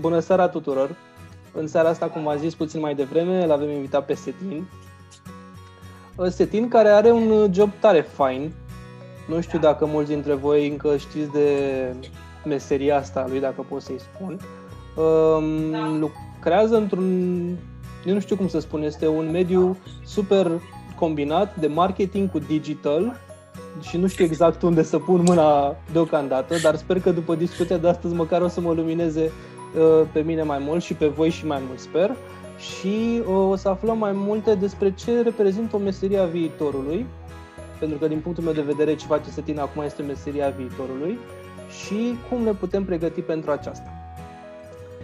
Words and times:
bună 0.00 0.18
seara 0.18 0.48
tuturor! 0.48 0.96
În 1.52 1.66
seara 1.66 1.88
asta, 1.88 2.06
cum 2.06 2.22
v-am 2.22 2.38
zis 2.38 2.54
puțin 2.54 2.80
mai 2.80 2.94
devreme, 2.94 3.44
îl 3.44 3.50
avem 3.50 3.70
invitat 3.70 4.04
pe 4.04 4.14
Setin. 4.14 4.68
Setin 6.28 6.68
care 6.68 6.88
are 6.88 7.10
un 7.10 7.52
job 7.52 7.70
tare 7.80 8.00
fain. 8.00 8.52
Nu 9.28 9.40
știu 9.40 9.58
dacă 9.58 9.86
mulți 9.86 10.10
dintre 10.10 10.34
voi 10.34 10.68
încă 10.68 10.96
știți 10.96 11.32
de 11.32 11.48
meseria 12.44 12.96
asta 12.96 13.26
lui, 13.28 13.40
dacă 13.40 13.64
pot 13.68 13.82
să-i 13.82 14.00
spun. 14.00 14.38
Um, 15.04 15.98
lucrează 15.98 16.76
într-un, 16.76 17.46
eu 18.06 18.14
nu 18.14 18.20
știu 18.20 18.36
cum 18.36 18.48
să 18.48 18.60
spun, 18.60 18.82
este 18.82 19.08
un 19.08 19.30
mediu 19.30 19.76
super 20.04 20.50
combinat 20.98 21.56
de 21.56 21.66
marketing 21.66 22.30
cu 22.30 22.38
digital 22.38 23.20
și 23.80 23.96
nu 23.96 24.06
știu 24.06 24.24
exact 24.24 24.62
unde 24.62 24.82
să 24.82 24.98
pun 24.98 25.22
mâna 25.26 25.76
deocamdată, 25.92 26.54
dar 26.62 26.76
sper 26.76 27.00
că 27.00 27.10
după 27.10 27.34
discuția 27.34 27.76
de 27.76 27.88
astăzi 27.88 28.14
măcar 28.14 28.40
o 28.40 28.48
să 28.48 28.60
mă 28.60 28.72
lumineze 28.72 29.22
uh, 29.22 29.47
pe 30.12 30.20
mine 30.20 30.42
mai 30.42 30.58
mult 30.60 30.82
și 30.82 30.94
pe 30.94 31.06
voi 31.06 31.30
și 31.30 31.46
mai 31.46 31.60
mult, 31.66 31.78
sper. 31.78 32.16
Și 32.58 33.22
uh, 33.26 33.50
o 33.50 33.56
să 33.56 33.68
aflăm 33.68 33.98
mai 33.98 34.12
multe 34.12 34.54
despre 34.54 34.94
ce 34.94 35.22
reprezintă 35.22 35.76
o 35.76 35.78
meserie 35.78 36.18
a 36.18 36.24
viitorului, 36.24 37.06
pentru 37.78 37.98
că 37.98 38.08
din 38.08 38.20
punctul 38.20 38.44
meu 38.44 38.52
de 38.52 38.60
vedere 38.60 38.94
ce 38.94 39.06
face 39.06 39.30
Setin 39.30 39.58
acum 39.58 39.82
este 39.82 40.02
meseria 40.02 40.48
viitorului 40.48 41.18
și 41.82 42.16
cum 42.28 42.42
ne 42.42 42.52
putem 42.52 42.84
pregăti 42.84 43.20
pentru 43.20 43.50
aceasta. 43.50 43.92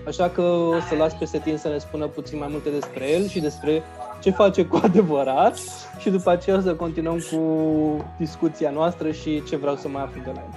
Așa 0.06 0.28
că 0.28 0.42
o 0.42 0.80
să 0.88 0.94
las 0.94 1.14
pe 1.14 1.24
Setin 1.24 1.56
să 1.56 1.68
ne 1.68 1.78
spună 1.78 2.06
puțin 2.06 2.38
mai 2.38 2.48
multe 2.50 2.70
despre 2.70 3.10
el 3.10 3.26
și 3.26 3.40
despre 3.40 3.82
ce 4.20 4.30
face 4.30 4.64
cu 4.64 4.80
adevărat 4.84 5.58
și 5.98 6.10
după 6.10 6.30
aceea 6.30 6.56
o 6.56 6.60
să 6.60 6.74
continuăm 6.74 7.18
cu 7.30 7.40
discuția 8.18 8.70
noastră 8.70 9.10
și 9.10 9.42
ce 9.48 9.56
vreau 9.56 9.76
să 9.76 9.88
mai 9.88 10.02
aflu 10.02 10.20
de 10.24 10.30
la 10.34 10.40
el. 10.40 10.54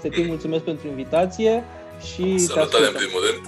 Setin, 0.00 0.26
mulțumesc 0.26 0.62
pentru 0.62 0.88
invitație 0.88 1.62
și 2.08 2.38
Salutare 2.38 2.86
în 2.86 2.92
primul 2.92 3.20
rând. 3.26 3.40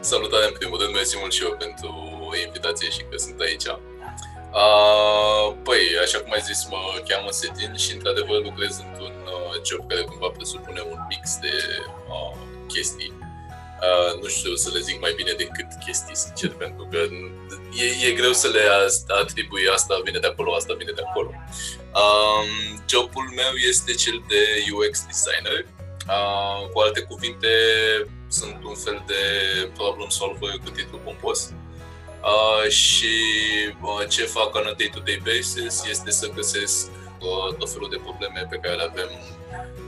Salutare 0.00 0.46
în 0.46 0.52
primul 0.58 0.78
rând, 0.80 0.92
mersi 0.94 1.16
mult 1.18 1.32
și 1.32 1.42
eu 1.42 1.56
pentru 1.64 1.90
invitație 2.46 2.88
și 2.90 3.02
că 3.10 3.16
sunt 3.16 3.40
aici. 3.40 3.68
Uh, 4.62 5.46
păi, 5.62 5.82
așa 6.04 6.18
cum 6.20 6.32
ai 6.32 6.40
zis, 6.50 6.66
mă 6.70 6.80
cheamă 7.08 7.30
Setin 7.30 7.72
și 7.76 7.92
într-adevăr 7.92 8.38
lucrez 8.42 8.72
într-un 8.86 9.14
uh, 9.34 9.54
job 9.68 9.88
care 9.88 10.02
cumva 10.02 10.28
presupune 10.28 10.80
un 10.92 10.98
mix 11.08 11.24
de 11.44 11.54
uh, 12.08 12.36
chestii 12.72 13.12
Uh, 13.88 14.20
nu 14.22 14.28
știu 14.28 14.54
să 14.54 14.70
le 14.72 14.80
zic 14.80 15.00
mai 15.00 15.12
bine 15.16 15.32
decât 15.32 15.66
chestii, 15.84 16.16
sincer, 16.16 16.50
pentru 16.50 16.88
că 16.90 16.98
e, 17.82 18.06
e 18.06 18.12
greu 18.20 18.32
să 18.32 18.48
le 18.48 18.62
atribui 19.20 19.68
asta 19.74 20.00
vine 20.04 20.18
de 20.18 20.26
acolo, 20.26 20.54
asta 20.54 20.74
vine 20.78 20.92
de 20.92 21.02
acolo. 21.06 21.30
Um, 22.02 22.82
jobul 22.88 23.26
meu 23.34 23.52
este 23.68 23.92
cel 23.92 24.22
de 24.28 24.42
UX 24.72 24.92
designer. 25.12 25.66
Uh, 26.08 26.68
cu 26.72 26.78
alte 26.80 27.00
cuvinte, 27.00 27.48
sunt 28.28 28.64
un 28.64 28.74
fel 28.74 29.02
de 29.06 29.22
problem 29.74 30.08
solver 30.08 30.50
cu 30.64 30.70
titlu 30.70 30.98
pompos. 31.04 31.52
Uh, 32.22 32.68
și 32.70 33.14
uh, 33.82 34.08
ce 34.08 34.24
fac 34.24 34.54
on 34.54 34.66
a 34.66 34.74
day-to-day 34.78 35.22
basis 35.24 35.84
este 35.88 36.10
să 36.10 36.26
găsesc 36.28 36.90
uh, 37.20 37.54
tot 37.58 37.70
felul 37.72 37.88
de 37.90 38.00
probleme 38.02 38.46
pe 38.50 38.56
care 38.62 38.74
le 38.76 38.88
avem 38.90 39.10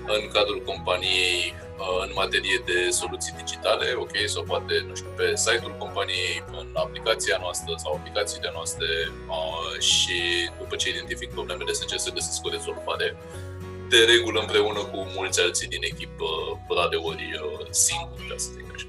în 0.06 0.28
cadrul 0.32 0.62
companiei 0.66 1.54
uh, 1.78 2.02
în 2.06 2.10
materie 2.14 2.62
de 2.64 2.90
soluții 2.90 3.34
digitale, 3.36 3.86
ok, 3.96 4.14
sau 4.26 4.42
poate, 4.42 4.84
nu 4.88 4.94
știu, 4.94 5.10
pe 5.16 5.36
site-ul 5.36 5.74
companiei, 5.78 6.44
în 6.60 6.68
aplicația 6.74 7.36
noastră 7.40 7.74
sau 7.76 7.94
aplicațiile 7.94 8.50
noastre 8.52 8.88
uh, 9.28 9.80
și 9.80 10.18
după 10.58 10.76
ce 10.76 10.88
identific 10.88 11.30
problemele 11.30 11.72
să 11.72 11.82
încerc 11.82 12.00
să 12.00 12.10
găsesc 12.10 12.44
o 12.46 12.50
rezolvare 12.50 13.16
de 13.88 14.04
regulă 14.04 14.40
împreună 14.40 14.78
cu 14.78 15.06
mulți 15.16 15.40
alții 15.40 15.68
din 15.68 15.82
echipă, 15.82 16.24
de 16.90 16.96
ori 16.96 17.40
uh, 17.42 17.66
singuri, 17.70 18.26
ca 18.28 18.34
să 18.36 18.48
zic 18.56 18.64
așa. 18.74 18.86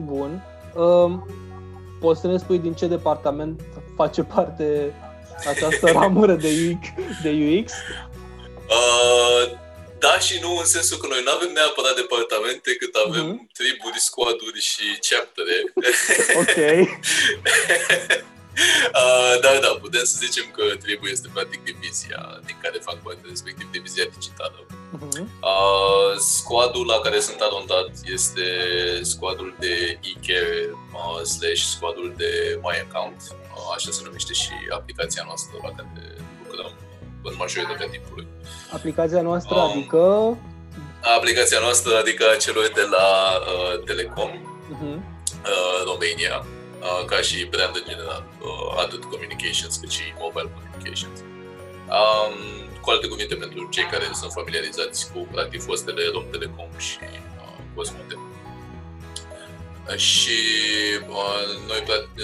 Bun. 0.00 0.44
Um, 0.74 1.30
poți 2.00 2.20
să 2.20 2.26
ne 2.26 2.38
spui 2.38 2.58
din 2.58 2.74
ce 2.74 2.86
departament 2.86 3.60
face 3.96 4.22
parte 4.22 4.94
această 5.48 5.90
ramură 5.98 6.34
de 6.34 6.48
UX? 6.70 6.88
De 7.22 7.58
UX? 7.58 7.72
Uh, 8.68 9.58
da 9.98 10.18
și 10.18 10.38
nu, 10.40 10.56
în 10.56 10.64
sensul 10.64 10.96
că 10.96 11.06
noi 11.06 11.22
nu 11.24 11.30
avem 11.30 11.52
neapărat 11.52 11.94
departamente, 11.94 12.76
cât 12.76 12.94
avem 13.06 13.26
uh-huh. 13.34 13.52
triburi, 13.58 14.00
squaduri 14.00 14.60
și 14.60 14.98
chaptere. 15.08 15.56
Ok. 16.40 16.56
uh, 19.02 19.34
dar 19.44 19.58
da, 19.64 19.70
putem 19.80 20.04
să 20.04 20.16
zicem 20.24 20.46
că 20.56 20.62
tribul 20.84 21.08
este 21.10 21.28
practic 21.32 21.60
divizia 21.64 22.40
din 22.46 22.56
care 22.62 22.78
fac 22.88 22.96
parte, 23.02 23.24
respectiv 23.28 23.70
divizia 23.70 24.06
digitală. 24.16 24.60
Uh-huh. 24.96 25.24
Uh, 25.52 26.12
squadul 26.36 26.86
la 26.86 26.98
care 26.98 27.20
sunt 27.20 27.40
arondat 27.40 27.90
este 28.16 28.46
squadul 29.02 29.54
de 29.58 29.98
e-care 30.08 30.70
uh, 30.70 31.22
slash 31.22 31.62
squadul 31.74 32.14
de 32.16 32.58
My 32.62 32.76
Account, 32.86 33.20
uh, 33.30 33.74
așa 33.74 33.90
se 33.90 34.00
numește 34.04 34.32
și 34.32 34.52
aplicația 34.70 35.22
noastră 35.26 35.54
la 35.62 35.70
care 35.76 36.16
lucrăm 36.42 36.72
în 37.22 37.34
majoritatea 37.38 37.88
timpului. 37.88 38.26
Aplicația 38.72 39.20
noastră, 39.20 39.54
um, 39.54 39.70
adică? 39.70 40.02
Aplicația 41.16 41.58
noastră, 41.58 41.96
adică 41.96 42.24
celor 42.40 42.70
de 42.74 42.86
la 42.90 43.08
uh, 43.40 43.84
Telecom, 43.84 44.30
uh-huh. 44.30 44.96
uh, 45.52 45.78
România, 45.84 46.46
uh, 46.80 47.04
ca 47.04 47.20
și 47.20 47.44
brand 47.44 47.76
în 47.76 47.84
general, 47.88 48.24
uh, 48.40 48.82
atât 48.84 49.02
communications 49.04 49.76
cât 49.76 49.90
și 49.90 50.02
mobile 50.18 50.50
communications. 50.54 51.18
Um, 51.98 52.36
cu 52.80 52.90
alte 52.90 53.06
cuvinte, 53.06 53.34
pentru 53.34 53.68
cei 53.70 53.86
care 53.92 54.04
sunt 54.12 54.32
familiarizați 54.32 55.12
cu 55.12 55.18
practic 55.32 55.62
fostele 55.62 56.02
Rom 56.12 56.24
Telecom 56.30 56.70
și 56.78 56.98
uh, 57.02 57.58
Cosmote. 57.74 58.16
Și 59.96 60.40
uh, 61.08 61.42
noi 61.68 61.80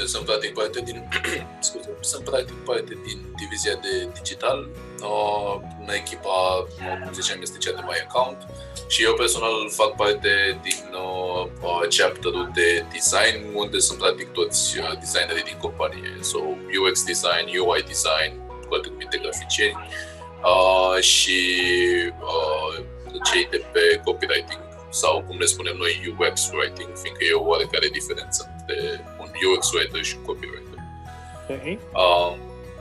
sunt 0.06 0.24
practic 0.24 0.52
parte 0.54 0.80
din 0.80 1.08
scuze, 1.66 1.90
sunt 2.00 2.24
practic 2.24 2.54
parte 2.54 2.98
din 3.06 3.34
divizia 3.36 3.74
de 3.82 4.08
digital 4.14 4.68
Uh, 5.04 5.60
în 5.80 5.88
echipa, 5.94 6.66
cum 7.04 7.12
ziceam, 7.12 7.42
este 7.42 7.58
cea 7.58 7.72
de 7.72 7.80
My 7.82 8.06
Account 8.08 8.38
și 8.88 9.02
eu 9.02 9.14
personal 9.14 9.70
fac 9.70 9.96
parte 9.96 10.60
din 10.62 10.84
uh, 10.92 11.46
uh, 11.62 11.86
chapterul 11.96 12.50
de 12.54 12.84
design, 12.92 13.54
unde 13.54 13.78
sunt 13.78 13.98
practic 13.98 14.28
toți 14.28 14.78
uh, 14.78 14.98
designerii 14.98 15.42
din 15.42 15.58
companie. 15.60 16.18
So, 16.20 16.38
UX 16.80 17.04
design, 17.04 17.46
UI 17.58 17.82
design, 17.92 18.32
cu 18.68 18.74
alte 18.74 18.88
cuvinte 18.88 19.18
graficieni 19.22 19.78
uh, 20.52 21.02
și 21.02 21.40
uh, 22.32 22.84
cei 23.32 23.46
de 23.50 23.64
pe 23.72 24.00
copywriting 24.04 24.62
sau 24.90 25.22
cum 25.26 25.38
le 25.38 25.44
spunem 25.44 25.76
noi 25.76 26.14
UX 26.18 26.50
writing, 26.52 26.88
fiindcă 27.02 27.24
e 27.24 27.32
o 27.32 27.46
oarecare 27.50 27.88
diferență 27.88 28.54
între 28.58 29.04
un 29.20 29.28
UX 29.48 29.72
writer 29.72 30.02
și 30.04 30.14
un 30.18 30.24
copywriter. 30.24 30.78
Okay. 31.48 31.78
Uh, 31.92 32.32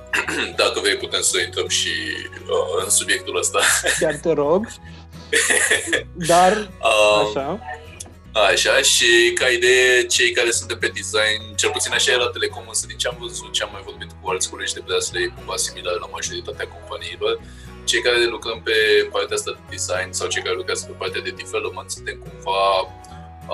dacă 0.61 0.79
vrei, 0.79 0.95
putem 0.95 1.21
să 1.21 1.39
intrăm 1.39 1.67
și 1.67 1.93
uh, 2.49 2.83
în 2.83 2.89
subiectul 2.89 3.37
ăsta. 3.37 3.59
Chiar 3.99 4.15
te 4.15 4.31
rog. 4.31 4.67
Dar, 6.31 6.69
uh, 6.81 7.27
așa. 7.27 7.59
Așa, 8.51 8.81
și 8.81 9.31
ca 9.39 9.47
idee, 9.47 10.05
cei 10.05 10.31
care 10.31 10.51
sunt 10.51 10.73
pe 10.73 10.88
design, 10.88 11.55
cel 11.55 11.69
puțin 11.69 11.94
așa 11.94 12.11
e 12.11 12.16
la 12.16 12.29
Telecom, 12.29 12.66
însă 12.67 12.85
din 12.88 12.97
ce 12.97 13.07
am 13.07 13.17
văzut, 13.19 13.51
ce 13.51 13.63
am 13.63 13.69
mai 13.71 13.83
vorbit 13.85 14.09
cu 14.21 14.29
alți 14.29 14.49
colegi 14.49 14.73
de 14.73 14.81
pe 14.85 14.94
asta, 14.94 15.19
e 15.19 15.35
cumva 15.38 15.55
similar 15.55 15.95
la 15.99 16.09
majoritatea 16.11 16.67
companiilor, 16.67 17.33
cei 17.83 18.01
care 18.01 18.25
lucrăm 18.35 18.61
pe 18.61 18.77
partea 19.11 19.35
asta 19.35 19.51
de 19.51 19.61
design 19.69 20.11
sau 20.11 20.27
cei 20.27 20.44
care 20.45 20.55
lucrează 20.55 20.85
pe 20.85 20.95
partea 21.01 21.21
de 21.21 21.33
development 21.41 21.89
suntem 21.91 22.17
cumva 22.25 22.63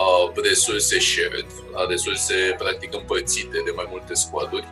uh, 0.01 0.25
resurse 0.47 0.99
shared, 0.99 1.49
resurse 1.89 2.55
practic 2.57 2.93
împărțite 2.93 3.57
de 3.67 3.71
mai 3.79 3.87
multe 3.93 4.13
squaduri 4.13 4.67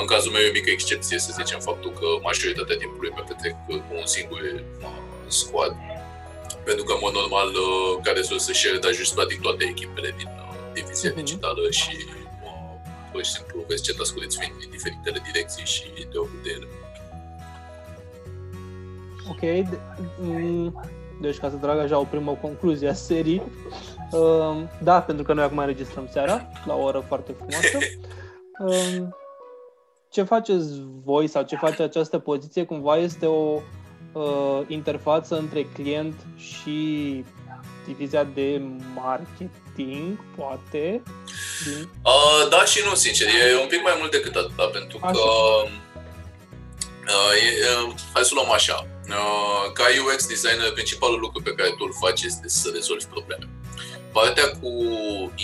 în 0.00 0.06
cazul 0.06 0.32
meu 0.32 0.42
e 0.42 0.48
o 0.48 0.52
mică 0.52 0.70
excepție, 0.70 1.18
să 1.18 1.30
zicem, 1.38 1.60
faptul 1.60 1.90
că 1.90 2.06
majoritatea 2.22 2.76
timpului 2.76 3.12
mă 3.16 3.22
petrec 3.28 3.54
cu 3.66 3.72
un 3.98 4.06
singur 4.06 4.40
squad. 5.26 5.72
Pentru 6.68 6.84
că, 6.86 6.92
în 6.92 7.02
mod 7.06 7.14
normal, 7.20 7.48
uh, 7.48 7.90
care 8.06 8.20
să 8.22 8.34
share 8.38 8.78
dar 8.84 8.92
just 9.00 9.14
practic 9.14 9.40
toate 9.40 9.64
echipele 9.64 10.14
din 10.18 10.30
uh, 10.38 10.54
divizia 10.74 11.10
uh-huh. 11.10 11.22
digitală 11.22 11.70
și 11.70 11.94
pur 13.10 13.24
și 13.24 13.30
simplu 13.30 13.64
vezi 13.68 13.82
ce 13.82 13.94
tasculeți 13.94 14.38
vin 14.38 14.52
din 14.60 14.70
diferitele 14.70 15.20
direcții 15.28 15.64
și 15.64 15.82
te 16.10 16.18
ocupi 16.18 16.42
de 16.42 16.50
ele. 16.56 16.66
Ok, 19.32 19.42
mm, 20.20 20.82
deci 21.20 21.38
ca 21.38 21.50
să 21.50 21.56
trag 21.56 21.78
așa 21.78 21.98
o 21.98 22.04
primă 22.04 22.38
concluzie 22.40 22.88
a 22.88 22.94
serii, 22.94 23.42
uh, 24.12 24.56
da, 24.82 25.00
pentru 25.00 25.24
că 25.24 25.32
noi 25.32 25.44
acum 25.44 25.58
înregistrăm 25.58 26.08
seara, 26.12 26.48
la 26.66 26.74
o 26.74 26.82
oră 26.82 27.04
foarte 27.06 27.32
frumoasă, 27.32 27.78
ce 30.14 30.22
faceți 30.22 30.68
voi 31.04 31.26
sau 31.26 31.42
ce 31.42 31.56
face 31.56 31.82
această 31.82 32.18
poziție 32.18 32.64
cumva 32.64 32.96
este 32.96 33.26
o 33.26 33.60
uh, 34.12 34.60
interfață 34.66 35.38
între 35.38 35.62
client 35.74 36.14
și 36.36 37.24
divizia 37.86 38.24
de 38.24 38.62
marketing, 38.94 40.24
poate? 40.36 41.02
Din... 41.64 41.88
Uh, 42.04 42.48
da 42.50 42.64
și 42.64 42.80
nu, 42.88 42.94
sincer. 42.94 43.26
E 43.26 43.60
un 43.60 43.68
pic 43.68 43.82
mai 43.82 43.96
mult 43.98 44.10
decât 44.10 44.34
atât, 44.34 44.72
pentru 44.72 44.98
așa. 45.02 45.12
că 45.12 45.20
uh, 47.14 47.32
e, 47.44 47.66
uh, 47.86 47.94
hai 48.12 48.24
să 48.24 48.34
luăm 48.34 48.50
așa. 48.52 48.86
Uh, 49.08 49.72
ca 49.72 49.84
UX 50.04 50.26
designer, 50.26 50.72
principalul 50.72 51.20
lucru 51.20 51.42
pe 51.42 51.52
care 51.52 51.68
tu 51.68 51.84
îl 51.88 51.94
faci 52.00 52.22
este 52.22 52.48
să 52.48 52.70
rezolvi 52.74 53.04
probleme. 53.04 53.48
partea 54.12 54.48
cu 54.60 54.72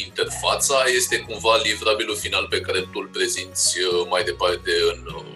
interfața 0.06 0.78
este 0.96 1.18
cumva 1.18 1.56
livrabilul 1.62 2.16
final 2.16 2.46
pe 2.46 2.60
care 2.60 2.80
tu 2.80 2.98
îl 3.02 3.08
prezinți 3.12 3.78
uh, 3.80 4.06
mai 4.08 4.22
departe 4.24 4.70
în 4.92 5.00
uh, 5.14 5.33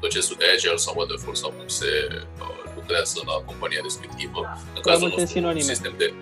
procesul 0.00 0.36
de 0.38 0.44
agile 0.54 0.76
sau 0.76 0.94
waterfall 0.96 1.34
sau 1.34 1.50
cum 1.50 1.68
se 1.68 1.90
lucrează 2.74 3.20
la 3.26 3.32
compania 3.32 3.80
respectivă. 3.82 4.40
În 4.74 4.80
cazul 4.80 5.08
nostru, 5.08 5.26
sinonime. 5.26 5.72
sistem 5.72 5.94
de 5.98 6.12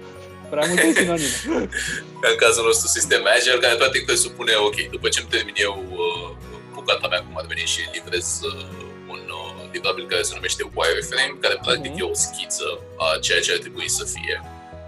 Prea 0.50 0.67
multe 0.67 0.93
sinonime. 1.00 1.37
în 2.31 2.37
cazul 2.37 2.65
nostru, 2.65 2.87
sistem 2.89 3.23
agile, 3.37 3.59
care 3.59 3.75
practic 3.75 4.05
presupune, 4.05 4.53
ok, 4.55 4.77
după 4.91 5.09
ce 5.09 5.21
îmi 5.21 5.29
termin 5.29 5.55
eu 5.56 5.75
bucata 6.73 7.09
mea, 7.09 7.21
cum 7.27 7.37
ar 7.37 7.47
veni 7.47 7.65
și 7.75 7.81
livrez 7.93 8.41
un 9.09 9.21
livrabil 9.73 10.06
care 10.06 10.23
se 10.23 10.35
numește 10.35 10.62
wireframe, 10.75 11.37
care 11.41 11.56
practic 11.62 11.93
mm-hmm. 11.93 12.09
e 12.09 12.12
o 12.12 12.15
schiță 12.15 12.69
a 12.97 13.19
ceea 13.21 13.41
ce 13.41 13.53
ar 13.53 13.59
trebui 13.59 13.89
să 13.89 14.05
fie 14.05 14.37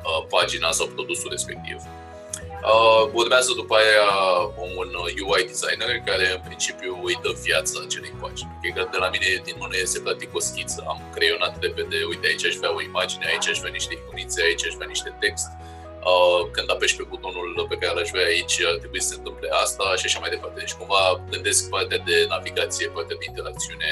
Uh, 0.01 0.27
pagina 0.29 0.71
sau 0.71 0.87
produsul 0.87 1.31
respectiv. 1.31 1.77
Uh, 1.77 2.00
urmează 3.13 3.53
după 3.61 3.75
aia 3.75 4.09
un 4.57 4.89
UI 5.29 5.43
designer 5.51 5.91
care 6.05 6.27
în 6.37 6.43
principiu 6.49 6.93
îi 7.05 7.19
dă 7.23 7.33
viața 7.43 7.75
acelei 7.85 8.15
pagini. 8.21 8.53
Okay? 8.57 8.73
Că 8.77 8.83
de 8.95 8.99
la 9.05 9.09
mine 9.15 9.29
din 9.49 9.57
mână 9.59 9.77
este 9.77 9.99
practic 10.01 10.31
o 10.39 10.41
schiță. 10.49 10.85
Am 10.93 11.01
creionat 11.15 11.55
repede, 11.61 11.97
uite 12.09 12.27
aici 12.27 12.45
aș 12.47 12.55
vrea 12.61 12.73
o 12.75 12.81
imagine, 12.91 13.25
aici 13.27 13.49
aș 13.49 13.59
vrea 13.59 13.73
niște 13.79 13.93
iconițe, 14.01 14.39
aici 14.43 14.67
aș 14.67 14.75
vrea 14.79 14.93
niște 14.95 15.11
text. 15.23 15.49
Uh, 16.11 16.41
când 16.55 16.69
apeși 16.71 16.97
pe 16.97 17.05
butonul 17.09 17.67
pe 17.69 17.77
care 17.81 17.93
l-aș 17.99 18.11
vrea 18.15 18.27
aici, 18.33 18.57
ar 18.71 18.77
trebui 18.83 19.01
să 19.03 19.09
se 19.09 19.17
întâmple 19.19 19.49
asta 19.65 19.85
și 20.01 20.07
așa 20.09 20.19
mai 20.23 20.31
departe. 20.35 20.59
Deci 20.63 20.79
cumva 20.81 21.03
gândesc 21.31 21.69
partea 21.69 21.99
de 22.09 22.17
navigație, 22.29 22.87
partea 22.97 23.17
de 23.21 23.25
interacțiune, 23.31 23.91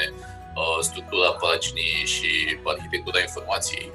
uh, 0.59 0.77
structura 0.89 1.29
paginii 1.43 1.95
și 2.15 2.29
arhitectura 2.63 3.19
informației 3.27 3.87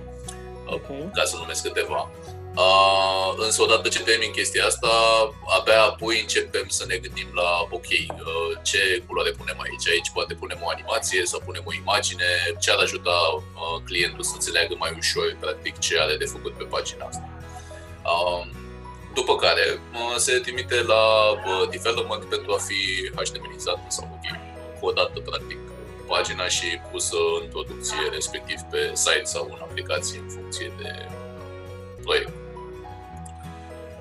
okay. 0.66 1.10
ca 1.12 1.24
să 1.24 1.36
numesc 1.36 1.62
câteva. 1.62 2.10
Uh, 2.56 3.34
însă 3.36 3.62
odată 3.62 3.88
ce 3.88 4.02
termin 4.02 4.30
chestia 4.30 4.64
asta, 4.66 4.88
abia 5.58 5.82
apoi 5.82 6.20
începem 6.20 6.66
să 6.68 6.84
ne 6.86 6.96
gândim 6.96 7.28
la, 7.32 7.50
ok, 7.70 7.90
uh, 7.90 8.58
ce 8.62 9.02
culoare 9.06 9.30
punem 9.30 9.58
aici? 9.60 9.88
Aici 9.88 10.10
poate 10.12 10.34
punem 10.34 10.58
o 10.62 10.68
animație 10.68 11.24
sau 11.24 11.40
punem 11.44 11.62
o 11.66 11.72
imagine, 11.72 12.24
ce 12.60 12.70
ar 12.70 12.78
ajuta 12.78 13.16
uh, 13.34 13.82
clientul 13.84 14.24
să 14.24 14.30
înțeleagă 14.34 14.74
mai 14.78 14.94
ușor, 14.98 15.36
practic, 15.40 15.78
ce 15.78 16.00
are 16.00 16.16
de 16.16 16.24
făcut 16.24 16.52
pe 16.56 16.64
pagina 16.64 17.04
asta. 17.06 17.28
Uh, 18.04 18.46
după 19.14 19.36
care 19.36 19.80
uh, 19.92 20.16
se 20.16 20.38
trimite 20.38 20.82
la 20.82 21.30
uh, 21.30 21.68
development 21.70 22.24
pentru 22.24 22.52
a 22.52 22.58
fi 22.68 23.10
HTMLizată 23.14 23.86
sau 23.88 24.04
ok, 24.16 24.26
codată, 24.80 25.20
practic, 25.20 25.58
pagina 26.06 26.48
și 26.48 26.66
pusă 26.90 27.16
în 27.40 27.48
producție, 27.48 28.02
respectiv 28.12 28.58
pe 28.70 28.90
site 28.92 29.24
sau 29.24 29.44
în 29.50 29.58
aplicație 29.60 30.18
în 30.18 30.28
funcție 30.28 30.72
de 30.80 31.08
proiect. 32.02 32.43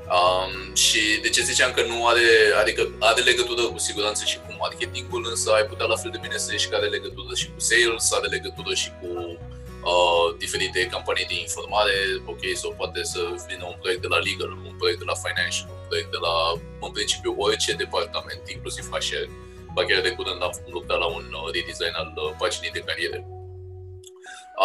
Um, 0.04 0.76
și 0.76 1.20
de 1.22 1.30
ce 1.30 1.42
ziceam 1.42 1.72
că 1.72 1.82
nu 1.84 2.08
are, 2.08 2.28
adică 2.62 2.92
are 3.00 3.22
legătură 3.22 3.62
cu 3.62 3.78
siguranță 3.78 4.26
și 4.26 4.38
cu 4.38 4.56
marketingul, 4.60 5.26
însă 5.30 5.52
ai 5.52 5.66
putea 5.66 5.86
la 5.86 5.96
fel 5.96 6.12
de 6.12 6.20
bine 6.22 6.38
să 6.38 6.48
zici 6.50 6.68
că 6.68 6.76
are 6.76 6.88
legătură 6.88 7.36
și 7.36 7.48
cu 7.54 7.60
sales, 7.60 8.12
are 8.12 8.28
legătură 8.28 8.74
și 8.74 8.90
cu 9.00 9.10
uh, 9.92 10.28
diferite 10.38 10.86
campanii 10.86 11.26
de 11.32 11.40
informare, 11.40 11.96
ok, 12.26 12.44
sau 12.62 12.74
poate 12.78 13.04
să 13.04 13.20
vină 13.48 13.66
un 13.66 13.78
proiect 13.82 14.02
de 14.02 14.08
la 14.08 14.18
legal, 14.18 14.52
un 14.52 14.76
proiect 14.78 15.00
de 15.00 15.10
la 15.12 15.18
financial, 15.26 15.68
un 15.70 15.86
proiect 15.88 16.12
de 16.12 16.22
la, 16.26 16.36
în 16.86 16.92
principiu, 16.92 17.36
orice 17.38 17.72
departament, 17.74 18.44
inclusiv 18.56 18.84
HR, 18.92 19.26
ba 19.74 19.86
chiar 19.86 20.02
de 20.02 20.16
curând 20.18 20.42
am 20.44 20.54
lucrat 20.76 21.00
la 21.00 21.10
un 21.18 21.26
uh, 21.40 21.48
redesign 21.54 21.96
al 22.02 22.10
uh, 22.16 22.32
paginii 22.40 22.78
de 22.78 22.86
cariere. 22.88 23.20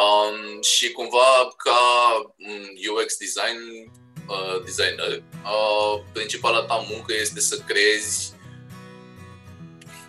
Um, 0.01 0.63
și 0.63 0.93
cumva 0.93 1.31
ca 1.65 1.81
UX 2.91 3.17
design 3.17 3.61
uh, 4.29 4.63
designer, 4.65 5.23
uh, 5.45 6.03
principala 6.13 6.61
ta 6.61 6.87
muncă 6.91 7.13
este 7.21 7.41
să 7.41 7.57
creezi 7.67 8.37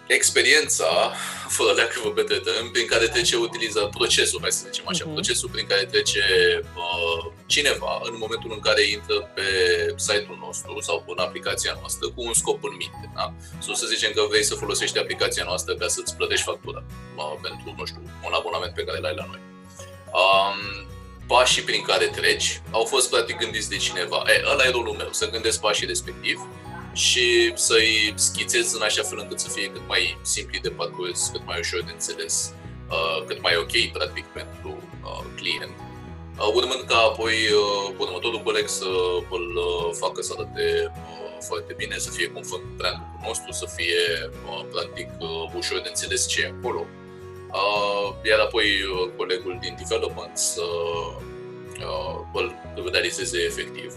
experiența, 0.08 1.14
fără 1.48 1.72
leacă 1.72 2.00
vă 2.04 2.10
petretăm, 2.10 2.70
prin 2.72 2.86
care 2.86 3.08
trece 3.08 3.36
utiliza 3.36 3.86
procesul, 3.86 4.40
hai 4.42 4.52
să 4.52 4.64
zicem 4.72 4.86
așa, 4.88 5.04
uh-huh. 5.04 5.14
procesul 5.14 5.50
prin 5.50 5.66
care 5.66 5.86
trece 5.86 6.24
uh, 6.64 7.32
cineva 7.46 8.02
în 8.04 8.16
momentul 8.18 8.52
în 8.54 8.60
care 8.60 8.82
intră 8.88 9.16
pe 9.36 9.48
site-ul 9.96 10.38
nostru 10.46 10.80
sau 10.80 11.04
în 11.08 11.20
aplicația 11.26 11.78
noastră 11.80 12.06
cu 12.08 12.22
un 12.30 12.34
scop 12.34 12.64
în 12.64 12.76
minte. 12.78 13.12
Da? 13.16 13.34
Sau 13.60 13.74
să 13.74 13.86
zicem 13.86 14.12
că 14.12 14.22
vrei 14.30 14.44
să 14.44 14.56
folosești 14.56 15.00
aplicația 15.00 15.44
noastră 15.44 15.76
ca 15.76 15.88
să-ți 15.88 16.16
plătești 16.16 16.46
factura 16.46 16.84
uh, 17.16 17.36
pentru, 17.42 17.76
nu 17.78 17.86
știu, 17.86 18.02
un 18.28 18.34
abonament 18.34 18.74
pe 18.74 18.84
care 18.84 19.00
l-ai 19.00 19.16
la 19.16 19.26
noi. 19.26 19.42
Um, 20.20 20.60
pașii 21.34 21.62
prin 21.70 21.82
care 21.82 22.06
treci 22.06 22.62
au 22.72 22.84
fost 22.84 23.10
practic 23.10 23.38
gândiți 23.38 23.70
de 23.70 23.78
cineva. 23.78 24.24
E, 24.28 24.44
ăla 24.52 24.64
e 24.66 24.72
rolul 24.78 24.96
meu, 25.02 25.10
să 25.12 25.30
gândesc 25.30 25.60
pașii 25.60 25.88
respectiv 25.88 26.38
și 26.94 27.52
să-i 27.56 28.14
schițez 28.16 28.74
în 28.74 28.82
așa 28.82 29.04
fel 29.04 29.20
încât 29.22 29.40
să 29.40 29.50
fie 29.50 29.68
cât 29.76 29.82
mai 29.88 30.18
simpli 30.22 30.60
de 30.60 30.70
parcurs, 30.70 31.30
cât 31.34 31.46
mai 31.46 31.60
ușor 31.60 31.82
de 31.84 31.92
înțeles, 31.92 32.54
uh, 32.90 33.26
cât 33.28 33.42
mai 33.42 33.56
ok, 33.64 33.74
practic, 33.98 34.26
pentru 34.26 34.72
uh, 35.04 35.24
client. 35.36 35.76
Uh, 36.40 36.52
urmând 36.60 36.84
ca 36.88 36.98
apoi 36.98 37.36
uh, 37.62 37.94
următorul 37.98 38.42
coleg 38.48 38.68
să 38.68 38.90
îl 39.38 39.48
uh, 39.56 39.90
facă 40.02 40.22
să 40.22 40.34
arate 40.38 40.92
uh, 40.96 41.38
foarte 41.50 41.74
bine, 41.78 41.98
să 41.98 42.10
fie 42.12 42.32
conform 42.32 42.62
cu 42.62 42.74
brandul 42.78 43.20
nostru, 43.28 43.52
să 43.52 43.66
fie, 43.76 44.02
uh, 44.50 44.64
practic, 44.74 45.10
uh, 45.20 45.54
ușor 45.56 45.80
de 45.82 45.88
înțeles 45.88 46.28
ce 46.28 46.42
e 46.42 46.54
acolo. 46.58 46.82
Uh, 47.52 48.16
iar 48.30 48.40
apoi 48.40 48.66
uh, 48.66 49.10
colegul 49.18 49.58
din 49.62 49.76
development 49.78 50.38
să 50.38 50.62
uh, 51.80 52.44
îl 52.76 52.90
realizeze 52.92 53.38
efectiv. 53.42 53.94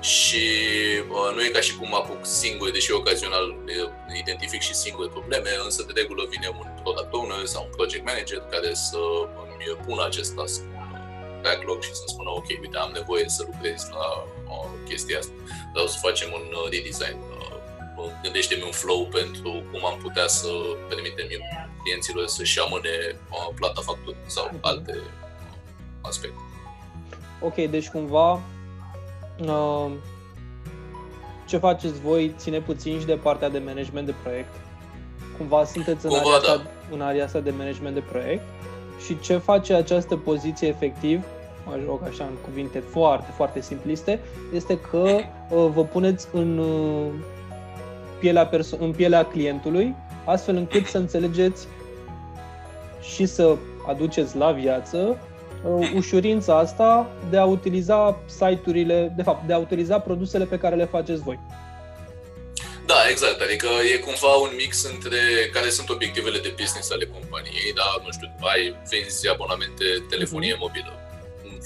Și 0.00 0.46
uh, 1.08 1.34
nu 1.34 1.44
e 1.44 1.48
ca 1.48 1.60
și 1.60 1.76
cum 1.76 1.94
apuc 1.94 2.26
singur, 2.26 2.70
deși 2.70 2.92
ocazional 2.92 3.54
identific 4.18 4.60
și 4.60 4.74
singur 4.74 5.10
probleme, 5.10 5.50
însă 5.64 5.82
de 5.86 6.00
regulă 6.00 6.26
vine 6.30 6.48
un 6.48 6.66
product 6.82 7.12
owner 7.12 7.44
sau 7.44 7.62
un 7.64 7.76
project 7.76 8.04
manager 8.04 8.38
care 8.38 8.74
să 8.74 8.98
îmi 9.68 9.86
pună 9.86 10.04
acest 10.04 10.34
task 10.34 10.60
backlog 11.44 11.82
și 11.82 11.94
să-mi 11.94 12.14
spună 12.14 12.30
ok, 12.30 12.48
uite, 12.62 12.76
am 12.76 12.92
nevoie 13.00 13.28
să 13.36 13.42
lucrez 13.50 13.80
la 13.96 14.06
uh, 14.52 14.68
chestia 14.88 15.18
asta, 15.18 15.32
vreau 15.72 15.86
să 15.86 15.98
facem 16.06 16.28
un 16.38 16.46
uh, 16.60 16.64
redesign, 16.72 17.18
uh, 17.18 17.33
gândește-mi 18.22 18.62
un 18.62 18.70
flow 18.70 19.06
pentru 19.06 19.50
cum 19.70 19.86
am 19.86 19.98
putea 20.02 20.26
să 20.26 20.48
permitem 20.88 21.26
clienților 21.82 22.26
să-și 22.26 22.60
amâne 22.60 22.96
uh, 23.30 23.48
plata 23.54 23.80
facturii 23.80 24.18
sau 24.26 24.44
mhm. 24.52 24.58
alte 24.60 24.94
uh, 24.96 25.10
aspecte. 26.00 26.38
Ok, 27.40 27.54
deci 27.54 27.88
cumva 27.88 28.40
Uh, 29.40 29.90
ce 31.46 31.56
faceți 31.56 32.00
voi 32.00 32.34
ține 32.36 32.60
puțin 32.60 32.98
și 32.98 33.06
de 33.06 33.14
partea 33.14 33.48
de 33.48 33.62
management 33.64 34.06
de 34.06 34.14
proiect. 34.22 34.54
Cumva 35.38 35.64
sunteți 35.64 36.04
în, 36.04 36.10
Cumva, 36.10 36.34
area, 36.34 36.46
da. 36.46 36.52
asta, 36.52 36.70
în 36.92 37.00
area 37.00 37.24
asta 37.24 37.38
de 37.38 37.50
management 37.50 37.94
de 37.94 38.00
proiect 38.00 38.42
și 39.04 39.20
ce 39.20 39.36
face 39.36 39.74
această 39.74 40.16
poziție 40.16 40.68
efectiv, 40.68 41.24
mă 41.66 41.78
joc 41.84 42.02
așa 42.02 42.24
în 42.24 42.36
cuvinte 42.44 42.78
foarte, 42.78 43.32
foarte 43.36 43.60
simpliste, 43.60 44.20
este 44.52 44.78
că 44.78 44.98
uh, 44.98 45.66
vă 45.74 45.84
puneți 45.84 46.26
în, 46.32 46.58
uh, 46.58 47.12
pielea 48.24 48.48
perso- 48.48 48.78
în 48.78 48.92
pielea 48.92 49.24
clientului, 49.24 49.94
astfel 50.24 50.56
încât 50.56 50.86
să 50.86 50.98
înțelegeți 50.98 51.66
și 53.14 53.26
să 53.26 53.56
aduceți 53.86 54.36
la 54.36 54.50
viață 54.52 54.98
uh, 55.64 55.90
ușurința 55.94 56.58
asta 56.58 57.10
de 57.30 57.36
a 57.36 57.44
utiliza 57.44 58.18
site-urile, 58.26 59.12
de 59.16 59.22
fapt, 59.22 59.46
de 59.46 59.52
a 59.52 59.58
utiliza 59.58 59.98
produsele 59.98 60.44
pe 60.44 60.58
care 60.58 60.74
le 60.74 60.84
faceți 60.84 61.22
voi. 61.22 61.38
Da, 62.86 63.08
exact. 63.10 63.40
Adică 63.40 63.68
e 63.94 63.96
cumva 63.96 64.32
un 64.46 64.52
mix 64.56 64.84
între 64.94 65.20
care 65.52 65.68
sunt 65.68 65.88
obiectivele 65.88 66.38
de 66.38 66.54
business 66.60 66.90
ale 66.90 67.04
companiei, 67.04 67.72
da, 67.74 67.88
nu 68.04 68.10
știu, 68.12 68.28
ai 68.40 68.76
vinzi 68.90 69.28
abonamente 69.28 69.84
telefonie 70.10 70.52
mhm. 70.52 70.60
mobilă. 70.60 70.92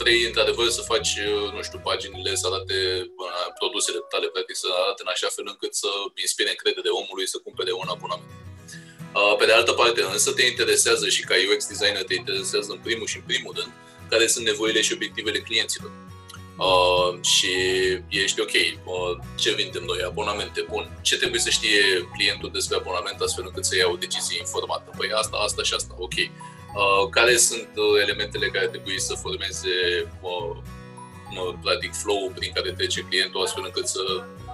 Vrei, 0.00 0.24
într-adevăr, 0.30 0.68
să 0.78 0.82
faci, 0.92 1.10
nu 1.54 1.62
știu, 1.62 1.78
paginile 1.88 2.34
să 2.40 2.46
arate 2.50 2.76
produsele 3.58 3.98
tale, 4.12 4.26
practic, 4.34 4.56
să 4.56 4.68
arate 4.82 5.00
în 5.04 5.10
așa 5.14 5.28
fel 5.36 5.46
încât 5.52 5.72
să 5.82 5.90
inspire 6.24 6.50
încredere 6.54 6.90
omului 7.02 7.26
să 7.32 7.38
cumpere 7.46 7.72
un 7.82 7.88
abonament. 7.94 8.32
Pe 9.38 9.44
de 9.48 9.52
altă 9.58 9.72
parte, 9.80 10.00
însă, 10.02 10.30
te 10.32 10.44
interesează 10.52 11.08
și 11.14 11.22
ca 11.28 11.34
UX 11.52 11.60
designer 11.72 12.04
te 12.04 12.14
interesează 12.14 12.70
în 12.72 12.80
primul 12.86 13.06
și 13.12 13.16
în 13.20 13.26
primul 13.30 13.52
rând 13.58 13.72
care 14.12 14.26
sunt 14.26 14.44
nevoile 14.44 14.80
și 14.86 14.92
obiectivele 14.92 15.38
clienților. 15.38 15.92
Uh, 16.58 17.22
și 17.22 17.52
ești 18.08 18.40
ok, 18.40 18.50
uh, 18.50 19.18
ce 19.36 19.54
vindem 19.54 19.82
noi, 19.82 20.00
abonamente, 20.02 20.66
bun, 20.70 20.98
ce 21.02 21.16
trebuie 21.16 21.40
să 21.40 21.50
știe 21.50 22.08
clientul 22.16 22.50
despre 22.52 22.76
abonament 22.76 23.20
astfel 23.20 23.44
încât 23.46 23.64
să 23.64 23.76
ia 23.76 23.88
o 23.88 23.96
decizie 23.96 24.38
informată? 24.38 24.90
Păi 24.96 25.10
asta, 25.12 25.36
asta 25.36 25.62
și 25.62 25.74
asta, 25.74 25.94
ok. 25.98 26.14
Uh, 26.74 27.08
care 27.10 27.36
sunt 27.36 27.70
uh, 27.74 28.00
elementele 28.02 28.46
care 28.46 28.66
trebuie 28.66 28.98
să 28.98 29.14
formeze 29.14 29.76
uh, 30.20 30.56
uh, 31.36 31.54
practic 31.62 31.92
flow 31.94 32.32
prin 32.34 32.50
care 32.54 32.72
trece 32.72 33.00
clientul 33.08 33.42
astfel 33.42 33.62
încât 33.64 33.86
să 33.86 34.02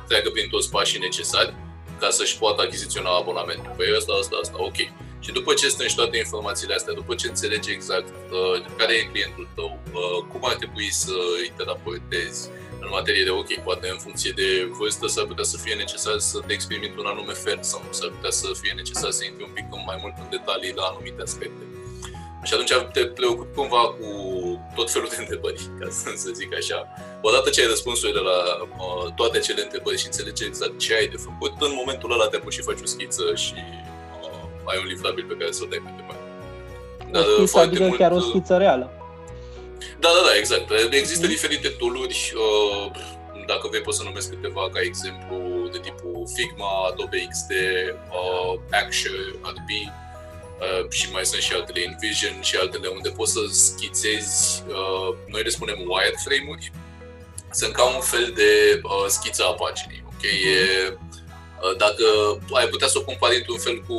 treacă 0.09 0.31
prin 0.31 0.49
toți 0.49 0.71
pașii 0.71 0.99
necesari 0.99 1.55
ca 2.01 2.11
să-și 2.11 2.39
poată 2.39 2.63
achiziționa 2.63 3.11
abonamentul. 3.17 3.73
Păi 3.77 3.87
asta, 3.99 4.13
asta, 4.21 4.37
asta, 4.43 4.57
ok. 4.59 4.79
Și 5.25 5.33
după 5.33 5.55
ce 5.55 5.69
strângi 5.69 5.95
toate 5.95 6.17
informațiile 6.17 6.75
astea, 6.75 6.95
după 6.95 7.15
ce 7.15 7.29
înțelegi 7.29 7.71
exact 7.71 8.09
uh, 8.31 8.65
care 8.77 8.93
e 8.95 9.11
clientul 9.13 9.49
tău, 9.55 9.81
uh, 9.93 10.25
cum 10.31 10.41
ar 10.45 10.55
trebui 10.55 10.91
să 10.93 11.17
îi 11.41 11.53
te 11.57 11.63
raportezi, 11.65 12.49
în 12.81 12.89
materie 12.91 13.25
de 13.25 13.31
ok, 13.31 13.51
poate 13.69 13.89
în 13.89 13.99
funcție 13.99 14.33
de 14.35 14.69
vârstă 14.79 15.07
s-ar 15.07 15.25
putea 15.25 15.45
să 15.45 15.57
fie 15.65 15.75
necesar 15.75 16.19
să 16.19 16.39
te 16.47 16.53
exprimi 16.53 16.87
într-un 16.87 17.07
anume 17.07 17.33
fel 17.33 17.59
sau 17.63 17.83
s-ar 17.91 18.09
putea 18.09 18.31
să 18.31 18.49
fie 18.61 18.73
necesar 18.77 19.11
să 19.11 19.25
intri 19.25 19.43
un 19.43 19.55
pic 19.55 19.65
mai 19.87 19.99
mult 20.03 20.15
în 20.19 20.29
detalii 20.31 20.73
la 20.77 20.83
anumite 20.83 21.23
aspecte. 21.23 21.74
Și 22.47 22.55
atunci 22.55 22.73
te 22.93 23.07
preocupi 23.07 23.55
cumva 23.55 23.83
cu 23.99 24.09
tot 24.75 24.91
felul 24.91 25.09
de 25.11 25.17
întrebări, 25.19 25.61
ca 25.81 25.87
să 25.91 26.31
zic 26.33 26.57
așa. 26.57 26.89
Odată 27.23 27.51
ce 27.51 27.61
ai 27.61 27.67
răspunsurile 27.67 28.21
la 28.21 28.39
uh, 28.63 29.13
toate 29.17 29.37
acele 29.37 29.63
întrebări 29.63 29.99
și 29.99 30.07
înțelegi 30.07 30.45
exact 30.45 30.79
ce 30.79 30.95
ai 30.95 31.07
de 31.07 31.17
făcut, 31.17 31.53
în 31.61 31.73
momentul 31.75 32.13
ăla 32.13 32.27
te 32.29 32.37
apuci 32.37 32.53
și 32.53 32.63
faci 32.63 32.83
o 32.83 32.87
schiță 32.87 33.35
și 33.35 33.55
uh, 34.23 34.71
ai 34.71 34.79
un 34.83 34.87
livrabil 34.87 35.25
pe 35.25 35.37
care 35.41 35.53
să 35.53 35.63
o 35.65 35.67
dai 35.67 35.81
mai 35.83 35.95
departe. 35.97 36.27
Dar, 37.11 37.23
o 37.23 37.47
schiță, 37.47 37.59
adică 37.59 37.83
mult, 37.83 37.99
chiar 37.99 38.13
o 38.13 38.21
schiță 38.21 38.57
reală. 38.57 38.87
Da, 39.99 40.09
da, 40.17 40.23
da, 40.29 40.37
exact. 40.37 40.67
Există 40.91 41.27
mm. 41.27 41.33
diferite 41.33 41.69
tooluri, 41.69 42.33
uh, 42.37 42.91
dacă 43.47 43.69
vrei 43.69 43.83
pot 43.83 43.95
să 43.95 44.03
numesc 44.03 44.29
câteva 44.31 44.69
ca 44.73 44.81
exemplu 44.81 45.37
de 45.73 45.79
tipul 45.79 46.27
Figma, 46.35 46.71
Adobe 46.91 47.27
XD, 47.31 47.51
uh, 47.51 48.53
Action, 48.83 49.39
Adobe, 49.49 49.81
Uh, 50.65 50.91
și 50.91 51.11
mai 51.11 51.25
sunt 51.25 51.43
și 51.43 51.53
altele 51.53 51.83
InVision 51.83 52.43
și 52.43 52.57
altele 52.57 52.89
unde 52.89 53.09
poți 53.09 53.33
să 53.33 53.41
schițezi, 53.51 54.63
uh, 54.69 55.17
noi 55.27 55.43
le 55.43 55.49
spunem 55.49 55.79
wireframe-uri, 55.79 56.73
sunt 57.53 57.73
ca 57.73 57.85
un 57.85 58.01
fel 58.01 58.33
de 58.35 58.81
uh, 58.83 59.05
schiță 59.07 59.43
a 59.45 59.53
paginii, 59.53 60.05
ok? 60.07 60.23
E, 60.23 60.97
uh, 61.63 61.77
dacă 61.77 62.05
ai 62.53 62.67
putea 62.69 62.89
să 62.89 62.99
o 62.99 63.05
compari 63.05 63.37
într-un 63.37 63.59
fel 63.59 63.83
cu 63.89 63.95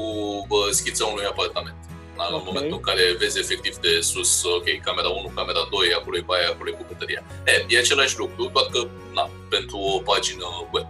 uh, 0.50 0.70
schița 0.70 1.06
unui 1.06 1.26
apartament. 1.26 1.76
Da? 2.18 2.24
Okay. 2.24 2.38
În 2.38 2.44
momentul 2.46 2.78
în 2.78 2.84
care 2.90 3.16
vezi 3.20 3.40
efectiv 3.40 3.76
de 3.78 4.00
sus, 4.02 4.44
ok, 4.44 4.68
camera 4.84 5.10
1, 5.10 5.32
camera 5.36 5.68
2, 5.72 5.94
acolo 5.94 6.18
e 6.18 6.22
baia, 6.32 6.50
acolo 6.50 6.70
e 6.70 6.76
bucătăria. 6.78 7.24
E, 7.46 7.66
e 7.68 7.78
același 7.78 8.18
lucru, 8.18 8.50
doar 8.54 8.66
că, 8.72 8.88
na, 9.14 9.30
pentru 9.50 9.78
o 9.78 10.00
pagină 10.00 10.46
web 10.74 10.88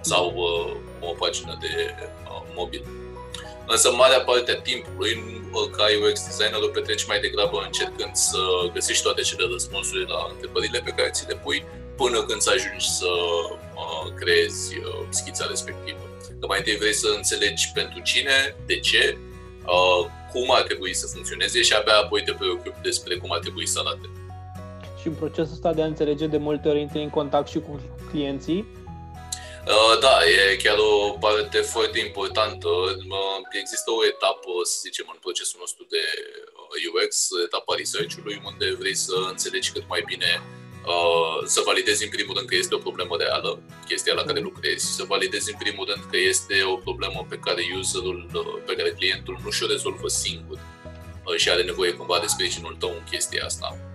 sau 0.00 0.32
uh, 0.36 1.08
o 1.08 1.12
pagină 1.12 1.56
de 1.60 1.94
uh, 2.24 2.42
mobil. 2.54 2.82
Însă 3.74 3.88
marea 3.92 4.20
parte 4.20 4.50
a 4.52 4.60
timpului, 4.60 5.12
ca 5.76 5.84
UX 6.04 6.16
designer, 6.28 6.60
o 6.62 6.74
petreci 6.76 7.06
mai 7.06 7.20
degrabă 7.20 7.56
încercând 7.66 8.14
să 8.14 8.40
găsești 8.74 9.02
toate 9.02 9.22
cele 9.22 9.44
răspunsuri 9.52 10.08
la 10.14 10.20
întrebările 10.32 10.80
pe 10.84 10.94
care 10.96 11.10
ți 11.10 11.28
le 11.28 11.36
pui 11.44 11.64
până 11.96 12.18
când 12.28 12.40
să 12.40 12.50
ajungi 12.54 12.88
să 13.00 13.10
uh, 13.82 14.12
creezi 14.20 14.78
uh, 14.78 15.06
schița 15.08 15.44
respectivă. 15.48 16.04
Că 16.40 16.46
mai 16.46 16.58
întâi 16.58 16.76
vrei 16.82 16.94
să 16.94 17.08
înțelegi 17.16 17.64
pentru 17.74 17.98
cine, 18.10 18.36
de 18.66 18.78
ce, 18.78 19.18
uh, 19.76 20.00
cum 20.32 20.46
ar 20.58 20.62
trebui 20.62 20.94
să 20.94 21.06
funcționeze 21.06 21.62
și 21.62 21.72
abia 21.72 21.96
apoi 22.04 22.22
te 22.22 22.32
preocupi 22.32 22.80
despre 22.82 23.16
cum 23.16 23.32
ar 23.32 23.38
trebui 23.38 23.66
să 23.66 23.78
arate. 23.82 24.06
Și 25.00 25.06
în 25.06 25.14
procesul 25.14 25.52
ăsta 25.52 25.72
de 25.72 25.82
a 25.82 25.86
înțelege, 25.92 26.26
de 26.26 26.36
multe 26.36 26.68
ori 26.68 26.80
intri 26.80 27.02
în 27.02 27.10
contact 27.10 27.48
și 27.48 27.58
cu 27.58 27.80
clienții 28.10 28.60
Uh, 28.60 28.77
da, 30.00 30.14
e 30.24 30.56
chiar 30.56 30.78
o 30.78 31.10
parte 31.24 31.58
foarte 31.60 31.98
importantă. 31.98 32.68
Uh, 32.68 33.40
există 33.62 33.90
o 33.90 34.04
etapă, 34.12 34.52
să 34.64 34.76
zicem, 34.86 35.06
în 35.12 35.18
procesul 35.20 35.58
nostru 35.60 35.86
de 35.94 36.02
UX, 36.88 37.30
uh, 37.30 37.44
etapa 37.44 37.74
research-ului, 37.76 38.42
unde 38.44 38.76
vrei 38.80 38.94
să 38.94 39.14
înțelegi 39.28 39.72
cât 39.72 39.84
mai 39.88 40.02
bine 40.06 40.42
să 41.44 41.62
validezi 41.64 42.04
în 42.04 42.10
primul 42.10 42.34
rând 42.36 42.48
că 42.48 42.54
este 42.54 42.74
o 42.74 42.78
problemă 42.78 43.16
reală, 43.18 43.62
chestia 43.88 44.14
la 44.14 44.22
care 44.22 44.40
lucrezi, 44.40 44.94
să 44.96 45.04
validezi 45.04 45.50
în 45.52 45.58
primul 45.58 45.86
rând 45.90 46.04
că 46.10 46.16
este 46.16 46.62
o 46.62 46.76
problemă 46.76 47.26
pe 47.28 47.38
care 47.38 47.62
userul, 47.78 48.30
pe 48.66 48.74
care 48.74 48.90
clientul 48.90 49.40
nu 49.44 49.50
și-o 49.50 49.66
rezolvă 49.66 50.08
singur 50.08 50.58
și 51.36 51.50
are 51.50 51.62
nevoie 51.62 51.92
cumva 51.92 52.18
de 52.18 52.26
sprijinul 52.26 52.76
tău 52.78 52.88
în 52.88 53.04
chestia 53.10 53.44
asta. 53.44 53.87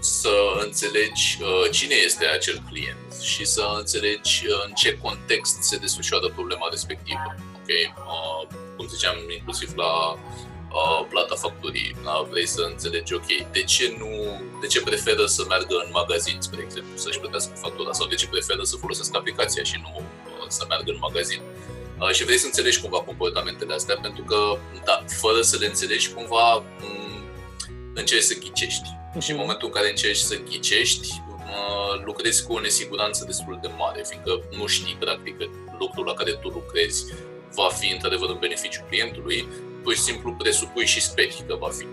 Să 0.00 0.30
înțelegi 0.64 1.38
cine 1.70 1.94
este 1.94 2.26
acel 2.26 2.62
client, 2.70 3.04
și 3.24 3.44
să 3.44 3.74
înțelegi 3.78 4.46
uh, 4.46 4.64
în 4.66 4.72
ce 4.72 4.98
context 5.02 5.62
se 5.62 5.76
desfășoară 5.76 6.28
problema 6.28 6.66
respectivă. 6.70 7.34
Ok? 7.54 7.68
Uh, 7.68 8.56
cum 8.76 8.86
ziceam, 8.88 9.16
inclusiv 9.36 9.70
la 9.76 9.92
uh, 10.12 11.06
plata 11.08 11.34
facturii. 11.34 11.96
Da? 12.04 12.26
Vrei 12.30 12.46
să 12.46 12.62
înțelegi, 12.70 13.14
ok, 13.14 13.26
de 13.52 13.62
ce 13.62 13.94
nu, 13.98 14.10
de 14.60 14.66
ce 14.66 14.80
preferă 14.82 15.26
să 15.26 15.44
meargă 15.48 15.74
în 15.84 15.90
magazin, 15.92 16.36
spre 16.40 16.60
exemplu, 16.62 16.96
să-și 16.96 17.18
plătească 17.18 17.52
factura 17.54 17.92
sau 17.92 18.06
de 18.06 18.14
ce 18.14 18.28
preferă 18.28 18.62
să 18.62 18.76
folosească 18.76 19.16
aplicația 19.16 19.62
și 19.62 19.76
nu 19.82 19.92
uh, 19.96 20.46
să 20.48 20.64
meargă 20.68 20.90
în 20.90 20.98
magazin. 21.00 21.40
Uh, 22.00 22.10
și 22.10 22.24
vrei 22.24 22.38
să 22.38 22.46
înțelegi 22.46 22.80
cumva 22.80 23.00
comportamentele 23.00 23.74
astea, 23.74 23.98
pentru 24.02 24.22
că, 24.22 24.58
da, 24.84 25.04
fără 25.20 25.40
să 25.42 25.56
le 25.60 25.66
înțelegi, 25.66 26.12
cumva 26.12 26.62
m- 26.62 27.22
încerci 27.94 28.22
să 28.22 28.34
ghicești. 28.38 28.88
Uh-huh. 29.14 29.22
Și 29.22 29.30
în 29.30 29.36
mhm. 29.36 29.44
momentul 29.44 29.66
în 29.68 29.74
care 29.74 29.88
încerci 29.88 30.16
să 30.16 30.36
ghicești, 30.50 31.22
lucrezi 32.04 32.46
cu 32.46 32.52
o 32.52 32.60
nesiguranță 32.60 33.24
destul 33.24 33.58
de 33.62 33.70
mare, 33.78 34.04
fiindcă 34.08 34.42
nu 34.58 34.66
știi 34.66 34.96
practic 34.98 35.38
că 35.38 35.46
lucrul 35.78 36.04
la 36.04 36.14
care 36.14 36.32
tu 36.32 36.48
lucrezi 36.48 37.04
va 37.54 37.68
fi 37.68 37.92
într-adevăr 37.92 38.28
în 38.28 38.38
beneficiul 38.38 38.84
clientului, 38.88 39.48
pur 39.82 39.92
și 39.92 40.00
simplu 40.00 40.32
presupui 40.32 40.86
și 40.86 41.00
speri 41.00 41.44
că 41.46 41.54
va 41.54 41.68
fi. 41.68 41.86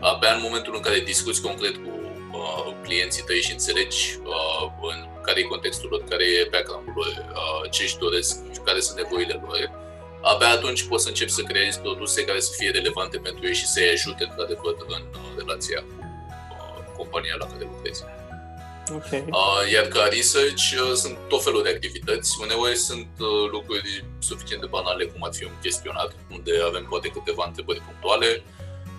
Abia 0.00 0.32
în 0.34 0.40
momentul 0.42 0.74
în 0.74 0.80
care 0.80 1.00
discuți 1.00 1.42
concret 1.42 1.74
cu 1.74 1.92
uh, 2.32 2.74
clienții 2.82 3.22
tăi 3.22 3.42
și 3.42 3.52
înțelegi 3.52 4.18
uh, 4.24 4.70
în 4.92 4.98
care 5.22 5.40
e 5.40 5.42
contextul 5.42 5.88
lor, 5.90 6.04
care 6.08 6.24
e 6.24 6.48
background-ul 6.50 6.92
lor, 6.96 7.06
uh, 7.06 7.70
ce 7.70 7.82
își 7.82 7.98
doresc, 7.98 8.38
care 8.64 8.80
sunt 8.80 8.96
nevoile 8.96 9.40
lor, 9.46 9.70
abia 10.22 10.50
atunci 10.50 10.82
poți 10.82 11.02
să 11.02 11.08
începi 11.08 11.30
să 11.30 11.42
creezi 11.42 11.80
produse 11.80 12.24
care 12.24 12.40
să 12.40 12.52
fie 12.58 12.70
relevante 12.70 13.18
pentru 13.18 13.46
ei 13.46 13.54
și 13.54 13.66
să-i 13.66 13.88
ajute 13.88 14.24
într-adevăr 14.28 14.74
în 14.86 15.02
uh, 15.12 15.20
relația 15.36 15.80
cu 15.80 15.94
uh, 15.98 16.01
compania 17.12 17.36
la 17.38 17.46
care 17.46 17.64
lucrezi. 17.74 18.02
Okay. 18.98 19.24
Uh, 19.30 19.72
iar 19.72 19.86
ca 19.86 20.04
research 20.04 20.64
uh, 20.80 20.92
sunt 20.94 21.18
tot 21.28 21.42
felul 21.42 21.62
de 21.62 21.68
activități. 21.68 22.38
Uneori 22.40 22.76
sunt 22.76 23.12
uh, 23.18 23.50
lucruri 23.50 24.04
suficient 24.18 24.60
de 24.60 24.66
banale 24.76 25.04
cum 25.04 25.24
ar 25.24 25.34
fi 25.34 25.44
un 25.44 25.56
chestionar, 25.62 26.08
unde 26.30 26.52
avem 26.68 26.86
poate 26.88 27.08
câteva 27.08 27.44
întrebări 27.46 27.80
punctuale. 27.80 28.42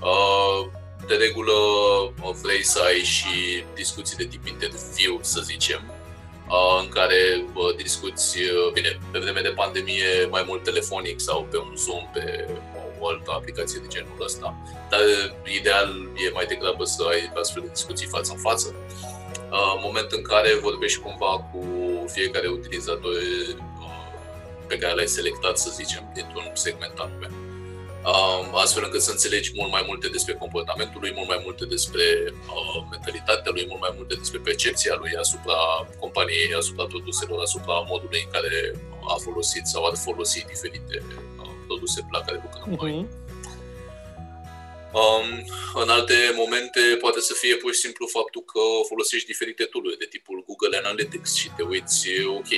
Uh, 0.02 0.60
de 1.08 1.16
regulă 1.16 1.52
uh, 2.24 2.34
vrei 2.42 2.64
să 2.64 2.80
ai 2.86 3.00
și 3.16 3.64
discuții 3.76 4.18
de 4.18 4.26
tip 4.26 4.48
interviu, 4.48 5.20
să 5.22 5.42
zicem, 5.42 5.82
uh, 6.50 6.78
în 6.82 6.90
care 6.90 7.46
uh, 7.54 7.76
discuți, 7.76 8.40
uh, 8.40 8.72
bine, 8.74 9.00
pe 9.12 9.20
vreme 9.20 9.42
de 9.42 9.54
pandemie 9.62 10.26
mai 10.30 10.44
mult 10.48 10.64
telefonic 10.64 11.20
sau 11.20 11.48
pe 11.52 11.58
un 11.58 11.74
Zoom, 11.76 12.10
pe 12.14 12.48
o 13.04 13.08
altă 13.08 13.32
aplicație 13.32 13.80
de 13.84 13.88
genul 13.88 14.18
ăsta. 14.28 14.48
Dar 14.90 15.02
ideal 15.60 15.90
e 16.26 16.36
mai 16.38 16.46
degrabă 16.46 16.84
să 16.84 17.02
ai 17.12 17.32
astfel 17.42 17.62
de 17.62 17.70
discuții 17.78 18.08
față 18.08 18.32
în 18.32 18.40
față. 18.48 18.76
Uh, 19.54 19.76
moment 19.84 20.12
în 20.12 20.22
care 20.22 20.60
vorbești 20.70 21.00
cumva 21.00 21.34
cu 21.52 21.62
fiecare 22.16 22.48
utilizator 22.48 23.12
uh, 23.12 24.04
pe 24.68 24.78
care 24.78 24.94
l-ai 24.94 25.08
selectat, 25.08 25.58
să 25.58 25.70
zicem, 25.80 26.12
dintr-un 26.14 26.52
segment 26.54 26.98
anume. 26.98 27.30
Uh, 28.12 28.62
astfel 28.64 28.84
încât 28.84 29.02
să 29.02 29.12
înțelegi 29.12 29.52
mult 29.56 29.72
mai 29.72 29.84
multe 29.88 30.08
despre 30.08 30.34
comportamentul 30.34 31.00
lui, 31.02 31.12
mult 31.16 31.28
mai 31.28 31.42
multe 31.44 31.66
despre 31.66 32.04
mentalitatea 32.92 33.52
lui, 33.56 33.66
mult 33.70 33.82
mai 33.82 33.94
multe 33.98 34.16
despre 34.16 34.40
percepția 34.44 34.96
lui 35.02 35.14
asupra 35.24 35.58
companiei, 36.00 36.54
asupra 36.58 36.86
produselor, 36.86 37.40
asupra 37.42 37.76
modului 37.92 38.22
în 38.26 38.32
care 38.36 38.52
a 39.14 39.16
folosit 39.26 39.66
sau 39.66 39.86
ar 39.86 39.96
folosi 40.08 40.46
diferite 40.54 41.04
produse 41.74 42.00
la 42.16 42.22
care 42.26 42.38
lucrăm 42.46 42.70
uh-huh. 42.74 42.82
noi. 42.82 42.94
Mhm. 42.94 43.22
Um, 45.02 45.28
în 45.84 45.90
alte 45.90 46.18
momente 46.36 46.82
poate 47.04 47.20
să 47.20 47.34
fie 47.42 47.56
pur 47.56 47.72
și 47.74 47.80
simplu 47.86 48.06
faptul 48.18 48.44
că 48.52 48.64
folosești 48.90 49.32
diferite 49.32 49.64
tool 49.64 49.96
de 50.00 50.08
tipul 50.14 50.44
Google 50.48 50.78
Analytics 50.78 51.32
și 51.36 51.50
te 51.56 51.64
uiți, 51.72 52.08
ok, 52.40 52.52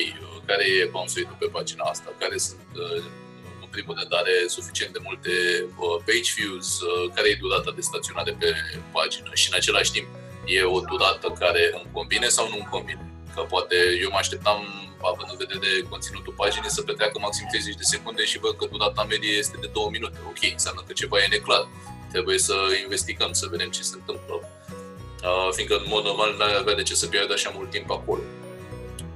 care 0.46 0.64
e 0.78 0.92
bounce 0.94 1.22
rate 1.22 1.36
pe 1.40 1.46
pagina 1.56 1.84
asta, 1.84 2.10
care 2.20 2.38
sunt 2.38 2.70
uh, 2.84 3.04
în 3.64 3.70
primul 3.76 3.96
rând 4.00 4.14
are 4.22 4.36
suficient 4.48 4.94
de 4.94 5.06
multe 5.08 5.34
uh, 5.64 5.96
page 6.08 6.30
views, 6.38 6.68
uh, 6.82 7.12
care 7.16 7.28
e 7.30 7.44
durata 7.46 7.72
de 7.78 7.82
staționare 7.90 8.32
pe 8.40 8.50
pagină 8.92 9.32
și 9.34 9.48
în 9.50 9.56
același 9.60 9.92
timp 9.92 10.08
e 10.46 10.64
o 10.64 10.80
durată 10.80 11.28
care 11.40 11.64
îmi 11.74 11.92
convine 11.98 12.28
sau 12.28 12.50
nu 12.50 12.56
îmi 12.56 12.72
convine. 12.76 13.15
Că 13.36 13.42
poate 13.42 13.76
eu 14.04 14.10
mă 14.12 14.20
așteptam, 14.20 14.60
având 15.12 15.30
în 15.34 15.38
vedere 15.44 15.70
conținutul 15.90 16.34
paginii, 16.42 16.78
să 16.78 16.82
petreacă 16.82 17.20
maxim 17.20 17.46
30 17.50 17.76
de 17.76 17.92
secunde 17.94 18.24
și 18.32 18.40
văd 18.40 18.56
că 18.58 18.66
durata 18.72 19.04
medie 19.04 19.36
este 19.44 19.58
de 19.62 19.70
2 19.74 19.88
minute. 19.92 20.18
Ok, 20.32 20.42
înseamnă 20.52 20.82
că 20.88 20.94
ceva 20.94 21.18
e 21.20 21.28
neclar 21.28 21.64
trebuie 22.16 22.38
să 22.38 22.56
investigăm, 22.84 23.32
să 23.34 23.48
vedem 23.54 23.70
ce 23.70 23.82
se 23.82 23.96
întâmplă. 24.00 24.36
Uh, 25.30 25.50
fiindcă, 25.56 25.76
în 25.76 25.86
mod 25.88 26.04
normal, 26.04 26.36
nu 26.38 26.44
ar 26.44 26.56
avea 26.60 26.76
de 26.76 26.84
ce 26.84 26.96
să 26.96 27.08
pierdă 27.08 27.34
așa 27.34 27.52
mult 27.56 27.70
timp 27.70 27.90
acolo. 27.92 28.22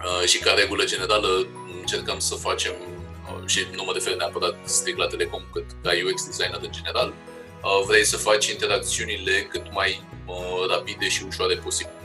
Uh, 0.08 0.24
și 0.28 0.38
ca 0.40 0.54
regulă 0.54 0.84
generală 0.84 1.48
încercăm 1.80 2.20
să 2.20 2.36
facem, 2.36 2.74
uh, 2.82 3.48
și 3.48 3.60
nu 3.76 3.84
mă 3.84 3.92
refer 3.94 4.16
neapărat 4.16 4.56
strict 4.64 4.98
la 4.98 5.08
Telecom, 5.08 5.44
cât 5.54 5.66
ca 5.84 5.92
UX 6.10 6.26
designer 6.26 6.60
în 6.62 6.72
general, 6.72 7.14
uh, 7.14 7.86
vrei 7.88 8.06
să 8.06 8.18
faci 8.18 8.48
interacțiunile 8.48 9.48
cât 9.52 9.66
mai 9.72 10.04
uh, 10.26 10.64
rapide 10.70 11.08
și 11.10 11.24
ușoare 11.28 11.56
posibil. 11.56 11.98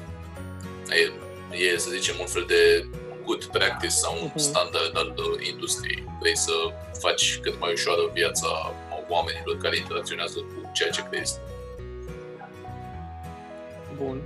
E, 1.55 1.75
e, 1.75 1.79
să 1.79 1.91
zicem, 1.91 2.15
un 2.21 2.27
fel 2.27 2.45
de 2.47 2.87
good 3.25 3.45
practice 3.45 3.93
sau 3.93 4.13
un 4.23 4.29
uh-huh. 4.29 4.47
standard 4.49 4.93
al 4.95 5.15
uh, 5.17 5.47
industriei. 5.53 6.05
Vrei 6.21 6.37
să 6.37 6.53
faci 6.99 7.39
cât 7.43 7.61
mai 7.61 7.73
ușoară 7.73 8.01
viața 8.13 8.75
oamenilor 9.09 9.57
care 9.63 9.77
interacționează 9.77 10.39
cu 10.39 10.71
ceea 10.73 10.91
ce 10.91 11.03
crezi. 11.11 11.39
Bun. 13.97 14.23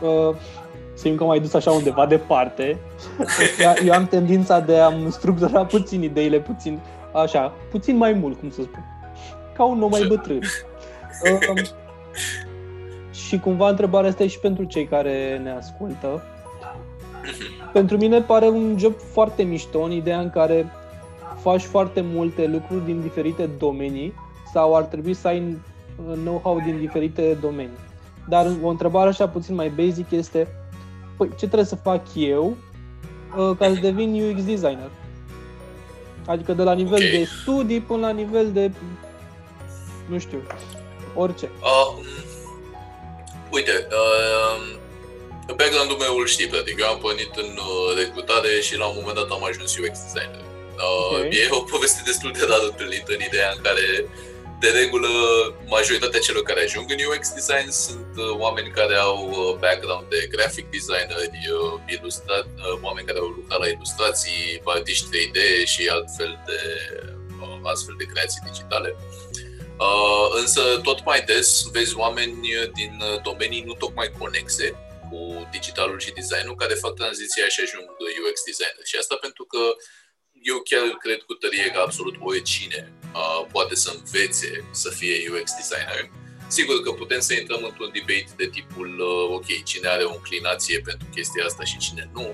uh, 0.00 0.36
simt 0.94 1.18
că 1.18 1.24
m-ai 1.24 1.40
dus 1.40 1.54
așa 1.54 1.70
undeva 1.70 2.06
departe. 2.06 2.78
Eu 3.86 3.92
am 3.92 4.06
tendința 4.06 4.60
de 4.60 4.78
a-mi 4.78 5.12
structura 5.12 5.64
puțin 5.66 6.02
ideile, 6.02 6.40
puțin, 6.40 6.80
așa, 7.12 7.52
puțin 7.70 7.96
mai 7.96 8.12
mult, 8.12 8.38
cum 8.38 8.50
să 8.50 8.62
spun. 8.62 8.84
Ca 9.56 9.64
un 9.64 9.82
om 9.82 9.90
mai 9.90 10.04
bătrân. 10.08 10.40
Uh, 11.22 11.62
și 13.12 13.38
cumva 13.38 13.68
întrebarea 13.68 14.08
asta 14.08 14.22
e 14.22 14.26
și 14.26 14.38
pentru 14.38 14.64
cei 14.64 14.86
care 14.86 15.40
ne 15.42 15.50
ascultă. 15.50 16.22
Pentru 17.72 17.96
mine 17.96 18.20
pare 18.20 18.48
un 18.48 18.76
job 18.78 18.94
foarte 19.12 19.42
mișto 19.42 19.80
în 19.80 19.92
ideea 19.92 20.20
în 20.20 20.30
care 20.30 20.72
faci 21.40 21.62
foarte 21.62 22.00
multe 22.00 22.46
lucruri 22.46 22.84
din 22.84 23.00
diferite 23.00 23.50
domenii 23.58 24.14
sau 24.52 24.74
ar 24.74 24.82
trebui 24.82 25.14
să 25.14 25.28
ai 25.28 25.56
know-how 26.24 26.60
din 26.64 26.78
diferite 26.78 27.38
domenii. 27.40 27.78
Dar 28.28 28.46
o 28.62 28.68
întrebare 28.68 29.08
așa 29.08 29.28
puțin 29.28 29.54
mai 29.54 29.68
basic 29.68 30.10
este 30.10 30.48
păi, 31.16 31.28
ce 31.28 31.36
trebuie 31.46 31.64
să 31.64 31.76
fac 31.76 32.02
eu 32.14 32.56
uh, 33.36 33.56
ca 33.58 33.66
să 33.74 33.80
devin 33.80 34.30
UX 34.30 34.44
designer? 34.44 34.90
Adică 36.26 36.52
de 36.52 36.62
la 36.62 36.72
nivel 36.72 36.92
okay. 36.92 37.10
de 37.10 37.24
studii 37.42 37.80
până 37.80 38.00
la 38.00 38.10
nivel 38.12 38.52
de 38.52 38.70
nu 40.08 40.18
știu, 40.18 40.38
orice. 41.14 41.48
Uh, 41.60 42.04
uite, 43.56 43.86
uh, 44.00 44.56
background-ul 45.60 45.98
meu 46.04 46.14
îl 46.16 46.26
știi, 46.26 46.46
practic. 46.52 46.80
Eu 46.80 46.88
am 46.88 46.98
pornit 46.98 47.32
în 47.44 47.52
uh, 47.68 47.96
recrutare 48.00 48.60
și 48.60 48.76
la 48.76 48.86
un 48.86 48.96
moment 48.98 49.16
dat 49.16 49.30
am 49.30 49.44
ajuns 49.44 49.70
UX 49.76 49.94
designer. 50.06 50.44
Uh, 50.76 51.16
okay. 51.16 51.28
E 51.38 51.48
o 51.50 51.60
poveste 51.60 52.02
destul 52.04 52.30
de 52.32 52.44
rar 52.48 52.62
întâlnită 52.70 53.10
în 53.12 53.22
ideea 53.28 53.50
în 53.56 53.60
care 53.62 53.86
de 54.62 54.68
regulă, 54.80 55.08
majoritatea 55.66 56.20
celor 56.20 56.42
care 56.42 56.60
ajung 56.62 56.86
în 56.94 57.00
UX 57.10 57.22
design 57.40 57.68
sunt 57.70 58.12
uh, 58.16 58.30
oameni 58.44 58.70
care 58.78 58.96
au 58.96 59.18
uh, 59.28 59.56
background 59.64 60.06
de 60.08 60.28
graphic 60.34 60.66
designer, 60.70 61.18
uh, 61.18 61.80
ilustrat, 61.94 62.46
uh, 62.56 62.78
oameni 62.86 63.06
care 63.06 63.18
au 63.18 63.30
lucrat 63.38 63.58
la 63.58 63.68
ilustrații, 63.68 64.60
artiști 64.64 65.06
3D 65.12 65.38
și 65.72 65.82
altfel 65.96 66.32
de, 66.48 66.60
uh, 67.40 67.58
astfel 67.72 67.94
de 67.98 68.10
creații 68.12 68.42
digitale. 68.48 68.90
Uh, 68.96 69.21
însă 70.40 70.80
tot 70.82 71.04
mai 71.04 71.20
des 71.22 71.62
vezi 71.72 71.96
oameni 71.96 72.40
din 72.74 73.02
domenii 73.22 73.62
nu 73.62 73.74
tocmai 73.74 74.12
conexe 74.18 74.76
cu 75.10 75.48
digitalul 75.50 76.00
și 76.00 76.12
designul 76.12 76.54
care 76.54 76.74
fac 76.74 76.94
tranziția 76.94 77.48
și 77.48 77.60
ajung 77.64 77.86
UX 78.26 78.36
designer. 78.50 78.84
Și 78.90 78.96
asta 78.96 79.16
pentru 79.20 79.44
că 79.44 79.62
eu 80.50 80.58
chiar 80.70 80.84
cred 81.04 81.20
cu 81.28 81.32
tărie 81.32 81.70
că 81.70 81.78
absolut 81.80 82.16
oricine 82.20 82.92
uh, 83.14 83.46
poate 83.52 83.74
să 83.74 83.92
învețe 83.96 84.64
să 84.70 84.88
fie 84.90 85.30
UX 85.34 85.46
designer. 85.60 86.10
Sigur 86.48 86.82
că 86.82 86.90
putem 86.92 87.20
să 87.20 87.32
intrăm 87.34 87.62
într-un 87.64 87.90
debate 87.92 88.32
de 88.36 88.46
tipul, 88.46 88.90
uh, 89.00 89.34
ok, 89.36 89.64
cine 89.64 89.88
are 89.88 90.04
o 90.04 90.14
înclinație 90.14 90.80
pentru 90.80 91.06
chestia 91.14 91.44
asta 91.44 91.64
și 91.64 91.78
cine 91.78 92.10
nu, 92.12 92.26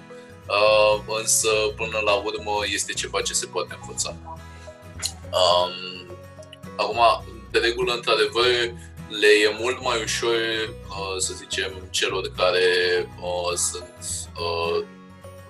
uh, 0.57 1.19
însă 1.21 1.51
până 1.77 1.99
la 2.05 2.15
urmă 2.15 2.55
este 2.73 2.93
ceva 2.93 3.23
ce 3.23 3.33
se 3.33 3.47
poate 3.47 3.79
învăța. 3.81 4.17
Um, 5.39 6.17
acum, 6.77 7.01
de 7.51 7.59
regulă, 7.59 7.93
într-adevăr, 7.93 8.47
le 9.09 9.27
e 9.45 9.57
mult 9.59 9.83
mai 9.83 10.03
ușor, 10.03 10.35
uh, 10.89 11.17
să 11.19 11.33
zicem, 11.37 11.73
celor 11.91 12.33
care 12.37 12.67
uh, 13.21 13.57
sunt 13.57 13.99
uh, 14.39 14.85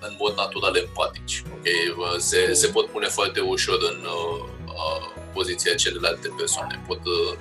în 0.00 0.14
mod 0.19 0.37
natural 0.37 0.76
empatici. 0.76 1.43
Okay? 1.52 2.19
Se, 2.19 2.52
se 2.52 2.67
pot 2.67 2.87
pune 2.87 3.07
foarte 3.07 3.40
ușor 3.40 3.78
în 3.83 4.05
uh, 4.05 4.45
uh, 4.67 5.19
poziția 5.33 5.75
celelalte 5.75 6.28
persoane, 6.37 6.85
pot 6.87 7.00
uh, 7.07 7.37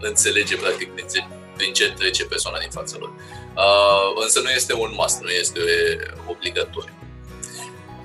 înțelege 0.00 0.56
practic 0.56 0.94
din 0.94 1.06
ce, 1.12 1.26
din 1.56 1.72
ce 1.72 1.92
trece 1.92 2.24
persoana 2.24 2.58
din 2.58 2.70
fața 2.70 2.96
lor. 2.98 3.12
Uh, 3.56 4.22
însă 4.22 4.40
nu 4.40 4.50
este 4.50 4.74
un 4.74 4.90
must, 4.94 5.20
nu 5.20 5.30
este 5.30 5.60
obligatoriu. 6.26 6.94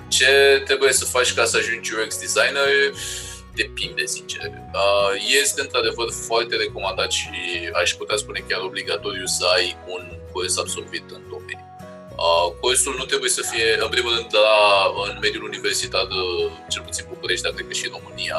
Ce 0.07 0.61
trebuie 0.65 0.93
să 0.93 1.05
faci 1.05 1.33
ca 1.33 1.45
să 1.45 1.57
ajungi 1.57 1.93
UX 1.93 2.19
designer? 2.19 2.67
Depinde, 3.61 4.05
sincer. 4.05 4.51
Uh, 4.73 5.11
este 5.41 5.61
într-adevăr 5.61 6.09
foarte 6.27 6.55
recomandat 6.55 7.11
și 7.11 7.29
aș 7.81 7.89
putea 7.93 8.17
spune 8.17 8.39
chiar 8.47 8.61
obligatoriu 8.61 9.25
să 9.25 9.45
ai 9.55 9.77
un 9.87 10.03
curs 10.31 10.57
absolvit 10.57 11.05
în 11.17 11.21
domeniu. 11.29 11.65
Uh, 12.25 12.47
cursul 12.59 12.95
nu 12.97 13.05
trebuie 13.11 13.29
să 13.29 13.41
fie, 13.51 13.67
în 13.83 13.89
primul 13.89 14.13
rând, 14.15 14.31
la, 14.31 14.59
în 15.09 15.17
mediul 15.21 15.43
universitar, 15.43 16.07
cel 16.69 16.83
puțin 16.87 17.05
București, 17.09 17.43
dar 17.43 17.53
cred 17.53 17.67
că 17.67 17.73
și 17.73 17.85
în 17.85 17.93
România, 17.97 18.37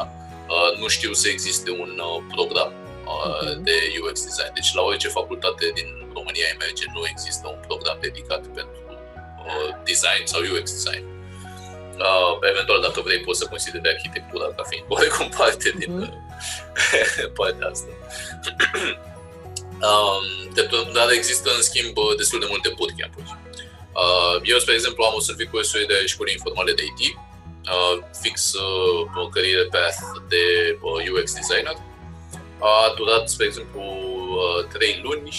uh, 0.53 0.79
nu 0.81 0.87
știu 0.87 1.13
să 1.13 1.27
existe 1.29 1.69
un 1.83 1.91
uh, 2.09 2.17
program 2.35 2.71
uh, 3.13 3.51
de 3.67 3.75
UX 4.01 4.15
design. 4.29 4.53
Deci 4.53 4.73
la 4.73 4.81
orice 4.81 5.07
facultate 5.07 5.65
din 5.79 5.89
România 6.17 6.47
emerge 6.55 6.85
nu 6.95 7.01
există 7.13 7.45
un 7.55 7.59
program 7.67 7.97
dedicat 8.07 8.43
pentru 8.57 8.81
uh, 8.89 9.69
design 9.89 10.23
sau 10.31 10.39
UX 10.55 10.65
design. 10.79 11.18
Uh, 11.99 12.37
eventual, 12.51 12.81
dacă 12.81 13.01
vrei, 13.01 13.19
poți 13.19 13.39
să 13.39 13.45
consideri 13.45 13.89
arhitectura 13.95 14.45
ca 14.55 14.63
fiind 14.63 14.85
oarecum 14.93 15.29
parte 15.37 15.73
din 15.77 15.91
uh, 16.01 16.07
partea 17.33 17.67
asta. 17.67 17.91
um, 19.89 20.91
dar 20.93 21.11
există, 21.11 21.49
în 21.55 21.61
schimb, 21.61 21.95
destul 22.17 22.39
de 22.39 22.45
multe 22.49 22.73
bootcamp-uri 22.77 23.37
Uh, 24.03 24.39
eu, 24.43 24.59
spre 24.59 24.73
exemplu, 24.73 25.03
am 25.03 25.13
observat 25.13 25.47
cursuri 25.51 25.87
de 25.87 26.05
școli 26.05 26.31
informale 26.31 26.73
de 26.73 26.83
IT, 26.83 27.01
uh, 27.15 27.95
fix 28.21 28.53
uh, 28.53 29.23
o 29.23 29.27
career 29.27 29.67
path 29.69 29.99
de 30.27 30.43
UX 31.11 31.33
designer. 31.33 31.77
A 32.59 32.93
durat, 32.97 33.29
spre 33.29 33.45
exemplu, 33.45 33.81
trei 34.73 34.99
luni, 35.03 35.29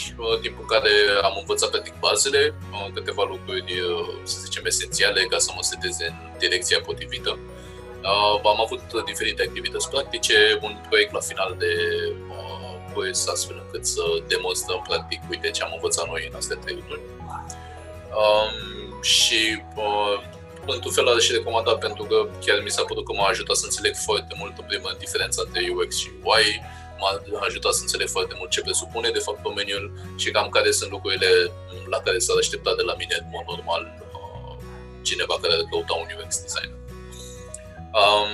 timp 0.40 0.58
în 0.58 0.66
care 0.66 0.90
am 1.22 1.34
învățat 1.38 1.70
practic 1.70 1.94
bazele, 1.98 2.54
câteva 2.94 3.24
lucruri, 3.28 3.82
să 4.22 4.40
zicem, 4.44 4.64
esențiale 4.64 5.22
ca 5.22 5.38
să 5.38 5.50
mă 5.54 5.62
seteze 5.62 6.06
în 6.06 6.38
direcția 6.38 6.80
potrivită. 6.86 7.38
Am 8.44 8.60
avut 8.60 9.04
diferite 9.04 9.42
activități 9.42 9.90
practice, 9.90 10.58
un 10.62 10.76
proiect 10.88 11.12
la 11.12 11.20
final 11.20 11.54
de 11.58 11.72
curs, 12.92 13.26
astfel 13.26 13.62
încât 13.64 13.86
să 13.86 14.02
demonstrăm 14.26 14.84
practic, 14.88 15.20
uite 15.30 15.50
ce 15.50 15.62
am 15.62 15.72
învățat 15.74 16.06
noi 16.06 16.26
în 16.30 16.36
astea 16.36 16.56
trei 16.56 16.84
luni. 16.88 17.02
Um, 18.20 19.02
și 19.02 19.62
uh, 19.76 20.16
într-un 20.66 20.92
fel 20.92 21.08
are 21.08 21.20
și 21.20 21.32
recomandat 21.32 21.78
pentru 21.78 22.04
că 22.04 22.28
chiar 22.44 22.60
mi 22.62 22.70
s-a 22.70 22.82
părut 22.82 23.04
că 23.04 23.12
m-a 23.12 23.26
ajutat 23.26 23.56
să 23.56 23.64
înțeleg 23.64 23.94
foarte 23.94 24.34
mult 24.38 24.58
în 24.58 24.64
primul 24.68 24.88
rând 24.88 25.00
diferența 25.00 25.42
între 25.46 25.60
UX 25.74 25.98
și 25.98 26.10
UI, 26.22 26.62
m-a 27.00 27.12
ajutat 27.48 27.72
să 27.74 27.82
înțeleg 27.82 28.08
foarte 28.08 28.34
mult 28.38 28.50
ce 28.50 28.60
presupune 28.60 29.10
de 29.10 29.24
fapt 29.26 29.42
domeniul 29.42 29.84
și 30.16 30.30
cam 30.30 30.48
care 30.48 30.70
sunt 30.70 30.90
lucrurile 30.90 31.30
la 31.94 32.00
care 32.06 32.18
s-ar 32.18 32.36
aștepta 32.36 32.74
de 32.74 32.82
la 32.82 32.94
mine 33.00 33.16
în 33.20 33.28
mod 33.34 33.44
normal 33.54 33.82
uh, 34.18 34.54
cineva 35.02 35.38
care 35.42 35.52
ar 35.54 35.64
căuta 35.70 35.94
un 36.02 36.08
UX 36.24 36.30
designer. 36.46 36.78
Um, 38.00 38.32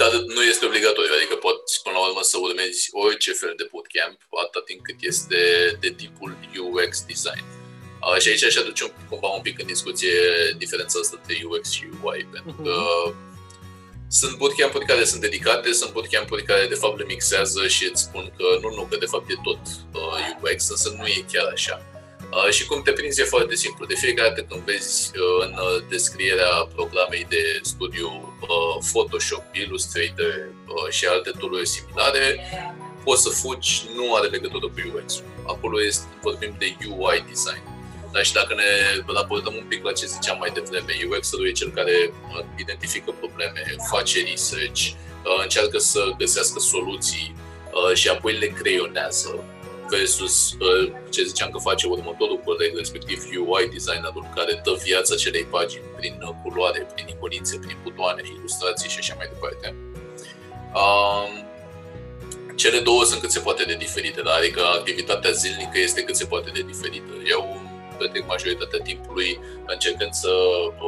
dar 0.00 0.10
nu 0.36 0.42
este 0.42 0.66
obligatoriu, 0.66 1.14
adică 1.18 1.34
poți 1.46 1.82
până 1.82 1.96
la 1.98 2.06
urmă 2.08 2.22
să 2.30 2.36
urmezi 2.48 2.82
orice 3.04 3.32
fel 3.32 3.54
de 3.56 3.68
bootcamp, 3.70 4.18
atât 4.44 4.64
timp 4.64 4.80
cât 4.88 4.98
este 5.00 5.40
de 5.80 5.90
tipul 6.00 6.30
UX 6.72 6.90
design. 7.12 7.44
Uh, 8.04 8.18
și 8.22 8.28
aici 8.28 8.44
aș 8.44 8.56
aduce 8.56 8.82
un, 8.84 8.92
cumva 9.10 9.28
un 9.28 9.42
pic 9.46 9.56
în 9.62 9.66
discuție 9.74 10.16
diferența 10.62 10.98
asta 10.98 11.16
între 11.18 11.34
UX 11.52 11.64
și 11.76 11.84
UI, 12.02 12.28
pentru 12.34 12.52
că 12.62 12.74
uh-huh. 12.74 13.27
Sunt 14.08 14.36
bootcamp-uri 14.36 14.86
care 14.86 15.04
sunt 15.04 15.20
dedicate, 15.20 15.72
sunt 15.72 15.92
bootcamp-uri 15.92 16.42
care 16.42 16.66
de 16.66 16.74
fapt 16.74 16.98
le 16.98 17.04
mixează 17.04 17.66
și 17.66 17.88
îți 17.92 18.02
spun 18.02 18.32
că 18.36 18.44
nu, 18.62 18.74
nu, 18.74 18.82
că 18.90 18.96
de 18.96 19.06
fapt 19.06 19.30
e 19.30 19.34
tot 19.42 19.60
uh, 19.92 20.52
UX, 20.52 20.68
însă 20.68 20.94
nu 20.98 21.06
e 21.06 21.24
chiar 21.32 21.50
așa. 21.52 21.82
Uh, 22.32 22.50
și 22.50 22.66
cum 22.66 22.82
te 22.82 22.92
prinzi 22.92 23.20
e 23.20 23.24
foarte 23.24 23.54
simplu. 23.54 23.86
De 23.86 23.94
fiecare 23.94 24.28
dată 24.28 24.42
când 24.48 24.62
vezi 24.62 25.10
uh, 25.14 25.46
în 25.46 25.52
uh, 25.52 25.82
descrierea 25.88 26.68
programei 26.74 27.26
de 27.28 27.60
studiu 27.62 28.08
uh, 28.40 28.84
Photoshop, 28.92 29.44
Illustrator 29.52 30.48
uh, 30.66 30.90
și 30.90 31.06
alte 31.06 31.30
tool 31.38 31.64
similare, 31.64 32.40
poți 33.04 33.22
să 33.22 33.28
fugi, 33.28 33.84
nu 33.94 34.14
are 34.14 34.26
legătură 34.26 34.66
cu 34.66 34.80
UX. 34.94 35.22
Acolo 35.46 35.82
este, 35.82 36.06
vorbim 36.22 36.54
de 36.58 36.76
UI 36.96 37.24
design. 37.28 37.77
Dar 38.12 38.24
și 38.24 38.32
dacă 38.32 38.54
ne 38.54 38.70
raportăm 39.14 39.54
un 39.54 39.64
pic 39.68 39.84
la 39.84 39.92
ce 39.92 40.06
ziceam 40.06 40.38
mai 40.38 40.50
devreme, 40.54 40.92
UX-ul 41.10 41.46
e 41.46 41.52
cel 41.52 41.70
care 41.70 42.12
uh, 42.12 42.44
identifică 42.56 43.10
probleme, 43.10 43.60
face 43.90 44.24
research, 44.30 44.80
uh, 44.86 45.42
încearcă 45.42 45.78
să 45.78 46.00
găsească 46.18 46.58
soluții 46.58 47.34
uh, 47.36 47.94
și 47.94 48.08
apoi 48.08 48.32
le 48.32 48.46
creionează 48.46 49.44
versus 49.90 50.56
ce 51.10 51.22
ziceam 51.22 51.50
că 51.50 51.58
face 51.58 51.86
următorul 51.86 52.40
coleg, 52.44 52.76
respectiv 52.76 53.24
UI 53.46 53.68
designerul 53.72 54.26
care 54.34 54.60
dă 54.64 54.72
viața 54.84 55.14
acelei 55.14 55.44
pagini 55.44 55.82
prin 55.96 56.14
culoare, 56.42 56.86
prin 56.94 57.06
iconițe, 57.08 57.58
prin 57.58 57.76
butoane, 57.82 58.22
ilustrații 58.38 58.88
și 58.88 58.98
așa 58.98 59.14
mai 59.16 59.28
departe. 59.32 59.74
Um, 60.74 61.48
cele 62.54 62.78
două 62.78 63.04
sunt 63.04 63.20
cât 63.20 63.30
se 63.30 63.40
poate 63.40 63.64
de 63.64 63.74
diferite, 63.74 64.20
da? 64.20 64.32
adică 64.32 64.60
activitatea 64.64 65.30
zilnică 65.30 65.78
este 65.78 66.02
cât 66.02 66.16
se 66.16 66.24
poate 66.24 66.50
de 66.54 66.62
diferită. 66.62 67.12
Eu 67.30 67.67
petrec 67.98 68.24
majoritatea 68.26 68.80
timpului 68.88 69.40
încercând 69.66 70.12
să 70.12 70.32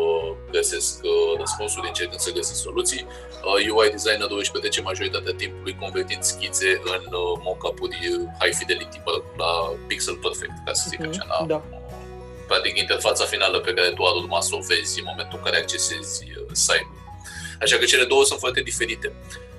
uh, 0.00 0.28
găsesc 0.56 0.92
uh, 1.02 1.38
răspunsuri, 1.38 1.86
încercând 1.86 2.20
să 2.20 2.30
găsesc 2.38 2.60
soluții. 2.60 3.06
Uh, 3.44 3.74
UI 3.76 3.90
designerul 3.90 4.38
își 4.38 4.50
petrece 4.50 4.80
majoritatea 4.80 5.32
timpului 5.42 5.76
convertind 5.82 6.22
schițe 6.22 6.70
în 6.94 7.04
uh, 7.22 7.32
mock-up-uri 7.46 7.96
high 8.40 8.54
fidelity, 8.58 9.00
la 9.36 9.50
pixel 9.88 10.16
perfect, 10.24 10.56
ca 10.64 10.72
să 10.72 10.84
zic 10.88 11.00
mhm, 11.00 11.08
așa, 11.08 11.24
la 11.28 11.46
da. 11.46 11.58
practic 12.46 12.78
interfața 12.78 13.24
finală 13.24 13.58
pe 13.58 13.72
care 13.72 13.88
tu 13.90 14.02
ar 14.04 14.14
urma 14.22 14.40
să 14.40 14.52
o 14.58 14.60
vezi 14.68 14.98
în 14.98 15.06
momentul 15.10 15.38
în 15.38 15.44
care 15.44 15.56
accesezi 15.56 16.24
uh, 16.24 16.46
site-ul. 16.52 16.98
Așa 17.62 17.76
că 17.76 17.84
cele 17.84 18.04
două 18.04 18.24
sunt 18.24 18.38
foarte 18.38 18.60
diferite. 18.60 19.12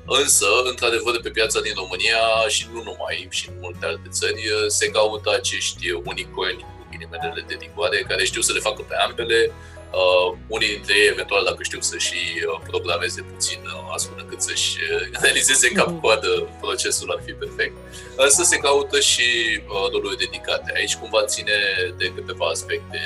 Însă, 0.05 0.45
într-adevăr, 0.69 1.19
pe 1.21 1.29
piața 1.29 1.59
din 1.61 1.73
România 1.75 2.21
și 2.47 2.67
nu 2.73 2.81
numai, 2.83 3.27
și 3.29 3.49
în 3.49 3.55
multe 3.61 3.85
alte 3.85 4.07
țări, 4.09 4.41
se 4.67 4.89
caută 4.89 5.29
acești 5.33 5.91
unicorni 5.91 6.65
cu 6.91 6.97
ghilimelele 6.97 7.43
de 7.47 7.57
rigoare 7.59 7.97
care 8.07 8.23
știu 8.23 8.41
să 8.41 8.51
le 8.53 8.59
facă 8.59 8.81
pe 8.81 8.95
ambele, 8.95 9.51
Uh, 9.91 10.37
unii 10.47 10.67
dintre 10.67 10.93
ei, 10.97 11.07
eventual, 11.07 11.43
dacă 11.43 11.63
știu 11.63 11.81
să 11.81 11.97
și 11.97 12.21
uh, 12.35 12.61
programeze 12.67 13.21
puțin, 13.21 13.59
uh, 13.65 13.93
astfel 13.95 14.17
încât 14.17 14.41
să-și 14.41 14.77
uh, 14.81 15.19
realizeze 15.21 15.71
cap-coadă 15.71 16.47
procesul 16.61 17.11
ar 17.11 17.21
fi 17.25 17.31
perfect. 17.31 17.75
Însă 18.15 18.43
se 18.43 18.57
caută 18.57 18.99
și 18.99 19.27
uh, 19.59 19.91
roluri 19.91 20.17
dedicate. 20.17 20.71
Aici 20.75 20.95
cumva 20.95 21.25
ține 21.25 21.57
de 21.97 22.11
câteva 22.15 22.45
aspecte 22.45 22.99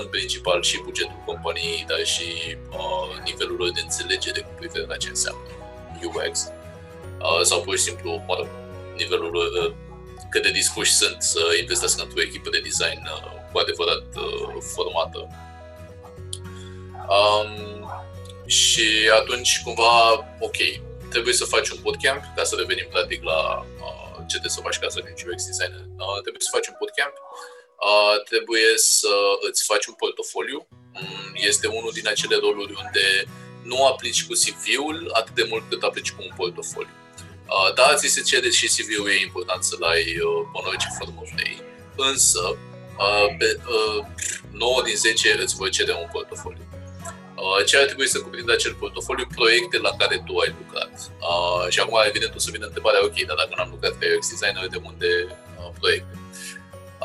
în 0.00 0.06
principal 0.06 0.62
și 0.62 0.80
bugetul 0.82 1.22
companiei, 1.26 1.84
dar 1.88 2.04
și 2.04 2.56
uh, 2.70 3.24
nivelul 3.24 3.56
lor 3.56 3.70
de 3.72 3.80
înțelegere 3.80 4.40
cu 4.40 4.52
privire 4.58 4.84
la 4.88 4.96
ce 4.96 5.08
înseamnă 5.08 5.48
UX. 6.02 6.52
Uh, 7.20 7.40
sau 7.42 7.60
pur 7.60 7.76
și 7.76 7.82
simplu, 7.82 8.10
mă 8.26 8.34
rog, 8.38 8.48
nivelul 8.96 9.30
lor, 9.30 9.46
uh, 9.64 9.72
cât 10.34 10.42
de 10.42 10.58
dispuși 10.60 10.92
sunt 10.92 11.22
să 11.22 11.42
investească 11.60 12.02
într-o 12.02 12.26
echipă 12.28 12.48
de 12.50 12.64
design 12.68 13.02
uh, 13.14 13.32
cu 13.52 13.58
adevărat 13.58 14.06
uh, 14.14 14.62
formată 14.74 15.20
Um, 17.08 17.88
și 18.46 19.10
atunci, 19.20 19.60
cumva, 19.64 20.12
ok, 20.40 20.56
trebuie 21.10 21.34
să 21.34 21.44
faci 21.44 21.68
un 21.68 21.78
bootcamp, 21.82 22.22
ca 22.36 22.44
să 22.44 22.54
revenim 22.58 22.86
practic 22.90 23.22
la 23.22 23.66
uh, 23.84 24.16
ce 24.16 24.36
trebuie 24.38 24.50
să 24.50 24.60
faci 24.60 24.78
ca 24.78 24.88
să 24.88 25.00
ajungi 25.02 25.28
UX 25.28 25.46
designer. 25.46 25.84
Uh, 26.02 26.18
trebuie 26.22 26.42
să 26.46 26.54
faci 26.56 26.66
un 26.66 26.76
bootcamp, 26.78 27.14
uh, 27.88 28.16
trebuie 28.30 28.68
să 28.76 29.14
îți 29.48 29.64
faci 29.64 29.86
un 29.86 29.94
portofoliu. 29.94 30.66
Um, 30.70 31.32
este 31.34 31.66
unul 31.66 31.92
din 31.98 32.08
acele 32.08 32.36
roluri 32.36 32.74
unde 32.84 33.06
nu 33.62 33.86
aplici 33.86 34.26
cu 34.26 34.32
CV-ul 34.32 35.10
atât 35.12 35.34
de 35.34 35.46
mult 35.50 35.64
cât 35.68 35.82
aplici 35.82 36.12
cu 36.12 36.22
un 36.22 36.32
portofoliu. 36.36 36.96
Uh, 37.46 37.74
da, 37.74 37.94
ți 37.94 38.06
se 38.06 38.20
cere 38.20 38.50
și 38.50 38.66
CV-ul, 38.66 39.08
e 39.08 39.20
important 39.20 39.64
să-l 39.64 39.82
ai 39.82 40.04
uh, 40.18 40.46
în 40.58 40.64
orice 40.70 40.88
formă 40.98 41.22
vrei, 41.34 41.62
însă 41.96 42.40
uh, 42.98 43.26
pe, 43.38 43.58
uh, 43.66 44.04
9 44.50 44.82
din 44.84 44.96
10 44.96 45.36
îți 45.42 45.54
voi 45.54 45.70
cere 45.70 45.92
un 45.92 46.08
portofoliu. 46.12 46.66
Uh, 47.44 47.64
ce 47.66 47.76
ar 47.76 47.84
trebui 47.84 48.08
să 48.08 48.18
cuprindă 48.20 48.52
acel 48.52 48.74
portofoliu, 48.74 49.26
proiecte 49.34 49.78
la 49.78 49.92
care 49.98 50.22
tu 50.26 50.36
ai 50.36 50.54
lucrat. 50.58 50.92
Uh, 51.30 51.68
și 51.68 51.80
acum, 51.80 52.02
evident, 52.06 52.34
o 52.34 52.38
să 52.38 52.50
vină 52.52 52.66
întrebarea, 52.66 53.04
ok, 53.04 53.16
dar 53.28 53.36
dacă 53.36 53.52
n-am 53.56 53.70
lucrat 53.70 53.94
ca 53.98 54.06
UX 54.16 54.28
designer, 54.28 54.66
de 54.68 54.80
unde 54.90 55.10
uh, 55.58 55.70
proiecte? 55.80 56.18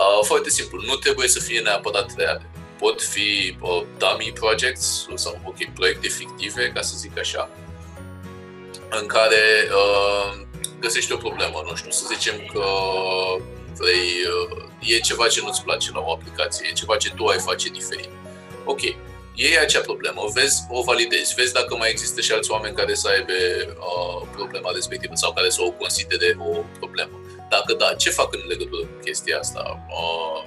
Uh, 0.02 0.20
foarte 0.24 0.50
simplu, 0.50 0.82
nu 0.82 0.96
trebuie 0.96 1.28
să 1.28 1.40
fie 1.40 1.60
neapărat 1.60 2.16
reale. 2.18 2.50
Pot 2.78 3.02
fi 3.02 3.58
uh, 3.60 3.84
dummy 3.98 4.32
projects 4.34 5.08
sau, 5.16 5.42
ok, 5.46 5.74
proiecte 5.74 6.08
fictive, 6.08 6.72
ca 6.74 6.82
să 6.82 6.94
zic 6.98 7.20
așa, 7.20 7.50
în 8.90 9.06
care 9.06 9.70
uh, 9.72 10.40
găsești 10.80 11.12
o 11.12 11.18
problemă, 11.18 11.64
nu 11.66 11.76
știu, 11.76 11.92
să 11.92 12.04
zicem 12.14 12.36
că 12.54 12.64
vrei, 13.78 14.10
uh, 14.50 14.96
e 14.96 15.00
ceva 15.00 15.28
ce 15.28 15.42
nu-ți 15.42 15.64
place 15.64 15.92
la 15.94 16.00
o 16.00 16.12
aplicație, 16.12 16.68
e 16.70 16.74
ceva 16.74 16.98
ce 16.98 17.14
tu 17.16 17.26
ai 17.26 17.40
face 17.40 17.70
diferit. 17.70 18.10
Ok, 18.66 18.82
iei 19.34 19.58
acea 19.58 19.80
problemă, 19.80 20.22
vezi, 20.34 20.62
o 20.70 20.82
validezi, 20.84 21.34
vezi 21.34 21.54
dacă 21.54 21.76
mai 21.76 21.90
există 21.90 22.22
și 22.22 22.32
alți 22.32 22.52
oameni 22.52 22.76
care 22.76 22.94
să 22.94 23.08
aibă 23.08 23.34
uh, 23.34 24.28
problema 24.32 24.72
respectivă 24.72 25.14
sau 25.16 25.34
care 25.34 25.50
să 25.50 25.62
o 25.62 25.72
considere 25.72 26.38
o 26.40 26.64
problemă. 26.78 27.20
Dacă 27.50 27.74
da, 27.74 27.94
ce 27.94 28.10
fac 28.10 28.34
în 28.34 28.42
legătură 28.48 28.82
cu 28.82 29.00
chestia 29.04 29.38
asta? 29.40 29.88
Uh, 29.90 30.44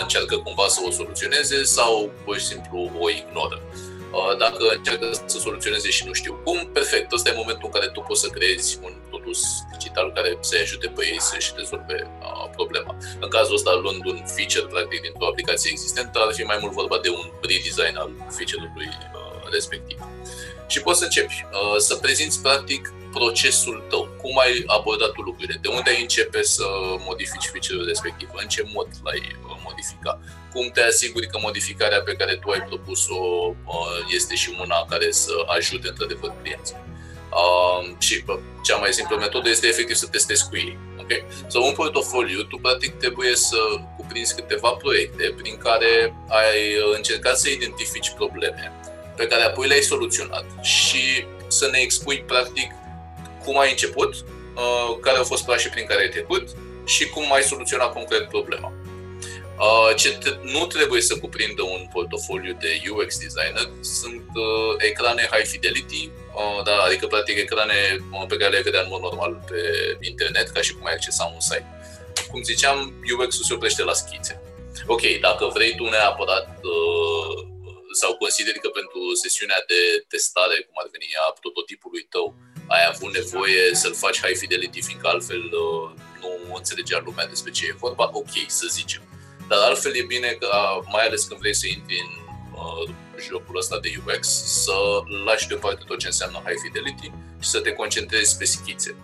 încearcă 0.00 0.36
cumva 0.36 0.66
să 0.68 0.80
o 0.86 0.90
soluționeze 0.90 1.62
sau 1.62 2.10
pur 2.24 2.38
și 2.38 2.46
simplu 2.46 2.90
o 2.98 3.10
ignoră? 3.10 3.62
Uh, 3.62 3.91
dacă 4.38 4.64
încearcă 4.76 5.10
să 5.26 5.38
soluționeze 5.38 5.90
și 5.90 6.06
nu 6.06 6.12
știu 6.12 6.34
cum, 6.44 6.70
perfect, 6.72 7.12
ăsta 7.12 7.30
e 7.30 7.42
momentul 7.42 7.64
în 7.64 7.70
care 7.70 7.86
tu 7.86 8.00
poți 8.00 8.20
să 8.20 8.28
creezi 8.28 8.78
un 8.82 8.94
produs 9.08 9.40
digital 9.72 10.12
care 10.12 10.38
să-i 10.40 10.60
ajute 10.60 10.86
pe 10.88 11.06
ei 11.06 11.20
să-și 11.20 11.52
rezolve 11.56 11.98
uh, 12.20 12.50
problema. 12.56 12.96
În 13.20 13.28
cazul 13.28 13.54
ăsta, 13.54 13.80
luând 13.82 14.04
un 14.04 14.20
feature, 14.36 14.66
practic, 14.66 15.00
dintr-o 15.00 15.26
aplicație 15.26 15.70
existentă, 15.70 16.18
ar 16.18 16.32
fi 16.32 16.42
mai 16.42 16.58
mult 16.60 16.72
vorba 16.72 16.98
de 17.02 17.08
un 17.08 17.24
redesign 17.40 17.96
al 17.96 18.10
feature-ului 18.36 18.90
uh, 19.14 19.50
respectiv. 19.50 19.98
Și 20.66 20.80
poți 20.80 20.98
să 20.98 21.04
începi 21.04 21.46
să 21.78 21.94
prezinți, 21.94 22.42
practic, 22.42 22.92
procesul 23.12 23.84
tău, 23.88 24.08
cum 24.20 24.38
ai 24.38 24.64
abordat 24.66 25.10
tu 25.12 25.20
lucrurile, 25.20 25.58
de 25.62 25.68
unde 25.68 25.90
ai 25.90 26.00
începe 26.00 26.42
să 26.42 26.64
modifici 27.08 27.50
feature-ul 27.52 27.86
respectiv, 27.86 28.28
în 28.34 28.48
ce 28.48 28.62
mod 28.74 28.88
l-ai 29.04 29.36
modifica, 29.64 30.20
cum 30.52 30.70
te 30.70 30.82
asiguri 30.82 31.26
că 31.26 31.38
modificarea 31.42 32.02
pe 32.02 32.12
care 32.12 32.34
tu 32.34 32.50
ai 32.50 32.62
propus-o 32.62 33.14
uh, 33.14 34.14
este 34.14 34.34
și 34.34 34.56
una 34.60 34.86
care 34.88 35.10
să 35.10 35.32
ajute 35.46 35.88
într-adevăr 35.88 36.32
clienții. 36.42 36.76
Uh, 37.30 37.94
și 37.98 38.24
cea 38.64 38.76
mai 38.76 38.92
simplă 38.92 39.16
metodă 39.16 39.48
este 39.48 39.66
efectiv 39.66 39.96
să 39.96 40.06
testezi 40.06 40.48
cu 40.48 40.56
ei. 40.56 40.78
Okay? 41.00 41.24
Sau 41.46 41.66
un 41.66 41.72
portofoliu, 41.72 42.42
tu 42.42 42.56
practic 42.56 42.92
trebuie 42.98 43.36
să 43.36 43.56
cuprinzi 43.96 44.34
câteva 44.34 44.70
proiecte 44.70 45.34
prin 45.36 45.56
care 45.56 46.14
ai 46.28 46.76
încercat 46.96 47.38
să 47.38 47.48
identifici 47.48 48.10
probleme 48.10 48.72
pe 49.16 49.26
care 49.26 49.42
apoi 49.42 49.68
le-ai 49.68 49.80
soluționat 49.80 50.44
și 50.62 51.24
să 51.46 51.68
ne 51.72 51.78
expui 51.78 52.24
practic 52.26 52.72
cum 53.44 53.58
ai 53.58 53.70
început, 53.70 54.14
uh, 54.14 54.98
care 55.00 55.16
au 55.16 55.24
fost 55.24 55.44
pașii 55.44 55.70
prin 55.70 55.86
care 55.86 56.00
ai 56.02 56.08
trecut 56.08 56.48
și 56.84 57.08
cum 57.08 57.32
ai 57.32 57.42
soluționat 57.42 57.92
concret 57.92 58.28
problema. 58.28 58.72
Uh, 59.66 59.94
ce 59.96 60.18
nu 60.42 60.66
trebuie 60.66 61.00
să 61.00 61.18
cuprindă 61.18 61.62
un 61.62 61.82
portofoliu 61.92 62.56
de 62.60 62.82
UX 62.90 63.18
designer 63.18 63.68
sunt 63.80 64.28
uh, 64.34 64.74
ecrane 64.78 65.28
high 65.32 65.46
fidelity, 65.46 66.10
uh, 66.34 66.64
da, 66.64 66.76
adică 66.86 67.06
practic 67.06 67.36
ecrane 67.38 67.78
pe 68.28 68.36
care 68.36 68.56
le 68.56 68.62
vedea 68.62 68.80
în 68.80 68.92
mod 68.94 69.00
normal 69.00 69.44
pe 69.50 69.60
internet, 70.00 70.48
ca 70.48 70.60
și 70.60 70.74
cum 70.74 70.86
ai 70.86 70.92
accesa 70.92 71.30
un 71.34 71.40
site. 71.40 71.66
Cum 72.30 72.42
ziceam, 72.42 72.78
UX-ul 73.12 73.44
se 73.44 73.54
oprește 73.54 73.82
la 73.82 73.92
schițe. 73.92 74.42
Ok, 74.86 75.02
dacă 75.20 75.44
vrei 75.54 75.74
tu 75.76 75.84
neapărat 75.84 76.46
sau 78.00 78.14
consideri 78.14 78.58
că 78.58 78.68
pentru 78.68 79.14
sesiunea 79.14 79.64
de 79.66 80.04
testare, 80.08 80.56
cum 80.66 80.76
ar 80.82 80.88
veni 80.92 81.08
a 81.26 81.32
prototipului 81.40 82.06
tău, 82.14 82.34
ai 82.68 82.84
avut 82.92 83.12
nevoie 83.12 83.74
să-l 83.74 83.94
faci 83.94 84.22
high 84.24 84.36
fidelity, 84.36 84.82
fiindcă 84.82 85.08
altfel 85.08 85.42
nu 86.20 86.54
înțelegea 86.54 87.02
lumea 87.04 87.26
despre 87.26 87.50
ce 87.50 87.66
e 87.66 87.82
vorba, 87.86 88.10
ok, 88.12 88.34
să 88.46 88.66
zicem 88.70 89.11
dar 89.52 89.60
altfel 89.68 89.94
e 89.96 90.02
bine 90.14 90.30
că, 90.40 90.48
mai 90.92 91.04
ales 91.06 91.24
când 91.24 91.40
vrei 91.40 91.54
să 91.54 91.66
intri 91.66 91.96
în 92.06 92.12
uh, 92.60 92.94
jocul 93.28 93.56
ăsta 93.56 93.78
de 93.84 93.88
UX, 94.00 94.28
să 94.64 94.76
lași 95.24 95.48
deoparte 95.48 95.82
tot 95.86 95.98
ce 95.98 96.06
înseamnă 96.06 96.42
high 96.44 96.60
fidelity 96.64 97.12
și 97.40 97.48
să 97.48 97.60
te 97.60 97.72
concentrezi 97.72 98.36
pe 98.36 98.44
schițe. 98.44 98.94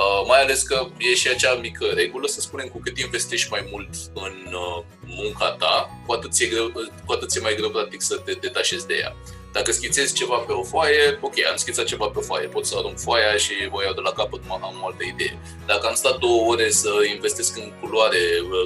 Uh, 0.00 0.22
mai 0.26 0.40
ales 0.42 0.62
că 0.62 0.86
e 0.98 1.14
și 1.14 1.28
acea 1.28 1.54
mică 1.54 1.84
regulă, 1.84 2.26
să 2.26 2.40
spunem, 2.40 2.68
cu 2.68 2.78
cât 2.78 2.98
investești 2.98 3.50
mai 3.50 3.68
mult 3.70 3.88
în 4.14 4.54
uh, 4.54 4.84
munca 5.06 5.50
ta, 5.58 5.90
cu 6.06 6.12
atât, 6.12 6.32
e 6.38 6.46
greu, 6.46 6.68
cu 7.06 7.12
atât 7.12 7.34
e 7.34 7.40
mai 7.40 7.54
greu, 7.54 7.70
practic, 7.70 8.02
să 8.02 8.16
te 8.16 8.32
detașezi 8.32 8.86
de 8.86 8.94
ea. 9.00 9.16
Dacă 9.52 9.72
schițezi 9.72 10.14
ceva 10.14 10.36
pe 10.36 10.52
o 10.52 10.62
foaie, 10.62 11.18
ok, 11.20 11.34
am 11.50 11.56
schițat 11.56 11.84
ceva 11.84 12.06
pe 12.06 12.18
o 12.18 12.22
foaie, 12.22 12.46
pot 12.46 12.66
să 12.66 12.74
arunc 12.78 12.98
foaia 12.98 13.36
și 13.36 13.52
o 13.70 13.82
iau 13.82 13.94
de 13.94 14.00
la 14.00 14.12
capăt, 14.12 14.40
am 14.48 14.80
o 14.82 14.86
altă 14.86 15.04
idee. 15.04 15.38
Dacă 15.66 15.86
am 15.86 15.94
stat 15.94 16.18
două 16.18 16.50
ore 16.52 16.70
să 16.70 16.90
investesc 17.14 17.56
în 17.56 17.72
culoare, 17.80 18.18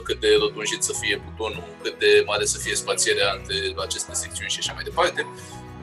cât 0.04 0.20
de 0.20 0.36
rotunjit 0.38 0.82
să 0.82 0.92
fie 1.00 1.22
butonul, 1.24 1.64
cât 1.82 1.98
de 1.98 2.22
mare 2.26 2.44
să 2.44 2.58
fie 2.58 2.74
spacierea 2.74 3.32
între 3.38 3.56
aceste 3.86 4.12
secțiuni 4.14 4.50
și 4.50 4.58
așa 4.60 4.72
mai 4.72 4.84
departe, 4.84 5.26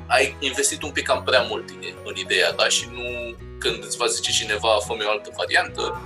ai 0.07 0.35
investit 0.39 0.83
un 0.83 0.91
pic 0.91 1.05
cam 1.05 1.23
prea 1.23 1.41
mult 1.41 1.69
în, 1.69 1.81
în 2.03 2.15
ideea 2.15 2.51
ta 2.51 2.67
și 2.67 2.85
nu 2.91 3.35
când 3.59 3.83
îți 3.83 3.97
va 3.97 4.05
zice 4.05 4.31
cineva 4.31 4.77
fă 4.85 4.93
o 5.05 5.09
altă 5.09 5.29
variantă, 5.37 6.01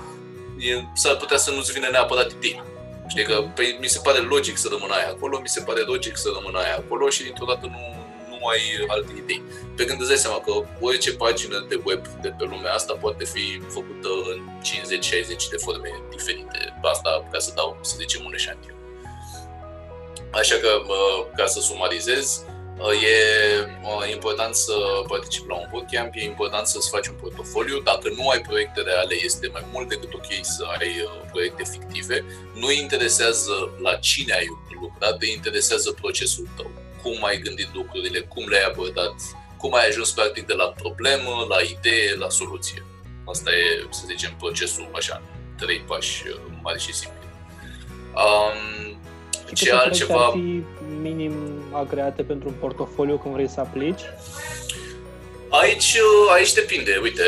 s-ar 0.94 1.16
putea 1.16 1.38
să 1.38 1.52
nu-ți 1.52 1.72
vină 1.72 1.88
neapărat 1.92 2.32
ideea. 2.32 2.66
Știi 3.08 3.24
că 3.24 3.44
păi, 3.56 3.78
mi 3.80 3.88
se 3.88 4.00
pare 4.04 4.20
logic 4.20 4.58
să 4.58 4.68
rămână 4.72 4.94
aia 4.94 5.10
acolo, 5.10 5.40
mi 5.40 5.48
se 5.48 5.62
pare 5.62 5.82
logic 5.82 6.18
să 6.18 6.30
rămână 6.34 6.60
aia 6.60 6.76
acolo 6.76 7.10
și 7.10 7.24
dintr-o 7.24 7.46
dată 7.46 7.66
nu, 7.66 7.97
nu 8.40 8.48
ai 8.48 8.62
alte 8.88 9.14
idei. 9.18 9.44
Pe 9.76 9.86
când 9.86 10.00
îți 10.00 10.10
dai 10.10 10.18
seama 10.18 10.40
că 10.40 10.52
orice 10.80 11.14
pagină 11.14 11.66
de 11.70 11.82
web 11.84 12.08
de 12.08 12.30
pe 12.38 12.44
lumea 12.44 12.74
asta 12.74 12.94
poate 12.94 13.26
fi 13.26 13.62
făcută 13.68 14.10
în 14.32 14.40
50-60 14.62 15.50
de 15.52 15.58
forme 15.58 15.92
diferite. 16.10 16.80
Asta 16.82 17.28
ca 17.32 17.40
să 17.40 17.52
dau, 17.56 17.78
să 17.82 17.96
zicem, 18.00 18.26
un 18.26 18.34
eșantion. 18.34 18.76
Așa 20.32 20.56
că, 20.56 20.70
ca 21.36 21.46
să 21.46 21.60
sumarizez, 21.60 22.46
E 23.04 24.12
important 24.12 24.56
să 24.56 24.74
participi 25.08 25.48
la 25.48 25.56
un 25.56 25.68
bootcamp, 25.72 26.14
e 26.16 26.24
important 26.24 26.68
să-ți 26.68 26.90
faci 26.90 27.08
un 27.08 27.16
portofoliu. 27.22 27.80
Dacă 27.80 28.10
nu 28.18 28.30
ai 28.30 28.42
proiecte 28.42 28.82
reale, 28.82 29.16
este 29.24 29.50
mai 29.52 29.66
mult 29.74 29.90
decât 29.90 30.14
ok 30.14 30.32
să 30.42 30.66
ai 30.80 30.88
uh, 30.88 31.30
proiecte 31.32 31.64
fictive. 31.64 32.26
Nu 32.54 32.72
interesează 32.72 33.78
la 33.82 33.94
cine 33.96 34.34
ai 34.34 34.48
lucrat, 34.82 35.18
te 35.18 35.26
interesează 35.26 35.92
procesul 35.92 36.48
tău 36.56 36.72
cum 37.08 37.24
ai 37.24 37.38
gândit 37.40 37.70
lucrurile, 37.74 38.20
cum 38.20 38.48
le-ai 38.48 38.70
abordat, 38.72 39.16
cum 39.58 39.74
ai 39.74 39.88
ajuns 39.88 40.12
practic 40.12 40.46
de 40.46 40.54
la 40.54 40.66
problemă, 40.66 41.46
la 41.50 41.60
idee, 41.62 42.16
la 42.16 42.30
soluție. 42.30 42.86
Asta 43.26 43.52
e, 43.52 43.86
să 43.90 44.04
zicem, 44.08 44.36
procesul 44.40 44.90
așa, 44.96 45.22
trei 45.60 45.80
pași 45.88 46.24
uh, 46.28 46.36
mari 46.62 46.82
și 46.82 46.94
simpli. 46.94 47.28
Um, 48.24 48.98
Și 49.48 49.66
ce 49.66 49.74
altceva... 49.74 50.26
ar 50.26 50.32
fi 50.32 50.64
minim 51.02 51.34
agreate 51.72 52.24
pentru 52.24 52.48
un 52.48 52.54
portofoliu 52.60 53.18
când 53.18 53.34
vrei 53.34 53.50
să 53.50 53.60
aplici? 53.60 54.02
Aici, 55.50 55.98
aici 56.36 56.54
depinde. 56.54 57.00
Uite, 57.02 57.24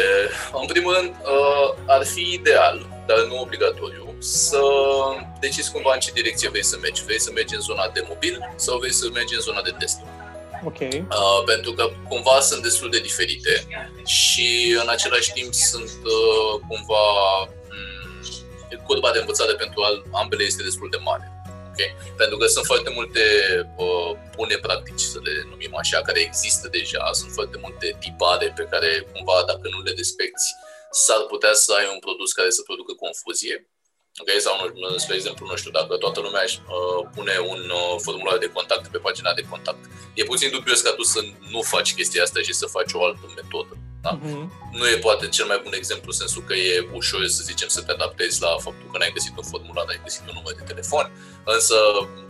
în 0.61 0.67
primul 0.67 0.93
rând, 0.93 1.09
uh, 1.09 1.77
ar 1.87 2.05
fi 2.05 2.33
ideal, 2.33 2.87
dar 3.07 3.17
nu 3.27 3.41
obligatoriu, 3.41 4.08
să 4.19 4.61
decizi 5.39 5.71
cumva 5.71 5.93
în 5.93 5.99
ce 5.99 6.11
direcție 6.11 6.49
vrei 6.49 6.63
să 6.63 6.77
mergi. 6.81 7.03
Vrei 7.03 7.19
să 7.19 7.31
mergi 7.33 7.55
în 7.55 7.61
zona 7.61 7.89
de 7.89 8.05
mobil 8.07 8.53
sau 8.55 8.77
vrei 8.77 8.93
să 8.93 9.09
mergi 9.13 9.33
în 9.35 9.41
zona 9.41 9.61
de 9.61 9.75
test? 9.79 9.99
Ok. 10.63 10.79
Uh, 10.79 11.43
pentru 11.45 11.71
că 11.73 11.89
cumva 12.07 12.39
sunt 12.39 12.63
destul 12.63 12.89
de 12.89 12.99
diferite 12.99 13.67
și 14.05 14.77
în 14.81 14.89
același 14.89 15.31
timp 15.31 15.53
sunt 15.53 15.91
uh, 16.03 16.61
cumva 16.67 17.05
um, 17.41 18.83
curba 18.87 19.11
de 19.11 19.19
învățare 19.19 19.53
pentru 19.53 19.79
ambele 20.11 20.43
este 20.43 20.63
destul 20.63 20.87
de 20.91 20.97
mare. 20.97 21.31
Okay? 21.71 21.95
Pentru 22.17 22.37
că 22.37 22.45
sunt 22.45 22.65
foarte 22.65 22.89
multe 22.89 23.23
uh, 23.75 24.11
bune 24.35 24.55
practici, 24.55 25.09
să 25.13 25.19
le 25.23 25.33
numim 25.49 25.73
așa, 25.75 26.01
care 26.01 26.19
există 26.19 26.67
deja, 26.67 27.09
sunt 27.11 27.31
foarte 27.31 27.57
multe 27.61 27.97
tipare 27.99 28.53
pe 28.55 28.67
care 28.71 28.89
cumva 29.13 29.43
dacă 29.47 29.65
nu 29.73 29.79
le 29.81 29.93
respecti, 30.01 30.47
s-ar 30.91 31.21
putea 31.33 31.53
să 31.53 31.73
ai 31.79 31.87
un 31.93 31.99
produs 31.99 32.31
care 32.31 32.49
să 32.49 32.61
producă 32.61 32.93
confuzie. 32.93 33.55
Okay? 34.21 34.39
Sau, 34.39 34.53
spre 34.97 35.15
exemplu, 35.15 35.45
nu 35.49 35.55
știu, 35.55 35.71
dacă 35.71 35.97
toată 35.97 36.19
lumea 36.19 36.41
își 36.45 36.59
uh, 36.59 37.09
pune 37.15 37.35
un 37.53 37.61
uh, 37.79 37.95
formular 38.05 38.37
de 38.37 38.51
contact 38.57 38.91
pe 38.91 38.97
pagina 38.97 39.33
de 39.33 39.47
contact, 39.49 39.83
e 40.13 40.23
puțin 40.23 40.49
dubios 40.49 40.81
ca 40.81 40.91
tu 40.91 41.03
să 41.03 41.19
nu 41.51 41.61
faci 41.61 41.93
chestia 41.93 42.23
asta 42.23 42.39
și 42.39 42.53
să 42.53 42.65
faci 42.65 42.93
o 42.93 43.03
altă 43.05 43.25
metodă. 43.35 43.73
Da? 44.01 44.19
Uh-huh. 44.19 44.45
Nu 44.79 44.87
e 44.87 44.97
poate 44.97 45.27
cel 45.27 45.45
mai 45.45 45.59
bun 45.63 45.73
exemplu 45.73 46.07
în 46.11 46.17
sensul 46.21 46.43
că 46.47 46.53
e 46.53 46.89
ușor, 46.93 47.27
să 47.27 47.43
zicem, 47.43 47.67
să 47.67 47.81
te 47.81 47.91
adaptezi 47.91 48.41
la 48.41 48.51
faptul 48.65 48.87
că 48.91 48.97
n-ai 48.97 49.15
găsit 49.17 49.33
un 49.37 49.43
formular, 49.43 49.85
ai 49.87 50.01
găsit 50.03 50.21
un 50.29 50.35
număr 50.37 50.53
de 50.59 50.63
telefon, 50.71 51.05
însă 51.43 51.75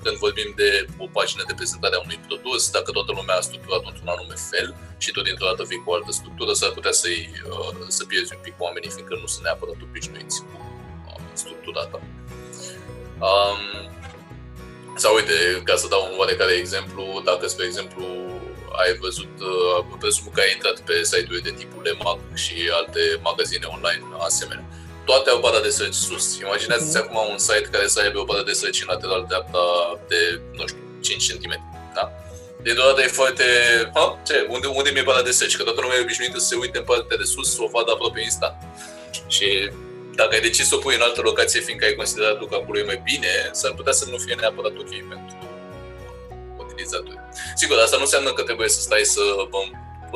când 0.03 0.17
vorbim 0.17 0.53
de 0.55 0.85
o 0.97 1.07
pagină 1.17 1.43
de 1.47 1.53
prezentare 1.53 1.95
a 1.95 2.01
unui 2.05 2.19
produs, 2.27 2.69
dacă 2.69 2.91
toată 2.91 3.11
lumea 3.11 3.35
a 3.37 3.47
structurat 3.49 3.81
într-un 3.85 4.07
anume 4.07 4.37
fel 4.51 4.75
și 4.97 5.11
tu 5.11 5.21
dintr-o 5.21 5.45
dată 5.45 5.63
vii 5.63 5.83
cu 5.83 5.89
o 5.91 5.93
altă 5.93 6.11
structură, 6.11 6.51
s-ar 6.53 6.71
putea 6.77 6.91
să-i, 6.91 7.21
uh, 7.49 7.71
să 7.87 8.05
pierzi 8.05 8.33
un 8.35 8.41
pic 8.47 8.55
oamenii, 8.57 8.89
fiindcă 8.89 9.15
nu 9.21 9.27
sunt 9.33 9.43
neapărat 9.43 9.79
obișnuiți 9.87 10.39
cu 10.41 10.68
uh, 11.39 11.51
structura 11.51 11.83
ta. 11.91 11.99
Um, 13.27 13.89
sau 14.95 15.15
uite, 15.15 15.61
ca 15.63 15.75
să 15.75 15.87
dau 15.87 16.07
un 16.11 16.17
oarecare 16.17 16.53
exemplu, 16.53 17.21
dacă, 17.25 17.47
spre 17.47 17.65
exemplu, 17.65 18.05
ai 18.81 18.97
văzut, 18.97 19.33
uh, 19.39 19.85
presupun 19.99 20.31
că 20.33 20.41
ai 20.41 20.51
intrat 20.55 20.79
pe 20.79 21.03
site-uri 21.03 21.47
de 21.47 21.53
tipul 21.59 21.87
EMAG 21.93 22.19
și 22.33 22.55
alte 22.79 23.01
magazine 23.29 23.65
online 23.65 24.03
asemenea. 24.29 24.65
Toate 25.05 25.29
au 25.29 25.39
bara 25.39 25.59
de 25.59 25.69
search 25.69 25.93
sus. 25.93 26.25
Imaginează-ți 26.39 26.97
mm. 26.97 27.03
acum 27.03 27.31
un 27.31 27.37
site 27.37 27.69
care 27.71 27.87
să 27.87 27.99
aibă 27.99 28.19
o 28.19 28.23
bară 28.23 28.43
de 28.43 28.51
search 28.51 28.79
în 28.81 28.87
lateral 28.93 29.25
dreapta 29.27 29.63
de, 30.07 30.41
nu 30.51 30.67
știu, 30.67 30.83
5 31.01 31.31
cm. 31.31 31.53
Da? 31.95 32.11
Dintr-o 32.63 32.83
dată 32.83 33.01
e 33.01 33.07
foarte... 33.07 33.43
Ha? 33.93 34.19
Ce? 34.25 34.45
Unde, 34.49 34.67
unde 34.67 34.89
mi-e 34.89 35.01
bara 35.01 35.21
de 35.21 35.31
search? 35.31 35.55
Că 35.55 35.63
toată 35.63 35.81
lumea 35.81 35.97
e 35.97 36.01
obișnuită 36.01 36.39
să 36.39 36.45
se 36.45 36.55
uite 36.55 36.77
în 36.77 36.83
partea 36.83 37.17
de 37.17 37.23
sus, 37.23 37.53
să 37.55 37.61
o 37.63 37.67
vadă 37.67 37.91
aproape 37.91 38.21
instant. 38.21 38.55
Și 39.27 39.71
dacă 40.21 40.33
ai 40.35 40.47
decis 40.47 40.67
să 40.67 40.75
o 40.75 40.83
pui 40.83 40.95
în 40.95 41.01
altă 41.01 41.21
locație, 41.21 41.59
fiindcă 41.67 41.85
ai 41.85 41.99
considerat 42.01 42.37
că 42.49 42.55
acolo 42.55 42.77
e 42.79 42.91
mai 42.91 43.01
bine, 43.11 43.31
s-ar 43.51 43.73
putea 43.79 43.93
să 43.99 44.05
nu 44.11 44.17
fie 44.17 44.35
neapărat 44.35 44.75
ok 44.83 44.93
pentru 45.13 45.35
utilizatori. 46.65 47.19
Sigur, 47.55 47.77
asta 47.77 47.95
nu 47.95 48.07
înseamnă 48.07 48.31
că 48.33 48.43
trebuie 48.43 48.69
să 48.69 48.79
stai 48.81 49.03
să 49.15 49.23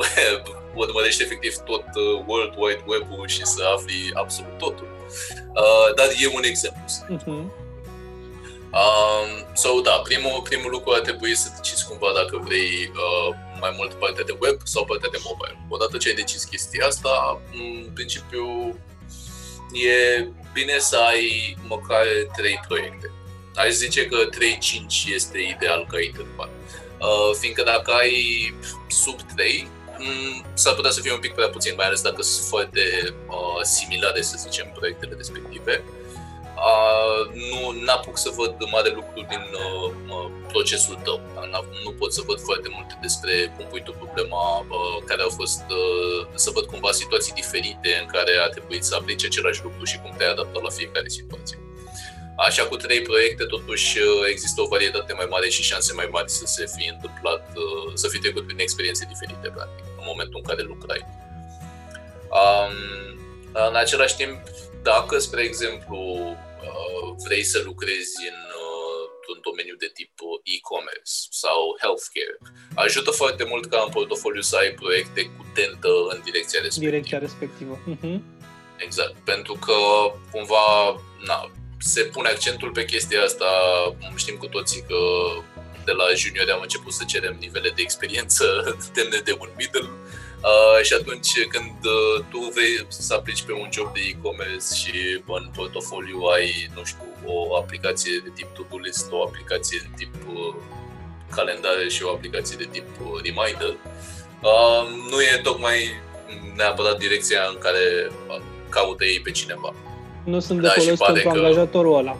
urmărești 0.84 1.22
efectiv 1.22 1.54
tot 1.70 1.86
uh, 1.94 2.24
World 2.26 2.54
Wide 2.62 2.84
Web-ul 2.86 3.28
și 3.28 3.44
să 3.54 3.62
afli 3.74 4.10
absolut 4.14 4.58
totul. 4.58 4.88
Uh, 5.62 5.94
dar 5.96 6.08
e 6.22 6.36
un 6.38 6.44
exemplu. 6.52 6.84
Uh-huh. 7.14 7.44
Um, 8.80 9.30
so, 9.62 9.80
da, 9.80 9.96
primul, 10.08 10.40
primul 10.50 10.70
lucru 10.70 10.90
ar 10.92 11.00
trebui 11.00 11.34
să 11.34 11.52
decizi 11.56 11.86
cumva 11.88 12.10
dacă 12.14 12.34
vrei 12.46 12.92
uh, 13.02 13.28
mai 13.60 13.72
mult 13.76 13.92
partea 13.92 14.24
de 14.24 14.36
web 14.40 14.56
sau 14.64 14.84
partea 14.84 15.08
de 15.12 15.20
mobile. 15.28 15.58
Odată 15.68 15.96
ce 15.96 16.08
ai 16.08 16.14
decis 16.14 16.44
chestia 16.44 16.86
asta, 16.86 17.40
în 17.52 17.90
principiu 17.94 18.46
e 19.74 20.26
bine 20.52 20.78
să 20.78 20.96
ai 20.96 21.56
măcar 21.68 22.06
trei 22.36 22.60
proiecte. 22.68 23.10
Aș 23.54 23.70
zice 23.70 24.06
că 24.06 24.16
3-5 24.16 25.14
este 25.14 25.38
ideal 25.38 25.86
ca 25.88 26.00
interval. 26.00 26.50
Uh, 27.00 27.36
fiindcă 27.40 27.62
dacă 27.62 27.90
ai 27.92 28.54
sub 28.88 29.20
3, 29.36 29.68
mm, 29.98 30.44
s-ar 30.54 30.74
putea 30.74 30.90
să 30.90 31.00
fie 31.00 31.12
un 31.12 31.18
pic 31.18 31.34
prea 31.34 31.48
puțin, 31.48 31.72
mai 31.76 31.86
ales 31.86 32.02
dacă 32.02 32.22
sunt 32.22 32.46
foarte 32.46 32.80
uh, 33.28 33.62
similare, 33.62 34.22
să 34.22 34.36
zicem, 34.38 34.72
proiectele 34.74 35.14
respective. 35.16 35.82
Uh, 35.86 36.03
nu 37.50 37.92
apuc 37.92 38.18
să 38.18 38.30
văd 38.36 38.54
mare 38.70 38.90
lucru 38.98 39.26
din 39.28 39.44
uh, 39.64 40.30
procesul 40.48 40.98
tău. 41.04 41.20
Nu 41.84 41.92
pot 42.00 42.12
să 42.12 42.22
văd 42.26 42.40
foarte 42.40 42.68
multe 42.76 42.98
despre 43.02 43.52
cum 43.56 43.64
pui 43.70 43.82
tu 43.82 43.92
problema, 43.92 44.58
uh, 44.58 44.96
care 45.08 45.22
au 45.22 45.32
fost, 45.40 45.64
uh, 45.70 46.26
să 46.34 46.50
văd 46.50 46.64
cumva 46.64 46.92
situații 46.92 47.32
diferite 47.32 47.90
în 48.02 48.06
care 48.06 48.32
a 48.44 48.48
trebuit 48.48 48.84
să 48.84 48.94
aplici 48.94 49.24
același 49.24 49.62
lucru 49.62 49.84
și 49.84 50.00
cum 50.02 50.14
te-ai 50.16 50.30
adaptat 50.30 50.62
la 50.62 50.68
fiecare 50.78 51.08
situație. 51.08 51.58
Așa, 52.36 52.62
cu 52.66 52.76
trei 52.76 53.02
proiecte, 53.02 53.44
totuși 53.44 53.98
uh, 53.98 54.06
există 54.30 54.60
o 54.60 54.66
varietate 54.66 55.12
mai 55.12 55.26
mare 55.30 55.48
și 55.48 55.62
șanse 55.62 55.92
mai 55.92 56.08
mari 56.10 56.30
să 56.30 56.44
se 56.46 56.64
fi 56.76 56.88
întâmplat, 56.88 57.42
uh, 57.56 57.92
să 57.94 58.08
fi 58.08 58.18
trecut 58.18 58.46
prin 58.46 58.58
experiențe 58.58 59.04
diferite, 59.08 59.48
practic, 59.54 59.84
în 59.98 60.04
momentul 60.06 60.40
în 60.42 60.48
care 60.48 60.62
lucrai. 60.62 61.02
Um, 62.40 62.74
în 63.68 63.74
același 63.74 64.16
timp, 64.16 64.40
dacă, 64.82 65.18
spre 65.18 65.42
exemplu, 65.42 65.96
uh, 65.96 66.36
vrei 67.26 67.44
să 67.44 67.62
lucrezi 67.64 68.14
în 68.30 68.38
un 69.32 69.40
domeniu 69.48 69.76
de 69.84 69.90
tip 69.98 70.12
e-commerce 70.54 71.14
sau 71.42 71.60
healthcare, 71.82 72.36
ajută 72.74 73.10
foarte 73.10 73.44
mult 73.44 73.64
ca 73.66 73.82
în 73.86 73.90
portofoliu 73.96 74.40
să 74.40 74.56
ai 74.56 74.70
proiecte 74.70 75.22
cu 75.36 75.42
tentă 75.54 75.90
în 76.12 76.18
direcția 76.24 76.60
respectivă. 76.60 76.90
Direcția 76.90 77.18
respectivă. 77.18 77.74
Uh-huh. 77.92 78.18
Exact, 78.86 79.16
pentru 79.24 79.54
că 79.66 79.76
cumva 80.30 80.66
na, 81.26 81.50
se 81.78 82.02
pune 82.02 82.28
accentul 82.28 82.70
pe 82.70 82.84
chestia 82.84 83.22
asta. 83.22 83.46
Știm 84.16 84.36
cu 84.36 84.46
toții 84.46 84.84
că 84.88 85.00
de 85.84 85.92
la 85.92 86.04
junior 86.14 86.50
am 86.50 86.60
început 86.62 86.92
să 86.92 87.04
cerem 87.06 87.36
nivele 87.40 87.70
de 87.70 87.82
experiență 87.82 88.44
demne 88.94 89.18
de 89.18 89.36
un 89.40 89.48
middle 89.56 89.88
Uh, 90.50 90.78
și 90.86 90.92
atunci 91.00 91.32
când 91.54 91.78
uh, 91.96 92.24
tu 92.30 92.38
vrei 92.54 92.86
să 92.88 93.14
aplici 93.14 93.42
pe 93.42 93.52
un 93.52 93.68
job 93.72 93.88
de 93.94 94.00
e-commerce 94.10 94.68
și 94.80 94.96
în 95.26 95.44
portofoliu 95.56 96.18
ai, 96.34 96.70
nu 96.74 96.84
știu, 96.84 97.06
o 97.24 97.56
aplicație 97.56 98.20
de 98.24 98.30
tip 98.34 98.48
to-do 98.54 98.78
list, 98.78 99.06
o 99.12 99.22
aplicație 99.22 99.78
de 99.82 99.90
tip 99.96 100.14
uh, 100.34 100.54
calendare 101.36 101.88
și 101.88 102.02
o 102.02 102.10
aplicație 102.10 102.56
de 102.56 102.68
tip 102.70 102.88
uh, 103.00 103.22
reminder, 103.26 103.72
uh, 104.50 104.82
nu 105.10 105.18
e 105.22 105.40
tocmai 105.42 105.78
neapărat 106.56 106.98
direcția 106.98 107.40
în 107.52 107.58
care 107.58 107.84
uh, 108.28 108.40
caută 108.68 109.04
ei 109.04 109.20
pe 109.20 109.30
cineva 109.30 109.74
nu 110.24 110.40
sunt 110.40 110.60
de 110.60 110.66
da, 110.66 110.72
folos 110.72 110.98
pentru 110.98 111.22
că... 111.22 111.28
angajatorul 111.28 111.98
ăla. 111.98 112.16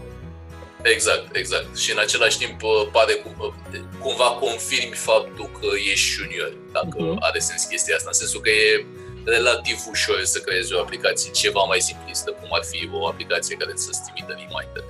Exact, 0.84 1.36
exact. 1.36 1.76
Și 1.76 1.90
în 1.92 1.98
același 1.98 2.38
timp 2.38 2.62
uh, 2.62 2.88
pare 2.92 3.12
cum, 3.12 3.34
uh, 3.38 3.80
cumva 4.00 4.24
confirmi 4.24 4.94
faptul 4.94 5.50
că 5.58 5.66
ești 5.92 6.08
junior, 6.08 6.52
dacă 6.72 6.96
uh-huh. 6.96 7.18
are 7.18 7.38
sens 7.38 7.64
chestia 7.64 7.96
asta, 7.96 8.08
în 8.12 8.18
sensul 8.22 8.40
că 8.40 8.50
e 8.50 8.86
relativ 9.24 9.78
ușor 9.90 10.24
să 10.24 10.38
creezi 10.38 10.74
o 10.74 10.80
aplicație 10.80 11.30
ceva 11.30 11.62
mai 11.62 11.80
simplistă, 11.80 12.30
cum 12.30 12.48
ar 12.50 12.64
fi 12.70 12.90
o 12.92 13.06
aplicație 13.06 13.56
care 13.56 13.72
să-ți 13.74 14.02
trimită 14.02 14.32
reminder. 14.38 14.84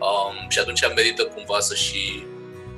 Um, 0.00 0.48
și 0.48 0.58
atunci 0.58 0.84
am 0.84 0.92
merită 0.94 1.24
cumva 1.24 1.60
să 1.60 1.74
și 1.74 2.24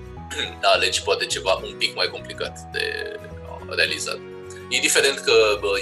alegi 0.74 1.02
poate 1.02 1.24
ceva 1.26 1.60
un 1.64 1.74
pic 1.78 1.94
mai 1.94 2.08
complicat 2.12 2.58
de 2.72 2.84
uh, 3.22 3.74
realizat 3.76 4.18
indiferent 4.76 5.18
că 5.18 5.34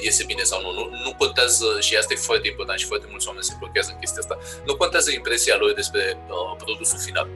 iese 0.03 0.25
bine 0.25 0.43
sau 0.43 0.59
nu, 0.65 0.71
nu, 0.79 0.85
nu 1.05 1.11
contează, 1.23 1.67
și 1.81 1.97
asta 1.97 2.13
e 2.13 2.27
foarte 2.31 2.47
important 2.49 2.79
și 2.79 2.87
foarte 2.93 3.07
mulți 3.11 3.27
oameni 3.29 3.45
se 3.45 3.55
blochează 3.59 3.91
în 3.93 3.99
chestia 3.99 4.21
asta, 4.25 4.39
nu 4.67 4.77
contează 4.77 5.11
impresia 5.11 5.57
lor 5.61 5.73
despre 5.73 6.03
uh, 6.17 6.57
produsul 6.65 6.99
final. 7.07 7.29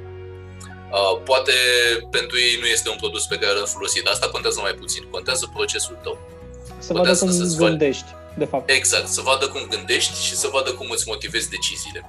Uh, 0.92 1.20
poate 1.24 1.52
pentru 2.10 2.38
ei 2.38 2.56
nu 2.60 2.66
este 2.66 2.88
un 2.88 2.96
produs 2.96 3.24
pe 3.26 3.38
care 3.38 3.52
l-am 3.54 3.70
folosit, 3.76 4.06
asta 4.06 4.28
contează 4.28 4.58
mai 4.60 4.74
puțin, 4.74 5.02
contează 5.10 5.50
procesul 5.54 5.98
tău. 6.02 6.18
Să 6.78 6.92
vadă 6.92 7.16
cum 7.16 7.30
să 7.30 7.56
gândești, 7.56 8.10
de 8.36 8.44
fapt. 8.44 8.70
Exact, 8.70 9.08
să 9.08 9.20
vadă 9.20 9.48
cum 9.48 9.66
gândești 9.70 10.22
și 10.26 10.34
să 10.34 10.48
vadă 10.52 10.72
cum 10.72 10.90
îți 10.90 11.08
motivezi 11.08 11.48
deciziile. 11.50 12.00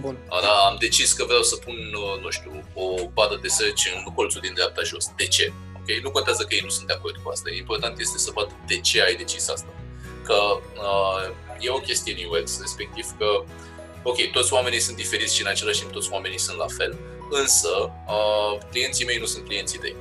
Bun. 0.00 0.16
Da, 0.28 0.54
am 0.70 0.76
decis 0.78 1.12
că 1.12 1.24
vreau 1.24 1.42
să 1.42 1.56
pun, 1.56 1.74
uh, 1.74 2.22
nu 2.22 2.30
știu, 2.30 2.64
o 2.74 2.84
padă 3.14 3.38
de 3.42 3.48
search 3.48 3.82
în 3.94 4.12
colțul 4.14 4.40
din 4.40 4.54
dreapta 4.54 4.82
jos. 4.82 5.04
De 5.16 5.26
ce? 5.26 5.52
Ok? 5.88 6.02
Nu 6.02 6.10
contează 6.10 6.42
că 6.42 6.54
ei 6.54 6.60
nu 6.64 6.68
sunt 6.68 6.86
de 6.86 6.92
acord 6.92 7.16
cu 7.22 7.30
asta. 7.30 7.50
Important 7.50 7.98
este 7.98 8.18
să 8.18 8.30
văd 8.34 8.50
de 8.66 8.80
ce 8.80 9.02
ai 9.02 9.14
decis 9.14 9.48
asta. 9.48 9.72
Că 10.24 10.60
uh, 10.76 11.34
e 11.60 11.70
o 11.70 11.78
chestie 11.78 12.12
în 12.12 12.38
UX, 12.38 12.60
respectiv 12.60 13.06
că, 13.18 13.44
ok, 14.02 14.30
toți 14.32 14.52
oamenii 14.52 14.80
sunt 14.80 14.96
diferiți 14.96 15.34
și 15.34 15.42
în 15.42 15.48
același 15.48 15.80
timp 15.80 15.92
toți 15.92 16.12
oamenii 16.12 16.38
sunt 16.38 16.56
la 16.56 16.66
fel, 16.76 16.98
însă 17.30 17.68
uh, 18.08 18.58
clienții 18.70 19.04
mei 19.04 19.18
nu 19.18 19.26
sunt 19.26 19.44
clienții 19.44 19.78
tăi. 19.78 19.96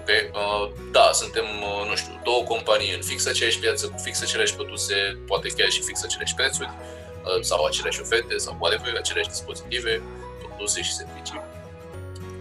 Okay? 0.00 0.30
Uh, 0.32 0.70
da, 0.90 1.10
suntem, 1.12 1.44
uh, 1.44 1.88
nu 1.88 1.96
știu, 1.96 2.20
două 2.24 2.42
companii 2.42 2.94
în 2.94 3.02
fix 3.02 3.26
aceeași 3.26 3.58
piață, 3.58 3.86
cu 3.86 3.98
fix 4.02 4.22
aceleași 4.22 4.54
produse, 4.54 5.18
poate 5.26 5.48
chiar 5.48 5.68
și 5.68 5.82
fix 5.82 6.02
aceleași 6.02 6.34
prețuri, 6.34 6.70
uh, 6.70 7.40
sau 7.40 7.64
aceleași 7.64 8.00
oferte, 8.00 8.36
sau 8.36 8.56
whatever, 8.60 8.96
aceleași 8.96 9.28
dispozitive, 9.28 10.02
produse 10.46 10.82
și 10.82 10.92
servicii 10.92 11.42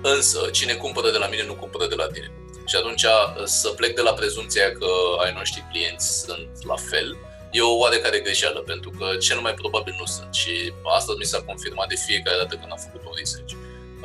Însă, 0.02 0.50
cine 0.52 0.74
cumpără 0.74 1.12
de 1.12 1.18
la 1.18 1.28
mine, 1.28 1.44
nu 1.46 1.54
cumpără 1.54 1.88
de 1.88 1.96
la 1.96 2.08
tine. 2.08 2.32
Și 2.70 2.76
atunci 2.76 3.06
să 3.44 3.70
plec 3.70 3.96
de 3.96 4.02
la 4.02 4.14
prezumția 4.14 4.72
că 4.72 4.90
ai 5.24 5.34
noștri 5.34 5.68
clienți 5.72 6.20
sunt 6.20 6.50
la 6.64 6.76
fel, 6.76 7.18
e 7.52 7.62
o 7.62 7.78
oarecare 7.78 8.20
greșeală, 8.20 8.60
pentru 8.60 8.90
că 8.90 9.16
cel 9.18 9.40
mai 9.40 9.54
probabil 9.54 9.96
nu 10.00 10.06
sunt. 10.06 10.34
Și 10.34 10.74
asta 10.98 11.14
mi 11.18 11.26
s-a 11.26 11.42
confirmat 11.42 11.88
de 11.88 12.04
fiecare 12.08 12.38
dată 12.38 12.56
când 12.56 12.72
am 12.72 12.84
făcut 12.86 13.02
un 13.06 13.16
research. 13.18 13.54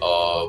Uh, 0.08 0.44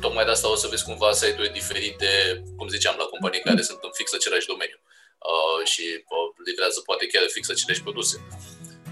tocmai 0.00 0.24
de 0.24 0.30
asta 0.30 0.50
o 0.50 0.56
să 0.62 0.66
vezi 0.70 0.84
cumva 0.84 1.12
site-uri 1.12 1.52
diferite, 1.60 2.42
cum 2.56 2.68
ziceam, 2.68 2.94
la 2.98 3.04
companii 3.04 3.46
care 3.48 3.62
sunt 3.62 3.78
în 3.82 3.90
fix 3.92 4.12
același 4.12 4.46
domeniu 4.46 4.78
uh, 5.30 5.60
și 5.72 5.84
uh, 6.14 6.26
livrează 6.48 6.78
poate 6.88 7.06
chiar 7.06 7.22
fix 7.36 7.44
aceleași 7.48 7.82
produse. 7.82 8.16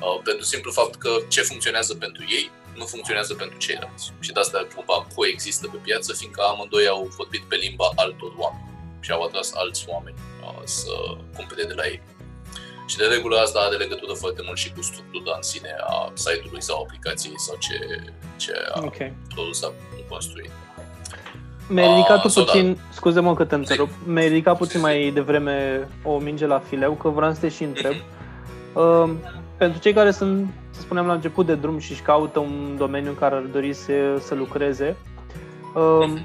Uh, 0.04 0.18
pentru 0.28 0.44
simplu 0.44 0.70
fapt 0.70 0.94
că 1.04 1.12
ce 1.28 1.42
funcționează 1.42 1.94
pentru 1.94 2.22
ei 2.38 2.50
nu 2.80 2.84
funcționează 2.84 3.34
pentru 3.34 3.58
ceilalți. 3.58 4.12
Și 4.20 4.32
de 4.32 4.40
asta 4.40 4.66
cumva 4.74 5.06
coexistă 5.14 5.66
pe 5.68 5.78
piață, 5.87 6.12
fiindcă 6.12 6.40
amândoi 6.42 6.87
au 6.87 7.02
vorbit 7.16 7.42
pe 7.50 7.56
limba 7.56 7.88
altor 7.94 8.32
oameni 8.37 8.68
și 9.00 9.10
au 9.10 9.22
atras 9.22 9.48
alți 9.54 9.84
oameni 9.88 10.16
uh, 10.42 10.62
să 10.64 10.94
cumpere 11.37 11.64
de 11.70 11.74
la 11.74 11.87
ei. 11.87 12.00
Și 12.87 12.96
de 12.96 13.04
regulă 13.04 13.37
asta 13.37 13.58
are 13.58 13.76
legătură 13.76 14.12
foarte 14.12 14.42
mult 14.46 14.58
și 14.58 14.72
cu 14.72 14.82
structura 14.82 15.32
în 15.37 15.42
sine 15.42 15.72
a 15.87 16.10
site-ului 16.14 16.62
sau 16.62 16.82
aplicației 16.82 17.38
sau 17.46 17.56
ce, 17.58 17.76
ce 18.37 18.52
a 18.74 18.80
okay. 18.84 19.12
produs 19.34 19.62
a 19.62 19.72
construit. 20.08 20.50
Mi-ai 21.68 21.88
ridicat 21.88 22.20
tu 22.20 22.28
puțin, 22.28 22.72
da. 22.72 22.80
scuze-mă 22.92 23.34
că 23.34 23.44
te 23.44 23.54
întrerup, 23.54 23.88
mi-ai 24.06 24.28
ridicat 24.28 24.56
puțin 24.56 24.80
mai 24.80 25.10
devreme 25.10 25.88
o 26.02 26.18
minge 26.18 26.46
la 26.46 26.58
fileu, 26.58 26.92
că 26.92 27.08
vreau 27.08 27.32
să 27.32 27.40
te 27.40 27.48
și 27.48 27.62
întreb. 27.62 27.92
Mm-hmm. 27.92 28.72
Uh, 28.72 29.10
pentru 29.64 29.83
cei 29.83 29.92
care 29.92 30.11
sunt, 30.11 30.46
să 30.70 30.81
spunem, 30.81 31.07
la 31.07 31.12
început 31.12 31.46
de 31.46 31.55
drum 31.55 31.79
și 31.79 31.92
își 31.92 32.03
caută 32.03 32.38
un 32.38 32.74
domeniu 32.79 33.09
în 33.09 33.16
care 33.16 33.35
ar 33.35 33.40
dori 33.40 33.72
să, 33.72 33.92
să 34.20 34.35
lucreze, 34.35 34.96
uh, 35.74 36.05
mm-hmm. 36.07 36.22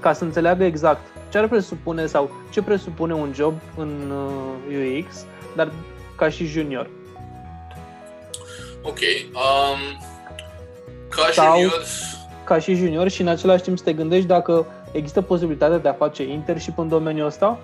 ca 0.00 0.12
să 0.12 0.24
înțeleagă 0.24 0.64
exact 0.64 1.06
ce 1.30 1.38
ar 1.38 1.48
presupune 1.48 2.06
sau 2.06 2.30
ce 2.50 2.62
presupune 2.62 3.14
un 3.14 3.32
job 3.34 3.54
în 3.76 4.12
uh, 4.70 5.00
UX, 5.00 5.24
dar 5.56 5.72
ca 6.16 6.28
și 6.28 6.46
junior. 6.46 6.90
Ok. 8.82 8.98
Um, 9.32 10.04
ca 11.08 11.28
sau, 11.32 11.52
junior... 11.52 11.82
Ca 12.44 12.58
și 12.58 12.74
junior 12.74 13.08
și 13.08 13.20
în 13.20 13.28
același 13.28 13.62
timp 13.62 13.78
să 13.78 13.84
te 13.84 13.92
gândești 13.92 14.26
dacă 14.26 14.66
există 14.92 15.22
posibilitatea 15.22 15.78
de 15.78 15.88
a 15.88 15.92
face 15.92 16.22
internship 16.22 16.78
în 16.78 16.88
domeniul 16.88 17.26
ăsta? 17.26 17.58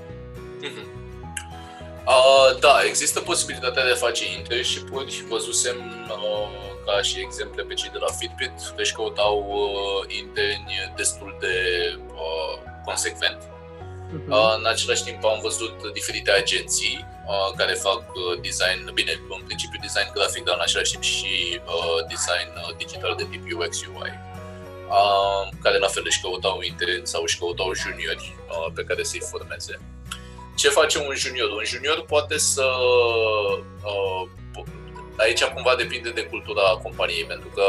Mm-hmm. 2.20 2.54
Uh, 2.54 2.60
da, 2.60 2.82
există 2.84 3.20
posibilitatea 3.20 3.84
de 3.84 3.90
a 3.90 3.94
face 4.06 4.24
internship-uri. 4.38 5.24
Văzusem 5.28 6.06
uh, 6.08 6.70
ca 6.86 7.02
și 7.02 7.18
exemple 7.20 7.62
pe 7.62 7.74
cei 7.74 7.90
de 7.92 7.98
la 7.98 8.10
Fitbit, 8.18 8.56
deci 8.76 8.92
căutau 8.92 9.36
uh, 9.48 10.16
interni 10.22 10.92
destul 10.96 11.36
de 11.40 11.54
uh, 12.14 12.54
consecvent. 12.84 13.40
Uh-huh. 13.42 14.56
În 14.58 14.66
același 14.66 15.04
timp 15.04 15.24
am 15.24 15.40
văzut 15.42 15.92
diferite 15.92 16.30
agenții 16.30 17.06
uh, 17.26 17.54
care 17.56 17.72
fac 17.72 18.02
uh, 18.14 18.40
design, 18.40 18.90
bine, 18.94 19.12
în 19.38 19.42
principiu 19.46 19.78
design 19.82 20.10
grafic, 20.14 20.44
dar 20.44 20.54
în 20.54 20.64
același 20.66 20.90
timp 20.90 21.02
și 21.02 21.60
uh, 21.66 21.98
design 22.14 22.50
uh, 22.56 22.76
digital 22.76 23.14
de 23.20 23.26
tip 23.30 23.42
UX 23.56 23.72
UI, 23.80 24.12
uh, 24.98 25.42
care 25.64 25.78
la 25.78 25.90
fel 25.94 26.02
își 26.06 26.20
căutau 26.20 26.60
interni 26.60 27.06
sau 27.12 27.22
își 27.22 27.38
căutau 27.38 27.74
juniori 27.74 28.26
uh, 28.36 28.72
pe 28.74 28.82
care 28.88 29.02
să-i 29.02 29.28
formeze. 29.30 29.74
Ce 30.60 30.68
face 30.68 30.98
un 30.98 31.14
junior? 31.14 31.50
Un 31.50 31.64
junior 31.64 32.04
poate 32.04 32.38
să 32.38 32.64
uh, 33.84 34.28
aici 35.16 35.44
cumva 35.44 35.74
depinde 35.76 36.10
de 36.10 36.22
cultura 36.22 36.62
companiei, 36.82 37.24
pentru 37.24 37.48
că 37.48 37.64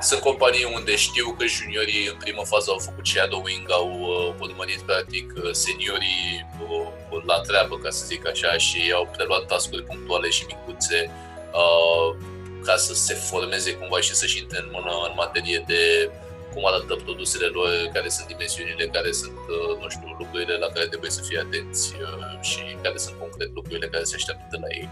sunt 0.00 0.20
companii 0.20 0.70
unde 0.74 0.96
știu 0.96 1.34
că 1.38 1.44
juniorii 1.46 2.06
în 2.06 2.16
primă 2.18 2.42
fază 2.44 2.70
au 2.70 2.78
făcut 2.78 3.06
shadowing, 3.06 3.70
au 3.70 3.90
uh, 4.00 4.34
urmărit 4.40 4.80
practic 4.80 5.32
uh, 5.36 5.50
seniorii 5.52 6.46
uh, 6.68 7.22
la 7.26 7.40
treabă, 7.40 7.78
ca 7.78 7.90
să 7.90 8.04
zic 8.06 8.28
așa, 8.28 8.56
și 8.56 8.92
au 8.94 9.08
preluat 9.16 9.46
tascuri 9.46 9.82
punctuale 9.82 10.28
și 10.28 10.46
micuțe 10.46 11.10
uh, 11.52 12.16
ca 12.64 12.76
să 12.76 12.94
se 12.94 13.14
formeze 13.14 13.72
cumva 13.74 14.00
și 14.00 14.14
să-și 14.14 14.38
intre 14.38 14.58
în 14.58 14.68
mână 14.72 14.92
în 15.08 15.12
materie 15.16 15.64
de 15.66 16.10
cum 16.56 16.66
arată 16.66 16.94
produsele 17.06 17.46
lor, 17.56 17.68
care 17.96 18.08
sunt 18.16 18.26
dimensiunile, 18.32 18.84
care 18.96 19.10
sunt, 19.22 19.40
uh, 19.54 19.72
nu 19.82 19.88
știu, 19.94 20.08
lucrurile 20.22 20.54
la 20.64 20.68
care 20.74 20.86
trebuie 20.92 21.12
să 21.18 21.22
fie 21.28 21.38
atenți 21.46 21.84
uh, 22.04 22.40
și 22.50 22.62
care 22.84 22.98
sunt 23.04 23.16
concret 23.24 23.50
lucrurile 23.58 23.88
care 23.94 24.04
se 24.10 24.14
așteaptă 24.18 24.46
de 24.50 24.58
la 24.64 24.68
ei. 24.78 24.88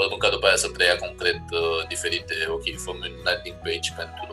Urmă 0.00 0.16
ca 0.22 0.28
după 0.34 0.46
aia 0.46 0.56
să 0.64 0.68
preia 0.68 0.96
concret 1.06 1.44
uh, 1.60 1.78
diferite, 1.92 2.34
ok, 2.56 2.66
făm 2.84 2.98
un 3.06 3.14
landing 3.26 3.58
page 3.66 3.88
pentru 4.00 4.26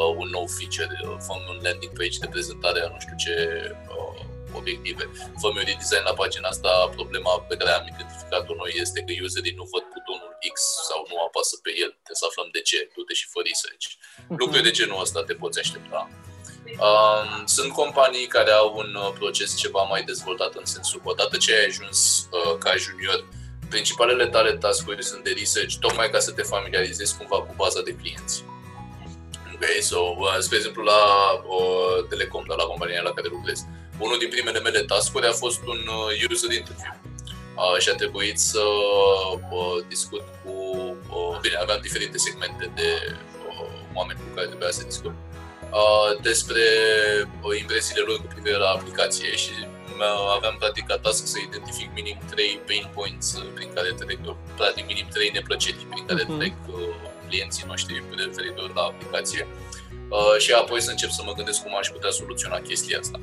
uh, 0.00 0.12
un 0.22 0.28
nou 0.36 0.46
feature, 0.56 0.94
uh, 1.02 1.16
făm 1.26 1.40
un 1.52 1.58
landing 1.66 1.92
page 1.98 2.16
de 2.22 2.28
prezentare 2.34 2.80
a 2.80 2.88
nu 2.94 3.00
știu 3.04 3.16
ce 3.24 3.34
uh, 3.96 4.17
obiective. 4.60 5.04
Făm 5.40 5.54
un 5.58 5.64
redesign 5.70 6.04
la 6.10 6.14
pagina 6.20 6.48
asta, 6.48 6.70
problema 6.98 7.32
pe 7.48 7.56
care 7.56 7.70
am 7.70 7.86
identificat-o 7.92 8.54
noi 8.54 8.72
este 8.84 8.98
că 9.06 9.12
userii 9.28 9.58
nu 9.60 9.64
văd 9.72 9.84
butonul 9.94 10.32
X 10.52 10.56
sau 10.88 11.00
nu 11.10 11.16
apasă 11.26 11.54
pe 11.64 11.70
el. 11.84 11.90
Trebuie 12.04 12.22
să 12.22 12.26
aflăm 12.28 12.48
de 12.56 12.62
ce, 12.68 12.78
du-te 12.94 13.14
și 13.20 13.26
fă 13.32 13.40
research. 13.48 13.86
Uh-huh. 13.90 14.38
Lucruri 14.40 14.66
de 14.68 14.72
genul 14.78 15.00
ăsta 15.04 15.20
te 15.28 15.34
poți 15.42 15.58
aștepta. 15.64 16.00
Um, 16.86 17.46
sunt 17.46 17.72
companii 17.72 18.26
care 18.26 18.50
au 18.50 18.68
un 18.82 18.94
uh, 18.94 19.10
proces 19.18 19.56
ceva 19.56 19.82
mai 19.82 20.02
dezvoltat 20.02 20.54
în 20.54 20.64
sensul 20.64 21.00
că 21.00 21.08
odată 21.08 21.36
ce 21.36 21.54
ai 21.54 21.64
ajuns 21.64 22.28
uh, 22.30 22.58
ca 22.58 22.76
junior 22.76 23.24
principalele 23.68 24.26
tale 24.26 24.52
task-uri 24.56 25.04
sunt 25.04 25.24
de 25.24 25.34
research, 25.38 25.74
tocmai 25.80 26.10
ca 26.10 26.18
să 26.18 26.32
te 26.32 26.42
familiarizezi 26.42 27.16
cumva 27.16 27.42
cu 27.42 27.54
baza 27.56 27.82
de 27.82 27.94
clienți. 27.94 28.44
Ok, 29.54 29.64
so, 29.80 29.98
uh, 29.98 30.36
spre 30.38 30.56
exemplu, 30.56 30.82
la 30.82 31.00
uh, 31.32 32.06
Telecom, 32.08 32.44
la, 32.46 32.54
la 32.54 32.64
compania 32.64 33.02
la 33.02 33.12
care 33.12 33.28
lucrez, 33.28 33.66
unul 33.98 34.18
din 34.18 34.28
primele 34.28 34.60
mele 34.60 34.80
task-uri 34.80 35.26
a 35.26 35.32
fost 35.32 35.60
un 35.66 35.80
uh, 35.86 36.30
user 36.30 36.52
interview. 36.52 36.94
Uh, 37.56 37.78
și 37.78 37.88
a 37.88 37.94
trebuit 37.94 38.38
să 38.38 38.62
uh, 39.50 39.84
discut 39.88 40.24
cu. 40.42 40.52
Uh, 41.08 41.38
bine, 41.40 41.56
aveam 41.62 41.78
diferite 41.82 42.18
segmente 42.18 42.70
de 42.74 42.88
uh, 43.48 43.68
oameni 43.94 44.18
cu 44.18 44.34
care 44.34 44.46
trebuia 44.46 44.70
să 44.70 44.82
discut 44.84 45.14
uh, 45.70 46.20
despre 46.20 46.64
uh, 47.42 47.58
impresiile 47.58 48.02
lor 48.06 48.16
cu 48.16 48.26
privire 48.34 48.56
la 48.56 48.68
aplicație 48.68 49.36
și 49.36 49.52
aveam 50.36 50.56
practic 50.58 50.86
ca 50.86 50.98
task 50.98 51.26
să 51.26 51.38
identific 51.38 51.88
minim 51.94 52.18
3 52.30 52.60
pain 52.66 52.90
points 52.94 53.36
uh, 53.36 53.46
prin 53.54 53.68
care 53.74 53.90
trec, 53.92 54.18
uh, 54.26 54.34
practic 54.56 54.86
minim 54.86 55.06
3 55.10 55.30
neplăceri 55.32 55.86
prin 55.90 56.04
care 56.06 56.22
uh-huh. 56.24 56.38
trec 56.38 56.54
uh, 56.66 56.78
clienții 57.28 57.64
noștri 57.66 58.04
referitor 58.16 58.74
la 58.74 58.82
aplicație. 58.82 59.46
Uh, 60.08 60.36
și 60.38 60.52
apoi 60.52 60.80
să 60.80 60.90
încep 60.90 61.10
să 61.10 61.22
mă 61.24 61.32
gândesc 61.32 61.62
cum 61.62 61.76
aș 61.76 61.88
putea 61.88 62.10
soluționa 62.10 62.58
chestia 62.58 62.98
asta. 62.98 63.18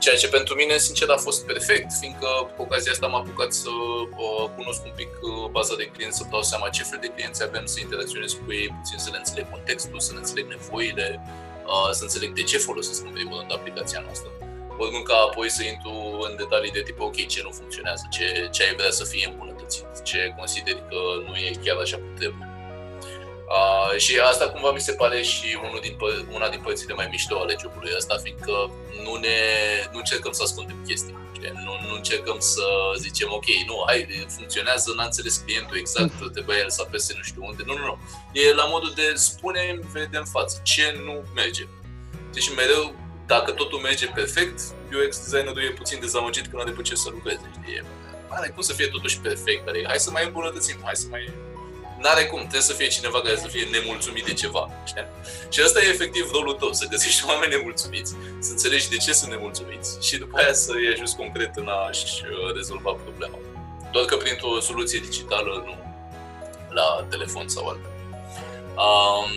Ceea 0.00 0.16
ce 0.16 0.28
pentru 0.28 0.54
mine, 0.54 0.76
sincer, 0.78 1.08
a 1.08 1.16
fost 1.16 1.46
perfect, 1.46 1.90
fiindcă 2.00 2.28
cu 2.56 2.62
ocazia 2.62 2.92
asta 2.92 3.06
m-a 3.06 3.18
apucat 3.18 3.52
să 3.52 3.70
uh, 3.70 4.50
cunosc 4.56 4.84
un 4.84 4.92
pic 4.96 5.08
uh, 5.08 5.50
baza 5.50 5.74
de 5.76 5.90
clienți, 5.94 6.16
să 6.18 6.24
dau 6.30 6.42
seama 6.42 6.68
ce 6.68 6.82
fel 6.82 6.98
de 7.00 7.12
clienți 7.14 7.42
avem, 7.42 7.66
să 7.66 7.80
interacționez 7.80 8.32
cu 8.32 8.52
ei, 8.52 8.68
puțin 8.78 8.98
să 8.98 9.08
le 9.12 9.16
înțeleg 9.16 9.50
contextul, 9.50 10.00
să 10.00 10.12
le 10.12 10.18
înțeleg 10.18 10.46
nevoile, 10.48 11.20
uh, 11.66 11.90
să 11.90 12.02
înțeleg 12.02 12.30
de 12.32 12.42
ce 12.42 12.58
folosesc 12.58 13.04
în 13.04 13.12
primul 13.12 13.38
rând 13.38 13.52
aplicația 13.52 14.00
noastră 14.00 14.30
urmând 14.84 15.04
ca 15.04 15.16
apoi 15.28 15.48
să 15.50 15.62
intru 15.64 15.94
în 16.28 16.36
detalii 16.36 16.70
de 16.70 16.82
tip, 16.82 17.00
ok, 17.00 17.26
ce 17.26 17.40
nu 17.42 17.50
funcționează, 17.50 18.04
ce, 18.10 18.48
ce 18.52 18.62
ai 18.62 18.74
vrea 18.74 18.90
să 18.90 19.04
fie 19.04 19.26
îmbunătățit, 19.30 19.86
ce 20.04 20.34
consideri 20.36 20.82
că 20.88 21.00
nu 21.26 21.34
e 21.36 21.50
chiar 21.64 21.76
așa 21.76 21.96
cum 21.96 22.14
trebuie. 22.14 22.49
Uh, 23.56 23.98
și 23.98 24.18
asta 24.18 24.48
cumva 24.48 24.70
mi 24.72 24.80
se 24.80 24.92
pare 24.92 25.22
și 25.22 25.58
unul 25.66 25.80
din, 25.82 25.96
una 26.30 26.48
din 26.48 26.60
părțile 26.60 26.94
mai 26.94 27.08
mișto 27.10 27.38
ale 27.38 27.56
jobului 27.60 27.92
ăsta, 27.96 28.16
fiindcă 28.22 28.70
nu, 29.04 29.14
ne, 29.14 29.38
nu 29.92 29.98
încercăm 29.98 30.32
să 30.32 30.42
ascundem 30.42 30.84
chestii. 30.86 31.18
Nu, 31.64 31.88
nu 31.88 31.94
încercăm 31.94 32.38
să 32.38 32.64
zicem, 32.98 33.28
ok, 33.32 33.48
nu, 33.66 33.82
hai, 33.86 34.26
funcționează, 34.36 34.92
n-a 34.96 35.04
înțeles 35.04 35.36
clientul 35.36 35.76
exact, 35.76 36.20
mm. 36.20 36.30
trebuia 36.30 36.58
el 36.58 36.70
să 36.70 36.82
apese 36.86 37.12
nu 37.16 37.22
știu 37.22 37.42
unde. 37.44 37.62
Nu, 37.66 37.72
nu, 37.78 37.84
nu. 37.84 37.98
E 38.32 38.54
la 38.54 38.64
modul 38.64 38.92
de 38.94 39.12
spune 39.14 39.78
vedem 39.92 40.24
față, 40.24 40.60
ce 40.62 41.00
nu 41.04 41.24
merge. 41.34 41.66
Deci 42.32 42.54
mereu 42.54 42.94
dacă 43.26 43.50
totul 43.50 43.78
merge 43.78 44.06
perfect, 44.06 44.58
UX 45.04 45.10
designerul 45.18 45.62
e 45.62 45.70
puțin 45.70 46.00
dezamăgit 46.00 46.46
când 46.46 46.62
are 46.62 46.70
pe 46.70 46.82
ce 46.82 46.94
să 46.94 47.08
lucreze. 47.10 47.50
Știi? 47.52 47.82
Are 48.28 48.48
cum 48.48 48.62
să 48.62 48.72
fie 48.72 48.86
totuși 48.86 49.18
perfect, 49.18 49.68
adică 49.68 49.86
hai 49.88 49.98
să 49.98 50.10
mai 50.10 50.24
îmbunătățim, 50.24 50.76
hai 50.84 50.96
să 50.96 51.06
mai... 51.10 51.32
N-are 52.02 52.24
cum, 52.26 52.38
trebuie 52.38 52.70
să 52.70 52.72
fie 52.72 52.88
cineva 52.88 53.20
care 53.20 53.36
să 53.36 53.48
fie 53.48 53.68
nemulțumit 53.70 54.24
de 54.24 54.32
ceva, 54.32 54.70
știi? 54.84 55.06
Și 55.48 55.60
asta 55.60 55.82
e 55.82 55.88
efectiv 55.88 56.30
rolul 56.32 56.54
tău, 56.54 56.72
să 56.72 56.86
găsești 56.90 57.24
oameni 57.30 57.54
nemulțumiți, 57.54 58.14
să 58.40 58.50
înțelegi 58.50 58.88
de 58.88 58.96
ce 58.96 59.12
sunt 59.12 59.30
nemulțumiți 59.30 60.06
și 60.06 60.16
după 60.16 60.38
aia 60.38 60.52
să 60.52 60.72
i 60.84 60.92
ajuți 60.92 61.16
concret 61.16 61.56
în 61.56 61.68
a-și 61.68 62.04
uh, 62.04 62.54
rezolva 62.54 62.92
problema. 62.92 63.38
Doar 63.92 64.04
că 64.04 64.16
printr-o 64.16 64.60
soluție 64.60 64.98
digitală, 64.98 65.62
nu 65.66 65.74
la 66.70 67.06
telefon 67.10 67.48
sau 67.48 67.66
altfel. 67.66 67.90
Um, 68.86 69.32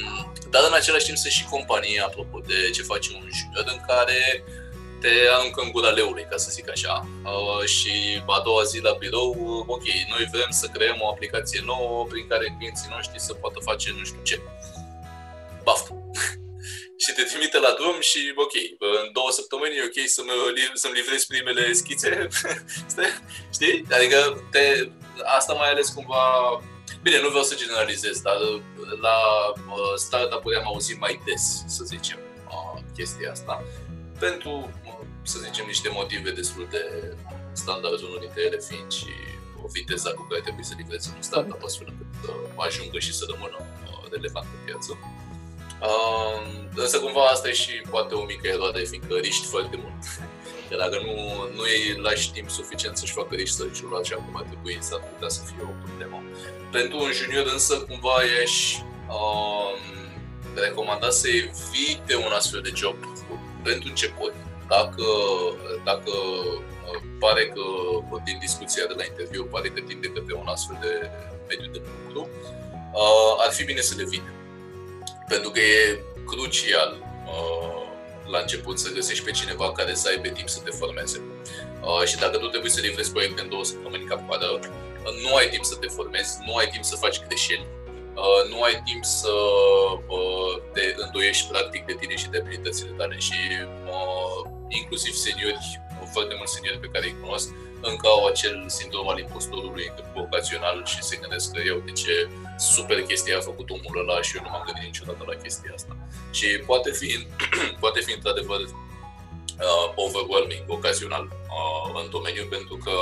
dar 0.50 0.64
în 0.68 0.74
același 0.74 1.06
timp 1.06 1.18
sunt 1.18 1.34
și 1.34 1.46
companii, 1.46 2.00
apropo 2.00 2.40
de 2.48 2.70
ce 2.70 2.82
face 2.82 3.10
un 3.14 3.30
junior, 3.38 3.66
în 3.66 3.80
care 3.88 4.44
te 5.04 5.14
aruncă 5.36 5.62
în 5.62 5.72
gura 5.72 5.90
leului, 5.90 6.26
ca 6.30 6.38
să 6.38 6.50
zic 6.52 6.70
așa. 6.70 7.08
Uh, 7.24 7.66
și 7.76 7.94
a 8.28 8.42
doua 8.48 8.64
zi 8.64 8.80
la 8.80 8.94
birou, 9.00 9.30
ok, 9.68 9.86
noi 10.14 10.28
vrem 10.32 10.52
să 10.62 10.68
creăm 10.76 10.98
o 11.02 11.10
aplicație 11.10 11.62
nouă 11.66 12.06
prin 12.12 12.28
care 12.28 12.56
clienții 12.58 12.94
noștri 12.96 13.20
să 13.28 13.34
poată 13.34 13.60
face 13.70 13.88
nu 13.98 14.04
știu 14.04 14.24
ce. 14.24 14.40
Baftă! 15.64 15.94
și 17.04 17.12
te 17.16 17.24
trimite 17.24 17.60
la 17.60 17.72
drum 17.80 17.98
și, 18.00 18.20
ok, 18.36 18.56
în 19.04 19.10
două 19.14 19.32
săptămâni 19.32 19.78
e 19.78 19.90
ok 19.90 19.98
să-mi, 20.16 20.32
să-mi 20.74 20.98
livrezi 21.00 21.28
primele 21.28 21.74
schițe, 21.74 22.28
știi? 23.56 23.86
Adică 23.98 24.18
te, 24.52 24.88
asta 25.38 25.54
mai 25.54 25.70
ales 25.70 25.88
cumva 25.90 26.24
Bine, 27.04 27.22
nu 27.22 27.30
vreau 27.30 27.44
să 27.44 27.56
generalizez, 27.56 28.22
dar 28.22 28.38
la 29.02 29.18
uh, 29.48 29.94
startup-uri 29.96 30.56
am 30.56 30.66
auzit 30.66 31.00
mai 31.00 31.22
des, 31.26 31.64
să 31.68 31.84
zicem, 31.84 32.20
uh, 32.48 32.82
chestia 32.96 33.32
asta. 33.32 33.64
Pentru, 34.20 34.72
uh, 34.83 34.83
să 35.24 35.40
zicem, 35.40 35.66
niște 35.66 35.90
motive 35.90 36.32
destul 36.32 36.68
de 36.72 36.84
standard, 37.52 38.02
unul 38.02 38.18
dintre 38.20 38.42
ele 38.42 38.60
fiind 38.70 38.92
și 38.92 39.14
o 39.64 39.68
viteza 39.68 40.10
cu 40.12 40.28
care 40.30 40.42
trebuie 40.42 40.64
să 40.64 40.74
livrezi 40.78 41.10
un 41.16 41.22
startup 41.22 41.64
astfel 41.64 41.88
încât 41.90 42.08
să 42.24 42.32
ajungă 42.56 43.00
și 43.00 43.14
să 43.14 43.24
rămână 43.32 43.58
relevant 44.14 44.48
pe 44.48 44.58
piață. 44.66 44.92
Uh, 45.90 46.38
însă 46.76 47.00
cumva 47.00 47.24
asta 47.26 47.48
e 47.50 47.54
și 47.54 47.72
poate 47.90 48.14
o 48.14 48.24
mică 48.24 48.48
eroare, 48.48 48.84
fiindcă 48.84 49.16
riști 49.16 49.46
foarte 49.46 49.76
mult. 49.84 50.02
Că 50.70 50.76
dacă 50.76 50.98
nu, 51.06 51.16
nu 51.56 51.62
îi 51.62 52.02
lași 52.02 52.32
timp 52.32 52.50
suficient 52.50 52.98
să-și 52.98 53.14
facă 53.14 53.36
research-ul 53.36 54.00
așa 54.02 54.16
cum 54.16 54.36
ar 54.38 54.44
trebui, 54.44 54.78
s-ar 54.82 55.02
putea 55.12 55.30
să 55.30 55.42
fie 55.46 55.64
o 55.64 55.86
problemă. 55.86 56.24
Pentru 56.72 56.98
un 56.98 57.12
junior 57.12 57.46
însă 57.46 57.74
cumva 57.80 58.16
ești 58.42 58.84
um, 59.10 59.80
recomanda 60.56 61.10
să 61.10 61.28
evite 61.28 62.16
un 62.16 62.32
astfel 62.32 62.62
de 62.62 62.72
job 62.76 62.96
pentru 63.64 63.88
început. 63.90 64.34
Dacă, 64.76 65.08
dacă 65.84 66.14
uh, 66.90 67.02
pare 67.20 67.44
că 67.54 67.64
din 68.24 68.38
discuția 68.40 68.86
de 68.88 68.96
la 68.98 69.04
interviu 69.12 69.44
pare 69.46 69.70
că 69.70 69.80
tinde 69.88 70.08
către 70.08 70.34
un 70.34 70.48
astfel 70.48 70.78
de 70.82 70.94
mediu 71.50 71.72
de 71.72 71.82
lucru, 72.06 72.30
uh, 72.94 73.34
ar 73.46 73.52
fi 73.54 73.64
bine 73.64 73.82
să 73.82 73.94
le 73.98 74.02
evite. 74.02 74.32
Pentru 75.28 75.50
că 75.50 75.60
e 75.60 76.00
crucial 76.26 76.92
uh, 77.34 77.84
la 78.32 78.40
început 78.40 78.80
să 78.80 78.92
găsești 78.92 79.24
pe 79.24 79.32
cineva 79.32 79.72
care 79.72 79.94
să 79.94 80.08
aibă 80.10 80.28
timp 80.28 80.50
să 80.50 80.60
te 80.60 80.72
formeze. 80.72 81.22
Uh, 81.82 82.04
și 82.10 82.18
dacă 82.18 82.38
tu 82.38 82.48
trebuie 82.48 82.72
să 82.72 82.80
livrezi 82.80 83.12
proiecte 83.12 83.42
în 83.42 83.50
două 83.50 83.64
săptămâni 83.64 84.06
ca 84.06 84.16
coadă, 84.16 84.60
nu 85.24 85.36
ai 85.36 85.50
timp 85.50 85.64
să 85.64 85.76
te 85.76 85.88
formezi, 85.88 86.38
nu 86.46 86.56
ai 86.56 86.68
timp 86.68 86.84
să 86.84 86.96
faci 86.96 87.22
greșeli, 87.28 87.68
uh, 88.16 88.42
nu 88.50 88.62
ai 88.62 88.82
timp 88.86 89.04
să 89.06 89.34
uh, 90.08 90.62
te 90.74 90.96
îndoiești 90.98 91.48
practic 91.52 91.86
de 91.86 91.96
tine 92.00 92.16
și 92.16 92.30
de 92.30 92.38
abilitățile 92.38 92.92
tale 92.98 93.18
și 93.18 93.40
uh, 93.86 94.53
inclusiv 94.82 95.14
seniori, 95.14 95.82
foarte 96.12 96.34
mulți 96.38 96.54
seniori 96.54 96.80
pe 96.80 96.92
care 96.94 97.06
îi 97.06 97.20
cunosc, 97.22 97.48
încă 97.82 98.08
au 98.08 98.26
acel 98.26 98.66
sindrom 98.68 99.08
al 99.10 99.20
impostorului 99.20 99.94
vocațional 100.16 100.86
și 100.86 101.04
se 101.04 101.16
gândesc 101.22 101.52
că 101.52 101.62
eu 101.66 101.78
de 101.86 101.92
ce 101.92 102.30
super 102.58 103.02
chestie 103.02 103.36
a 103.36 103.48
făcut 103.50 103.70
omul 103.70 103.96
ăla 104.02 104.22
și 104.22 104.36
eu 104.36 104.44
nu 104.44 104.50
m-am 104.50 104.64
gândit 104.66 104.84
niciodată 104.84 105.24
la 105.28 105.36
chestia 105.44 105.72
asta. 105.76 105.98
Și 106.32 106.48
poate 106.70 106.92
fi, 106.92 107.28
poate 107.84 108.00
fi 108.06 108.14
într-adevăr 108.14 108.60
uh, 108.60 109.88
overwhelming, 109.96 110.64
ocazional 110.68 111.24
uh, 111.32 112.02
în 112.04 112.10
domeniu, 112.10 112.46
pentru 112.56 112.76
că 112.84 112.96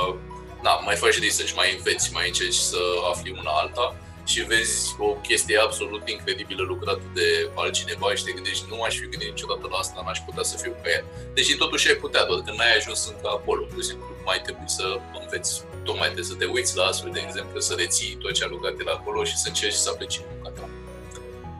na, 0.62 0.72
mai 0.88 0.96
faci 0.96 1.18
research, 1.18 1.52
mai 1.60 1.74
înveți, 1.76 2.12
mai 2.12 2.26
încerci 2.26 2.62
să 2.72 2.80
afli 3.10 3.30
una 3.40 3.52
alta 3.62 3.96
și 4.24 4.40
vezi 4.42 4.94
o 4.98 5.08
chestie 5.28 5.58
absolut 5.58 6.08
incredibilă 6.08 6.62
lucrată 6.62 7.02
de 7.14 7.50
altcineva 7.54 8.14
și 8.14 8.24
te 8.24 8.32
gândești, 8.32 8.64
nu 8.68 8.82
aș 8.82 8.94
fi 8.94 9.06
gândit 9.08 9.28
niciodată 9.28 9.68
la 9.70 9.76
asta, 9.76 10.02
n-aș 10.04 10.18
putea 10.18 10.42
să 10.42 10.56
fiu 10.62 10.72
ca 10.82 10.88
el. 10.96 11.04
Deci 11.34 11.56
totuși 11.56 11.88
ai 11.88 11.94
putea, 11.94 12.24
doar 12.24 12.40
că 12.40 12.52
n-ai 12.56 12.76
ajuns 12.76 13.06
încă 13.06 13.28
acolo. 13.28 13.62
Pur 13.62 13.82
și 13.82 13.88
simplu 13.88 14.06
mai 14.24 14.40
trebuie 14.46 14.68
să 14.78 14.86
înveți, 15.20 15.62
tocmai 15.84 16.08
trebuie 16.12 16.32
să 16.32 16.34
te 16.34 16.44
uiți 16.44 16.76
la 16.76 16.84
astfel 16.84 17.10
de 17.12 17.22
exemplu, 17.26 17.60
să 17.60 17.74
reții 17.74 18.16
tot 18.22 18.32
ce 18.32 18.44
a 18.44 18.46
lucrat 18.54 18.82
la 18.84 18.92
acolo 18.92 19.24
și 19.24 19.36
să 19.36 19.48
încerci 19.48 19.82
să 19.84 19.90
aplici 19.92 20.20
munca 20.30 20.50
ta. 20.60 20.68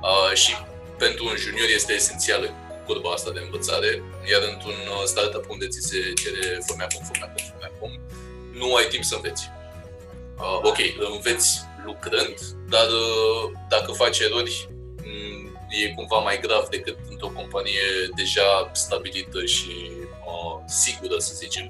Uh, 0.02 0.32
și 0.34 0.52
pentru 0.98 1.22
un 1.30 1.36
junior 1.36 1.68
este 1.68 1.92
esențială 1.92 2.46
curba 2.86 3.10
asta 3.10 3.30
de 3.30 3.40
învățare, 3.44 4.02
iar 4.30 4.42
într-un 4.52 4.78
startup 5.04 5.50
unde 5.50 5.66
ți 5.68 5.80
se 5.88 6.12
cere 6.22 6.58
fă 6.66 6.74
acum, 6.78 7.02
fă 7.08 7.12
acum, 7.20 7.44
fă 7.58 7.68
acum, 7.74 8.00
nu 8.52 8.74
ai 8.74 8.86
timp 8.86 9.04
să 9.04 9.14
înveți. 9.14 9.50
Uh, 10.38 10.58
ok, 10.62 10.78
înveți 11.14 11.60
lucrând, 11.84 12.36
dar 12.68 12.88
uh, 13.04 13.44
dacă 13.68 13.92
faci 13.92 14.18
erori, 14.18 14.68
mm, 15.04 15.42
e 15.82 15.94
cumva 15.98 16.18
mai 16.18 16.40
grav 16.40 16.64
decât 16.68 16.98
într-o 17.10 17.30
companie 17.38 17.88
deja 18.16 18.70
stabilită 18.72 19.44
și 19.44 19.74
uh, 20.30 20.56
sigură, 20.66 21.18
să 21.18 21.32
zicem. 21.34 21.66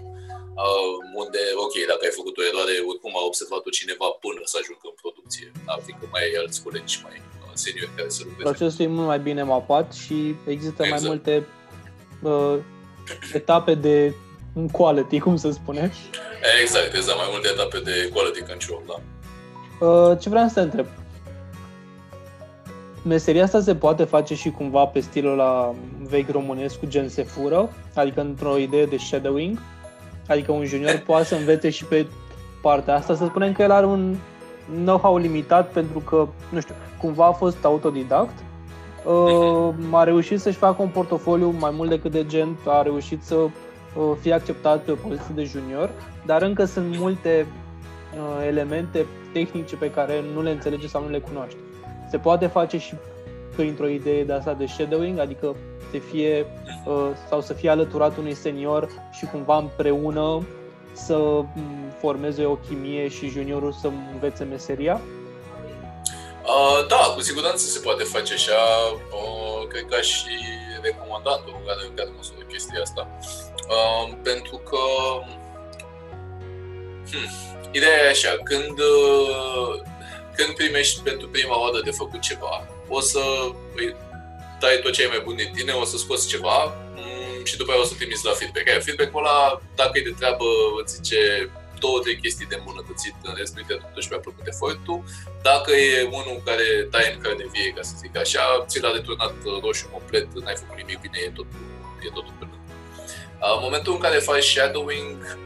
Uh, 0.63 0.95
unde, 1.23 1.43
ok, 1.65 1.75
dacă 1.91 2.03
ai 2.05 2.19
făcut 2.21 2.35
o 2.37 2.47
eroare, 2.51 2.75
oricum 2.91 3.13
a 3.21 3.23
observat-o 3.31 3.71
cineva 3.79 4.09
până 4.25 4.41
să 4.51 4.57
ajungă 4.61 4.87
în 4.93 4.97
producție, 5.03 5.47
da? 5.67 5.75
fiindcă 5.85 6.07
mai 6.13 6.23
ai 6.27 6.39
alți 6.41 6.63
colegi 6.65 6.95
mai 7.07 7.17
uh, 7.43 7.53
seniori 7.65 7.95
care 7.99 8.11
să 8.17 8.21
lucreze. 8.25 8.49
Procesul 8.51 8.85
e 8.85 8.97
mult 8.97 9.11
mai 9.13 9.21
bine 9.29 9.43
mapat 9.55 9.87
și 10.05 10.19
există 10.55 10.81
exact. 10.83 11.01
mai 11.01 11.11
multe 11.11 11.35
uh, 12.31 12.57
etape 13.41 13.75
de 13.75 13.97
quality, 14.73 15.19
cum 15.19 15.37
să 15.37 15.51
spune. 15.51 15.93
Exact, 16.63 16.95
exact, 16.95 17.19
mai 17.19 17.29
multe 17.31 17.49
etape 17.49 17.79
de 17.79 18.11
quality 18.13 18.43
control, 18.51 18.83
da. 18.87 18.99
Uh, 19.83 20.19
ce 20.19 20.29
vreau 20.29 20.49
să 20.49 20.55
te 20.55 20.61
întreb? 20.61 20.87
Meseria 23.05 23.43
asta 23.43 23.61
se 23.61 23.75
poate 23.75 24.05
face 24.05 24.35
și 24.35 24.51
cumva 24.51 24.85
pe 24.85 25.01
stilul 25.01 25.37
la 25.37 25.75
vechi 26.09 26.31
românesc 26.31 26.79
cu 26.79 26.87
gen 26.87 27.09
se 27.09 27.23
fură? 27.23 27.69
Adică 27.95 28.21
într-o 28.21 28.57
idee 28.57 28.87
de 28.87 28.97
shadowing? 28.97 29.59
Adică 30.29 30.53
un 30.53 30.65
junior 30.65 31.03
poate 31.07 31.25
să 31.25 31.35
învețe 31.35 31.71
și 31.71 31.85
pe 31.85 32.07
partea 32.63 32.95
asta, 32.95 33.15
să 33.15 33.25
spunem 33.25 33.53
că 33.53 33.63
el 33.63 33.71
are 33.71 33.87
un 33.87 34.17
know-how 34.85 35.17
limitat 35.17 35.71
pentru 35.71 35.99
că, 35.99 36.29
nu 36.49 36.61
știu, 36.61 36.75
cumva 37.01 37.27
a 37.27 37.33
fost 37.33 37.65
autodidact, 37.65 38.45
uh, 39.05 39.75
a 40.01 40.05
reușit 40.05 40.41
să-și 40.41 40.57
facă 40.57 40.83
un 40.83 40.89
portofoliu 40.89 41.55
mai 41.59 41.71
mult 41.75 41.89
decât 41.89 42.11
de 42.11 42.27
gen, 42.27 42.59
a 42.67 42.83
reușit 42.83 43.23
să 43.23 43.37
Uh, 43.97 44.17
fie 44.21 44.33
acceptat 44.33 44.83
pe 44.83 44.91
o 44.91 44.95
poziție 44.95 45.35
de 45.35 45.45
junior, 45.45 45.91
dar 46.27 46.43
încă 46.43 46.65
sunt 46.65 46.97
multe 46.99 47.47
uh, 48.15 48.47
elemente 48.47 49.07
tehnice 49.33 49.77
pe 49.77 49.91
care 49.91 50.25
nu 50.35 50.43
le 50.43 50.51
înțelege 50.51 50.87
sau 50.87 51.03
nu 51.03 51.11
le 51.11 51.19
cunoaște. 51.19 51.59
Se 52.11 52.19
poate 52.19 52.47
face 52.47 52.79
și 52.79 52.95
printr-o 53.57 53.89
idee 53.89 54.25
de 54.25 54.33
asta 54.33 54.53
de 54.53 54.67
shadowing, 54.67 55.19
adică 55.19 55.57
să 55.91 55.99
fie 55.99 56.47
uh, 56.87 57.09
sau 57.29 57.41
să 57.41 57.53
fie 57.53 57.71
alăturat 57.71 58.17
unui 58.17 58.35
senior 58.35 58.89
și 59.11 59.25
cumva 59.25 59.57
împreună 59.59 60.47
să 60.93 61.17
mm, 61.55 61.93
formeze 61.99 62.45
o 62.45 62.55
chimie 62.55 63.09
și 63.09 63.29
juniorul 63.29 63.73
să 63.73 63.91
învețe 64.13 64.45
meseria? 64.45 65.01
Uh, 66.45 66.87
da, 66.89 67.13
cu 67.15 67.21
siguranță 67.21 67.65
se 67.67 67.81
poate 67.81 68.03
face 68.03 68.33
așa. 68.33 68.61
Uh, 69.11 69.67
cred 69.69 69.85
că 69.89 70.01
și 70.01 70.37
recomandat 70.83 71.41
o 71.49 71.59
care, 71.67 71.91
care 71.95 72.11
măsură 72.17 72.45
chestia 72.49 72.81
asta. 72.81 73.09
Uh, 73.69 74.15
pentru 74.23 74.57
că 74.57 74.79
hmm, 77.11 77.52
ideea 77.73 78.05
e 78.05 78.09
așa, 78.09 78.37
când, 78.45 78.79
uh, 78.79 79.83
când 80.37 80.55
primești 80.55 81.01
pentru 81.01 81.29
prima 81.29 81.61
oară 81.61 81.81
de 81.85 81.91
făcut 81.91 82.21
ceva, 82.21 82.67
o 82.89 83.01
să 83.01 83.23
îi 83.75 83.95
dai 84.61 84.81
tot 84.83 84.93
ce 84.93 85.03
ai 85.03 85.13
mai 85.15 85.23
bun 85.25 85.37
din 85.37 85.53
tine, 85.57 85.73
o 85.73 85.85
să 85.85 85.97
scoți 85.97 86.29
ceva 86.29 86.59
um, 86.65 87.45
și 87.45 87.57
după 87.57 87.71
aia 87.71 87.81
o 87.81 87.85
să 87.85 87.95
trimiți 87.95 88.25
la 88.25 88.33
feedback. 88.33 88.69
Aia 88.69 88.87
feedback-ul 88.87 89.25
ăla, 89.25 89.61
dacă 89.75 89.99
e 89.99 90.09
de 90.09 90.15
treabă, 90.19 90.45
îți 90.83 90.95
zice 90.95 91.51
două, 91.85 91.99
trei 92.01 92.23
chestii 92.23 92.51
de 92.53 92.57
îmbunătățit, 92.59 93.17
în 93.29 93.35
rest 93.39 93.57
uite, 93.57 93.75
totuși 93.85 94.09
mi-a 94.11 94.25
plăcut 94.27 94.47
efortul. 94.53 94.99
Dacă 95.49 95.71
e 95.87 96.11
unul 96.21 96.39
care 96.49 96.67
taie 96.93 97.09
în 97.13 97.21
carne 97.25 97.47
vie, 97.55 97.69
ca 97.77 97.83
să 97.89 97.95
zic 98.03 98.15
așa, 98.25 98.45
ți 98.69 98.83
l-a 98.83 98.93
returnat 98.97 99.35
roșu 99.65 99.87
complet, 99.95 100.27
n-ai 100.45 100.61
făcut 100.63 100.77
nimic 100.77 100.99
bine, 101.05 101.19
e 101.27 101.31
totul, 101.39 101.63
e 102.07 102.09
totul 102.19 102.35
pe 102.39 102.45
în 103.55 103.61
momentul 103.63 103.93
în 103.93 103.99
care 103.99 104.19
faci 104.19 104.45
shadowing, 104.45 105.39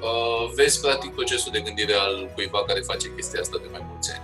vezi 0.55 0.81
practic 0.81 1.13
procesul 1.15 1.53
de 1.53 1.61
gândire 1.61 1.95
al 1.95 2.31
cuiva 2.35 2.65
care 2.65 2.81
face 2.81 3.13
chestia 3.15 3.41
asta 3.41 3.59
de 3.63 3.69
mai 3.71 3.81
mulți 3.91 4.11
ani. 4.13 4.23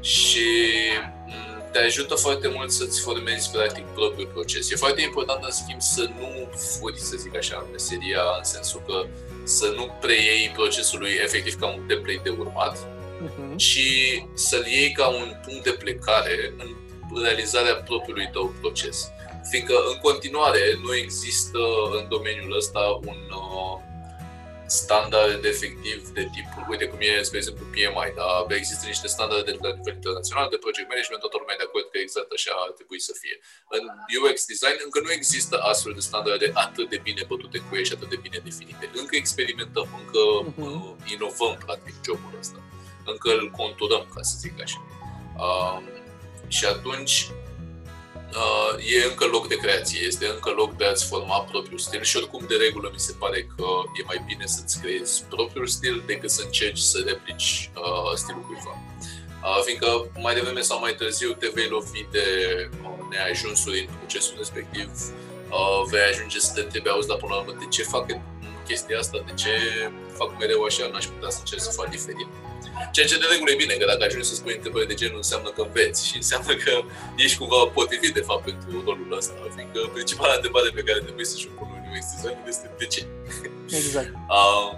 Și 0.00 0.48
te 1.72 1.78
ajută 1.78 2.14
foarte 2.14 2.48
mult 2.48 2.70
să-ți 2.70 3.00
formezi 3.00 3.50
practic 3.50 3.84
propriul 3.84 4.30
proces. 4.32 4.70
E 4.70 4.76
foarte 4.76 5.02
important, 5.02 5.44
în 5.44 5.50
schimb, 5.50 5.80
să 5.80 6.10
nu 6.18 6.50
furi, 6.56 6.98
să 6.98 7.16
zic 7.16 7.36
așa, 7.36 7.66
meseria, 7.70 8.22
în 8.38 8.44
sensul 8.44 8.82
că 8.86 9.06
să 9.44 9.72
nu 9.76 9.96
preiei 10.00 10.52
procesul 10.54 10.98
lui 10.98 11.18
efectiv 11.22 11.54
ca 11.58 11.66
un 11.66 11.82
template 11.86 12.20
de 12.22 12.30
urmat, 12.30 12.78
uh-huh. 12.78 13.56
ci 13.56 13.78
să-l 14.34 14.66
iei 14.66 14.92
ca 14.92 15.08
un 15.08 15.40
punct 15.44 15.64
de 15.64 15.70
plecare 15.70 16.54
în 16.58 16.76
realizarea 17.22 17.74
propriului 17.74 18.28
tău 18.32 18.54
proces. 18.60 19.10
Fiindcă 19.50 19.76
în 19.92 19.98
continuare 20.06 20.78
nu 20.84 20.94
există 20.94 21.58
în 21.96 22.08
domeniul 22.08 22.56
ăsta 22.56 22.82
un 23.10 23.20
uh, 23.42 23.76
standard 24.66 25.44
efectiv 25.44 25.98
de 26.18 26.24
tip, 26.34 26.48
uite 26.72 26.86
cum 26.90 26.98
e, 27.00 27.22
spre 27.22 27.38
exemplu, 27.42 27.64
PMI, 27.74 28.10
da? 28.20 28.54
există 28.62 28.84
niște 28.86 29.08
standarde 29.14 29.50
de 29.50 29.58
la 29.66 29.74
nivel 29.76 29.94
internațional 29.94 30.48
de 30.50 30.62
project 30.64 30.88
management, 30.92 31.20
toată 31.22 31.36
lumea 31.40 31.56
de 31.60 31.66
acord 31.66 31.86
că 31.92 31.98
exact 31.98 32.30
așa 32.38 32.52
ar 32.66 32.72
trebui 32.78 33.00
să 33.08 33.12
fie. 33.22 33.36
În 33.76 33.82
UX 34.20 34.36
design 34.52 34.78
încă 34.86 34.98
nu 35.06 35.12
există 35.18 35.54
astfel 35.70 35.92
de 35.98 36.02
standarde 36.10 36.46
atât 36.66 36.86
de 36.92 36.98
bine 37.08 37.22
bătute 37.30 37.58
cu 37.66 37.70
ei 37.78 37.86
și 37.88 37.94
atât 37.96 38.08
de 38.14 38.22
bine 38.26 38.38
definite. 38.48 38.84
Încă 39.00 39.14
experimentăm, 39.16 39.88
încă 40.00 40.22
uh-huh. 40.40 41.12
inovăm, 41.14 41.54
practic, 41.64 41.94
jobul 42.06 42.32
ăsta. 42.42 42.60
Încă 43.12 43.28
îl 43.40 43.48
conturăm, 43.60 44.04
ca 44.14 44.22
să 44.30 44.34
zic 44.44 44.54
așa. 44.64 44.80
Uh, 45.46 45.78
și 46.56 46.64
atunci, 46.74 47.16
uh, 47.30 47.49
e 48.94 49.04
încă 49.04 49.24
loc 49.26 49.48
de 49.48 49.56
creație, 49.56 50.00
este 50.06 50.26
încă 50.26 50.50
loc 50.50 50.76
de 50.76 50.84
a-ți 50.84 51.06
forma 51.06 51.40
propriul 51.40 51.78
stil 51.78 52.02
și 52.02 52.16
oricum 52.16 52.44
de 52.48 52.54
regulă 52.54 52.90
mi 52.92 52.98
se 52.98 53.14
pare 53.18 53.40
că 53.56 53.66
e 54.00 54.02
mai 54.06 54.24
bine 54.26 54.46
să-ți 54.46 54.80
creezi 54.80 55.24
propriul 55.28 55.66
stil 55.66 56.02
decât 56.06 56.30
să 56.30 56.42
încerci 56.44 56.78
să 56.78 57.02
replici 57.06 57.70
uh, 57.76 58.12
stilul 58.14 58.42
cuiva. 58.42 58.74
Uh, 59.42 59.60
fiindcă 59.64 60.10
mai 60.18 60.34
devreme 60.34 60.60
sau 60.60 60.80
mai 60.80 60.94
târziu 60.94 61.32
te 61.32 61.50
vei 61.54 61.68
lovi 61.68 62.06
de 62.10 62.26
uh, 62.82 62.90
neajunsuri 63.10 63.80
în 63.80 63.94
procesul 63.98 64.34
respectiv, 64.36 64.90
uh, 65.50 65.82
vei 65.90 66.00
ajunge 66.00 66.38
să 66.38 66.52
te 66.54 66.60
întrebi, 66.60 66.88
auzi, 66.88 67.08
dar 67.08 67.16
până 67.16 67.34
la 67.34 67.40
urmă, 67.40 67.54
de 67.58 67.66
ce 67.68 67.82
fac 67.82 68.06
chestia 68.66 68.98
asta, 68.98 69.22
de 69.26 69.32
ce 69.34 69.54
fac 70.18 70.38
mereu 70.38 70.62
așa, 70.62 70.88
n-aș 70.92 71.04
putea 71.04 71.30
să 71.30 71.38
încerc 71.40 71.62
să 71.62 71.70
fac 71.70 71.88
diferit. 71.90 72.26
Ceea 72.94 73.06
ce 73.06 73.18
de 73.18 73.26
regulă 73.30 73.50
e 73.50 73.62
bine, 73.64 73.74
că 73.74 73.86
dacă 73.92 74.02
ajungi 74.04 74.28
să 74.28 74.34
spui 74.34 74.54
întrebări 74.58 74.90
de 74.92 74.94
genul 75.00 75.16
înseamnă 75.24 75.48
că 75.56 75.60
înveți 75.62 76.00
și 76.08 76.16
înseamnă 76.16 76.52
că 76.64 76.72
ești 77.24 77.38
cumva 77.38 77.56
potrivit 77.78 78.12
de 78.18 78.26
fapt 78.28 78.44
pentru 78.44 78.82
rolul 78.86 79.16
ăsta, 79.20 79.34
fiindcă 79.56 79.80
principala 79.96 80.34
întrebare 80.34 80.70
pe 80.74 80.82
care 80.88 80.98
trebuie 81.06 81.28
să-și 81.32 81.48
o 81.50 81.52
pun 81.58 81.68
unui 81.70 82.02
designer 82.10 82.48
este 82.48 82.70
de 82.78 82.86
ce. 82.94 83.02
Exact. 83.80 84.12
Uh, 84.36 84.70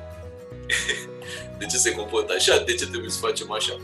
de 1.58 1.66
ce 1.70 1.76
se 1.76 1.94
comportă 1.98 2.32
așa, 2.38 2.54
de 2.68 2.74
ce 2.74 2.86
trebuie 2.86 3.10
să 3.10 3.18
facem 3.18 3.52
așa. 3.52 3.74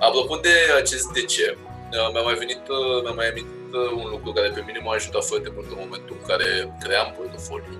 Apropo 0.00 0.36
de 0.36 0.54
acest 0.80 1.06
de 1.18 1.22
ce, 1.22 1.56
uh, 1.56 2.08
mi-a 2.12 2.24
mai 2.28 2.34
venit, 2.34 2.62
uh, 2.68 3.02
mi-a 3.02 3.16
mai 3.20 3.28
amintit 3.28 3.72
uh, 3.72 3.90
un 4.00 4.06
lucru 4.10 4.32
care 4.32 4.48
pe 4.50 4.62
mine 4.66 4.80
m-a 4.82 4.92
ajutat 4.92 5.24
foarte 5.24 5.50
mult 5.54 5.66
în 5.70 5.78
momentul 5.84 6.16
în 6.20 6.26
care 6.30 6.48
cream 6.82 7.14
portofoliu. 7.16 7.74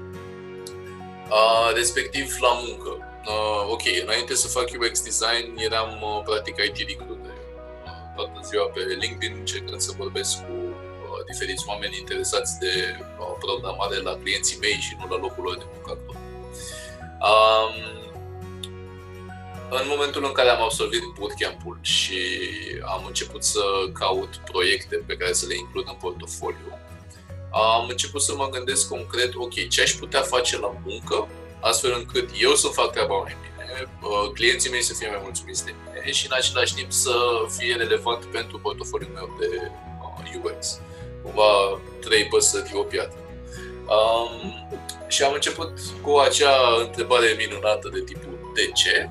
Uh, 1.30 1.68
respectiv 1.74 2.36
la 2.40 2.52
muncă 2.64 2.92
Uh, 3.26 3.70
ok, 3.74 3.82
înainte 4.02 4.34
să 4.34 4.48
fac 4.48 4.68
UX 4.80 5.02
design, 5.02 5.56
eram 5.56 5.90
uh, 6.02 6.22
practic 6.24 6.54
IT 6.56 6.76
recruiter. 6.76 7.36
Uh, 7.84 8.14
toată 8.16 8.40
ziua 8.48 8.66
pe 8.66 8.80
LinkedIn 9.00 9.36
încercând 9.38 9.80
să 9.80 9.92
vorbesc 9.96 10.36
cu 10.44 10.52
uh, 10.52 11.24
diferiți 11.30 11.64
oameni 11.68 11.96
interesați 11.98 12.58
de 12.58 12.72
uh, 13.20 13.34
programare 13.38 13.96
la 13.96 14.14
clienții 14.22 14.58
mei 14.60 14.78
și 14.86 14.96
nu 14.98 15.06
la 15.14 15.20
locul 15.20 15.42
lor 15.44 15.56
de 15.56 15.64
muncă 15.72 15.90
acolo. 15.96 16.18
Um, 17.30 17.74
în 19.80 19.86
momentul 19.88 20.24
în 20.24 20.32
care 20.32 20.48
am 20.48 20.62
absolvit 20.62 21.02
bootcamp-ul 21.18 21.78
și 21.80 22.20
am 22.84 23.04
început 23.06 23.44
să 23.44 23.62
caut 23.92 24.36
proiecte 24.36 24.96
pe 25.06 25.16
care 25.16 25.32
să 25.32 25.46
le 25.46 25.56
includ 25.56 25.84
în 25.88 25.96
portofoliu, 26.00 26.78
am 27.50 27.88
început 27.88 28.22
să 28.22 28.34
mă 28.34 28.48
gândesc 28.48 28.88
concret, 28.88 29.34
ok, 29.34 29.68
ce 29.68 29.82
aș 29.82 29.92
putea 29.92 30.20
face 30.20 30.58
la 30.58 30.74
muncă 30.84 31.28
astfel 31.70 31.92
încât 31.98 32.28
eu 32.46 32.54
să 32.54 32.68
fac 32.68 32.92
treaba 32.92 33.16
mai 33.16 33.36
bine, 33.42 33.88
uh, 34.02 34.30
clienții 34.34 34.70
mei 34.70 34.82
să 34.82 34.94
fie 34.94 35.08
mai 35.08 35.20
mulțumiți 35.22 35.64
de 35.64 35.74
mine 35.84 36.12
și 36.12 36.26
în 36.26 36.36
același 36.36 36.74
timp 36.74 36.92
să 36.92 37.14
fie 37.56 37.74
relevant 37.74 38.24
pentru 38.24 38.58
portofoliul 38.58 39.10
meu 39.14 39.28
de 39.40 39.70
UX. 40.44 40.66
Uh, 40.72 40.82
Cumva 41.22 41.80
trei 42.00 42.24
păsări 42.24 42.72
o 42.74 42.82
piatră. 42.82 43.18
Um, 43.94 44.68
și 45.08 45.22
am 45.22 45.32
început 45.32 45.72
cu 46.02 46.16
acea 46.16 46.56
întrebare 46.78 47.34
minunată 47.38 47.88
de 47.88 48.00
tipul 48.00 48.52
de 48.54 48.70
ce, 48.74 49.10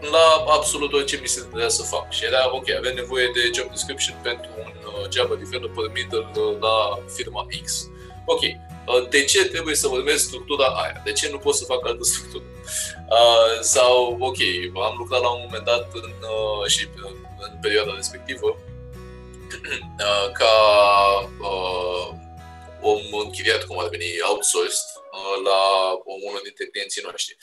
la 0.00 0.52
absolut 0.56 0.92
orice 0.92 1.18
mi 1.20 1.28
se 1.28 1.40
trebuia 1.40 1.68
să 1.68 1.82
fac. 1.82 2.12
Și 2.12 2.24
era, 2.24 2.54
ok, 2.54 2.70
avem 2.70 2.94
nevoie 2.94 3.30
de 3.34 3.50
job 3.54 3.70
description 3.70 4.16
pentru 4.22 4.50
un 4.58 4.72
uh, 4.86 5.10
Java 5.10 5.34
developer 5.34 5.90
middle 5.94 6.26
la 6.60 6.98
firma 7.14 7.46
X. 7.64 7.88
Ok, 8.24 8.40
Uh, 8.40 8.67
de 9.10 9.24
ce 9.24 9.44
trebuie 9.44 9.74
să 9.74 9.88
urmez 9.88 10.22
structura 10.22 10.66
aia? 10.66 11.00
De 11.04 11.12
ce 11.12 11.28
nu 11.30 11.38
pot 11.38 11.54
să 11.54 11.64
fac 11.64 11.86
altă 11.86 12.04
structură? 12.04 12.44
Uh, 13.08 13.60
sau, 13.60 14.16
ok, 14.20 14.36
am 14.88 14.94
lucrat 14.98 15.20
la 15.20 15.28
un 15.28 15.40
moment 15.44 15.64
dat 15.64 15.88
în, 15.92 16.12
uh, 16.20 16.66
și 16.66 16.88
în 17.38 17.58
perioada 17.60 17.92
respectivă 17.94 18.48
uh, 20.04 20.32
ca 20.32 20.54
uh, 21.40 22.06
om 22.80 23.02
închiriat, 23.24 23.64
cum 23.64 23.78
ar 23.78 23.88
veni, 23.88 24.10
outsourced, 24.28 24.88
uh, 25.12 25.36
la 25.48 25.60
unul 26.26 26.40
dintre 26.42 26.64
clienții 26.72 27.06
noștri. 27.10 27.36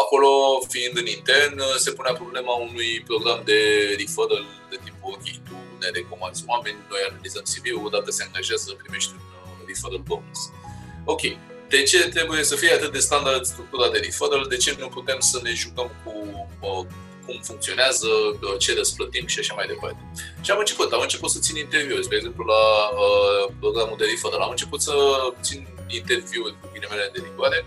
Acolo, 0.00 0.30
fiind 0.68 0.96
în 0.96 1.06
intern, 1.06 1.62
se 1.76 1.92
punea 1.92 2.12
problema 2.12 2.54
unui 2.54 3.02
program 3.08 3.42
de 3.44 3.60
referral 4.00 4.44
de 4.70 4.78
tipul, 4.84 5.12
ok, 5.12 5.26
tu 5.46 5.56
ne 5.80 5.88
recomanzi 5.98 6.44
oameni, 6.46 6.78
noi 6.88 7.06
analizăm 7.08 7.44
CV-ul, 7.52 7.90
dacă 7.90 8.10
se 8.10 8.22
angajează, 8.26 8.68
primești 8.82 9.12
un 9.14 9.64
referral 9.66 10.02
bonus. 10.10 10.40
Uh, 10.46 10.65
ok, 11.12 11.22
de 11.68 11.82
ce 11.82 12.08
trebuie 12.08 12.42
să 12.44 12.56
fie 12.56 12.72
atât 12.72 12.92
de 12.92 12.98
standard 12.98 13.44
structura 13.44 13.88
de 13.88 13.98
referral, 13.98 14.46
de 14.48 14.56
ce 14.56 14.76
nu 14.78 14.88
putem 14.88 15.20
să 15.20 15.40
ne 15.42 15.52
jucăm 15.52 15.90
cu 16.04 16.12
uh, 16.60 16.86
cum 17.26 17.40
funcționează, 17.42 18.06
uh, 18.06 18.58
ce 18.58 18.74
răsplătim 18.74 19.26
și 19.26 19.38
așa 19.38 19.54
mai 19.54 19.66
departe. 19.66 20.00
Și 20.44 20.50
am 20.50 20.58
început, 20.58 20.92
am 20.92 21.00
început 21.00 21.30
să 21.30 21.38
țin 21.38 21.56
interviuri, 21.56 22.04
spre 22.04 22.16
exemplu 22.16 22.44
la 22.44 22.62
uh, 23.02 23.52
programul 23.60 23.96
de 23.98 24.04
referral, 24.04 24.40
am 24.40 24.50
început 24.50 24.80
să 24.80 24.94
țin 25.40 25.68
interviuri 25.88 26.56
cu 26.60 26.68
ghilimele 26.72 27.10
de 27.14 27.22
rigoare 27.28 27.64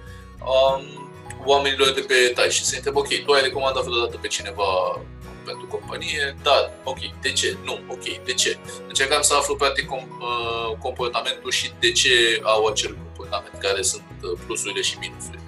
um, 0.53 0.83
oamenilor 1.45 1.89
de 1.91 2.01
pe 2.01 2.13
etaj 2.29 2.53
și 2.53 2.63
să 2.65 2.75
întreb, 2.75 2.95
ok, 2.95 3.11
tu 3.25 3.31
ai 3.31 3.41
recomandat 3.41 3.83
vreodată 3.83 4.17
pe 4.21 4.27
cineva 4.27 5.01
pentru 5.45 5.65
companie, 5.67 6.35
dar 6.43 6.71
ok, 6.83 6.99
de 7.21 7.31
ce? 7.31 7.57
Nu, 7.63 7.79
ok, 7.87 8.05
de 8.25 8.33
ce? 8.33 8.57
Încercam 8.87 9.21
să 9.21 9.33
aflu 9.33 9.55
practic 9.55 9.91
uh, 9.91 9.99
comportamentul 10.79 11.51
și 11.51 11.71
de 11.79 11.91
ce 11.91 12.39
au 12.43 12.65
acel 12.65 12.97
comportament, 13.29 13.63
care 13.67 13.81
sunt 13.81 14.03
uh, 14.23 14.39
plusurile 14.45 14.81
și 14.81 14.97
minusurile. 15.05 15.43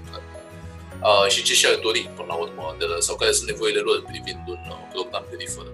Uh, 1.10 1.28
și 1.34 1.44
ce 1.44 1.54
și-ar 1.54 1.78
dori 1.88 2.10
până 2.16 2.28
la 2.28 2.38
urmă, 2.46 2.76
de 2.80 2.86
la, 2.86 2.96
sau 3.00 3.16
care 3.16 3.32
sunt 3.32 3.50
nevoile 3.50 3.80
lor 3.80 3.98
privind 4.12 4.44
un 4.48 4.64
uh, 4.70 4.82
program 4.94 5.26
de 5.30 5.36
referă. 5.44 5.72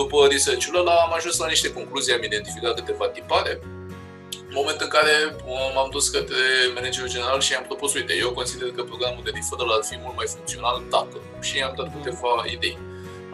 După 0.00 0.16
research-ul 0.34 0.76
ăla 0.82 0.94
am 1.06 1.12
ajuns 1.18 1.36
la 1.38 1.46
niște 1.46 1.72
concluzii, 1.72 2.12
am 2.12 2.22
identificat 2.22 2.74
câteva 2.74 3.06
tipare, 3.08 3.52
în 4.48 4.54
moment 4.60 4.80
în 4.80 4.88
care 4.96 5.14
m-am 5.74 5.90
dus 5.90 6.08
către 6.08 6.42
managerul 6.74 7.08
general 7.08 7.40
și 7.40 7.52
i-am 7.52 7.66
propus, 7.70 7.94
uite, 7.94 8.14
eu 8.24 8.30
consider 8.30 8.68
că 8.70 8.82
programul 8.82 9.22
de 9.24 9.30
referral 9.34 9.70
ar 9.76 9.84
fi 9.90 9.96
mult 10.04 10.16
mai 10.16 10.26
funcțional 10.34 10.76
dacă. 10.90 11.16
Și 11.46 11.56
i-am 11.56 11.74
dat 11.76 11.88
câteva 11.96 12.32
idei. 12.54 12.78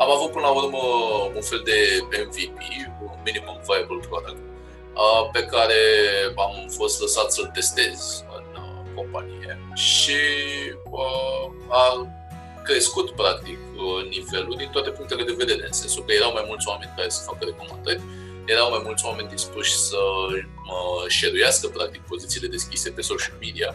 Am 0.02 0.10
avut 0.10 0.30
până 0.34 0.46
la 0.46 0.52
urmă 0.60 0.82
un 1.38 1.44
fel 1.50 1.62
de 1.70 1.76
MVP, 2.26 2.48
un 3.02 3.18
Minimum 3.24 3.58
Viable 3.66 4.06
Product, 4.08 4.40
pe 5.32 5.42
care 5.44 5.80
am 6.36 6.68
fost 6.68 7.00
lăsat 7.00 7.32
să-l 7.32 7.50
testez 7.54 8.24
în 8.84 8.94
companie 8.94 9.58
și 9.74 10.16
a 11.68 12.06
crescut 12.64 13.10
practic 13.10 13.58
nivelul 14.08 14.54
din 14.56 14.68
toate 14.72 14.90
punctele 14.90 15.24
de 15.24 15.34
vedere, 15.38 15.66
în 15.66 15.72
sensul 15.72 16.04
că 16.04 16.12
erau 16.12 16.32
mai 16.32 16.44
mulți 16.46 16.68
oameni 16.68 16.92
care 16.96 17.08
să 17.08 17.22
facă 17.24 17.44
recomandări, 17.44 18.00
erau 18.44 18.70
mai 18.70 18.82
mulți 18.84 19.04
oameni 19.06 19.28
dispuși 19.28 19.76
să 19.76 19.98
share 21.08 21.72
practic 21.72 22.00
pozițiile 22.00 22.48
deschise 22.48 22.90
pe 22.90 23.00
social 23.00 23.36
media 23.40 23.74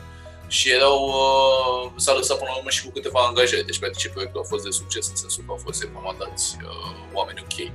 și 0.49 0.71
erau, 0.71 0.99
uh, 1.07 1.91
s-a 1.95 2.13
lăsat 2.13 2.37
până 2.37 2.49
la 2.51 2.57
urmă 2.57 2.69
și 2.69 2.83
cu 2.83 2.91
câteva 2.91 3.19
angajări. 3.19 3.65
Deci, 3.65 3.79
practic, 3.79 3.99
și 3.99 4.09
proiectul 4.09 4.41
a 4.41 4.47
fost 4.47 4.63
de 4.63 4.69
succes 4.69 5.09
în 5.09 5.15
sensul 5.15 5.43
că 5.45 5.51
au 5.51 5.59
fost 5.63 5.81
recomandați 5.81 6.57
uh, 6.63 6.95
oameni 7.13 7.43
ok. 7.45 7.71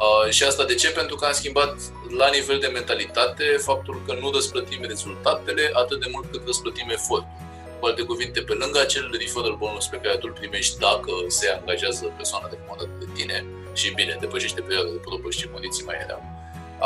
Uh, 0.00 0.30
și 0.30 0.44
asta 0.44 0.64
de 0.64 0.74
ce? 0.74 0.90
Pentru 0.90 1.16
că 1.16 1.24
am 1.24 1.32
schimbat 1.32 1.74
la 2.16 2.28
nivel 2.28 2.58
de 2.58 2.66
mentalitate 2.66 3.44
faptul 3.58 4.02
că 4.06 4.12
nu 4.20 4.30
răsplătim 4.30 4.82
rezultatele 4.82 5.70
atât 5.72 6.00
de 6.00 6.08
mult 6.12 6.30
cât 6.30 6.42
răsplătim 6.46 6.88
efortul. 6.90 7.38
Cu 7.80 7.86
alte 7.86 8.02
cuvinte, 8.02 8.40
pe 8.40 8.52
lângă 8.52 8.80
acel 8.80 9.16
referral 9.18 9.56
bonus 9.56 9.86
pe 9.86 10.00
care 10.02 10.16
tu 10.16 10.26
îl 10.28 10.32
primești 10.40 10.78
dacă 10.78 11.12
se 11.26 11.48
angajează 11.58 12.04
persoana 12.16 12.48
recomandată 12.50 12.94
de 12.98 13.06
tine 13.14 13.46
și 13.72 13.94
bine, 13.94 14.16
depășește 14.20 14.60
perioada 14.60 14.90
de 14.90 15.00
probă 15.06 15.30
și 15.30 15.48
condiții 15.48 15.84
mai 15.84 15.96
erau, 16.04 16.22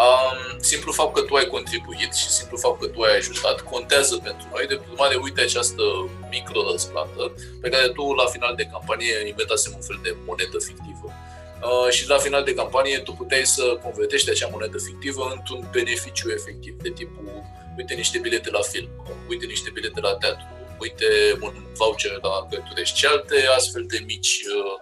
Um, 0.03 0.59
simplu 0.61 0.93
fapt 0.93 1.15
că 1.15 1.23
tu 1.23 1.35
ai 1.35 1.47
contribuit 1.47 2.13
și 2.15 2.29
simplu 2.29 2.57
fapt 2.57 2.81
că 2.81 2.87
tu 2.87 3.01
ai 3.01 3.17
ajutat 3.17 3.61
contează 3.61 4.17
pentru 4.17 4.47
noi. 4.53 4.67
De 4.67 4.81
urmare, 4.91 5.15
uite 5.23 5.41
această 5.41 5.83
micro-răsplată 6.31 7.33
pe 7.61 7.69
care 7.69 7.89
tu 7.89 8.13
la 8.13 8.27
final 8.27 8.55
de 8.57 8.69
campanie 8.73 9.15
inventasem 9.27 9.73
un 9.75 9.85
fel 9.89 9.99
de 10.03 10.17
monedă 10.27 10.59
fictivă. 10.59 11.09
Uh, 11.65 11.91
și 11.91 12.09
la 12.09 12.19
final 12.19 12.45
de 12.45 12.55
campanie 12.55 12.99
tu 12.99 13.13
puteai 13.13 13.47
să 13.47 13.79
convertești 13.83 14.31
acea 14.31 14.49
monedă 14.53 14.79
fictivă 14.79 15.33
într-un 15.37 15.69
beneficiu 15.73 16.31
efectiv, 16.31 16.75
de 16.83 16.91
tipul 16.91 17.43
uite 17.77 17.95
niște 17.95 18.19
bilete 18.19 18.51
la 18.51 18.61
film, 18.61 18.91
uite 19.29 19.47
niște 19.47 19.71
bilete 19.71 20.01
la 20.01 20.15
teatru, 20.15 20.47
uite 20.79 21.07
un 21.41 21.55
voucher 21.75 22.19
la 22.23 22.47
cărturești 22.51 22.99
și 22.99 23.07
alte 23.07 23.47
astfel 23.57 23.85
de 23.87 24.03
mici 24.07 24.43
uh, 24.57 24.75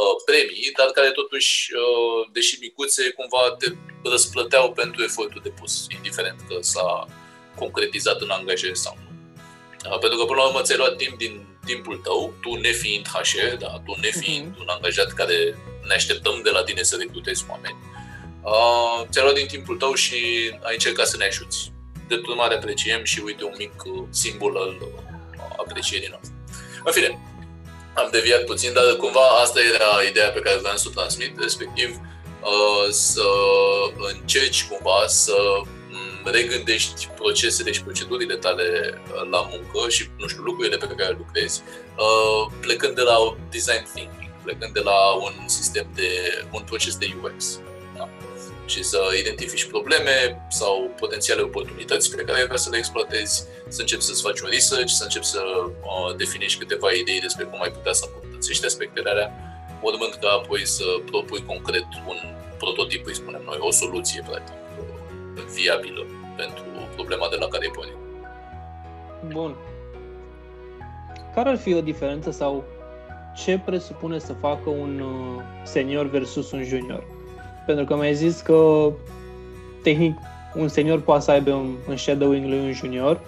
Uh, 0.00 0.14
premii, 0.24 0.72
dar 0.78 0.86
care 0.86 1.10
totuși, 1.10 1.72
uh, 1.82 2.20
deși 2.32 2.58
micuțe, 2.60 3.02
cumva 3.10 3.54
te 3.58 3.66
răsplăteau 4.04 4.72
pentru 4.72 5.02
efortul 5.02 5.40
depus, 5.44 5.86
indiferent 5.96 6.40
că 6.48 6.56
s-a 6.60 7.06
concretizat 7.54 8.20
în 8.20 8.30
angajare 8.30 8.74
sau 8.74 8.98
nu. 9.02 9.10
Uh, 9.90 9.98
pentru 9.98 10.18
că, 10.18 10.24
până 10.24 10.40
la 10.40 10.46
urmă, 10.46 10.62
ți-ai 10.62 10.78
luat 10.78 10.96
timp 10.96 11.18
din 11.18 11.46
timpul 11.64 11.96
tău, 11.96 12.34
tu 12.42 12.54
nefiind 12.54 13.06
HR, 13.06 13.54
da, 13.58 13.82
tu 13.86 13.94
nefiind 14.00 14.54
uh-huh. 14.54 14.60
un 14.62 14.68
angajat 14.68 15.12
care 15.12 15.58
ne 15.88 15.94
așteptăm 15.94 16.40
de 16.42 16.50
la 16.50 16.62
tine 16.62 16.82
să 16.82 16.96
recrutezi 16.96 17.44
oameni, 17.48 17.76
uh, 18.42 19.06
ți-ai 19.10 19.24
luat 19.24 19.36
din 19.36 19.46
timpul 19.46 19.76
tău 19.76 19.94
și 19.94 20.16
ai 20.62 20.72
încercat 20.72 21.06
să 21.06 21.16
ne 21.16 21.24
ajuți. 21.24 21.72
De 22.08 22.20
urmare, 22.28 22.54
apreciem 22.54 23.04
și 23.04 23.22
uite 23.24 23.44
un 23.44 23.54
mic 23.58 23.72
simbol 24.10 24.56
al 24.56 24.76
aprecierii 25.56 26.08
noastre. 26.08 26.34
În 26.84 26.92
fine, 26.92 27.18
am 27.94 28.08
deviat 28.10 28.44
puțin, 28.44 28.72
dar 28.72 28.84
cumva 28.96 29.26
asta 29.42 29.60
era 29.60 30.02
ideea 30.10 30.30
pe 30.30 30.40
care 30.40 30.58
vreau 30.58 30.76
să 30.76 30.86
o 30.88 30.90
transmit, 30.90 31.38
respectiv 31.40 31.88
uh, 32.42 32.86
să 32.90 33.28
încerci 34.12 34.66
cumva 34.66 35.04
să 35.06 35.36
regândești 36.24 37.06
procesele 37.06 37.72
și 37.72 37.82
procedurile 37.82 38.36
tale 38.36 38.94
uh, 38.94 39.28
la 39.30 39.48
muncă 39.50 39.88
și, 39.88 40.08
nu 40.18 40.26
știu, 40.26 40.42
lucrurile 40.42 40.76
pe 40.76 40.94
care 40.96 41.16
lucrezi, 41.18 41.62
uh, 41.98 42.52
plecând 42.60 42.94
de 42.94 43.02
la 43.02 43.36
design 43.50 43.84
thinking, 43.94 44.23
plecând 44.44 44.72
de 44.72 44.80
la 44.80 44.98
un 45.26 45.48
sistem 45.48 45.86
de, 45.94 46.10
un 46.52 46.62
proces 46.62 46.96
de 46.96 47.06
UX. 47.22 47.60
Da? 47.96 48.08
Și 48.66 48.82
să 48.82 48.98
identifici 49.18 49.64
probleme 49.64 50.46
sau 50.48 50.90
potențiale 51.00 51.42
oportunități 51.42 52.16
pe 52.16 52.22
care 52.22 52.38
ai 52.38 52.46
vrea 52.46 52.56
să 52.56 52.70
le 52.70 52.76
exploatezi, 52.76 53.46
să 53.68 53.80
începi 53.80 54.02
să-ți 54.02 54.22
faci 54.22 54.40
un 54.40 54.48
research, 54.50 54.90
să 54.90 55.02
începi 55.02 55.24
să 55.24 55.42
uh, 55.66 56.16
definești 56.16 56.58
câteva 56.58 56.90
idei 56.90 57.20
despre 57.20 57.44
cum 57.44 57.62
ai 57.62 57.70
putea 57.70 57.92
să 57.92 58.04
îmbunătățești 58.06 58.64
aspectele 58.66 59.10
alea, 59.10 59.28
urmând 59.82 60.14
ca 60.14 60.28
apoi 60.28 60.66
să 60.66 60.84
propui 61.10 61.44
concret 61.44 61.86
un 62.06 62.18
prototip, 62.58 63.06
îi 63.06 63.14
spunem 63.14 63.42
noi, 63.44 63.56
o 63.60 63.70
soluție, 63.70 64.24
practic 64.28 64.54
viabilă 65.54 66.06
pentru 66.36 66.64
problema 66.94 67.28
de 67.30 67.36
la 67.36 67.48
care 67.48 67.70
pornim. 67.74 67.98
Bun. 69.26 69.56
Care 71.34 71.48
ar 71.48 71.56
fi 71.56 71.74
o 71.74 71.80
diferență 71.80 72.30
sau 72.30 72.64
ce 73.36 73.60
presupune 73.64 74.18
să 74.18 74.32
facă 74.32 74.70
un 74.70 75.00
uh, 75.00 75.42
senior 75.64 76.06
versus 76.06 76.50
un 76.50 76.64
junior? 76.64 77.04
Pentru 77.66 77.84
că 77.84 77.96
mi-ai 77.96 78.14
zis 78.14 78.40
că 78.40 78.90
tehnic 79.82 80.16
un 80.54 80.68
senior 80.68 81.00
poate 81.00 81.22
să 81.22 81.30
aibă 81.30 81.66
în 81.86 81.96
shadowing 81.96 82.46
lui 82.46 82.58
un 82.58 82.72
junior 82.72 83.20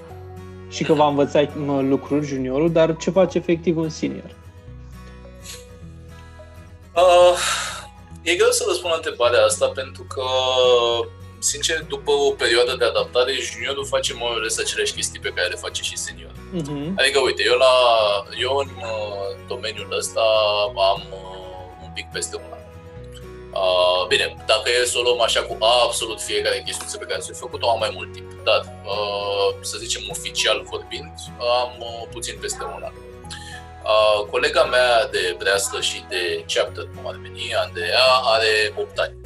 și 0.68 0.84
că 0.84 0.92
va 0.92 1.08
învăța 1.08 1.48
lucruri 1.80 2.26
juniorul, 2.26 2.72
dar 2.72 2.96
ce 2.96 3.10
face 3.10 3.38
efectiv 3.38 3.76
un 3.76 3.88
senior? 3.88 4.34
Uh, 6.96 7.38
e 8.22 8.34
greu 8.34 8.50
să 8.50 8.64
răspund 8.66 8.90
la 8.90 8.96
întrebarea 8.96 9.44
asta 9.44 9.66
pentru 9.66 10.02
că 10.02 10.22
sincer, 11.38 11.84
după 11.88 12.10
o 12.10 12.30
perioadă 12.30 12.76
de 12.78 12.84
adaptare, 12.84 13.32
juniorul 13.32 13.86
face 13.86 14.14
mai 14.14 14.32
ales 14.34 14.58
aceleași 14.58 14.92
chestii 14.92 15.20
pe 15.20 15.32
care 15.34 15.48
le 15.48 15.54
face 15.54 15.82
și 15.82 15.96
senior. 15.96 16.30
Uh-huh. 16.30 16.94
Adică, 16.96 17.18
uite, 17.20 17.42
eu, 17.44 17.56
la, 17.56 17.74
eu 18.38 18.56
în 18.56 18.70
uh, 18.76 19.36
domeniul 19.48 19.96
ăsta 19.96 20.22
am 20.92 21.02
uh, 21.10 21.84
un 21.84 21.90
pic 21.94 22.06
peste 22.12 22.36
un 22.36 22.52
an. 22.52 22.64
Uh, 23.52 24.06
bine, 24.08 24.36
dacă 24.46 24.70
e 24.70 24.84
să 24.84 24.98
o 24.98 25.02
luăm 25.02 25.20
așa 25.20 25.42
cu 25.42 25.56
absolut 25.60 26.20
fiecare 26.20 26.62
chestie 26.66 26.98
pe 26.98 27.04
care 27.04 27.20
s-a 27.20 27.32
făcut-o, 27.34 27.70
am 27.70 27.78
mai 27.78 27.90
mult 27.94 28.12
timp. 28.12 28.30
Dar, 28.44 28.60
uh, 28.84 29.54
să 29.60 29.76
zicem 29.78 30.02
oficial 30.10 30.66
vorbind, 30.70 31.12
am 31.62 31.72
uh, 31.78 32.08
puțin 32.10 32.36
peste 32.40 32.64
un 32.64 32.82
an. 32.84 32.92
Uh, 32.92 34.26
colega 34.30 34.64
mea 34.64 35.06
de 35.06 35.34
breaslă 35.38 35.80
și 35.80 36.04
de 36.08 36.44
chapter, 36.54 36.84
cum 36.94 37.06
ar 37.06 37.18
veni, 37.22 37.54
Andreea, 37.54 38.06
are 38.22 38.72
8 38.76 38.98
ani 38.98 39.25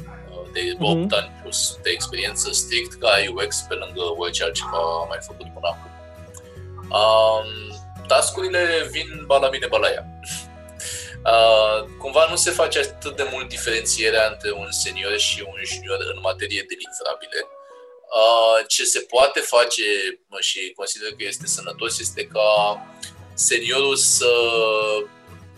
de 0.53 0.75
8 0.79 0.95
mm-hmm. 0.95 1.17
ani 1.17 1.31
plus 1.41 1.77
de 1.83 1.89
experiență 1.89 2.51
strict 2.51 2.93
ca 2.93 3.09
UX 3.35 3.65
pe 3.67 3.73
lângă 3.73 4.01
orice 4.17 4.43
altceva 4.43 4.77
am 5.01 5.07
mai 5.07 5.19
făcut 5.21 5.47
până 5.53 5.67
acum. 5.73 5.91
Um, 6.99 7.49
tascurile 8.07 8.87
vin 8.91 9.23
ba 9.25 9.37
la 9.37 9.49
mine, 9.49 9.67
ba 9.67 9.77
la 9.77 9.89
ea. 9.89 10.05
Uh, 11.25 11.87
cumva 11.97 12.27
nu 12.29 12.35
se 12.35 12.51
face 12.51 12.79
atât 12.79 13.15
de 13.15 13.27
mult 13.31 13.47
diferențierea 13.49 14.27
între 14.31 14.51
un 14.51 14.71
senior 14.71 15.17
și 15.17 15.43
un 15.47 15.59
junior 15.63 15.97
în 16.13 16.19
materie 16.21 16.65
de 16.67 16.75
livrabile. 16.83 17.39
Uh, 18.19 18.65
ce 18.67 18.83
se 18.83 18.99
poate 18.99 19.39
face 19.39 19.83
și 20.39 20.73
consider 20.75 21.09
că 21.09 21.23
este 21.23 21.47
sănătos 21.47 21.99
este 21.99 22.25
ca 22.25 22.79
seniorul 23.33 23.95
să 23.95 24.31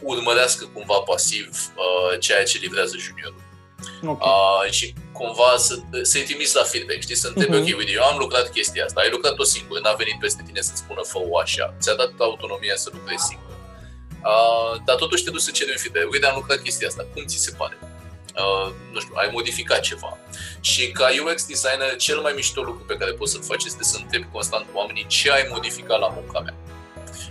urmărească 0.02 0.70
cumva 0.74 1.00
pasiv 1.00 1.48
uh, 1.76 2.20
ceea 2.20 2.44
ce 2.44 2.58
livrează 2.58 2.98
juniorul. 2.98 3.43
Okay. 4.06 4.32
Uh, 4.32 4.72
și 4.72 4.94
cumva 5.12 5.56
să, 5.58 5.76
să-i 6.02 6.22
trimiți 6.22 6.56
la 6.56 6.64
feedback, 6.64 7.02
știi, 7.02 7.16
să 7.16 7.28
întrebi, 7.28 7.56
uh-huh. 7.56 7.74
ok, 7.74 7.78
uite, 7.78 7.92
eu 7.92 8.04
am 8.04 8.18
lucrat 8.18 8.52
chestia 8.52 8.86
asta, 8.86 9.00
ai 9.02 9.10
lucrat-o 9.12 9.44
singur, 9.44 9.80
n-a 9.80 9.94
venit 9.94 10.20
peste 10.20 10.44
tine 10.46 10.62
să-ți 10.62 10.80
spună 10.80 11.02
fă-o 11.02 11.38
așa, 11.38 11.76
ți-a 11.80 11.94
dat 11.94 12.12
autonomia 12.18 12.76
să 12.76 12.90
lucrezi 12.94 13.24
singur. 13.24 13.52
Uh, 14.32 14.82
dar 14.86 14.96
totuși 14.96 15.24
te 15.24 15.30
duci 15.30 15.42
să 15.42 15.52
ceri 15.52 15.70
un 15.70 15.78
feedback, 15.78 16.12
uite, 16.12 16.26
am 16.26 16.36
lucrat 16.36 16.62
chestia 16.62 16.88
asta, 16.88 17.08
cum 17.14 17.26
ți 17.26 17.38
se 17.38 17.52
pare? 17.58 17.78
Uh, 18.42 18.72
nu 18.92 19.00
știu, 19.00 19.14
ai 19.16 19.30
modificat 19.32 19.80
ceva. 19.80 20.18
Și 20.60 20.92
ca 20.92 21.08
UX 21.24 21.46
designer, 21.46 21.96
cel 21.96 22.20
mai 22.20 22.34
mișto 22.36 22.62
lucru 22.62 22.84
pe 22.88 22.96
care 22.96 23.12
poți 23.12 23.32
să-l 23.32 23.44
faci 23.44 23.64
este 23.64 23.84
să 23.84 23.98
întrebi 24.02 24.28
constant 24.32 24.66
oamenii 24.74 25.06
ce 25.08 25.32
ai 25.32 25.48
modificat 25.52 26.00
la 26.00 26.08
munca 26.08 26.40
mea. 26.40 26.56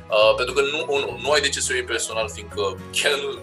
Uh, 0.08 0.34
pentru 0.36 0.54
că 0.54 0.60
nu, 0.60 0.98
nu, 0.98 1.18
nu 1.22 1.30
ai 1.30 1.40
de 1.40 1.48
ce 1.48 1.60
să 1.60 1.68
o 1.70 1.74
iei 1.74 1.84
personal, 1.84 2.30
fiindcă 2.30 2.78
chiar 2.92 3.12
nu, 3.12 3.38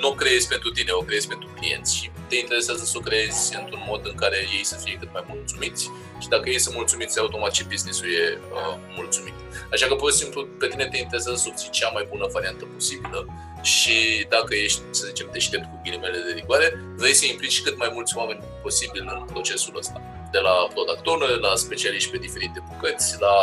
nu 0.00 0.08
o 0.08 0.14
creezi 0.14 0.48
pentru 0.48 0.70
tine, 0.70 0.90
o 0.92 1.02
creezi 1.08 1.28
pentru 1.28 1.48
clienți 1.58 1.96
și 1.96 2.10
te 2.28 2.36
interesează 2.36 2.84
să 2.84 2.94
o 2.96 3.00
creezi 3.00 3.56
într-un 3.60 3.82
mod 3.86 4.06
în 4.06 4.14
care 4.14 4.36
ei 4.56 4.64
să 4.64 4.76
fie 4.84 4.96
cât 5.00 5.12
mai 5.12 5.24
mulțumiți 5.28 5.90
și 6.22 6.28
dacă 6.28 6.48
ei 6.48 6.58
sunt 6.58 6.74
mulțumiți, 6.74 7.18
automat 7.18 7.54
și 7.54 7.64
business-ul 7.64 8.08
e 8.12 8.38
uh, 8.38 8.76
mulțumit. 8.96 9.34
Așa 9.72 9.86
că, 9.86 9.94
pur 9.94 10.10
și 10.12 10.16
simplu, 10.16 10.46
pe 10.60 10.66
tine 10.66 10.88
te 10.88 10.98
interesează 10.98 11.38
să 11.38 11.46
obții 11.48 11.70
cea 11.70 11.90
mai 11.96 12.06
bună 12.10 12.26
variantă 12.32 12.64
posibilă 12.74 13.26
și 13.62 14.26
dacă 14.28 14.54
ești, 14.54 14.80
să 14.90 15.06
zicem, 15.06 15.28
deștept 15.32 15.64
cu 15.64 15.80
ghilimele 15.84 16.18
de 16.26 16.32
rigoare, 16.34 16.68
vrei 16.96 17.14
să 17.14 17.24
implici 17.26 17.62
cât 17.62 17.76
mai 17.76 17.90
mulți 17.94 18.16
oameni 18.16 18.40
posibil 18.62 19.04
în 19.14 19.24
procesul 19.24 19.76
ăsta. 19.76 20.02
De 20.32 20.38
la 20.38 20.54
product 20.74 21.06
owner, 21.06 21.28
la 21.28 21.54
specialiști 21.54 22.10
pe 22.10 22.18
diferite 22.18 22.64
bucăți, 22.68 23.16
la 23.20 23.34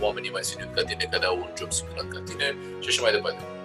oamenii 0.00 0.30
mai 0.30 0.44
seniori 0.44 0.74
ca 0.74 0.82
tine, 0.84 1.08
care 1.10 1.24
au 1.24 1.36
un 1.36 1.50
job 1.58 1.72
similar 1.72 2.06
ca 2.12 2.20
tine 2.26 2.56
și 2.80 2.88
așa 2.88 3.02
mai 3.02 3.12
departe. 3.12 3.57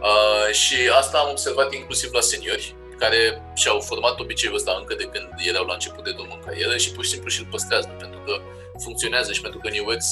Uh, 0.00 0.54
și 0.54 0.76
asta 1.00 1.18
am 1.18 1.30
observat 1.30 1.74
inclusiv 1.74 2.12
la 2.12 2.20
seniori, 2.20 2.74
care 2.98 3.42
și-au 3.54 3.80
format 3.80 4.20
obiceiul 4.20 4.56
ăsta 4.56 4.76
încă 4.78 4.94
de 4.94 5.08
când 5.12 5.28
erau 5.46 5.64
la 5.64 5.72
început 5.72 6.04
de 6.04 6.12
drum 6.12 6.30
în 6.32 6.42
carieră 6.46 6.76
și 6.76 6.92
pur 6.92 7.04
și 7.04 7.10
simplu 7.10 7.30
și-l 7.30 7.46
păstrează, 7.50 7.88
pentru 7.98 8.20
că 8.26 8.40
funcționează 8.78 9.32
și 9.32 9.40
pentru 9.40 9.60
că 9.60 9.68
în 9.68 9.78
UX 9.86 10.04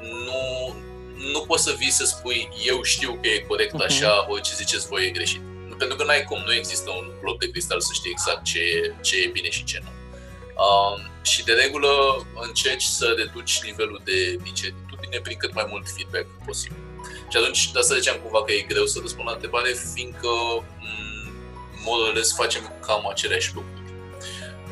nu, 0.00 0.42
nu 1.32 1.40
poți 1.40 1.62
să 1.62 1.74
vii 1.78 1.90
să 1.90 2.04
spui 2.04 2.48
eu 2.64 2.82
știu 2.82 3.18
că 3.20 3.28
e 3.28 3.38
corect 3.38 3.72
mhm. 3.72 3.82
așa, 3.82 4.24
uh-huh. 4.24 4.28
orice 4.28 4.54
ziceți 4.54 4.86
voi 4.86 5.06
e 5.06 5.10
greșit. 5.10 5.40
Pentru 5.78 5.96
că 5.96 6.04
n-ai 6.04 6.24
cum, 6.24 6.42
nu 6.46 6.54
există 6.54 6.90
un 6.90 7.10
bloc 7.20 7.38
de 7.38 7.50
cristal 7.50 7.80
să 7.80 7.90
știi 7.92 8.10
exact 8.10 8.44
ce 8.44 8.58
e, 8.58 8.94
ce 9.00 9.16
e 9.22 9.26
bine 9.32 9.50
și 9.50 9.64
ce 9.64 9.78
nu. 9.82 9.90
Um, 10.64 11.10
și 11.22 11.44
de 11.44 11.52
regulă 11.52 11.90
încerci 12.40 12.82
să 12.82 13.14
reduci 13.16 13.62
nivelul 13.62 14.00
de 14.04 14.38
incertitudine 14.44 15.20
prin 15.22 15.36
cât 15.36 15.54
mai 15.54 15.66
mult 15.68 15.86
feedback 15.96 16.26
posibil. 16.46 16.87
Și 17.28 17.36
atunci, 17.36 17.70
de 17.72 17.78
asta 17.78 17.94
ziceam 17.94 18.16
cumva 18.22 18.44
că 18.44 18.52
e 18.52 18.60
greu 18.60 18.86
să 18.86 18.98
răspund 19.02 19.26
la 19.26 19.32
întrebare, 19.34 19.70
fiindcă 19.94 20.28
modul 21.88 22.24
facem 22.36 22.72
cam 22.86 23.08
aceleași 23.08 23.50
lucruri. 23.54 23.76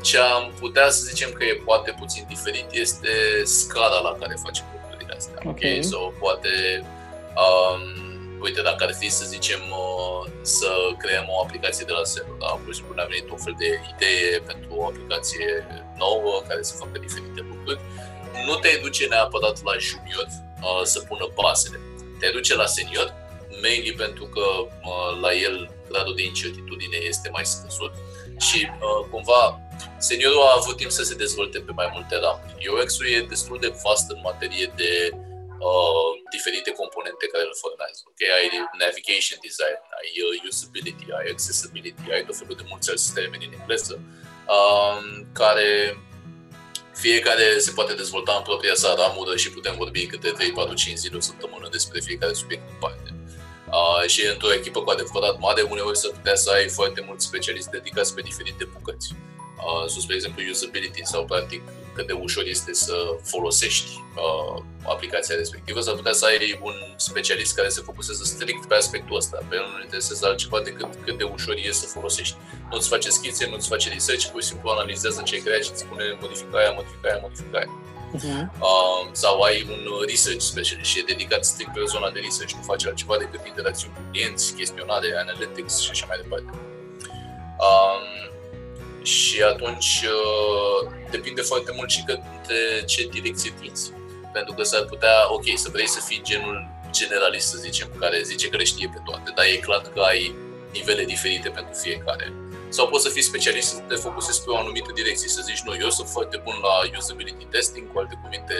Ce 0.02 0.18
am 0.18 0.52
putea 0.60 0.90
să 0.90 1.02
zicem 1.04 1.30
că 1.32 1.44
e 1.44 1.62
poate 1.64 1.94
puțin 1.98 2.24
diferit 2.28 2.66
este 2.70 3.12
scara 3.44 3.98
la 4.08 4.16
care 4.20 4.34
facem 4.44 4.64
lucrurile 4.72 5.14
astea. 5.16 5.38
Ok, 5.44 5.50
okay? 5.50 5.78
sau 5.82 6.14
poate, 6.18 6.52
um, 7.44 7.82
uite, 8.40 8.62
dacă 8.62 8.84
ar 8.84 8.94
fi 8.94 9.08
să 9.08 9.24
zicem 9.24 9.60
uh, 9.70 10.32
să 10.42 10.70
creăm 10.98 11.26
o 11.28 11.42
aplicație 11.44 11.84
de 11.84 11.92
la 11.92 12.02
zero, 12.02 12.32
da? 12.38 12.46
Pur 12.46 12.72
și 12.72 12.78
simplu 12.78 12.94
ne-a 12.94 13.10
venit 13.12 13.30
un 13.30 13.40
fel 13.46 13.54
de 13.58 13.68
idee 13.94 14.38
pentru 14.50 14.68
o 14.76 14.86
aplicație 14.86 15.48
nouă 15.96 16.42
care 16.48 16.62
să 16.62 16.74
facă 16.82 16.98
diferite 16.98 17.40
lucruri. 17.50 17.80
Nu 18.46 18.54
te 18.54 18.78
duce 18.82 19.06
neapărat 19.06 19.56
la 19.68 19.74
junior 19.88 20.26
uh, 20.28 20.82
să 20.92 20.98
pună 21.08 21.26
basele. 21.34 21.78
Te 22.18 22.30
duce 22.30 22.54
la 22.54 22.66
senior, 22.66 23.14
mainly 23.62 23.92
pentru 23.92 24.24
că 24.24 24.40
uh, 24.40 25.20
la 25.20 25.32
el 25.32 25.70
gradul 25.88 26.14
de 26.14 26.22
incertitudine 26.22 26.96
este 26.96 27.28
mai 27.32 27.46
scăzut 27.46 27.92
și 28.38 28.68
uh, 28.70 29.08
cumva 29.10 29.60
seniorul 29.98 30.42
a 30.42 30.56
avut 30.60 30.76
timp 30.76 30.90
să 30.90 31.02
se 31.02 31.14
dezvolte 31.14 31.58
pe 31.60 31.72
mai 31.72 31.88
multe 31.92 32.14
ramuri. 32.24 32.68
UX-ul 32.68 33.06
e 33.06 33.20
destul 33.34 33.58
de 33.60 33.74
vast 33.84 34.10
în 34.10 34.20
materie 34.22 34.72
de 34.76 34.92
uh, 35.68 36.10
diferite 36.34 36.70
componente 36.80 37.24
care 37.32 37.44
îl 37.48 37.56
formează. 37.64 38.00
Okay? 38.10 38.30
Ai 38.38 38.46
navigation 38.84 39.38
design, 39.46 39.80
ai 40.00 40.10
uh, 40.24 40.50
usability, 40.52 41.06
ai 41.18 41.28
accessibility, 41.34 42.04
ai 42.14 42.24
tot 42.28 42.36
felul 42.40 42.56
de 42.60 42.68
mulți 42.70 42.90
alți 42.90 43.14
termeni 43.18 43.46
în 43.48 43.54
engleză, 43.58 43.94
uh, 44.56 44.98
care 45.40 45.70
fiecare 46.96 47.58
se 47.58 47.70
poate 47.70 47.94
dezvolta 47.94 48.32
în 48.36 48.42
propria 48.42 48.74
sa 48.74 48.94
ramură 48.98 49.36
și 49.36 49.50
putem 49.50 49.74
vorbi 49.76 50.06
câte 50.06 50.30
3, 50.30 50.52
4, 50.52 50.74
5 50.74 50.96
zile 50.96 51.16
o 51.16 51.20
săptămână 51.20 51.68
despre 51.70 52.00
fiecare 52.00 52.32
subiect 52.32 52.68
în 52.68 52.76
parte. 52.80 53.14
Uh, 53.66 54.08
și 54.08 54.26
într-o 54.26 54.52
echipă 54.52 54.80
cu 54.82 54.90
adevărat 54.90 55.38
mare, 55.38 55.62
uneori 55.62 55.98
să 55.98 56.08
putea 56.08 56.34
să 56.34 56.50
ai 56.50 56.68
foarte 56.68 57.00
mulți 57.06 57.26
specialiști 57.26 57.70
dedicați 57.70 58.14
pe 58.14 58.20
diferite 58.20 58.64
bucăți. 58.72 59.14
Uh, 59.56 59.88
sus, 59.88 60.02
spre 60.02 60.14
exemplu, 60.14 60.42
usability 60.50 61.04
sau, 61.04 61.24
practic, 61.24 61.62
cât 61.94 62.06
de 62.06 62.12
ușor 62.12 62.44
este 62.46 62.72
să 62.72 62.96
folosești 63.22 63.90
uh, 64.24 64.62
aplicația 64.82 65.36
respectivă, 65.36 65.80
sau 65.80 65.94
putea 65.94 66.12
să 66.12 66.24
ai 66.24 66.60
un 66.62 66.74
specialist 66.96 67.54
care 67.54 67.68
se 67.68 67.80
focusează 67.80 68.24
strict 68.24 68.66
pe 68.66 68.74
aspectul 68.74 69.16
ăsta. 69.16 69.38
Pe 69.48 69.54
el 69.56 69.66
nu 69.72 69.82
interesează 69.82 70.26
altceva 70.26 70.60
decât 70.60 70.88
cât 71.04 71.18
de 71.18 71.24
ușor 71.24 71.54
e 71.54 71.72
să 71.72 71.86
folosești. 71.86 72.36
Nu-ți 72.70 72.88
face 72.88 73.08
schițe, 73.10 73.48
nu-ți 73.48 73.68
face 73.68 73.88
research, 73.88 74.26
pur 74.26 74.42
și 74.42 74.48
simplu 74.48 74.70
analizează 74.70 75.22
ce 75.24 75.34
ai 75.34 75.40
creat 75.40 75.62
și 75.62 75.70
îți 75.72 75.80
spune 75.80 76.18
modificarea, 76.20 76.70
modificarea, 76.70 77.18
modificarea 77.22 77.70
uh-huh. 78.16 78.42
uh, 78.60 79.02
sau 79.12 79.40
ai 79.40 79.66
un 79.68 79.82
research 80.08 80.42
specialist 80.52 80.90
și 80.90 80.98
e 80.98 81.04
dedicat 81.06 81.44
strict 81.44 81.72
pe 81.72 81.80
zona 81.86 82.10
de 82.10 82.20
research, 82.20 82.52
nu 82.52 82.62
face 82.62 82.88
altceva 82.88 83.16
decât 83.18 83.46
interacțiuni 83.46 83.94
cu 83.94 84.00
clienți, 84.10 84.54
chestionare, 84.54 85.08
analytics 85.24 85.80
și 85.80 85.90
așa 85.90 86.06
mai 86.08 86.18
departe. 86.22 86.50
Um, 87.66 87.95
și 89.06 89.42
atunci 89.42 90.04
uh, 90.04 90.90
depinde 91.10 91.42
foarte 91.42 91.72
mult 91.76 91.90
și 91.90 92.04
de 92.04 92.20
ce 92.86 93.08
direcție 93.08 93.54
tinzi. 93.60 93.92
Pentru 94.32 94.54
că 94.54 94.62
s-ar 94.62 94.84
putea, 94.84 95.16
ok, 95.28 95.44
să 95.54 95.68
vrei 95.72 95.88
să 95.88 96.00
fii 96.06 96.22
genul 96.24 96.68
generalist, 96.90 97.48
să 97.48 97.58
zicem, 97.58 97.88
care 97.98 98.22
zice 98.22 98.48
că 98.48 98.56
le 98.56 98.64
știe 98.64 98.90
pe 98.94 99.00
toate, 99.04 99.32
dar 99.36 99.44
e 99.44 99.56
clar 99.56 99.82
că 99.94 100.00
ai 100.00 100.34
nivele 100.72 101.04
diferite 101.04 101.48
pentru 101.48 101.74
fiecare. 101.74 102.32
Sau 102.68 102.88
poți 102.88 103.04
să 103.04 103.10
fii 103.10 103.22
specialist 103.22 103.68
să 103.68 103.78
te 103.88 103.94
focusezi 103.94 104.44
pe 104.44 104.50
o 104.50 104.56
anumită 104.56 104.90
direcție, 104.94 105.28
să 105.28 105.42
zici, 105.44 105.62
nu, 105.66 105.74
eu 105.84 105.90
sunt 105.90 106.08
foarte 106.08 106.36
bun 106.44 106.56
la 106.62 106.98
usability 106.98 107.44
testing, 107.44 107.92
cu 107.92 107.98
alte 107.98 108.18
cuvinte, 108.22 108.54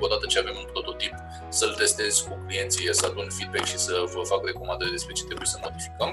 odată 0.00 0.26
ce 0.26 0.38
avem 0.38 0.56
un 0.58 0.68
prototip, 0.72 1.14
să-l 1.48 1.74
testez 1.74 2.18
cu 2.18 2.44
clienții, 2.46 2.94
să 2.94 3.06
adun 3.06 3.28
feedback 3.36 3.66
și 3.66 3.78
să 3.78 4.04
vă 4.14 4.22
fac 4.22 4.40
recomandări 4.44 4.90
despre 4.90 5.12
ce 5.12 5.24
trebuie 5.24 5.46
să 5.54 5.58
modificăm. 5.62 6.10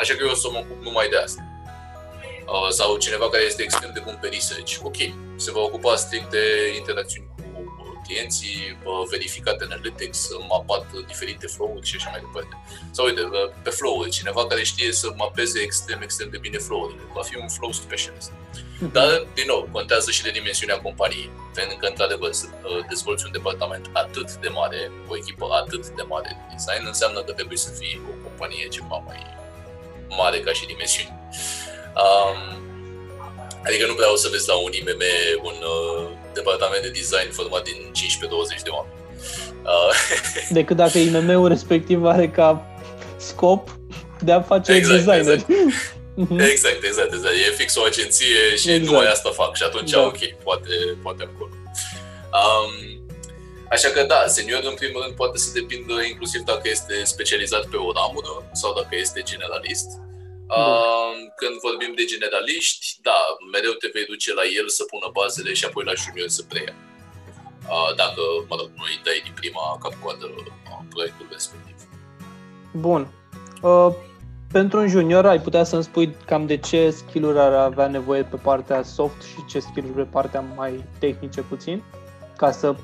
Așa 0.00 0.14
că 0.14 0.20
eu 0.24 0.30
o 0.30 0.34
să 0.34 0.48
mă 0.50 0.58
ocup 0.58 0.82
numai 0.82 1.08
de 1.08 1.16
asta. 1.16 1.42
Uh, 2.46 2.68
sau 2.68 2.96
cineva 2.96 3.30
care 3.30 3.42
este 3.42 3.62
extrem 3.62 3.90
de 3.94 4.00
bun 4.04 4.18
pe 4.20 4.28
research, 4.28 4.78
ok, 4.82 4.96
se 5.36 5.50
va 5.50 5.60
ocupa 5.60 5.96
strict 5.96 6.30
de 6.30 6.74
interacțiuni 6.78 7.28
cu 7.36 7.44
clienții, 8.06 8.78
verificat 9.10 9.60
analytics, 9.60 10.28
mapat 10.48 10.86
diferite 11.06 11.46
flow-uri 11.46 11.86
și 11.86 11.96
așa 11.96 12.10
mai 12.10 12.20
departe. 12.20 12.54
Sau 12.90 13.04
uite, 13.04 13.20
uh, 13.20 13.50
pe 13.62 13.70
flow-uri, 13.70 14.10
cineva 14.10 14.46
care 14.46 14.62
știe 14.62 14.92
să 14.92 15.12
mapeze 15.16 15.60
extrem, 15.60 16.02
extrem 16.02 16.28
de 16.30 16.38
bine 16.38 16.58
flow-urile, 16.58 17.00
va 17.14 17.22
fi 17.22 17.36
un 17.36 17.48
flow 17.48 17.72
specialist. 17.72 18.32
Mhm. 18.78 18.92
Dar, 18.92 19.26
din 19.34 19.44
nou, 19.46 19.68
contează 19.72 20.10
și 20.10 20.22
de 20.22 20.30
dimensiunea 20.30 20.80
companiei. 20.80 21.30
Pentru 21.54 21.76
că, 21.76 21.86
într-adevăr, 21.86 22.32
să 22.32 22.46
uh, 22.46 22.84
dezvolți 22.88 23.24
un 23.26 23.32
departament 23.32 23.90
atât 23.92 24.32
de 24.34 24.48
mare, 24.48 24.90
o 25.08 25.16
echipă 25.16 25.46
atât 25.62 25.88
de 25.88 26.02
mare 26.02 26.28
de 26.28 26.54
design, 26.54 26.86
înseamnă 26.86 27.22
că 27.22 27.32
trebuie 27.32 27.58
să 27.58 27.70
fii 27.70 28.00
o 28.10 28.28
companie 28.28 28.68
ceva 28.68 29.02
mai 29.06 29.20
mare 30.08 30.40
ca 30.40 30.52
și 30.52 30.66
dimensiuni. 30.66 31.12
Um, 32.02 32.38
adică 33.64 33.86
nu 33.86 33.94
vreau 33.94 34.16
să 34.16 34.28
vezi 34.30 34.48
la 34.48 34.54
un 34.54 34.72
IMM 34.72 35.02
un 35.42 35.58
uh, 35.74 36.08
departament 36.32 36.82
de 36.82 36.88
design 36.88 37.30
format 37.30 37.62
din 37.62 37.92
15-20 38.58 38.62
de 38.62 38.70
oameni. 38.70 38.94
Uh, 39.62 39.92
Decât 40.58 40.76
dacă 40.76 40.98
IMM-ul 40.98 41.48
respectiv 41.48 42.04
are 42.04 42.28
ca 42.28 42.66
scop 43.16 43.78
de 44.20 44.32
a 44.32 44.42
face 44.42 44.72
exact, 44.72 45.04
designer. 45.04 45.32
Exact. 45.32 45.50
Mhm. 46.16 46.38
exact, 46.38 46.84
exact, 46.84 47.12
exact. 47.12 47.34
E 47.34 47.54
fix 47.56 47.76
o 47.76 47.82
agenție 47.82 48.56
și 48.56 48.70
exact. 48.70 48.90
numai 48.90 49.06
asta 49.10 49.30
fac 49.30 49.56
și 49.56 49.62
atunci, 49.62 49.90
da. 49.90 50.00
ok, 50.00 50.18
poate, 50.44 50.70
poate 51.02 51.22
acolo. 51.22 51.50
Um, 52.32 53.04
Așa 53.74 53.88
că 53.88 54.02
da, 54.02 54.24
seniorul 54.26 54.68
în 54.68 54.74
primul 54.74 55.02
rând 55.02 55.14
poate 55.14 55.38
să 55.38 55.50
depindă 55.54 55.94
inclusiv 56.08 56.40
dacă 56.40 56.62
este 56.64 57.04
specializat 57.04 57.64
pe 57.66 57.76
o 57.76 57.92
ramură 57.92 58.50
sau 58.52 58.74
dacă 58.74 58.88
este 58.90 59.22
generalist. 59.30 59.88
Când 61.40 61.54
vorbim 61.66 61.92
de 62.00 62.04
generaliști, 62.12 62.84
da, 63.08 63.18
mereu 63.52 63.72
te 63.72 63.88
vei 63.92 64.04
duce 64.12 64.30
la 64.40 64.44
el 64.58 64.68
să 64.68 64.84
pună 64.84 65.08
bazele 65.18 65.52
și 65.52 65.64
apoi 65.64 65.84
la 65.84 65.94
junior 66.02 66.28
să 66.28 66.42
preia. 66.48 66.74
Dacă, 67.96 68.22
mă 68.48 68.54
rog, 68.60 68.68
nu 68.78 68.84
îi 68.90 69.00
dai 69.06 69.20
din 69.26 69.34
prima 69.40 69.64
cap-coadă 69.82 70.26
proiectul 70.94 71.26
respectiv. 71.30 71.76
Bun. 72.72 73.08
Uh, 73.62 73.88
pentru 74.52 74.78
un 74.78 74.88
junior 74.88 75.26
ai 75.26 75.40
putea 75.40 75.64
să-mi 75.64 75.82
spui 75.82 76.16
cam 76.26 76.46
de 76.46 76.56
ce 76.56 76.90
skill-uri 76.90 77.38
ar 77.38 77.52
avea 77.52 77.88
nevoie 77.88 78.22
pe 78.22 78.36
partea 78.36 78.82
soft 78.82 79.22
și 79.22 79.44
ce 79.48 79.58
skill-uri 79.58 79.96
pe 79.96 80.08
partea 80.10 80.44
mai 80.56 80.84
tehnice 80.98 81.40
puțin? 81.40 81.82
Ca 82.36 82.50
să 82.50 82.74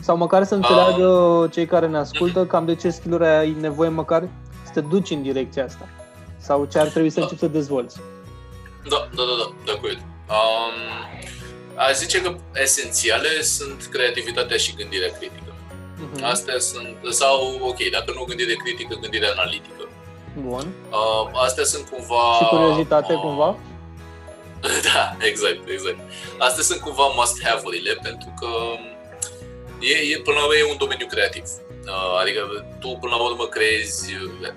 sau 0.00 0.16
măcar 0.16 0.44
să 0.44 0.54
înțeleagă 0.54 1.06
uh, 1.06 1.50
cei 1.50 1.66
care 1.66 1.86
ne 1.86 1.96
ascultă 1.96 2.46
cam 2.46 2.64
de 2.64 2.74
ce 2.74 2.90
skill-uri 2.90 3.26
ai 3.26 3.56
nevoie 3.60 3.88
măcar 3.88 4.28
să 4.64 4.72
te 4.72 4.80
duci 4.80 5.10
în 5.10 5.22
direcția 5.22 5.64
asta. 5.64 5.88
Sau 6.48 6.64
ce 6.64 6.78
ar 6.78 6.88
trebui 6.88 7.10
să 7.10 7.18
da. 7.18 7.22
începi 7.22 7.40
să 7.40 7.46
dezvolți? 7.46 7.96
Da, 8.88 9.08
da, 9.16 9.22
da, 9.30 9.34
da, 9.40 9.46
de 9.64 9.70
acord. 9.76 9.98
Um, 10.36 10.76
aș 11.74 11.94
zice 11.94 12.22
că 12.22 12.36
esențiale 12.54 13.42
sunt 13.42 13.88
creativitatea 13.90 14.56
și 14.56 14.74
gândirea 14.74 15.12
critică. 15.18 15.52
Uh-huh. 15.54 16.22
Astea 16.22 16.58
sunt, 16.58 16.96
sau, 17.10 17.58
ok, 17.60 17.80
dacă 17.90 18.12
nu 18.14 18.24
gândire 18.24 18.54
critică, 18.64 18.98
gândire 19.00 19.26
analitică. 19.26 19.82
Bun. 20.46 20.66
Uh, 20.90 21.40
astea 21.44 21.64
sunt 21.64 21.88
cumva... 21.88 22.22
Și 22.38 22.44
curiozitate 22.44 23.12
uh, 23.12 23.20
cumva? 23.20 23.56
da, 24.88 25.16
exact, 25.30 25.68
exact. 25.68 25.98
Astea 26.38 26.62
sunt 26.62 26.80
cumva 26.80 27.06
must-have-urile, 27.16 27.98
pentru 28.02 28.30
că 28.40 28.50
e, 29.80 29.94
e, 30.12 30.18
până 30.18 30.36
la 30.36 30.42
urmă, 30.42 30.54
e 30.54 30.70
un 30.70 30.82
domeniu 30.84 31.06
creativ. 31.06 31.44
Uh, 31.84 32.20
adică 32.20 32.40
tu, 32.80 32.88
până 33.00 33.14
la 33.14 33.22
urmă, 33.22 33.44
creezi, 33.46 34.16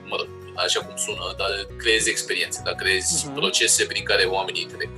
mă 0.09 0.15
rog, 0.19 0.27
așa 0.55 0.79
cum 0.79 0.95
sună, 0.95 1.33
dar 1.37 1.49
creezi 1.77 2.09
experiențe, 2.09 2.61
dar 2.63 2.73
creezi 2.73 3.27
uh-huh. 3.27 3.33
procese 3.33 3.85
prin 3.85 4.03
care 4.03 4.23
oamenii 4.23 4.65
trec. 4.65 4.89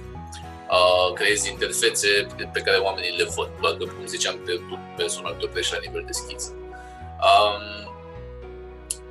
Uh, 0.69 1.13
creezi 1.13 1.49
interfețe 1.49 2.27
pe 2.53 2.59
care 2.59 2.77
oamenii 2.77 3.17
le 3.17 3.23
văd, 3.35 3.49
doar 3.61 3.73
că, 3.73 3.83
cum 3.83 4.05
ziceam, 4.05 4.37
pe 4.45 4.59
personal 4.97 5.33
te 5.33 5.45
oprești 5.45 5.73
la 5.73 5.79
nivel 5.85 6.03
de 6.05 6.11
schiță. 6.11 6.53
Um, 7.29 7.83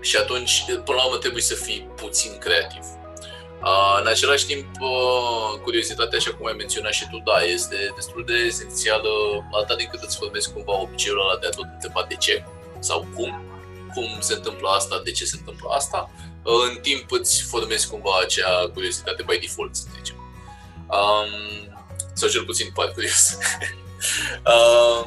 și 0.01 0.17
atunci, 0.17 0.65
până 0.85 0.97
la 0.97 1.05
urmă, 1.05 1.17
trebuie 1.17 1.43
să 1.43 1.55
fii 1.55 1.89
puțin 1.97 2.39
creativ. 2.39 2.85
Uh, 3.63 3.97
în 4.01 4.07
același 4.07 4.47
timp, 4.47 4.67
uh, 4.81 5.61
curiozitatea, 5.63 6.19
așa 6.19 6.35
cum 6.35 6.47
ai 6.47 6.55
menționat 6.57 6.93
și 6.93 7.09
tu, 7.11 7.23
da, 7.25 7.39
este 7.41 7.93
destul 7.95 8.25
de 8.27 8.35
esențială 8.35 9.11
atât 9.61 9.77
din 9.77 9.89
cât 9.91 10.03
îți 10.03 10.17
formezi 10.17 10.53
cumva 10.53 10.81
obiceiul 10.81 11.21
ăla 11.21 11.39
de 11.41 11.47
a 11.47 11.51
tot 11.51 11.67
întreba 11.73 12.05
de 12.09 12.15
ce 12.15 12.45
sau 12.79 13.07
cum, 13.15 13.52
cum 13.95 14.21
se 14.21 14.35
întâmplă 14.35 14.69
asta, 14.69 15.01
de 15.05 15.11
ce 15.11 15.25
se 15.25 15.37
întâmplă 15.39 15.69
asta, 15.71 16.11
în 16.43 16.79
timp 16.81 17.11
îți 17.11 17.43
formezi 17.43 17.89
cumva 17.89 18.11
acea 18.23 18.71
curiozitate 18.75 19.23
by 19.27 19.39
default, 19.39 19.75
să 19.77 19.85
zicem. 19.97 20.17
Um, 20.89 21.75
sau 22.13 22.29
cel 22.29 22.45
puțin 22.45 22.71
par 22.75 22.91
curios. 22.91 23.39
uh, 24.55 25.07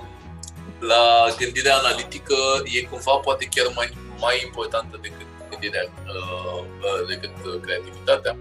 la 0.79 1.27
gândirea 1.37 1.77
analitică 1.77 2.35
e 2.63 2.81
cumva 2.81 3.15
poate 3.15 3.45
chiar 3.45 3.71
mai, 3.75 3.97
mai 4.19 4.41
importantă 4.43 4.99
decât 5.01 5.25
gândirea, 5.49 5.91
uh, 6.05 6.59
uh 6.59 7.07
decât 7.07 7.61
creativitatea. 7.61 8.37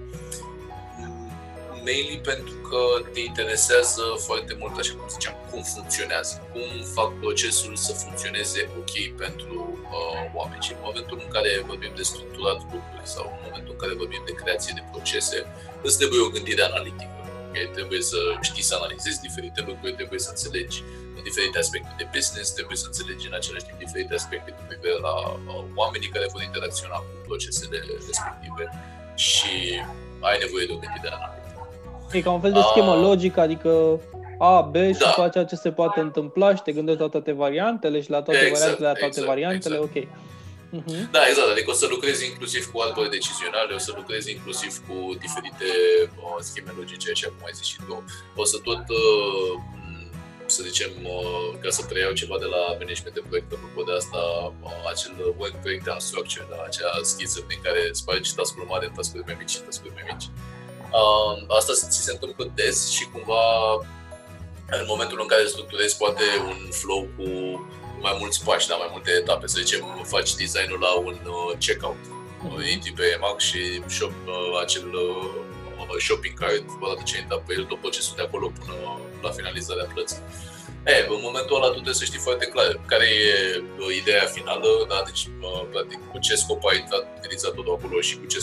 Mainly 1.85 2.18
pentru 2.30 2.55
că 2.68 2.80
te 3.12 3.20
interesează 3.20 4.03
foarte 4.26 4.53
mult, 4.61 4.74
așa 4.78 4.93
cum 4.99 5.09
ziceam, 5.09 5.37
cum 5.51 5.62
funcționează, 5.62 6.35
cum 6.53 6.68
fac 6.97 7.11
procesul 7.20 7.76
să 7.76 7.93
funcționeze 7.93 8.61
ok 8.80 8.95
pentru 9.24 9.55
uh, 9.97 10.22
oameni. 10.39 10.62
Și 10.66 10.72
în 10.72 10.82
momentul 10.89 11.18
în 11.24 11.30
care 11.35 11.51
vorbim 11.66 11.93
de 11.97 12.03
structurat 12.03 12.59
lucruri 12.72 13.09
sau 13.14 13.24
în 13.35 13.41
momentul 13.47 13.72
în 13.74 13.80
care 13.82 13.95
vorbim 14.03 14.22
de 14.26 14.35
creație 14.43 14.72
de 14.78 14.85
procese, 14.93 15.39
îți 15.87 15.99
trebuie 16.01 16.20
o 16.26 16.35
gândire 16.37 16.62
analitică. 16.62 17.14
Okay? 17.49 17.70
Trebuie 17.78 18.03
să 18.11 18.20
știi 18.49 18.68
să 18.70 18.74
analizezi 18.78 19.20
diferite 19.26 19.61
lucruri, 19.68 19.99
trebuie 20.01 20.20
să 20.26 20.30
înțelegi 20.30 20.76
diferite 21.28 21.59
aspecte 21.59 21.93
de 22.01 22.07
business, 22.16 22.57
trebuie 22.59 22.76
să 22.82 22.87
înțelegi 22.87 23.26
în 23.26 23.35
același 23.41 23.64
timp 23.66 23.78
diferite 23.85 24.14
aspecte 24.14 24.51
cu 24.57 24.62
privire 24.68 24.97
la 25.09 25.14
uh, 25.30 25.64
oamenii 25.82 26.14
care 26.14 26.26
vor 26.32 26.43
interacționa 26.43 26.97
cu 27.07 27.14
procesele 27.28 27.78
respective 28.09 28.64
și 29.26 29.55
ai 30.28 30.37
nevoie 30.45 30.64
de 30.68 30.72
o 30.76 30.82
gândire 30.85 31.11
analitică. 31.16 31.34
E 32.13 32.21
ca 32.21 32.31
un 32.31 32.41
fel 32.41 32.53
de 32.53 32.61
schemă 32.71 32.95
uh, 32.95 33.03
logică, 33.03 33.41
adică 33.41 34.01
A, 34.39 34.61
B 34.61 34.75
și 34.77 34.99
da. 34.99 35.07
după 35.07 35.23
aceea 35.23 35.45
ce 35.45 35.55
se 35.55 35.71
poate 35.71 36.01
întâmpla 36.01 36.55
și 36.55 36.63
te 36.63 36.73
gândești 36.73 37.01
la 37.01 37.09
toate 37.09 37.33
variantele 37.33 38.01
și 38.01 38.11
la 38.11 38.23
toate 38.23 38.41
exact, 38.41 38.59
variantele, 38.59 38.89
la 38.89 38.93
toate 38.93 39.07
exact, 39.07 39.27
variantele, 39.27 39.75
exact. 39.75 39.97
ok. 39.97 40.07
Uh-huh. 40.79 41.03
Da, 41.11 41.23
exact. 41.29 41.49
Adică 41.55 41.71
o 41.71 41.77
să 41.83 41.87
lucrezi 41.91 42.27
inclusiv 42.31 42.63
cu 42.73 42.81
arbore 42.87 43.09
decizionale, 43.09 43.73
o 43.75 43.79
să 43.79 43.93
lucrezi 43.97 44.31
inclusiv 44.37 44.73
cu 44.87 44.97
diferite 45.25 45.69
uh, 46.25 46.37
scheme 46.49 46.73
logice, 46.79 47.11
așa 47.11 47.29
cum 47.33 47.41
ai 47.49 47.55
zis 47.59 47.67
și 47.67 47.77
tu. 47.87 48.05
O 48.43 48.45
să 48.45 48.57
tot, 48.67 48.83
uh, 49.03 49.53
să 50.47 50.63
zicem, 50.63 50.91
uh, 51.03 51.49
ca 51.63 51.71
să 51.71 51.83
preiau 51.91 52.13
ceva 52.13 52.37
de 52.45 52.49
la 52.55 52.63
management 52.81 53.15
de 53.19 53.23
proiect, 53.29 53.53
apropo 53.53 53.83
de 53.89 53.95
asta, 54.01 54.21
uh, 54.67 54.91
acel 54.93 55.15
work 55.39 55.57
breakdown 55.65 56.01
structure, 56.09 56.47
da, 56.51 56.59
acea 56.69 56.91
schiză 57.13 57.41
prin 57.47 57.61
care 57.67 57.81
spargi 57.93 58.35
task-uri 58.35 58.67
mari 58.73 58.87
în 58.89 58.93
task-uri 58.97 59.25
mai 59.29 59.37
mici 59.41 59.55
și 59.55 59.61
task-uri 59.67 59.95
mai 59.99 60.07
mici. 60.11 60.27
Uh, 60.31 60.54
asta 61.59 61.72
ți 61.72 62.03
se 62.03 62.11
întâmplă 62.11 62.51
des 62.55 62.91
și 62.91 63.05
cumva 63.05 63.43
în 64.70 64.85
momentul 64.87 65.18
în 65.20 65.26
care 65.26 65.47
structurezi 65.47 65.97
poate 65.97 66.24
un 66.47 66.70
flow 66.70 67.09
cu 67.16 67.26
mai 68.01 68.16
mulți 68.18 68.45
pași, 68.45 68.68
da, 68.68 68.74
mai 68.74 68.89
multe 68.91 69.11
etape. 69.11 69.47
Să 69.47 69.61
zicem, 69.62 69.82
faci 70.05 70.35
designul 70.35 70.80
la 70.80 70.93
un 71.09 71.18
uh, 71.26 71.59
checkout. 71.59 72.03
Uh, 72.45 72.70
intri 72.72 72.93
pe 72.93 73.18
Mac 73.20 73.41
și 73.41 73.82
shop, 73.89 74.12
uh, 74.26 74.61
acel 74.62 74.87
shopping 75.99 76.39
cart, 76.39 76.64
odată 76.80 77.03
ce 77.05 77.18
intri 77.18 77.43
pe 77.47 77.53
el, 77.57 77.64
tot 77.64 77.80
procesul 77.80 78.14
de 78.16 78.22
acolo 78.22 78.53
până 78.59 78.74
la 79.22 79.30
finalizarea 79.30 79.91
plății. 79.93 80.18
E, 80.87 81.07
în 81.09 81.20
momentul 81.28 81.57
ăla 81.57 81.66
tu 81.66 81.72
trebuie 81.72 82.03
să 82.03 82.05
știi 82.05 82.26
foarte 82.28 82.47
clar 82.47 82.80
care 82.87 83.07
e 83.07 83.62
ideea 84.01 84.24
finală, 84.37 84.68
da? 84.89 85.03
deci, 85.07 85.28
practic, 85.70 86.01
cu 86.12 86.18
ce 86.18 86.35
scop 86.35 86.64
ai 86.64 86.85
utilizat 87.18 87.53
tot 87.55 87.68
acolo 87.76 88.01
și 88.01 88.14
cu 88.16 88.26
ce, 88.26 88.39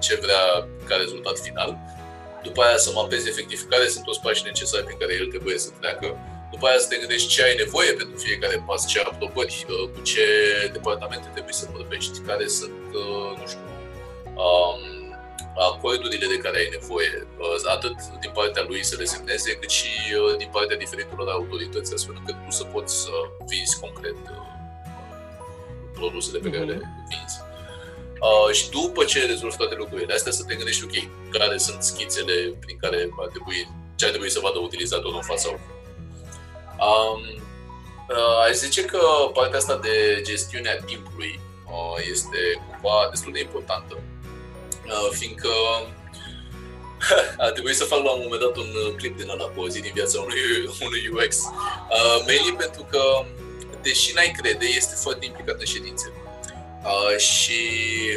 ce 0.00 0.14
vrea 0.22 0.68
ca 0.88 0.94
rezultat 0.96 1.38
final. 1.38 1.78
După 2.42 2.62
aia 2.62 2.76
să 2.76 2.90
mapezi 2.94 3.28
efectiv 3.28 3.68
care 3.68 3.88
sunt 3.88 4.04
toți 4.04 4.20
pașii 4.20 4.44
necesari 4.44 4.84
prin 4.84 4.98
care 4.98 5.14
el 5.14 5.26
trebuie 5.26 5.58
să 5.58 5.70
treacă 5.80 6.06
după 6.50 6.66
aia 6.66 6.78
să 6.78 6.88
te 6.88 6.96
gândești 6.96 7.28
ce 7.28 7.42
ai 7.42 7.54
nevoie 7.56 7.92
pentru 7.92 8.16
fiecare 8.16 8.62
pas, 8.66 8.86
ce 8.86 9.00
aprobări, 9.00 9.66
uh, 9.68 9.88
cu 9.94 10.00
ce 10.02 10.24
departamente 10.72 11.28
trebuie 11.32 11.52
să 11.52 11.68
vorbești, 11.72 12.18
care 12.18 12.46
sunt, 12.46 12.86
uh, 12.92 13.38
nu 13.40 13.46
știu, 13.46 13.66
um, 14.44 14.95
acordurile 15.56 16.26
de 16.26 16.38
care 16.38 16.58
ai 16.58 16.68
nevoie, 16.80 17.26
atât 17.74 17.96
din 18.20 18.30
partea 18.34 18.64
lui 18.68 18.84
să 18.84 18.96
le 18.98 19.04
semneze, 19.04 19.52
cât 19.52 19.70
și 19.70 19.88
din 20.38 20.48
partea 20.52 20.76
diferitelor 20.76 21.28
autorități, 21.28 21.94
astfel 21.94 22.14
încât 22.18 22.34
tu 22.44 22.50
să 22.50 22.64
poți 22.64 23.02
să 23.02 23.10
vinzi 23.48 23.80
concret 23.80 24.16
produsele 25.98 26.38
pe 26.38 26.50
care 26.50 26.64
le 26.64 26.74
mhm. 26.74 27.06
vinzi. 27.08 27.38
Uh, 28.26 28.54
și 28.54 28.70
după 28.70 29.04
ce 29.04 29.26
rezolvi 29.26 29.56
toate 29.56 29.74
lucrurile 29.74 30.14
astea, 30.14 30.32
să 30.32 30.44
te 30.44 30.54
gândești, 30.54 30.84
ok, 30.84 30.96
care 31.30 31.56
sunt 31.58 31.82
schițele 31.82 32.34
prin 32.60 32.76
care 32.80 33.08
ar 33.22 33.28
trebui, 33.28 33.68
ce 33.94 34.04
ar 34.04 34.10
trebui 34.10 34.30
să 34.30 34.40
vadă 34.42 34.58
utilizatorul 34.58 35.16
în 35.16 35.22
fața 35.32 35.48
um, 35.48 37.20
uh, 38.08 38.48
Aș 38.48 38.54
zice 38.54 38.84
că 38.84 39.00
partea 39.32 39.58
asta 39.58 39.76
de 39.76 40.20
gestiune 40.22 40.70
a 40.70 40.84
timpului 40.84 41.40
uh, 41.66 42.06
este 42.10 42.38
cumva 42.68 43.06
destul 43.10 43.32
de 43.32 43.40
importantă, 43.40 43.94
uh, 43.94 44.15
fiindcă 45.10 45.48
a 47.46 47.50
trebuit 47.50 47.76
să 47.76 47.84
fac 47.84 48.02
la 48.02 48.10
un 48.10 48.20
moment 48.22 48.40
dat 48.40 48.56
un 48.56 48.96
clip 48.96 49.16
din 49.16 49.30
ăla 49.30 49.44
cu 49.44 49.60
o 49.60 49.68
zi 49.68 49.80
din 49.80 49.92
viața 49.94 50.20
unui, 50.20 50.42
unui 50.86 51.02
UX. 51.12 51.36
Uh, 51.36 52.18
mainly 52.26 52.54
pentru 52.58 52.86
că, 52.90 53.02
deși 53.82 54.14
n-ai 54.14 54.34
crede, 54.40 54.66
este 54.76 54.94
foarte 54.94 55.24
implicat 55.24 55.58
în 55.58 55.64
ședințe. 55.64 56.12
Uh, 56.86 57.16
și 57.18 57.60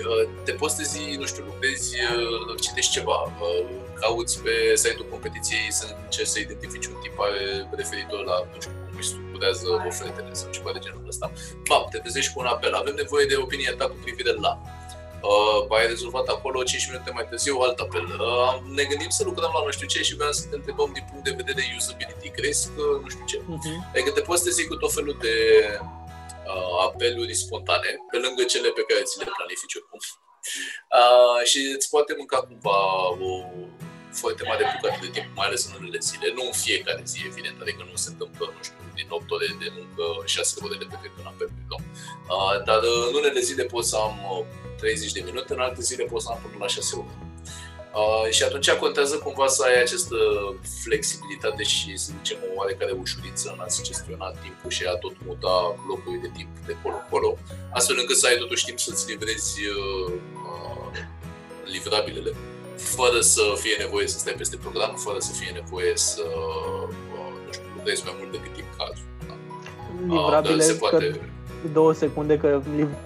uh, 0.09 0.29
te 0.43 0.51
poți 0.51 0.75
trezi, 0.75 1.15
nu 1.19 1.25
știu, 1.25 1.43
lucrezi, 1.43 1.95
uh, 1.95 2.59
citești 2.61 2.91
ceva, 2.91 3.19
uh, 3.23 3.65
cauți 3.99 4.41
pe 4.41 4.75
site-ul 4.75 5.07
competiției 5.09 5.67
să 5.69 5.85
încerci 6.03 6.27
să 6.27 6.39
identifici 6.39 6.85
un 6.85 6.97
tipar 7.01 7.31
referitor 7.71 8.23
la, 8.25 8.37
nu 8.53 8.59
știu, 8.61 8.71
cum 8.89 8.97
își 8.97 9.07
structurează 9.07 9.67
ofertele 9.87 10.33
sau 10.33 10.49
ceva 10.51 10.71
de 10.73 10.79
genul 10.79 11.03
ăsta. 11.07 11.31
Bam, 11.67 11.87
te 11.91 11.97
trezești 11.97 12.33
cu 12.33 12.39
un 12.39 12.45
apel, 12.45 12.73
avem 12.73 12.93
nevoie 12.95 13.25
de 13.25 13.35
opinia 13.35 13.73
ta 13.77 13.85
cu 13.85 13.97
privire 14.03 14.31
la. 14.31 14.61
Uh, 15.21 15.77
ai 15.77 15.87
rezolvat 15.87 16.27
acolo 16.27 16.63
5 16.63 16.87
minute 16.89 17.11
mai 17.11 17.27
târziu 17.29 17.57
alt 17.57 17.79
apel. 17.79 18.05
Uh, 18.05 18.53
ne 18.77 18.83
gândim 18.83 19.09
să 19.09 19.23
lucrăm 19.23 19.51
la 19.53 19.63
nu 19.65 19.71
știu 19.71 19.87
ce 19.87 20.01
și 20.03 20.15
vreau 20.15 20.31
să 20.31 20.47
te 20.49 20.55
întrebăm 20.55 20.89
din 20.93 21.05
punct 21.09 21.23
de 21.23 21.33
vedere 21.41 21.75
usability. 21.77 22.29
Crezi 22.29 22.69
că 22.75 22.83
nu 23.03 23.09
știu 23.09 23.25
ce? 23.31 23.37
Uh-huh. 23.37 23.77
Adică 23.93 24.11
te 24.11 24.21
poți 24.21 24.43
trezi 24.43 24.67
cu 24.67 24.75
tot 24.75 24.93
felul 24.93 25.17
de 25.25 25.35
uh, 26.51 26.75
apeluri 26.87 27.41
spontane, 27.43 27.89
pe 28.11 28.17
lângă 28.17 28.43
cele 28.43 28.69
pe 28.77 28.83
care 28.87 29.01
ți 29.07 29.19
le 29.19 29.27
planifici 29.37 29.75
oricum. 29.79 29.99
Uh, 30.99 31.41
și 31.49 31.59
îți 31.75 31.89
poate 31.93 32.11
mânca 32.17 32.37
cumva 32.49 32.79
o 33.27 33.31
foarte 34.21 34.43
mare 34.49 34.63
bucată 34.73 34.99
de 35.05 35.09
timp, 35.15 35.27
mai 35.39 35.47
ales 35.47 35.61
în 35.67 35.73
unele 35.79 35.99
zile. 36.09 36.27
Nu 36.37 36.43
în 36.49 36.55
fiecare 36.65 37.01
zi, 37.11 37.19
evident, 37.31 37.57
adică 37.61 37.81
nu 37.89 37.95
se 38.03 38.09
întâmplă, 38.13 38.45
nu 38.55 38.61
știu, 38.67 38.83
din 38.99 39.07
8 39.09 39.31
ore 39.35 39.47
de 39.63 39.69
muncă, 39.77 40.03
6 40.25 40.59
ore 40.65 40.77
de 40.81 40.87
petrecut 40.91 41.19
în 41.23 41.31
apel 41.31 41.49
pe 41.55 41.63
uh, 41.75 42.55
Dar 42.67 42.79
în 43.09 43.13
unele 43.19 43.41
zile 43.49 43.63
pot 43.73 43.85
să 43.91 43.95
am 44.07 44.17
30 44.79 45.11
de 45.11 45.21
minute, 45.25 45.53
în 45.53 45.59
alte 45.59 45.81
zile 45.81 46.03
pot 46.03 46.21
să 46.21 46.29
am 46.31 46.39
până 46.41 46.55
la 46.59 46.67
6 46.67 46.95
ore. 46.95 47.13
Uh, 47.93 48.31
și 48.31 48.43
atunci 48.43 48.71
contează 48.71 49.15
cumva 49.17 49.47
să 49.47 49.63
ai 49.67 49.81
această 49.81 50.15
flexibilitate 50.83 51.63
și, 51.63 51.97
să 51.97 52.11
zicem, 52.17 52.37
o 52.47 52.53
oarecare 52.55 52.91
ușurință 52.91 53.49
în 53.53 53.59
a-ți 53.59 53.83
gestiona 53.83 54.31
timpul 54.43 54.69
și 54.69 54.83
a 54.85 54.95
tot 54.95 55.15
muta 55.25 55.75
locuri 55.87 56.21
de 56.21 56.29
timp 56.37 56.49
de 56.65 56.75
colo-colo, 56.81 57.37
astfel 57.71 57.97
încât 57.99 58.17
să 58.17 58.27
ai 58.27 58.37
totuși 58.37 58.65
timp 58.65 58.79
să-ți 58.79 59.09
livrezi 59.11 59.59
uh, 59.65 60.13
uh, 60.49 60.89
livrabilele, 61.65 62.33
fără 62.77 63.19
să 63.21 63.43
fie 63.55 63.75
nevoie 63.79 64.07
să 64.07 64.17
stai 64.17 64.33
peste 64.37 64.57
program, 64.57 64.95
fără 64.95 65.19
să 65.19 65.31
fie 65.39 65.51
nevoie 65.53 65.93
să, 65.95 66.25
uh, 66.25 66.87
nu 67.45 67.51
știu, 67.51 67.67
lucrezi 67.75 68.03
mai 68.03 68.15
mult 68.19 68.31
decât 68.31 68.53
timp 68.53 68.69
cazul. 68.77 69.05
Da? 69.27 69.35
Livrabile, 70.15 70.63
uh, 70.63 70.69
se 70.69 70.73
poate... 70.73 71.09
că 71.09 71.19
două 71.73 71.93
secunde 71.93 72.37
că 72.37 72.61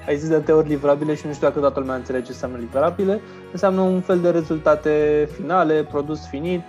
ai 0.07 0.17
zis 0.17 0.29
de 0.29 0.39
te 0.39 0.51
ori 0.51 0.67
livrabile 0.67 1.15
și 1.15 1.25
nu 1.25 1.33
știu 1.33 1.47
dacă 1.47 1.59
toată 1.59 1.79
lumea 1.79 1.95
înțelege 1.95 2.23
ce 2.23 2.31
înseamnă 2.31 2.57
livrabile. 2.57 3.21
Înseamnă 3.51 3.81
un 3.81 4.01
fel 4.01 4.19
de 4.19 4.29
rezultate 4.29 5.29
finale, 5.35 5.83
produs 5.83 6.27
finit, 6.27 6.61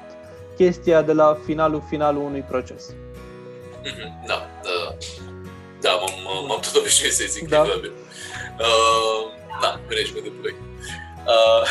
chestia 0.56 1.02
de 1.02 1.12
la 1.12 1.38
finalul 1.44 1.82
finalul 1.88 2.22
unui 2.22 2.40
proces. 2.40 2.90
Mm-hmm. 2.90 4.26
Da, 4.26 4.48
da, 4.62 4.96
da, 5.80 5.90
m-am, 5.90 6.46
m-am 6.46 6.60
tot 6.60 6.76
obișnuit 6.76 7.12
să 7.12 7.24
zic 7.28 7.48
da. 7.48 7.62
livrabil. 7.62 7.92
Uh, 8.58 9.32
da, 9.60 9.80
management 9.88 10.24
de 10.24 10.32
proiect. 10.40 10.60
Uh, 11.26 11.62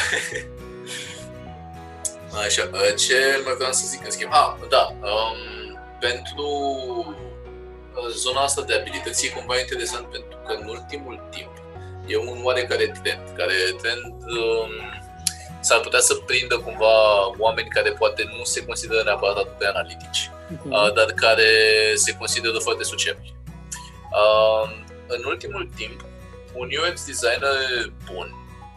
așa, 2.45 2.69
uh, 2.73 2.95
ce 2.95 3.41
mai 3.45 3.53
vreau 3.55 3.71
să 3.71 3.85
zic 3.87 4.05
în 4.05 4.11
schimb? 4.11 4.31
Ah, 4.31 4.53
da, 4.69 4.95
um, 5.01 5.53
pentru 5.99 6.47
zona 8.11 8.41
asta 8.41 8.61
de 8.61 8.73
abilități 8.73 9.25
e 9.25 9.29
cumva 9.29 9.59
interesant 9.59 10.05
pentru 10.05 10.37
că 10.45 10.53
în 10.59 10.67
ultimul 10.67 11.27
timp 11.31 11.51
e 12.07 12.17
un 12.17 12.39
oarecare 12.43 12.87
trend, 13.01 13.23
care 13.37 13.53
trend 13.81 14.03
um, 14.03 14.71
s-ar 15.59 15.79
putea 15.79 15.99
să 15.99 16.13
prindă 16.15 16.57
cumva 16.57 16.95
oameni 17.37 17.67
care 17.67 17.91
poate 17.91 18.23
nu 18.37 18.43
se 18.43 18.65
consideră 18.65 19.01
neapărat 19.03 19.37
atât 19.37 19.57
de 19.59 19.65
analitici, 19.65 20.29
uh-huh. 20.29 20.69
uh, 20.69 20.93
dar 20.93 21.05
care 21.05 21.49
se 21.95 22.15
consideră 22.15 22.57
foarte 22.57 22.83
sociali. 22.83 23.35
Uh, 24.21 24.69
în 25.07 25.23
ultimul 25.25 25.69
timp, 25.75 26.05
un 26.53 26.69
UX 26.89 27.05
designer 27.05 27.91
bun 28.11 28.27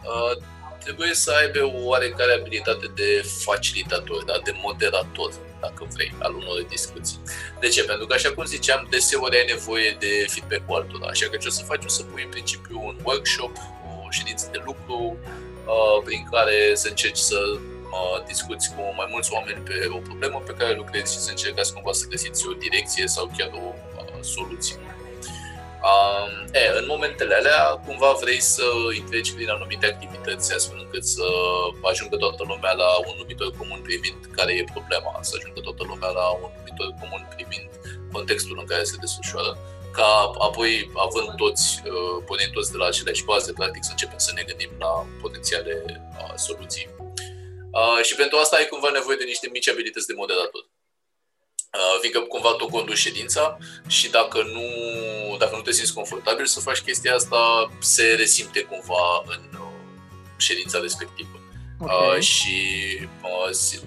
uh, 0.03 0.43
trebuie 0.83 1.13
să 1.13 1.31
aibă 1.41 1.63
o 1.63 1.87
oarecare 1.87 2.33
abilitate 2.33 2.91
de 2.95 3.25
facilitator, 3.45 4.23
da? 4.23 4.33
de 4.43 4.53
moderator 4.63 5.31
dacă 5.61 5.87
vrei, 5.93 6.15
al 6.19 6.33
unor 6.35 6.65
discuții. 6.69 7.19
De 7.59 7.67
ce? 7.67 7.83
Pentru 7.83 8.05
că, 8.05 8.13
așa 8.13 8.31
cum 8.33 8.45
ziceam, 8.45 8.87
deseori 8.89 9.37
ai 9.37 9.45
nevoie 9.45 9.95
de 9.99 10.25
feedback-ul 10.27 10.75
altora. 10.75 11.07
Așa 11.07 11.27
că 11.29 11.37
ce 11.37 11.47
o 11.47 11.51
să 11.51 11.63
faci? 11.63 11.85
O 11.85 11.87
să 11.87 12.03
pui 12.03 12.23
în 12.23 12.29
principiu 12.29 12.81
un 12.83 12.97
workshop, 13.03 13.57
o 14.05 14.11
ședință 14.11 14.49
de 14.51 14.61
lucru, 14.65 15.17
uh, 15.65 16.03
prin 16.03 16.27
care 16.31 16.75
să 16.75 16.87
încerci 16.87 17.17
să 17.17 17.39
uh, 17.57 18.25
discuți 18.25 18.69
cu 18.73 18.81
mai 18.95 19.07
mulți 19.09 19.33
oameni 19.33 19.61
pe 19.67 19.87
o 19.89 19.97
problemă 19.97 20.41
pe 20.45 20.53
care 20.53 20.75
lucrezi 20.75 21.13
și 21.13 21.19
să 21.19 21.29
încercați 21.29 21.73
cumva 21.73 21.91
să 21.91 22.05
găsiți 22.07 22.47
o 22.47 22.53
direcție 22.53 23.07
sau 23.07 23.31
chiar 23.37 23.49
o 23.53 23.73
uh, 23.97 24.23
soluție. 24.23 24.75
Um, 25.89 26.31
e, 26.51 26.77
în 26.79 26.85
momentele 26.87 27.35
alea, 27.35 27.81
cumva 27.85 28.11
vrei 28.21 28.39
să 28.39 28.63
treci 29.09 29.33
prin 29.33 29.49
anumite 29.49 29.85
activități 29.85 30.53
astfel 30.53 30.79
încât 30.83 31.05
să 31.05 31.25
ajungă 31.81 32.15
toată 32.17 32.43
lumea 32.47 32.71
la 32.71 32.89
un 33.07 33.15
numitor 33.17 33.49
comun 33.57 33.81
privind 33.81 34.19
care 34.31 34.53
e 34.53 34.63
problema, 34.73 35.19
să 35.21 35.33
ajungă 35.37 35.59
toată 35.59 35.83
lumea 35.87 36.09
la 36.09 36.27
un 36.43 36.51
numitor 36.57 36.89
comun 36.99 37.27
privind 37.35 37.69
contextul 38.11 38.57
în 38.59 38.65
care 38.65 38.83
se 38.83 38.95
desfășoară 38.99 39.57
ca 39.97 40.31
apoi, 40.47 40.71
având 41.05 41.29
toți, 41.35 41.65
uh, 41.85 42.23
punând 42.25 42.51
toți 42.51 42.71
de 42.71 42.77
la 42.77 42.85
aceleași 42.85 43.23
baze, 43.23 43.53
practic 43.53 43.83
să 43.83 43.91
începem 43.91 44.17
să 44.27 44.31
ne 44.35 44.43
gândim 44.49 44.71
la 44.79 44.91
potențiale 45.21 45.73
uh, 46.21 46.33
soluții. 46.47 46.87
Uh, 47.79 47.99
și 48.07 48.15
pentru 48.15 48.37
asta 48.37 48.55
ai 48.55 48.67
cumva 48.73 48.89
nevoie 48.89 49.17
de 49.17 49.31
niște 49.33 49.47
mici 49.51 49.69
abilități 49.69 50.07
de 50.07 50.19
moderator. 50.21 50.63
Uh, 51.73 51.97
fiindcă 51.99 52.19
cumva 52.19 52.51
tu 52.51 52.65
conduci 52.65 52.97
ședința 52.97 53.57
și 53.87 54.09
dacă 54.09 54.43
nu, 54.53 54.67
dacă 55.37 55.55
nu 55.55 55.61
te 55.61 55.71
simți 55.71 55.93
confortabil 55.93 56.45
să 56.45 56.59
faci 56.59 56.79
chestia 56.79 57.15
asta, 57.15 57.71
se 57.79 58.03
resimte 58.17 58.61
cumva 58.61 59.23
în 59.25 59.59
uh, 59.59 59.67
ședința 60.37 60.79
respectivă. 60.79 61.39
Okay. 61.79 62.17
Uh, 62.17 62.23
și 62.23 62.57
uh, 63.23 63.79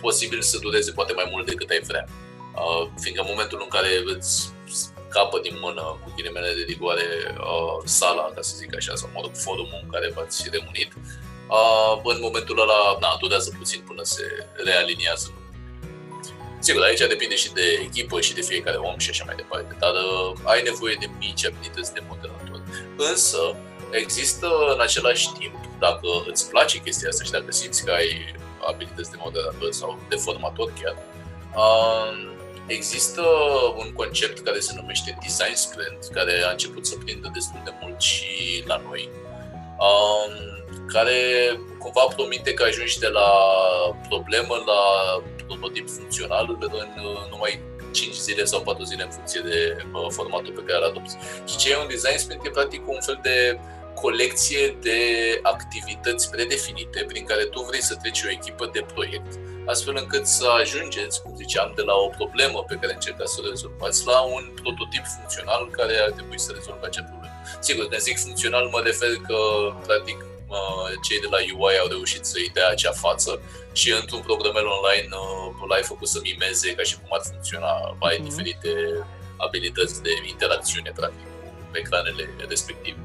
posibil 0.00 0.42
să 0.42 0.58
dureze 0.58 0.92
poate 0.92 1.12
mai 1.12 1.28
mult 1.30 1.46
decât 1.46 1.70
ai 1.70 1.80
vrea. 1.80 2.08
Uh, 2.54 2.88
fiindcă 3.00 3.22
în 3.22 3.28
momentul 3.30 3.60
în 3.62 3.68
care 3.68 4.02
îți 4.04 4.52
capă 5.08 5.38
din 5.38 5.56
mână 5.60 5.82
cu 6.02 6.12
ghilimele 6.16 6.52
de 6.54 6.64
rigoare 6.66 7.34
uh, 7.38 7.82
sala, 7.84 8.32
ca 8.34 8.42
să 8.42 8.54
zic 8.56 8.76
așa, 8.76 8.94
sau 8.94 9.10
mă 9.14 9.20
rog, 9.22 9.34
forumul 9.34 9.80
în 9.82 9.90
care 9.90 10.10
v-ați 10.14 10.48
reunit, 10.50 10.92
uh, 11.48 12.00
în 12.04 12.18
momentul 12.20 12.60
ăla, 12.60 12.96
na, 13.00 13.16
durează 13.20 13.54
puțin 13.58 13.80
până 13.80 14.02
se 14.02 14.46
realiniază 14.64 15.32
Sigur, 16.60 16.82
aici 16.82 16.98
depinde 16.98 17.36
și 17.36 17.52
de 17.52 17.80
echipă 17.82 18.20
și 18.20 18.34
de 18.34 18.40
fiecare 18.40 18.76
om 18.76 18.98
și 18.98 19.10
așa 19.10 19.24
mai 19.26 19.34
departe, 19.34 19.76
dar 19.78 19.92
uh, 19.92 20.32
ai 20.44 20.62
nevoie 20.62 20.96
de 21.00 21.08
mici 21.18 21.46
abilități 21.46 21.92
de 21.92 22.02
moderator. 22.08 22.62
Însă, 22.96 23.56
există 23.90 24.48
în 24.74 24.80
același 24.80 25.32
timp, 25.38 25.54
dacă 25.78 26.08
îți 26.26 26.50
place 26.50 26.78
chestia 26.78 27.08
asta 27.08 27.24
și 27.24 27.30
dacă 27.30 27.50
simți 27.50 27.84
că 27.84 27.90
ai 27.90 28.34
abilități 28.66 29.10
de 29.10 29.16
moderator 29.24 29.72
sau 29.72 29.98
de 30.08 30.16
formator 30.16 30.72
chiar, 30.82 30.96
uh, 31.56 32.36
există 32.66 33.22
un 33.76 33.92
concept 33.92 34.38
care 34.38 34.60
se 34.60 34.72
numește 34.74 35.18
Design 35.22 35.54
Sprint, 35.54 36.02
care 36.12 36.42
a 36.46 36.50
început 36.50 36.86
să 36.86 36.96
prindă 37.04 37.30
destul 37.34 37.60
de 37.64 37.72
mult 37.80 38.00
și 38.00 38.62
la 38.66 38.82
noi, 38.88 39.08
uh, 39.78 40.58
care 40.86 41.18
cumva 41.78 42.14
promite 42.16 42.54
că 42.54 42.62
ajungi 42.62 42.98
de 42.98 43.08
la 43.08 43.30
problemă 44.08 44.62
la 44.66 44.82
prototip 45.48 45.88
funcțional 45.88 46.58
în 46.60 46.88
numai 47.30 47.60
5 47.92 48.14
zile 48.14 48.44
sau 48.44 48.60
4 48.62 48.84
zile 48.84 49.02
în 49.02 49.10
funcție 49.10 49.40
de 49.40 49.76
formatul 50.08 50.52
pe 50.52 50.62
care 50.66 50.78
îl 50.78 50.90
adopți. 50.90 51.16
Și 51.46 51.56
ce 51.56 51.70
e 51.70 51.76
un 51.76 51.88
design 51.88 52.18
sprint 52.18 52.46
e 52.46 52.50
practic 52.50 52.88
un 52.88 53.00
fel 53.00 53.18
de 53.22 53.58
colecție 53.94 54.76
de 54.80 55.00
activități 55.42 56.30
predefinite 56.30 57.04
prin 57.10 57.24
care 57.24 57.44
tu 57.44 57.60
vrei 57.60 57.82
să 57.82 57.94
treci 58.02 58.22
o 58.26 58.30
echipă 58.30 58.70
de 58.72 58.86
proiect, 58.92 59.32
astfel 59.66 59.96
încât 60.02 60.26
să 60.26 60.46
ajungeți, 60.60 61.22
cum 61.22 61.36
ziceam, 61.36 61.72
de 61.76 61.82
la 61.82 61.94
o 61.94 62.08
problemă 62.08 62.64
pe 62.68 62.78
care 62.80 62.92
încercați 62.92 63.34
să 63.34 63.40
o 63.42 63.48
rezolvați 63.48 64.06
la 64.06 64.20
un 64.20 64.44
prototip 64.62 65.04
funcțional 65.16 65.62
care 65.70 65.94
ar 66.06 66.10
trebui 66.10 66.38
să 66.38 66.52
rezolve 66.54 66.86
acea 66.86 67.02
problemă. 67.02 67.34
Sigur, 67.60 67.84
când 67.88 68.00
zic 68.00 68.18
funcțional, 68.18 68.64
mă 68.74 68.80
refer 68.84 69.12
că, 69.28 69.38
practic, 69.86 70.18
cei 71.06 71.20
de 71.20 71.28
la 71.30 71.38
UI 71.58 71.78
au 71.78 71.88
reușit 71.88 72.24
să-i 72.24 72.50
dea 72.52 72.68
acea 72.68 72.92
față 72.92 73.40
și 73.72 73.92
într-un 74.00 74.20
programel 74.20 74.66
online 74.66 75.08
l-ai 75.68 75.82
făcut 75.82 76.08
să 76.08 76.18
mimeze 76.22 76.74
ca 76.74 76.82
și 76.82 76.94
cum 76.94 77.08
ar 77.10 77.22
funcționa, 77.30 77.96
ai 77.98 78.16
mm-hmm. 78.16 78.28
diferite 78.28 78.72
abilități 79.36 80.02
de 80.02 80.10
interacțiune, 80.26 80.92
practic, 80.94 81.26
cu 81.70 81.78
ecranele 81.78 82.30
respective. 82.48 83.02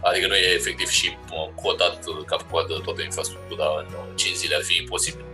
Adică 0.00 0.26
nu 0.26 0.34
e 0.34 0.54
efectiv 0.54 0.88
și 0.88 1.16
codat 1.62 2.04
cap-coadă 2.26 2.80
toată 2.84 3.02
infrastructura 3.02 3.66
în 3.78 4.16
5 4.16 4.36
zile 4.36 4.54
ar 4.54 4.62
fi 4.62 4.76
imposibil. 4.76 5.24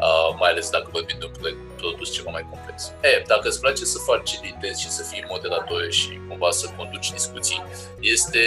Uh, 0.00 0.36
mai 0.38 0.50
ales 0.50 0.70
dacă 0.70 0.88
vorbim 0.92 1.16
de 1.18 1.24
un 1.24 1.32
proiect 1.38 1.58
produs 1.76 2.12
ceva 2.12 2.30
mai 2.30 2.46
complex. 2.50 2.92
E, 3.02 3.22
dacă 3.26 3.48
îți 3.48 3.60
place 3.60 3.84
să 3.84 3.98
facilitezi 3.98 4.80
și 4.82 4.90
să 4.90 5.02
fii 5.02 5.24
moderator 5.28 5.90
și 5.90 6.20
cumva 6.28 6.50
să 6.50 6.66
conduci 6.76 7.10
discuții, 7.10 7.62
este 8.00 8.42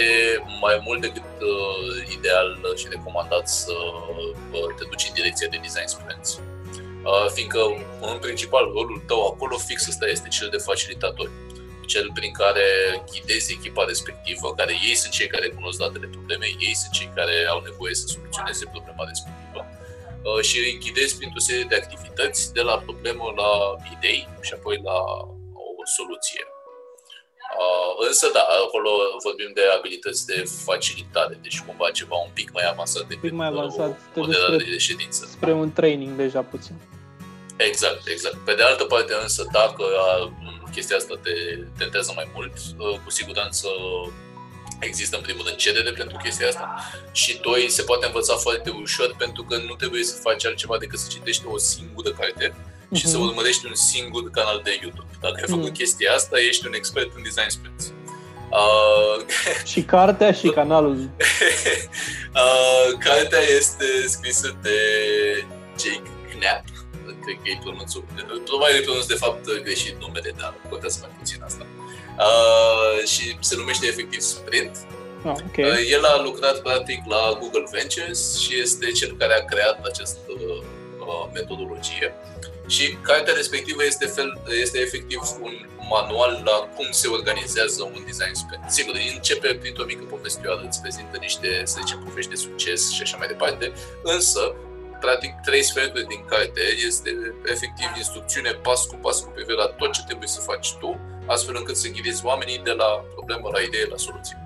mai 0.60 0.80
mult 0.86 1.00
decât 1.00 1.30
uh, 1.40 2.16
ideal 2.16 2.48
și 2.76 2.86
recomandat 2.90 3.48
să 3.48 3.72
uh, 4.52 4.74
te 4.76 4.84
duci 4.90 5.06
în 5.08 5.14
direcția 5.14 5.48
de 5.50 5.58
design 5.62 5.86
sprints. 5.86 6.30
Uh, 7.04 7.26
fiindcă, 7.34 7.60
în 8.00 8.18
principal, 8.18 8.64
rolul 8.64 9.02
tău 9.06 9.20
acolo 9.26 9.56
fix 9.56 9.88
ăsta 9.88 10.06
este 10.06 10.28
cel 10.28 10.48
de 10.48 10.56
facilitator 10.56 11.30
cel 11.86 12.10
prin 12.14 12.32
care 12.32 12.66
ghidezi 13.12 13.52
echipa 13.52 13.84
respectivă, 13.84 14.54
care 14.54 14.72
ei 14.88 14.94
sunt 14.94 15.12
cei 15.12 15.26
care 15.26 15.48
cunosc 15.48 15.78
datele 15.78 16.06
problemei, 16.06 16.56
ei 16.60 16.74
sunt 16.74 16.92
cei 16.92 17.10
care 17.14 17.36
au 17.52 17.60
nevoie 17.60 17.94
să 17.94 18.06
soluționeze 18.06 18.64
problema 18.74 19.04
respectivă 19.08 19.37
uh, 19.37 19.37
și 20.40 20.58
îi 20.58 20.78
ghidezi 20.82 21.16
printr-o 21.16 21.46
serie 21.48 21.66
de 21.68 21.74
activități 21.74 22.52
de 22.52 22.60
la 22.60 22.78
problemă 22.78 23.32
la 23.36 23.50
idei 23.96 24.28
și 24.40 24.52
apoi 24.52 24.80
la 24.84 24.98
o 25.80 25.84
soluție. 25.96 26.42
Uh, 27.62 28.06
însă, 28.06 28.30
da, 28.32 28.44
acolo 28.66 28.90
vorbim 29.22 29.50
de 29.54 29.62
abilități 29.76 30.26
de 30.26 30.38
facilitare, 30.64 31.38
deci 31.42 31.60
cumva 31.60 31.90
ceva 31.90 32.16
un 32.16 32.30
pic 32.34 32.52
mai 32.52 32.66
avansat 32.72 33.04
decât 33.06 33.32
mai 33.32 33.46
avansat, 33.46 33.90
o 33.90 34.20
modelare 34.20 34.56
de 34.56 34.78
ședință. 34.78 35.26
Spre 35.30 35.52
un 35.52 35.72
training 35.72 36.16
deja 36.16 36.42
puțin. 36.42 36.74
Exact, 37.56 38.06
exact. 38.06 38.36
Pe 38.44 38.54
de 38.54 38.62
altă 38.62 38.84
parte, 38.84 39.12
însă, 39.22 39.48
dacă 39.52 39.84
chestia 40.72 40.96
asta 40.96 41.14
te 41.22 41.30
tentează 41.78 42.12
mai 42.14 42.30
mult, 42.34 42.52
uh, 42.78 42.98
cu 43.04 43.10
siguranță 43.10 43.68
există 44.78 45.16
în 45.16 45.22
primul 45.22 45.44
rând 45.46 45.56
cerere 45.56 45.90
pentru 45.90 46.16
chestia 46.22 46.48
asta 46.48 46.76
și 47.12 47.40
doi, 47.42 47.70
se 47.70 47.82
poate 47.82 48.06
învăța 48.06 48.34
foarte 48.34 48.70
ușor 48.70 49.14
pentru 49.18 49.42
că 49.42 49.56
nu 49.56 49.74
trebuie 49.74 50.04
să 50.04 50.16
faci 50.22 50.46
altceva 50.46 50.78
decât 50.78 50.98
să 50.98 51.06
citești 51.10 51.44
o 51.46 51.58
singură 51.58 52.10
carte 52.10 52.48
uh-huh. 52.48 52.96
și 52.98 53.06
să 53.06 53.16
mhm. 53.16 53.26
urmărești 53.26 53.66
un 53.66 53.74
singur 53.74 54.30
canal 54.30 54.60
de 54.64 54.78
YouTube. 54.82 55.10
Dacă 55.20 55.36
ai 55.36 55.48
făcut 55.48 55.70
uh-huh. 55.70 55.78
chestia 55.78 56.12
asta, 56.12 56.40
ești 56.40 56.66
un 56.66 56.74
expert 56.74 57.10
în 57.16 57.22
design 57.22 57.48
sprints. 57.48 57.92
Uh, 58.50 59.26
și 59.72 59.82
cartea 59.82 60.32
și 60.32 60.48
canalul. 60.48 60.96
uh, 62.42 62.98
cartea 62.98 63.40
este 63.56 64.06
scrisă 64.06 64.58
de 64.62 64.78
Jake 65.78 66.10
Knapp 66.30 66.64
cred 67.28 67.40
că 67.42 67.48
e 67.52 67.58
pronunțul. 67.66 68.04
Probabil 68.50 68.76
e 68.76 68.80
pronunț 68.88 69.06
de 69.06 69.14
fapt 69.14 69.42
greșit 69.62 69.94
numele, 70.00 70.30
dar 70.40 70.54
contează 70.70 70.98
mai 71.00 71.12
puțin 71.18 71.42
asta. 71.42 71.64
Uh, 72.18 73.06
și 73.06 73.36
se 73.40 73.56
numește 73.56 73.86
efectiv 73.86 74.20
Sprint. 74.20 74.76
Oh, 75.24 75.34
okay. 75.46 75.70
uh, 75.70 75.90
el 75.90 76.04
a 76.04 76.22
lucrat 76.22 76.58
practic 76.60 77.02
la 77.06 77.36
Google 77.40 77.64
Ventures 77.70 78.38
și 78.38 78.60
este 78.60 78.86
cel 78.90 79.16
care 79.16 79.34
a 79.34 79.44
creat 79.44 79.84
această 79.84 80.20
uh, 80.28 81.28
metodologie. 81.32 82.14
Și 82.66 82.96
cartea 83.02 83.34
respectivă 83.34 83.84
este, 83.84 84.06
fel, 84.06 84.40
este 84.60 84.78
efectiv 84.78 85.20
un 85.40 85.66
manual 85.90 86.42
la 86.44 86.56
cum 86.76 86.86
se 86.90 87.08
organizează 87.08 87.82
un 87.82 88.02
design 88.06 88.34
sprint. 88.34 88.64
Sigur, 88.68 88.94
începe 89.14 89.54
printr-o 89.54 89.84
mică 89.84 90.04
povestioară, 90.04 90.64
îți 90.66 90.80
prezintă 90.80 91.16
niște, 91.20 91.62
să 91.64 91.76
zicem, 91.80 92.02
povești 92.04 92.30
de 92.30 92.36
succes 92.36 92.90
și 92.92 93.02
așa 93.02 93.16
mai 93.16 93.26
departe, 93.26 93.72
însă 94.02 94.54
practic 95.00 95.32
trei 95.44 95.62
sferturi 95.62 96.06
din 96.06 96.24
carte 96.28 96.60
este 96.86 97.10
efectiv 97.44 97.88
instrucțiune 97.96 98.50
pas 98.50 98.84
cu 98.84 98.94
pas 98.94 99.20
cu 99.20 99.30
privire 99.34 99.56
la 99.56 99.66
tot 99.66 99.92
ce 99.92 100.02
trebuie 100.06 100.28
să 100.28 100.40
faci 100.40 100.72
tu, 100.80 101.00
astfel 101.28 101.56
încât 101.56 101.76
să 101.76 101.88
ghidezi 101.88 102.24
oamenii 102.24 102.58
de 102.58 102.70
la 102.70 103.04
problemă 103.14 103.48
la 103.52 103.60
idee 103.60 103.86
la 103.90 103.96
soluție. 103.96 104.36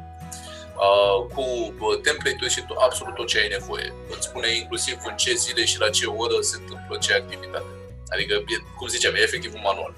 Uh, 0.86 1.26
cu 1.34 1.44
uh, 1.84 2.00
template-uri 2.02 2.52
și 2.52 2.62
tot, 2.68 2.76
absolut 2.76 3.14
tot 3.14 3.26
ce 3.26 3.38
ai 3.38 3.48
nevoie. 3.48 3.94
Îți 4.16 4.26
spune 4.26 4.48
inclusiv 4.56 4.96
în 5.10 5.16
ce 5.16 5.32
zile 5.34 5.64
și 5.64 5.78
la 5.78 5.88
ce 5.88 6.06
oră 6.06 6.40
se 6.40 6.56
întâmplă 6.60 6.98
ce 6.98 7.14
activitate. 7.14 7.72
Adică, 8.08 8.44
cum 8.76 8.88
ziceam, 8.88 9.14
e 9.14 9.18
efectiv 9.18 9.54
un 9.54 9.60
manual. 9.64 9.94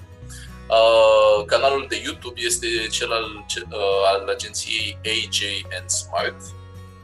Uh, 0.69 1.45
canalul 1.45 1.85
de 1.89 2.01
YouTube 2.03 2.41
este 2.41 2.67
cel 2.91 3.11
al, 3.11 3.43
ce, 3.47 3.61
uh, 3.71 3.77
al 4.13 4.29
agenției 4.29 4.97
AJ 5.03 5.39
and 5.79 5.89
Smart. 5.89 6.35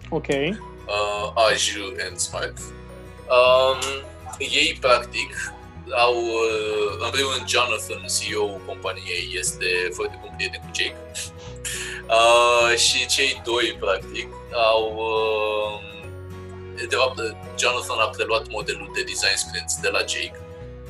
Ok. 0.09 0.27
Uh, 0.27 1.31
AJ 1.35 1.75
and 2.07 2.17
Smart. 2.17 2.57
Um, 3.29 3.79
ei, 4.37 4.77
practic, 4.79 5.53
au, 5.97 6.15
uh, 6.15 7.05
în 7.05 7.09
primul 7.09 7.33
rând, 7.35 7.47
Jonathan, 7.47 8.05
CEO-ul 8.15 8.61
companiei, 8.65 9.35
este 9.39 9.89
foarte 9.93 10.17
bun 10.21 10.33
prieten 10.35 10.59
cu 10.59 10.71
Jake. 10.77 10.97
Uh, 12.19 12.77
și 12.77 13.05
cei 13.07 13.41
doi, 13.45 13.77
practic, 13.79 14.27
au... 14.71 14.83
Uh, 14.95 15.91
de 16.87 16.95
fapt, 16.95 17.17
Jonathan 17.59 17.99
a 17.99 18.07
preluat 18.07 18.47
modelul 18.49 18.91
de 18.95 19.03
design 19.03 19.35
sprints 19.35 19.79
de 19.81 19.89
la 19.89 19.99
Jake. 19.99 20.39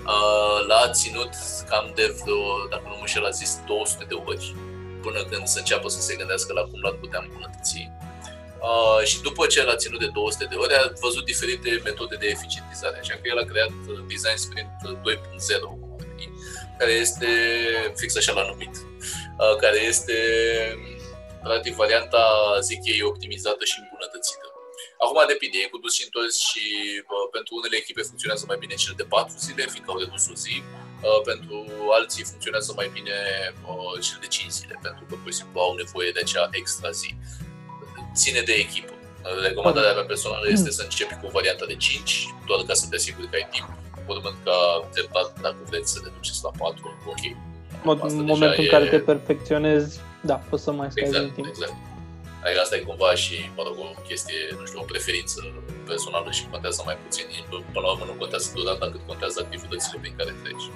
Uh, 0.05 0.65
l-a 0.67 0.89
ținut 0.91 1.33
cam 1.69 1.91
de 1.95 2.15
vreo, 2.23 2.67
dacă 2.69 2.83
nu 2.85 2.95
mă 2.99 3.05
știu, 3.05 3.23
a 3.25 3.29
zis 3.29 3.59
200 3.67 4.05
de 4.07 4.15
ori 4.25 4.55
până 5.01 5.23
când 5.23 5.47
să 5.47 5.59
înceapă 5.59 5.87
să 5.89 6.01
se 6.01 6.15
gândească 6.15 6.53
la 6.53 6.61
cum 6.61 6.79
l-ar 6.81 6.93
putea 6.93 7.19
îmbunătăți. 7.23 7.91
Uh, 8.69 9.05
și 9.05 9.21
după 9.21 9.45
ce 9.45 9.63
l-a 9.63 9.75
ținut 9.75 9.99
de 9.99 10.07
200 10.07 10.45
de 10.49 10.55
ore, 10.55 10.75
a 10.75 10.91
văzut 10.99 11.25
diferite 11.25 11.81
metode 11.83 12.15
de 12.15 12.27
eficientizare. 12.27 12.97
Așa 12.99 13.13
că 13.13 13.25
el 13.31 13.37
a 13.37 13.45
creat 13.51 13.73
uh, 13.89 13.99
Design 14.11 14.37
Sprint 14.45 14.69
2.0, 14.83 15.91
care 16.77 16.91
este 16.91 17.27
fix 17.95 18.15
așa 18.15 18.33
l-a 18.33 18.45
numit, 18.51 18.75
uh, 19.41 19.55
care 19.63 19.79
este 19.91 20.17
practic 21.43 21.75
varianta, 21.75 22.23
zic 22.61 22.79
ei, 22.83 23.01
optimizată 23.01 23.63
și 23.63 23.77
îmbunătățită. 23.83 24.45
Acum 25.03 25.19
depinde, 25.27 25.57
e 25.57 25.73
cu 25.73 25.77
dus 25.85 25.93
și 25.97 26.03
întors 26.07 26.35
și 26.49 26.65
uh, 27.13 27.25
pentru 27.35 27.51
unele 27.59 27.75
echipe 27.81 28.01
funcționează 28.09 28.43
mai 28.47 28.57
bine 28.63 28.75
cel 28.83 28.93
de 28.97 29.03
4 29.03 29.35
zile, 29.45 29.63
fiindcă 29.71 29.91
au 29.91 29.99
redus 30.03 30.23
o 30.33 30.35
zi, 30.45 30.55
uh, 30.63 31.21
pentru 31.29 31.57
alții 31.97 32.23
funcționează 32.31 32.71
mai 32.75 32.89
bine 32.97 33.17
uh, 33.71 34.01
cel 34.05 34.17
de 34.23 34.27
5 34.27 34.51
zile, 34.59 34.75
pentru 34.85 35.03
că, 35.07 35.13
pur 35.21 35.31
și 35.31 35.37
simplu, 35.37 35.59
au 35.59 35.73
nevoie 35.81 36.11
de 36.15 36.21
acea 36.23 36.45
extra 36.61 36.89
zi 37.01 37.11
ține 38.15 38.41
de 38.41 38.53
echipă. 38.53 38.93
Recomandarea 39.47 39.93
mea 39.93 40.03
personală 40.03 40.45
este 40.49 40.71
să 40.71 40.81
începi 40.83 41.15
cu 41.21 41.27
varianta 41.37 41.65
de 41.65 41.75
5, 41.75 42.27
doar 42.47 42.59
ca 42.67 42.73
să 42.73 42.85
te 42.89 42.95
asiguri 42.95 43.27
că 43.29 43.35
ai 43.35 43.47
timp, 43.51 43.69
urmând 44.07 44.37
ca 44.43 44.57
treptat, 44.93 45.27
dacă 45.41 45.59
vreți 45.69 45.91
să 45.93 45.99
te 46.03 46.09
duceți 46.15 46.39
la 46.43 46.51
4, 46.57 47.03
ok. 47.11 47.23
în 48.11 48.25
momentul 48.33 48.63
în 48.63 48.69
care 48.69 48.85
te 48.85 48.99
perfecționezi, 48.99 49.99
da, 50.21 50.35
poți 50.49 50.63
să 50.63 50.71
mai 50.71 50.87
stai 50.91 51.03
exact, 51.03 51.23
din 51.25 51.33
timp. 51.33 51.47
Exact. 51.47 51.75
Adică 52.43 52.59
asta 52.61 52.75
e 52.75 52.79
cumva 52.89 53.11
și, 53.23 53.35
mă 53.55 53.63
rog, 53.67 53.75
o 53.79 54.01
chestie, 54.09 54.41
nu 54.59 54.65
știu, 54.65 54.79
o 54.83 54.89
preferință 54.91 55.39
personală 55.91 56.29
și 56.31 56.43
contează 56.51 56.81
mai 56.85 56.97
puțin. 57.03 57.25
Până 57.49 57.85
la 57.85 57.91
urmă 57.93 58.05
nu 58.05 58.15
contează 58.23 58.51
durata, 58.55 58.85
cât 58.93 59.03
contează 59.11 59.37
activitățile 59.43 59.97
prin 60.01 60.13
care 60.17 60.31
treci. 60.43 60.67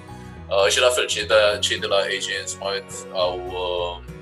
Uh, 0.52 0.66
și 0.72 0.80
la 0.80 0.90
fel, 0.96 1.06
cei 1.06 1.26
de, 1.26 1.38
cei 1.66 1.78
de 1.78 1.86
la 1.86 1.96
AGN 1.96 2.46
Smart 2.54 2.88
au 3.12 3.34
uh, 3.62 3.94
Uh, 4.06 4.15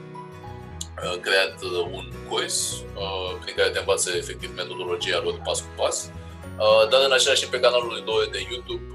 creat 1.21 1.57
uh, 1.63 1.87
un 1.99 2.07
curs 2.29 2.57
uh, 2.73 3.31
prin 3.43 3.55
care 3.57 3.71
te 3.71 3.79
învață 3.79 4.11
efectiv 4.17 4.51
metodologia 4.57 5.21
lor 5.23 5.41
pas 5.45 5.61
cu 5.61 5.73
pas. 5.77 6.11
Dar 6.91 7.01
în 7.07 7.13
același 7.13 7.41
timp 7.41 7.53
pe 7.53 7.61
canalul 7.61 8.03
lor 8.07 8.29
de 8.35 8.41
YouTube 8.51 8.87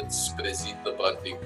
îți 0.00 0.34
prezintă 0.36 0.88
practic 1.00 1.36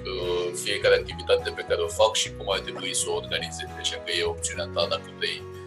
fiecare 0.63 0.95
activitate 0.95 1.49
pe 1.55 1.65
care 1.69 1.81
o 1.81 1.87
fac 1.87 2.13
și 2.15 2.29
cum 2.37 2.47
ar 2.51 2.59
trebui 2.59 2.93
să 2.95 3.05
o 3.07 3.15
organizezi. 3.15 3.75
Deci 3.77 3.93
că 3.93 4.11
e 4.19 4.23
opțiunea 4.23 4.67
ta 4.73 4.87
dacă 4.89 5.09
vrei 5.17 5.41
da, 5.41 5.60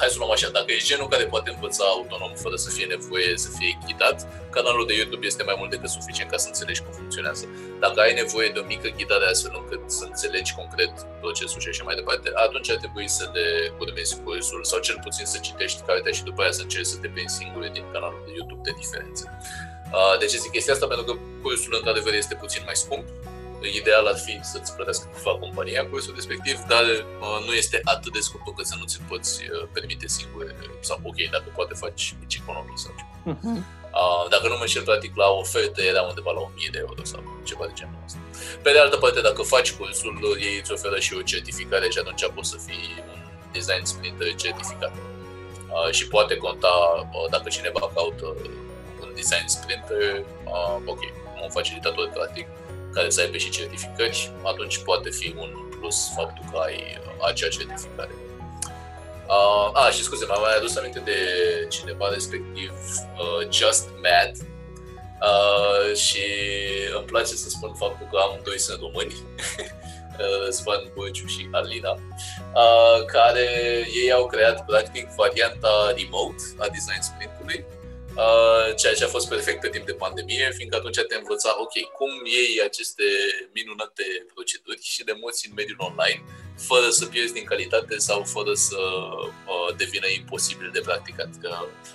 hai 0.00 0.08
să 0.08 0.18
luăm 0.18 0.30
așa, 0.30 0.48
dacă 0.58 0.70
ești 0.72 0.88
genul 0.88 1.08
care 1.08 1.24
poate 1.24 1.50
învăța 1.50 1.84
autonom 1.84 2.32
fără 2.34 2.56
să 2.56 2.70
fie 2.70 2.86
nevoie 2.94 3.30
să 3.44 3.48
fie 3.58 3.78
ghidat, 3.86 4.18
canalul 4.50 4.86
de 4.86 4.94
YouTube 4.94 5.26
este 5.26 5.42
mai 5.42 5.54
mult 5.58 5.70
decât 5.70 5.90
suficient 5.98 6.30
ca 6.30 6.36
să 6.36 6.46
înțelegi 6.48 6.82
cum 6.82 6.92
funcționează. 6.92 7.44
Dacă 7.84 8.00
ai 8.00 8.14
nevoie 8.22 8.48
de 8.54 8.58
o 8.58 8.64
mică 8.64 8.88
ghidare 8.96 9.26
astfel 9.32 9.52
încât 9.60 9.82
să 9.90 10.04
înțelegi 10.04 10.54
concret 10.54 10.92
procesul 11.20 11.60
și 11.60 11.68
așa 11.68 11.84
mai 11.84 11.94
departe, 11.94 12.30
atunci 12.34 12.70
ar 12.70 12.76
trebui 12.76 13.08
să 13.08 13.24
le 13.34 13.46
urmezi 13.78 14.20
cursul 14.24 14.64
sau 14.64 14.78
cel 14.86 14.98
puțin 15.02 15.26
să 15.26 15.38
citești 15.38 15.80
cartea 15.86 16.12
și 16.12 16.22
după 16.22 16.42
aia 16.42 16.52
să 16.58 16.62
încerci 16.62 16.92
să 16.92 16.96
te 17.02 17.08
prinzi 17.08 17.36
singure 17.36 17.68
din 17.72 17.84
canalul 17.92 18.22
de 18.26 18.32
YouTube 18.36 18.62
de 18.68 18.72
diferențe. 18.80 19.24
De 20.20 20.26
ce 20.26 20.36
zic 20.36 20.50
chestia 20.50 20.72
asta? 20.72 20.86
Pentru 20.86 21.04
că 21.08 21.12
cursul 21.42 21.74
într-adevăr 21.76 22.12
este 22.14 22.34
puțin 22.34 22.62
mai 22.64 22.76
scump, 22.76 23.06
ideal 23.66 24.06
ar 24.06 24.18
fi 24.18 24.38
să-ți 24.42 24.74
plătească 24.74 25.04
cumva 25.12 25.38
compania 25.38 25.88
cursul 25.88 26.14
respectiv, 26.14 26.56
dar 26.72 26.84
uh, 26.84 27.38
nu 27.46 27.52
este 27.52 27.80
atât 27.84 28.12
de 28.12 28.20
scump 28.20 28.46
încât 28.46 28.66
să 28.66 28.74
nu 28.78 28.84
ți 28.84 29.00
poți 29.08 29.42
uh, 29.42 29.68
permite 29.72 30.06
singur, 30.06 30.54
sau 30.80 31.00
ok, 31.02 31.18
dacă 31.30 31.48
poate 31.54 31.74
faci 31.74 32.14
mici 32.20 32.40
economii 32.42 32.78
sau 32.84 32.92
ceva. 32.98 33.14
Uh-huh. 33.32 33.78
Uh, 34.00 34.24
dacă 34.30 34.48
nu 34.48 34.56
mă 34.56 34.60
înșel, 34.60 34.82
practic, 34.82 35.12
la 35.16 35.28
ofertă 35.42 35.82
era 35.82 36.02
undeva 36.02 36.30
la 36.30 36.40
1000 36.40 36.68
de 36.72 36.78
euro 36.78 37.04
sau 37.04 37.20
ceva 37.44 37.64
de 37.66 37.72
genul 37.74 38.02
ăsta. 38.06 38.18
Pe 38.62 38.72
de 38.72 38.78
altă 38.78 38.96
parte, 38.96 39.20
dacă 39.20 39.42
faci 39.42 39.72
cursul, 39.72 40.38
ei 40.40 40.58
îți 40.60 40.72
oferă 40.72 40.98
și 40.98 41.14
o 41.14 41.22
certificare 41.22 41.88
și 41.88 41.98
atunci 41.98 42.26
poți 42.34 42.50
să 42.50 42.58
fii 42.66 43.04
un 43.12 43.20
design 43.52 43.84
sprinter 43.84 44.34
certificat. 44.34 44.92
uh, 44.94 45.90
și 45.96 46.06
poate 46.08 46.36
conta 46.36 46.74
uh, 47.12 47.30
dacă 47.30 47.48
cineva 47.48 47.90
caută 47.94 48.26
un 49.02 49.10
design 49.14 49.46
sprinter, 49.46 50.24
uh, 50.44 50.76
ok, 50.84 51.02
un 51.42 51.50
facilitator 51.50 52.08
practic 52.08 52.46
care 52.94 53.10
să 53.10 53.20
aibă 53.20 53.36
și 53.36 53.50
certificări, 53.50 54.32
atunci 54.42 54.78
poate 54.78 55.10
fi 55.10 55.34
un 55.38 55.50
plus 55.80 56.12
faptul 56.16 56.44
că 56.50 56.58
ai 56.58 56.98
acea 57.28 57.48
certificare. 57.48 58.10
Uh, 59.26 59.70
a, 59.72 59.90
și 59.90 60.02
scuze, 60.02 60.24
m-am 60.26 60.40
mai 60.40 60.56
adus 60.56 60.76
aminte 60.76 60.98
de 60.98 61.18
cineva 61.68 62.08
respectiv, 62.08 62.70
uh, 62.70 63.50
Just 63.50 63.88
Mad, 64.02 64.36
uh, 65.20 65.96
și 65.96 66.24
îmi 66.96 67.04
place 67.04 67.34
să 67.34 67.48
spun 67.48 67.74
faptul 67.74 68.08
că 68.10 68.18
amândoi 68.18 68.58
sunt 68.58 68.80
români, 68.80 69.14
Svan 70.58 70.90
Bociu 70.94 71.26
și 71.26 71.48
Alina, 71.52 71.90
uh, 71.90 73.04
care 73.04 73.48
ei 74.02 74.12
au 74.12 74.26
creat 74.26 74.64
practic 74.64 75.08
varianta 75.16 75.94
remote 75.96 76.42
a 76.58 76.66
design 76.68 77.00
sprint-ului, 77.00 77.64
Uh, 77.64 77.79
ceea 78.76 78.94
ce 78.94 79.04
a 79.04 79.14
fost 79.16 79.28
perfect 79.28 79.60
pe 79.60 79.68
timp 79.68 79.86
de 79.86 79.92
pandemie, 79.92 80.52
fiindcă 80.56 80.76
atunci 80.76 81.00
te 81.08 81.16
învăța, 81.16 81.50
ok, 81.64 81.74
cum 81.98 82.10
iei 82.24 82.62
aceste 82.68 83.04
minunate 83.52 84.04
proceduri 84.34 84.80
și 84.82 85.02
le 85.04 85.14
moți 85.22 85.48
în 85.48 85.52
mediul 85.56 85.80
online, 85.88 86.22
fără 86.68 86.88
să 86.90 87.06
pierzi 87.06 87.32
din 87.32 87.44
calitate 87.44 87.96
sau 87.96 88.22
fără 88.22 88.52
să 88.54 88.80
uh, 88.80 89.76
devină 89.76 90.06
imposibil 90.18 90.70
de 90.72 90.80
practicat. 90.80 91.30
Că, 91.40 91.50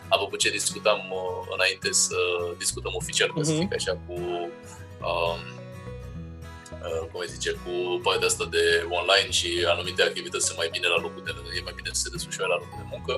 apropo 0.10 0.36
ce 0.36 0.50
discutam 0.50 1.02
uh, 1.12 1.48
înainte 1.56 1.92
să 1.92 2.18
discutăm 2.58 2.94
oficial, 2.96 3.30
uh-huh. 3.30 3.48
să 3.48 3.52
mhm. 3.52 3.62
zic 3.62 3.74
așa, 3.74 3.94
cu 4.08 4.14
um, 4.14 4.54
Uh, 5.06 5.38
cum 7.12 7.20
îi 7.24 7.34
zice, 7.36 7.52
cu 7.64 7.74
partea 8.06 8.28
asta 8.28 8.46
de 8.56 8.64
online 9.00 9.32
și 9.40 9.50
anumite 9.74 10.02
activități 10.02 10.46
sunt 10.46 10.58
mai 10.58 10.70
bine 10.76 10.88
la 10.88 11.00
locul 11.06 11.22
de 11.26 11.32
e 11.58 11.68
mai 11.70 11.78
bine 11.80 11.90
să 11.94 12.02
se 12.04 12.14
desfășoare 12.16 12.52
la 12.54 12.62
locul 12.64 12.80
de 12.84 12.88
muncă. 12.96 13.14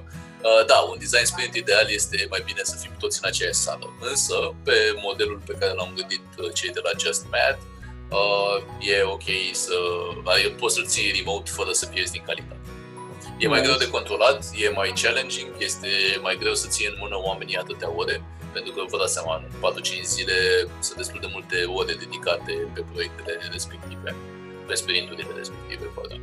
Uh, 0.47 0.61
da, 0.71 0.77
un 0.91 0.97
design 1.03 1.25
sprint 1.31 1.55
ideal 1.55 1.87
este 1.99 2.17
mai 2.33 2.41
bine 2.49 2.61
să 2.71 2.75
fim 2.83 2.93
toți 3.03 3.19
în 3.21 3.25
aceeași 3.31 3.63
sală. 3.67 3.87
Însă, 4.11 4.35
pe 4.67 4.77
modelul 5.05 5.39
pe 5.49 5.55
care 5.59 5.73
l-am 5.79 5.91
gândit 5.97 6.25
uh, 6.37 6.53
cei 6.57 6.71
de 6.77 6.81
la 6.87 6.91
Just 7.03 7.23
Mad, 7.33 7.57
e 8.79 9.03
ok 9.03 9.27
să 9.51 9.77
ai, 10.23 10.41
poți 10.59 10.75
să-l 10.75 10.85
ții 10.85 11.11
remote 11.17 11.51
fără 11.53 11.71
să 11.71 11.85
pierzi 11.85 12.11
din 12.11 12.23
calitate. 12.25 12.67
E 13.37 13.47
mai 13.47 13.61
greu 13.61 13.75
de 13.75 13.89
controlat, 13.89 14.45
e 14.55 14.69
mai 14.69 14.93
challenging, 15.01 15.51
este 15.57 15.89
mai 16.21 16.37
greu 16.37 16.53
să 16.53 16.67
ții 16.67 16.85
în 16.85 16.95
mână 16.99 17.17
oamenii 17.23 17.57
atâtea 17.57 17.91
ore 17.95 18.23
pentru 18.57 18.71
că 18.75 18.81
vă 18.91 18.97
dați 18.97 19.15
seama, 19.17 19.33
în 19.37 19.45
4-5 20.01 20.01
zile 20.15 20.37
sunt 20.85 20.97
destul 21.01 21.19
de 21.25 21.29
multe 21.35 21.57
ore 21.79 21.93
dedicate 22.03 22.53
pe 22.73 22.81
proiectele 22.91 23.33
respective, 23.55 24.09
pe 24.67 24.73
sprinturile 24.81 25.33
respective, 25.41 25.85
poate. 25.97 26.15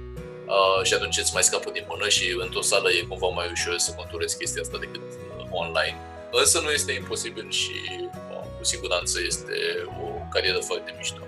Uh, 0.55 0.81
și 0.87 0.95
atunci 0.95 1.19
îți 1.23 1.35
mai 1.37 1.49
scapă 1.49 1.69
din 1.77 1.85
mână 1.93 2.09
și 2.17 2.25
într-o 2.45 2.65
sală 2.71 2.89
e 2.91 3.11
cumva 3.11 3.29
mai 3.39 3.49
ușor 3.57 3.77
să 3.87 3.91
controlezi 4.01 4.39
chestia 4.39 4.63
asta 4.63 4.79
decât 4.85 5.07
uh, 5.11 5.45
online. 5.63 5.99
Însă 6.41 6.57
nu 6.61 6.71
este 6.71 6.93
imposibil 6.93 7.47
și 7.51 7.77
uh, 8.33 8.45
cu 8.59 8.65
siguranță 8.73 9.17
este 9.31 9.57
o 10.05 10.07
carieră 10.33 10.61
foarte 10.71 10.95
mișto. 10.97 11.23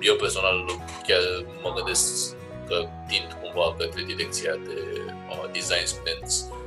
Eu 0.00 0.14
personal 0.24 0.56
chiar 1.06 1.22
mă 1.62 1.70
gândesc 1.76 2.34
că 2.68 2.76
tind 3.08 3.28
cumva 3.40 3.74
către 3.78 4.02
direcția 4.12 4.52
de 4.68 4.78
uh, 5.30 5.44
design 5.52 5.86
sprints 5.94 6.34
Uh, 6.50 6.59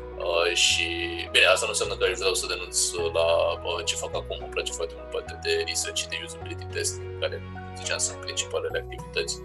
și, 0.53 0.87
bine, 1.31 1.45
asta 1.45 1.65
nu 1.65 1.73
înseamnă 1.75 1.95
că 1.95 2.03
aș 2.05 2.17
vreau 2.17 2.33
să 2.33 2.45
denunț 2.53 2.77
la 3.17 3.27
uh, 3.67 3.85
ce 3.85 3.95
fac 3.95 4.13
acum. 4.15 4.37
Îmi 4.39 4.53
place 4.55 4.71
foarte 4.71 4.93
mult 4.97 5.09
partea 5.15 5.39
de 5.43 5.63
research 5.67 5.99
și 6.01 6.07
de 6.07 6.15
usability 6.25 6.65
testing, 6.75 7.19
care, 7.21 7.37
ziceam, 7.77 7.99
sunt 8.05 8.17
principalele 8.25 8.77
activități. 8.83 9.35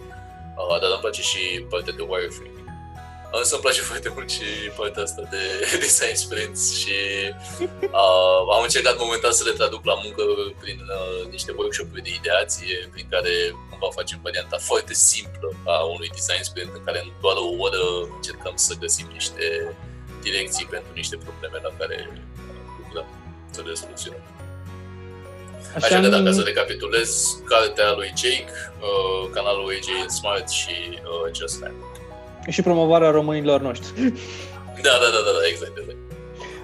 Uh, 0.59 0.81
dar 0.81 0.91
îmi 0.91 1.05
place 1.05 1.23
și 1.31 1.41
partea 1.73 1.93
de 1.99 2.05
wireframing. 2.11 2.67
Însă 3.33 3.53
îmi 3.55 3.63
place 3.63 3.81
foarte 3.91 4.11
mult 4.15 4.31
și 4.31 4.49
partea 4.77 5.03
asta 5.03 5.23
de 5.31 5.43
design 5.85 6.15
sprints 6.25 6.63
și 6.81 6.97
uh, 8.01 8.43
am 8.57 8.63
încercat 8.63 8.97
momentan 8.99 9.33
să 9.33 9.45
le 9.45 9.59
traduc 9.61 9.85
la 9.85 9.95
muncă 10.03 10.23
prin 10.63 10.81
uh, 10.99 11.31
niște 11.31 11.53
workshop-uri 11.57 12.03
de 12.03 12.13
ideație 12.21 12.89
prin 12.93 13.07
care 13.11 13.33
cumva 13.71 13.89
facem 13.91 14.19
varianta 14.23 14.57
foarte 14.59 14.95
simplă 14.95 15.49
a 15.67 15.85
unui 15.85 16.11
design 16.19 16.43
sprint 16.43 16.73
în 16.75 16.85
care 16.85 16.99
în 17.05 17.11
doar 17.21 17.37
o 17.37 17.49
oră 17.65 17.83
încercăm 18.17 18.53
să 18.57 18.75
găsim 18.75 19.07
niște 19.13 19.77
direcții 20.29 20.67
pentru 20.75 20.91
niște 21.01 21.17
probleme 21.27 21.59
la 21.67 21.73
care 21.79 21.97
lucrăm, 22.79 23.07
să 23.51 23.61
le 23.67 23.75
soluționăm. 23.83 24.23
Așa, 25.77 25.87
Așa 25.87 26.01
că 26.01 26.09
dacă 26.09 26.31
să 26.31 26.43
recapitulez, 26.53 27.11
cartea 27.53 27.89
lui 27.97 28.11
Jake, 28.21 28.51
uh, 28.87 29.31
canalul 29.35 29.73
AJ 29.75 29.89
Smart 30.19 30.49
și 30.49 30.77
uh, 30.93 31.35
Just 31.39 31.61
Man. 31.61 31.75
Și 32.49 32.63
promovarea 32.63 33.11
românilor 33.11 33.61
noștri. 33.61 33.91
Da, 34.83 34.91
da, 34.91 35.09
da, 35.15 35.21
da, 35.27 35.33
da 35.41 35.47
exact, 35.49 35.79
exact. 35.79 35.99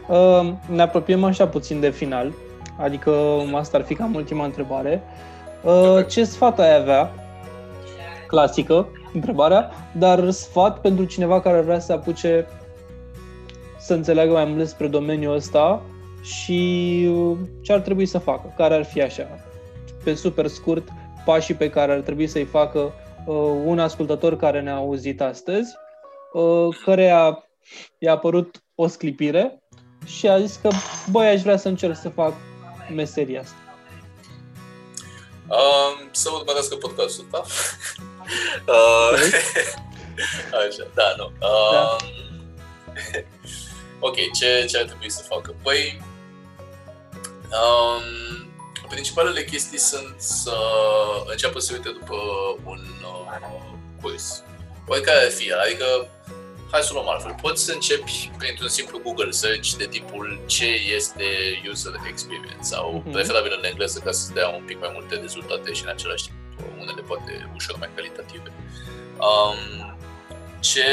Uh, 0.08 0.52
ne 0.76 0.82
apropiem 0.82 1.24
așa 1.24 1.48
puțin 1.48 1.80
de 1.80 1.90
final, 1.90 2.32
adică 2.78 3.10
asta 3.54 3.76
ar 3.76 3.84
fi 3.84 3.94
cam 3.94 4.14
ultima 4.14 4.44
întrebare. 4.44 5.02
Uh, 5.62 6.06
ce 6.08 6.24
sfat 6.24 6.58
ai 6.58 6.74
avea? 6.74 7.14
Clasică, 8.26 8.88
întrebarea, 9.12 9.70
dar 9.92 10.30
sfat 10.30 10.80
pentru 10.80 11.04
cineva 11.04 11.40
care 11.40 11.60
vrea 11.60 11.78
să 11.80 11.92
apuce 11.92 12.46
să 13.84 13.94
înțeleagă 13.94 14.32
mai 14.32 14.44
mult 14.44 14.58
despre 14.58 14.86
domeniul 14.86 15.34
ăsta 15.34 15.82
și 16.22 17.06
uh, 17.10 17.38
ce 17.62 17.72
ar 17.72 17.80
trebui 17.80 18.06
să 18.06 18.18
facă, 18.18 18.54
care 18.56 18.74
ar 18.74 18.84
fi 18.84 19.02
așa, 19.02 19.28
pe 20.04 20.14
super 20.14 20.46
scurt, 20.46 20.88
pașii 21.24 21.54
pe 21.54 21.70
care 21.70 21.92
ar 21.92 22.00
trebui 22.00 22.26
să-i 22.26 22.44
facă 22.44 22.92
uh, 23.26 23.36
un 23.64 23.78
ascultător 23.78 24.36
care 24.36 24.60
ne-a 24.60 24.74
auzit 24.74 25.20
astăzi, 25.20 25.74
uh, 26.32 26.76
care 26.84 27.10
a, 27.10 27.44
i-a 27.98 28.12
apărut 28.12 28.62
o 28.74 28.86
sclipire 28.86 29.62
și 30.06 30.28
a 30.28 30.40
zis 30.40 30.56
că, 30.62 30.68
băi, 31.10 31.26
aș 31.26 31.42
vrea 31.42 31.56
să 31.56 31.68
încerc 31.68 31.96
să 31.96 32.08
fac 32.08 32.32
meseria 32.94 33.40
asta. 33.40 33.56
Um, 35.48 36.08
să 36.10 36.28
urmărească 36.38 36.76
podcastul, 36.76 37.26
da? 37.30 37.38
uh, 38.72 39.18
așa, 40.68 40.86
da, 40.94 41.14
nu. 41.16 41.24
Uh, 41.24 41.72
da. 41.72 41.96
Um, 44.00 44.08
ok, 44.08 44.16
ce, 44.32 44.64
ce 44.68 44.78
ar 44.78 44.84
trebui 44.84 45.10
să 45.10 45.22
facă? 45.28 45.54
Păi, 45.62 46.02
um, 47.50 48.48
principalele 48.88 49.44
chestii 49.44 49.78
sunt 49.78 50.14
să 50.16 50.56
înceapă 51.26 51.58
să 51.58 51.72
uite 51.72 51.88
după 51.88 52.16
un 52.64 52.84
uh, 53.02 53.72
curs. 54.02 54.42
Oricare 54.86 55.24
ar 55.24 55.30
fi, 55.30 55.52
adică, 55.52 56.08
hai 56.70 56.82
să 56.82 56.92
luăm 56.92 57.08
altfel. 57.08 57.34
Poți 57.40 57.64
să 57.64 57.72
începi 57.72 58.30
printr-un 58.38 58.68
simplu 58.68 58.98
Google 58.98 59.30
search 59.30 59.70
de 59.70 59.86
tipul 59.86 60.40
ce 60.46 60.66
este 60.96 61.24
user 61.70 61.92
experience 62.08 62.62
sau 62.62 63.02
mm-hmm. 63.02 63.12
preferabil 63.12 63.54
în 63.58 63.64
engleză 63.64 63.98
ca 63.98 64.12
să 64.12 64.32
dea 64.32 64.48
un 64.48 64.62
pic 64.64 64.78
mai 64.80 64.90
multe 64.92 65.14
rezultate 65.14 65.72
și 65.72 65.82
în 65.82 65.88
același 65.88 66.24
timp 66.24 66.38
unele 66.80 67.02
poate 67.02 67.50
ușor 67.54 67.76
mai 67.78 67.90
calitative. 67.94 68.52
Um, 69.18 69.93
ce 70.64 70.88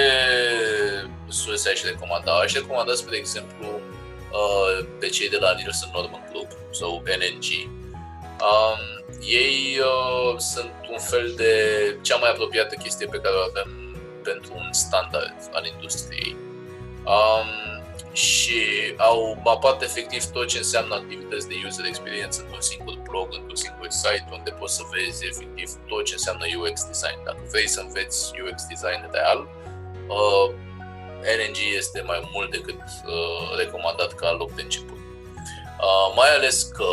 surse 1.27 1.69
aș 1.69 1.83
recomanda? 1.83 2.31
Aș 2.31 2.53
recomanda, 2.53 2.93
spre 2.93 3.17
exemplu, 3.17 3.67
uh, 3.67 4.85
pe 4.99 5.07
cei 5.07 5.29
de 5.29 5.37
la 5.37 5.53
Nielsen 5.53 5.89
Norman 5.93 6.23
Group 6.29 6.49
sau 6.71 7.03
NNG. 7.05 7.47
Um, 8.49 8.81
ei 9.25 9.79
uh, 9.79 10.37
sunt 10.37 10.73
un 10.91 10.99
fel 10.99 11.33
de 11.35 11.53
cea 12.01 12.15
mai 12.15 12.29
apropiată 12.29 12.75
chestie 12.75 13.05
pe 13.05 13.17
care 13.17 13.35
o 13.35 13.47
avem 13.49 13.69
pentru 14.23 14.51
un 14.55 14.73
standard 14.73 15.49
al 15.51 15.65
industriei. 15.65 16.35
Um, 17.05 17.71
și 18.13 18.61
au 18.97 19.41
mapat 19.43 19.81
efectiv 19.81 20.23
tot 20.25 20.47
ce 20.47 20.57
înseamnă 20.57 20.95
activități 20.95 21.47
de 21.47 21.53
user 21.65 21.85
experience 21.85 22.39
într-un 22.41 22.61
singur 22.61 22.97
blog, 23.09 23.27
într-un 23.37 23.55
singur 23.55 23.87
site, 23.89 24.27
unde 24.31 24.51
poți 24.51 24.75
să 24.75 24.83
vezi 24.91 25.25
efectiv 25.25 25.69
tot 25.87 26.05
ce 26.05 26.13
înseamnă 26.13 26.45
UX 26.57 26.83
design. 26.83 27.19
Dacă 27.25 27.41
vrei 27.51 27.67
să 27.67 27.79
înveți 27.79 28.31
UX 28.45 28.57
design 28.73 29.01
real, 29.11 29.47
uh, 30.15 30.47
LNG 31.37 31.57
este 31.77 32.01
mai 32.01 32.29
mult 32.33 32.51
decât 32.51 32.81
uh, 32.81 33.57
recomandat 33.57 34.13
ca 34.13 34.31
loc 34.31 34.51
de 34.51 34.61
început. 34.61 34.97
Uh, 34.97 36.13
mai 36.15 36.29
ales 36.35 36.63
că 36.63 36.91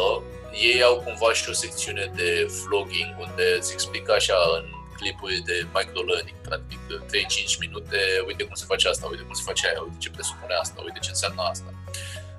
ei 0.52 0.82
au 0.82 0.96
cumva 1.04 1.32
și 1.32 1.48
o 1.48 1.52
secțiune 1.52 2.12
de 2.14 2.50
vlogging 2.64 3.14
unde 3.18 3.44
îți 3.58 3.72
explică 3.72 4.12
așa 4.12 4.38
în 4.58 4.64
clipuri 4.96 5.42
de 5.48 5.66
microlearning, 5.74 6.38
practic 6.48 6.78
3-5 6.88 7.58
minute, 7.60 7.98
uite 8.26 8.42
cum 8.44 8.54
se 8.54 8.64
face 8.68 8.88
asta, 8.88 9.06
uite 9.10 9.22
cum 9.22 9.34
se 9.34 9.42
face 9.46 9.66
aia, 9.66 9.80
uite 9.80 9.96
ce 9.98 10.10
presupune 10.10 10.54
asta, 10.54 10.82
uite 10.84 10.98
ce 10.98 11.08
înseamnă 11.10 11.42
asta. 11.42 11.70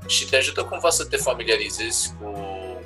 Și 0.07 0.25
te 0.29 0.35
ajută 0.35 0.63
cumva 0.63 0.89
să 0.89 1.05
te 1.05 1.17
familiarizezi 1.17 2.13
cu 2.19 2.29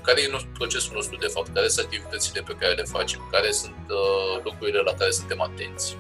care 0.01 0.21
e 0.21 0.29
procesul 0.53 0.93
nostru 0.95 1.15
de 1.17 1.27
fapt, 1.27 1.53
care 1.53 1.67
sunt 1.67 1.85
activitățile 1.85 2.41
pe 2.41 2.55
care 2.59 2.73
le 2.73 2.83
facem, 2.83 3.27
care 3.31 3.51
sunt 3.51 3.85
uh, 3.89 4.43
lucrurile 4.43 4.79
la 4.79 4.93
care 4.93 5.11
suntem 5.11 5.41
atenți 5.41 5.97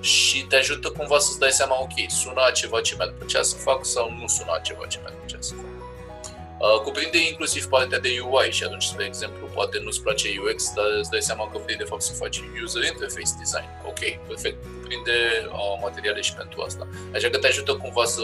și 0.00 0.42
te 0.42 0.56
ajută 0.56 0.88
cumva 0.90 1.18
să-ți 1.18 1.38
dai 1.38 1.50
seama, 1.50 1.80
ok, 1.80 2.10
sună 2.10 2.50
ceva 2.54 2.80
ce 2.80 2.94
mi-ar 2.94 3.14
plăcea 3.18 3.42
să 3.42 3.56
fac 3.56 3.84
sau 3.84 4.10
nu 4.20 4.26
sună 4.26 4.60
ceva 4.62 4.86
ce 4.86 4.98
mi-ar 4.98 5.12
plăcea 5.12 5.40
să 5.40 5.54
fac. 5.54 5.64
Uh, 6.60 6.80
cuprinde 6.80 7.18
inclusiv 7.28 7.64
partea 7.64 7.98
de 7.98 8.08
UI 8.30 8.50
și 8.50 8.64
atunci, 8.64 8.92
de 8.92 9.04
exemplu, 9.04 9.46
poate 9.54 9.80
nu-ți 9.84 10.02
place 10.02 10.28
UX, 10.50 10.72
dar 10.74 10.84
îți 10.98 11.10
dai 11.10 11.20
seama 11.22 11.50
că 11.50 11.58
vrei 11.64 11.76
de 11.76 11.84
fapt 11.84 12.02
să 12.02 12.12
faci 12.12 12.40
user 12.62 12.82
interface 12.82 13.32
design. 13.38 13.68
Ok, 13.86 14.26
perfect. 14.26 14.58
Cuprinde 14.62 15.16
uh, 15.46 15.78
materiale 15.82 16.20
și 16.20 16.34
pentru 16.34 16.60
asta. 16.60 16.88
Așa 17.14 17.28
că 17.30 17.38
te 17.38 17.46
ajută 17.46 17.74
cumva 17.74 18.04
să 18.04 18.22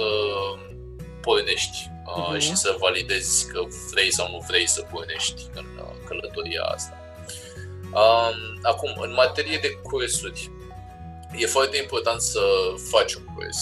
pornești 1.20 1.78
uh-huh. 1.88 2.38
și 2.38 2.56
să 2.56 2.76
validezi 2.78 3.52
că 3.52 3.60
vrei 3.90 4.12
sau 4.12 4.30
nu 4.30 4.44
vrei 4.48 4.68
să 4.68 4.80
pornești 4.92 5.42
în 5.54 5.66
uh, 5.78 5.94
călătoria 6.08 6.62
asta. 6.62 7.00
Um, 7.92 8.58
acum, 8.62 8.92
în 9.00 9.12
materie 9.12 9.58
de 9.58 9.78
cursuri, 9.82 10.50
e 11.36 11.46
foarte 11.46 11.76
important 11.76 12.20
să 12.20 12.40
faci 12.90 13.14
un 13.14 13.24
curs. 13.34 13.58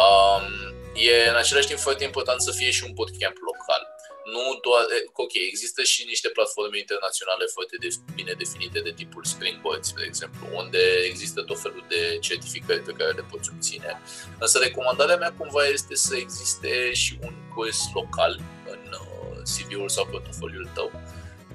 Um, 0.00 0.46
e 0.94 1.28
în 1.28 1.36
același 1.36 1.66
timp 1.66 1.78
foarte 1.78 2.04
important 2.04 2.40
să 2.40 2.50
fie 2.50 2.70
și 2.70 2.84
un 2.84 2.92
bootcamp 2.92 3.36
local 3.50 3.94
nu 4.24 4.58
doar, 4.66 4.84
ok, 5.12 5.34
există 5.34 5.82
și 5.82 6.04
niște 6.06 6.28
platforme 6.28 6.78
internaționale 6.78 7.44
foarte 7.56 7.76
de, 7.80 7.88
bine 8.14 8.32
definite 8.32 8.80
de 8.80 8.92
tipul 8.92 9.24
Springboard, 9.24 9.86
de 9.86 10.04
exemplu, 10.06 10.46
unde 10.52 10.82
există 11.10 11.42
tot 11.42 11.60
felul 11.60 11.84
de 11.88 12.18
certificări 12.20 12.80
pe 12.80 12.92
care 12.98 13.10
le 13.10 13.24
poți 13.30 13.50
obține. 13.52 14.00
Însă 14.38 14.58
recomandarea 14.58 15.16
mea 15.16 15.32
cumva 15.38 15.64
este 15.66 15.94
să 15.94 16.16
existe 16.16 16.92
și 16.92 17.18
un 17.22 17.34
curs 17.54 17.80
local 17.94 18.40
în 18.66 18.82
uh, 19.00 19.42
CV-ul 19.52 19.88
sau 19.88 20.06
portofoliul 20.06 20.70
tău, 20.74 20.92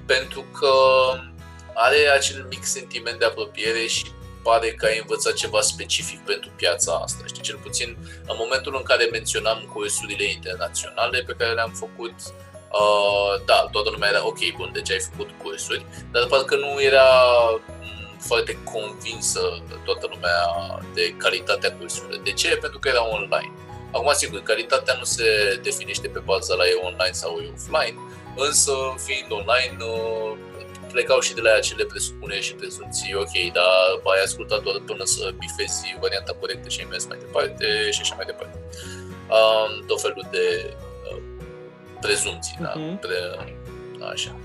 pentru 0.06 0.44
că 0.58 0.74
are 1.74 2.08
acel 2.08 2.46
mic 2.48 2.64
sentiment 2.64 3.18
de 3.18 3.24
apropiere 3.24 3.86
și 3.86 4.06
pare 4.42 4.70
că 4.72 4.86
ai 4.86 4.98
învățat 4.98 5.32
ceva 5.32 5.60
specific 5.60 6.20
pentru 6.24 6.50
piața 6.56 6.92
asta. 6.92 7.22
Știi, 7.26 7.42
cel 7.42 7.56
puțin 7.56 7.96
în 8.26 8.36
momentul 8.38 8.74
în 8.76 8.82
care 8.82 9.04
menționam 9.04 9.70
cursurile 9.72 10.30
internaționale 10.30 11.22
pe 11.26 11.34
care 11.38 11.52
le-am 11.52 11.72
făcut, 11.72 12.14
Uh, 12.72 13.42
da, 13.44 13.68
toată 13.72 13.90
lumea 13.90 14.08
era 14.08 14.26
ok, 14.26 14.38
bun, 14.56 14.70
deci 14.72 14.90
ai 14.90 15.00
făcut 15.10 15.30
cursuri, 15.42 15.86
dar 16.12 16.26
parcă 16.26 16.56
nu 16.56 16.82
era 16.82 17.08
mm, 17.80 18.16
foarte 18.18 18.58
convinsă 18.72 19.62
toată 19.84 20.06
lumea 20.10 20.38
de 20.94 21.14
calitatea 21.16 21.72
cursurilor. 21.72 22.20
De 22.22 22.32
ce? 22.32 22.56
Pentru 22.56 22.78
că 22.78 22.88
era 22.88 23.08
online. 23.08 23.52
Acum, 23.92 24.12
sigur, 24.12 24.40
calitatea 24.40 24.94
nu 24.98 25.04
se 25.04 25.24
definește 25.62 26.08
pe 26.08 26.18
baza 26.18 26.54
la 26.54 26.66
e 26.66 26.74
online 26.82 27.12
sau 27.12 27.38
e 27.38 27.52
offline, 27.54 27.98
însă, 28.36 28.72
fiind 29.04 29.30
online, 29.30 29.76
uh, 29.84 30.32
plecau 30.92 31.20
și 31.20 31.34
de 31.34 31.40
la 31.40 31.52
acele 31.52 31.84
presupune 31.84 32.40
și 32.40 32.54
prezumții, 32.54 33.14
ok, 33.14 33.52
dar 33.52 33.64
ai 34.14 34.22
ascultat 34.24 34.62
doar 34.62 34.82
până 34.86 35.04
să 35.04 35.34
bifezi 35.38 35.96
varianta 36.00 36.36
corectă 36.40 36.68
și 36.68 36.80
ai 36.80 36.86
mers 36.90 37.06
mai 37.06 37.18
departe 37.18 37.90
și 37.90 38.00
așa 38.00 38.14
mai 38.14 38.26
departe. 38.26 38.58
Um, 39.38 39.86
tot 39.86 40.00
felul 40.00 40.26
de 40.30 40.74
prezumții, 42.00 42.56
uh-huh. 42.56 42.62
da? 42.62 42.72
Mhm. 42.76 42.98
Pre, 42.98 43.18
așa. 44.12 44.36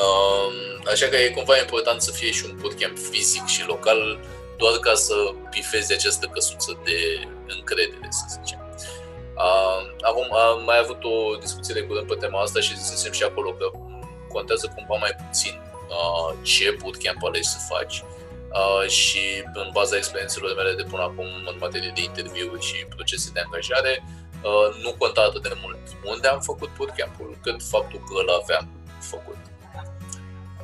Um, 0.00 0.54
așa 0.92 1.06
că 1.06 1.16
e 1.16 1.28
cumva 1.28 1.58
important 1.58 2.02
să 2.02 2.10
fie 2.10 2.30
și 2.30 2.44
un 2.44 2.56
bootcamp 2.60 2.98
fizic 2.98 3.46
și 3.46 3.66
local, 3.66 4.18
doar 4.56 4.78
ca 4.78 4.94
să 4.94 5.14
pifezi 5.50 5.92
această 5.92 6.26
căsuță 6.32 6.78
de 6.84 7.28
încredere, 7.46 8.08
să 8.10 8.24
zicem. 8.28 8.58
Uh, 9.36 9.80
acum 10.00 10.34
am 10.34 10.64
mai 10.64 10.78
avut 10.78 11.04
o 11.04 11.36
discuție 11.36 11.74
de 11.74 11.82
curând 11.82 12.06
pe 12.06 12.14
tema 12.14 12.40
asta 12.40 12.60
și 12.60 12.76
zisesem 12.76 13.12
și 13.12 13.22
acolo 13.22 13.52
că 13.52 13.70
contează 14.36 14.66
cumva 14.74 14.96
mai 15.04 15.14
puțin 15.22 15.54
uh, 15.96 16.30
ce 16.50 16.76
bootcamp 16.80 17.22
alegi 17.24 17.52
să 17.54 17.58
faci 17.72 17.96
uh, 18.60 18.84
și 18.98 19.24
în 19.60 19.68
baza 19.76 19.96
experiențelor 19.96 20.50
mele 20.56 20.72
de 20.80 20.84
până 20.90 21.02
acum 21.02 21.28
în 21.50 21.56
materie 21.64 21.92
de 21.94 22.02
interviuri 22.02 22.62
și 22.68 22.86
procese 22.94 23.30
de 23.34 23.40
angajare, 23.44 23.94
Uh, 24.50 24.68
nu 24.82 24.94
conta 24.98 25.20
atât 25.20 25.42
de 25.42 25.56
mult 25.62 25.78
unde 26.04 26.28
am 26.28 26.40
făcut 26.40 26.70
bootcamp-ul, 26.76 27.38
cât 27.42 27.62
faptul 27.62 27.98
că 27.98 28.20
îl 28.20 28.30
aveam 28.42 28.68
făcut. 29.00 29.36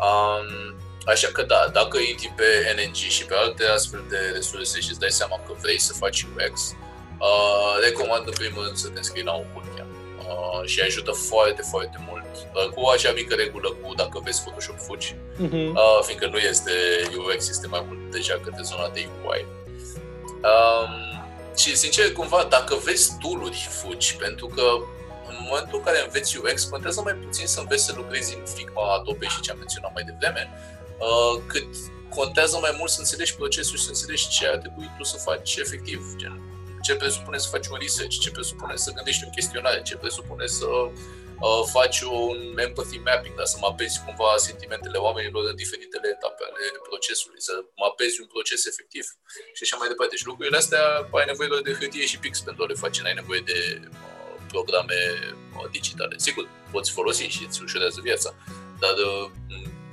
Um, 0.08 0.74
așa 1.06 1.28
că 1.32 1.42
da, 1.42 1.68
dacă 1.72 1.98
intri 1.98 2.32
pe 2.36 2.74
NNG 2.76 2.94
și 2.94 3.24
pe 3.24 3.34
alte 3.34 3.64
astfel 3.64 4.04
de 4.08 4.18
resurse 4.32 4.80
și 4.80 4.90
îți 4.90 4.98
dai 4.98 5.10
seama 5.10 5.36
că 5.46 5.52
vrei 5.60 5.78
să 5.78 5.92
faci 5.92 6.22
UX, 6.22 6.76
uh, 7.18 7.74
recomand 7.82 8.26
în 8.26 8.32
primul 8.32 8.64
rând 8.64 8.76
să 8.76 8.88
te 8.88 8.98
înscrii 8.98 9.24
la 9.24 9.34
un 9.34 9.46
bootcamp. 9.52 9.90
Uh, 10.18 10.64
și 10.68 10.80
ajută 10.80 11.10
foarte, 11.10 11.62
foarte 11.62 11.98
mult. 12.08 12.19
Uh, 12.54 12.68
cu 12.74 12.88
acea 12.88 13.12
mică 13.12 13.34
regulă 13.34 13.68
cu 13.82 13.94
dacă 13.94 14.20
vezi 14.24 14.42
Photoshop 14.42 14.78
fugi, 14.78 15.14
uh-huh. 15.14 15.68
uh, 15.80 16.00
fiindcă 16.02 16.26
nu 16.26 16.38
este 16.38 16.72
UX, 17.16 17.48
este 17.48 17.66
mai 17.66 17.84
mult 17.86 18.10
deja 18.10 18.40
către 18.44 18.62
zona 18.62 18.88
de 18.88 19.08
UI. 19.26 19.46
Um, 20.48 21.10
și 21.56 21.76
sincer, 21.76 22.12
cumva, 22.12 22.46
dacă 22.50 22.74
vezi 22.84 23.18
tool 23.20 23.52
fugi, 23.68 24.16
pentru 24.16 24.46
că 24.46 24.62
în 25.28 25.36
momentul 25.48 25.78
în 25.78 25.84
care 25.84 26.02
înveți 26.04 26.38
UX, 26.38 26.64
contează 26.64 27.00
mai 27.04 27.12
puțin 27.12 27.46
să 27.46 27.60
înveți 27.60 27.84
să 27.84 27.92
lucrezi 27.96 28.36
în 28.36 28.44
Figma, 28.54 28.94
Adobe 28.94 29.26
și 29.26 29.40
ce 29.40 29.50
am 29.50 29.58
menționat 29.58 29.92
mai 29.94 30.02
devreme, 30.02 30.50
uh, 30.98 31.42
cât 31.46 31.66
contează 32.08 32.58
mai 32.60 32.74
mult 32.78 32.90
să 32.90 33.00
înțelegi 33.00 33.36
procesul 33.36 33.76
și 33.76 33.82
să 33.82 33.88
înțelegi 33.88 34.28
ce 34.28 34.46
ar 34.46 34.56
trebui 34.56 34.90
tu 34.96 35.04
să 35.04 35.16
faci 35.16 35.56
efectiv. 35.56 36.00
Gen, 36.16 36.40
ce 36.82 36.94
presupune 36.94 37.38
să 37.38 37.48
faci 37.48 37.66
un 37.66 37.78
research, 37.80 38.18
ce 38.20 38.30
presupune 38.30 38.76
să 38.76 38.92
gândești 38.92 39.24
un 39.24 39.30
chestionare, 39.30 39.82
ce 39.82 39.96
presupune 39.96 40.46
să 40.46 40.66
uh, 41.46 41.62
faci 41.76 42.00
un 42.00 42.38
empathy 42.66 42.98
mapping, 43.08 43.34
da, 43.36 43.44
să 43.44 43.56
mapezi 43.60 43.96
cumva 44.04 44.30
sentimentele 44.36 44.98
oamenilor 45.06 45.42
în 45.50 45.56
diferitele 45.62 46.08
etape 46.16 46.42
ale 46.50 46.64
procesului, 46.88 47.40
să 47.48 47.54
mapezi 47.84 48.20
un 48.20 48.26
proces 48.34 48.60
efectiv 48.66 49.04
și 49.56 49.62
așa 49.62 49.76
mai 49.76 49.88
departe. 49.88 50.16
Și 50.16 50.26
lucrurile 50.26 50.56
astea 50.56 50.84
ai 51.18 51.26
nevoie 51.26 51.48
doar 51.52 51.62
de 51.68 51.76
hârtie 51.78 52.06
și 52.06 52.18
pix 52.18 52.34
pentru 52.40 52.62
a 52.62 52.66
le 52.66 52.82
face, 52.84 53.02
n-ai 53.02 53.20
nevoie 53.22 53.42
de 53.50 53.58
uh, 53.80 54.30
programe 54.52 55.00
uh, 55.56 55.70
digitale. 55.70 56.14
Sigur, 56.26 56.44
poți 56.70 56.90
folosi 56.90 57.22
și 57.22 57.44
îți 57.46 57.62
ușurează 57.62 58.00
viața, 58.02 58.30
dar 58.82 58.96
uh, 59.10 59.30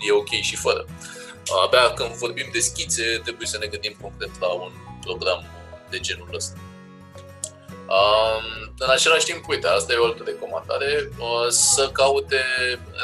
e 0.07 0.11
ok 0.11 0.30
și 0.49 0.56
fără. 0.56 0.86
Uh, 0.88 1.61
abia 1.65 1.94
când 1.94 2.10
vorbim 2.10 2.49
de 2.52 2.60
schițe, 2.60 3.19
trebuie 3.24 3.48
să 3.48 3.57
ne 3.57 3.68
gândim 3.68 3.95
concret 4.02 4.40
la 4.40 4.48
un 4.48 4.72
program 5.02 5.45
de 5.90 5.99
genul 5.99 6.30
ăsta. 6.34 6.57
Um, 7.96 8.46
în 8.78 8.90
același 8.90 9.26
timp, 9.26 9.48
uite, 9.48 9.68
asta 9.68 9.94
e 9.94 9.98
o 9.98 10.06
altă 10.06 10.24
recomandare, 10.26 11.10
uh, 11.20 11.48
să 11.50 11.90
caute, 11.90 12.42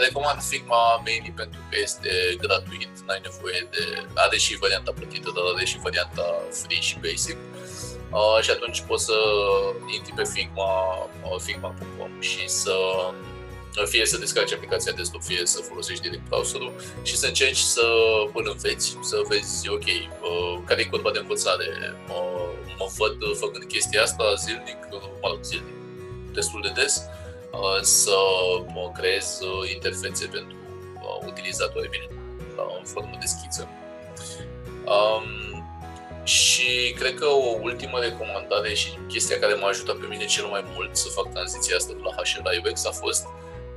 recomand 0.05 0.41
Figma 0.41 1.01
mainly 1.05 1.33
pentru 1.35 1.59
că 1.69 1.75
este 1.81 2.11
gratuit, 2.41 2.93
n-ai 3.05 3.21
nevoie 3.23 3.67
de, 3.71 3.83
are 4.13 4.37
și 4.37 4.57
varianta 4.57 4.91
plătită, 4.91 5.31
dar 5.35 5.43
are 5.55 5.65
și 5.65 5.79
varianta 5.87 6.25
free 6.61 6.79
și 6.79 6.97
basic. 7.05 7.37
Uh, 8.11 8.39
și 8.41 8.51
atunci 8.51 8.81
poți 8.87 9.05
să 9.05 9.17
intri 9.95 10.13
pe 10.15 10.23
Figma, 10.33 10.71
uh, 11.23 11.39
figma.com 11.39 12.11
și 12.19 12.47
să 12.47 12.75
fie 13.85 14.05
să 14.05 14.17
descarci 14.17 14.53
aplicația 14.53 14.91
desktop, 14.91 15.23
fie 15.23 15.45
să 15.45 15.61
folosești 15.61 16.01
direct 16.01 16.27
browserul 16.27 16.73
și 17.03 17.17
să 17.17 17.27
încerci 17.27 17.57
să 17.57 17.85
îl 18.33 18.47
înveți, 18.51 18.97
să 19.01 19.21
vezi, 19.29 19.69
ok, 19.69 19.85
uh, 19.85 20.59
care 20.65 20.81
e 20.81 20.83
curba 20.83 21.11
de 21.11 21.19
învățare, 21.19 21.95
uh, 22.09 22.52
mă 22.83 22.89
văd 22.97 23.37
făcând 23.37 23.63
chestia 23.63 24.01
asta 24.01 24.23
zilnic, 24.33 24.77
mă 25.21 25.27
rog, 25.29 25.43
zilnic, 25.43 25.75
destul 26.33 26.59
de 26.61 26.81
des, 26.81 26.93
uh, 27.51 27.81
să 27.81 28.17
mă 28.73 28.91
creez 28.97 29.39
interfețe 29.73 30.25
pentru 30.25 30.57
utilizatori 31.25 31.89
bine, 31.89 32.07
în 32.79 32.85
formă 32.85 33.17
de 33.19 33.25
schiță. 33.25 33.67
Um, 34.85 35.53
și 36.23 36.95
cred 36.99 37.13
că 37.15 37.25
o 37.25 37.57
ultimă 37.61 37.99
recomandare 37.99 38.73
și 38.73 38.89
chestia 39.07 39.39
care 39.39 39.53
m-a 39.53 39.67
ajutat 39.67 39.95
pe 39.95 40.05
mine 40.09 40.25
cel 40.25 40.45
mai 40.45 40.63
mult 40.75 40.95
să 40.95 41.07
fac 41.09 41.31
tranziția 41.33 41.75
asta 41.75 41.93
de 41.93 42.01
la 42.03 42.11
HL 42.11 42.39
la 42.43 42.69
UX 42.69 42.85
a 42.85 42.91
fost 42.91 43.25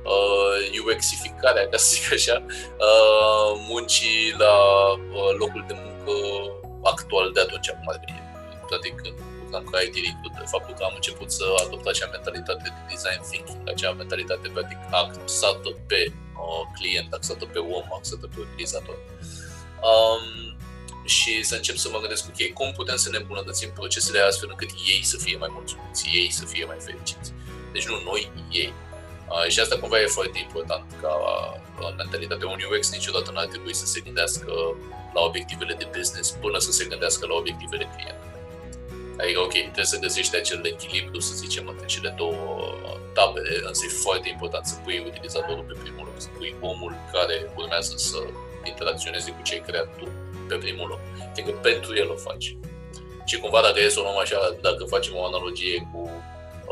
uh, 0.03 0.79
UX-ificarea, 0.85 1.67
ca 1.67 1.77
să 1.77 1.93
zic 1.93 2.13
așa, 2.13 2.45
uh, 2.47 3.59
muncii 3.69 4.35
la 4.37 4.55
uh, 4.91 5.31
locul 5.37 5.63
de 5.67 5.75
muncă 5.85 6.13
actual 6.83 7.31
de 7.31 7.39
atunci, 7.39 7.69
acum 7.69 7.87
ar 7.87 7.99
veni. 8.05 8.26
Practic, 8.69 8.95
lucram 9.39 9.65
ca 9.71 9.77
IT 9.87 9.95
recruiter, 10.07 10.45
faptul 10.55 10.73
că 10.77 10.83
am 10.83 10.95
început 10.95 11.29
să 11.37 11.45
adopt 11.65 11.85
acea 11.87 12.09
mentalitate 12.15 12.63
de 12.63 12.71
design 12.91 13.21
thinking, 13.29 13.61
acea 13.73 13.91
mentalitate 14.01 14.47
practic 14.55 14.79
axată 15.01 15.69
pe 15.89 16.01
uh, 16.11 16.63
client, 16.77 17.09
axată 17.13 17.45
pe 17.53 17.59
om, 17.77 17.87
axată 17.97 18.25
pe 18.31 18.39
utilizator. 18.47 18.97
Um, 19.91 20.25
și 21.15 21.43
să 21.43 21.55
încep 21.55 21.75
să 21.75 21.89
mă 21.91 21.99
gândesc, 21.99 22.23
ok, 22.27 22.53
cum 22.53 22.71
putem 22.71 22.95
să 22.95 23.09
ne 23.09 23.17
îmbunătățim 23.17 23.69
procesele 23.79 24.19
astfel 24.19 24.49
încât 24.49 24.69
ei 24.93 25.01
să 25.03 25.17
fie 25.17 25.37
mai 25.37 25.49
mulțumiți, 25.51 26.09
ei 26.13 26.31
să 26.31 26.45
fie 26.45 26.65
mai 26.65 26.77
fericiți. 26.79 27.33
Deci 27.73 27.87
nu 27.87 27.95
noi, 28.09 28.31
ei. 28.51 28.73
Uh, 29.29 29.47
și 29.51 29.59
asta 29.59 29.77
cumva 29.77 29.99
e 30.01 30.05
foarte 30.19 30.39
important 30.39 30.85
ca 31.01 31.13
uh, 31.81 31.93
mentalitate. 31.97 32.45
Un 32.45 32.59
UX 32.71 32.91
niciodată 32.91 33.31
nu 33.31 33.39
ar 33.39 33.45
trebui 33.45 33.73
să 33.73 33.85
se 33.85 33.99
gândească 33.99 34.51
la 35.13 35.21
obiectivele 35.21 35.73
de 35.73 35.87
business 35.97 36.31
până 36.31 36.57
să 36.57 36.71
se 36.71 36.85
gândească 36.85 37.25
la 37.25 37.33
obiectivele 37.33 37.89
clientului. 37.95 38.36
Adică, 39.21 39.39
ok, 39.39 39.51
trebuie 39.51 39.93
să 39.93 39.99
găsești 39.99 40.35
acel 40.35 40.65
echilibru, 40.65 41.19
să 41.19 41.33
zicem, 41.35 41.67
între 41.67 41.85
cele 41.85 42.13
două 42.17 42.73
tabere, 43.13 43.53
însă 43.67 43.81
e 43.85 44.01
foarte 44.05 44.29
important 44.29 44.65
să 44.65 44.75
pui 44.83 45.03
utilizatorul 45.07 45.63
pe 45.63 45.75
primul 45.83 46.05
loc, 46.05 46.17
să 46.17 46.29
pui 46.37 46.55
omul 46.61 46.93
care 47.11 47.51
urmează 47.55 47.93
să 47.95 48.19
interacționeze 48.63 49.29
cu 49.31 49.41
ce 49.43 49.53
ai 49.53 49.63
creat 49.67 49.89
tu 49.97 50.05
pe 50.47 50.55
primul 50.55 50.87
loc. 50.87 50.99
Adică 51.31 51.51
pentru 51.51 51.95
el 51.95 52.09
o 52.11 52.15
faci. 52.15 52.57
Și 53.25 53.39
cumva 53.39 53.61
dacă 53.61 53.79
e 53.79 53.89
să 53.89 53.99
o 53.99 54.03
luăm 54.03 54.17
așa, 54.17 54.57
dacă 54.61 54.83
facem 54.83 55.13
o 55.15 55.25
analogie 55.25 55.87
cu 55.91 56.01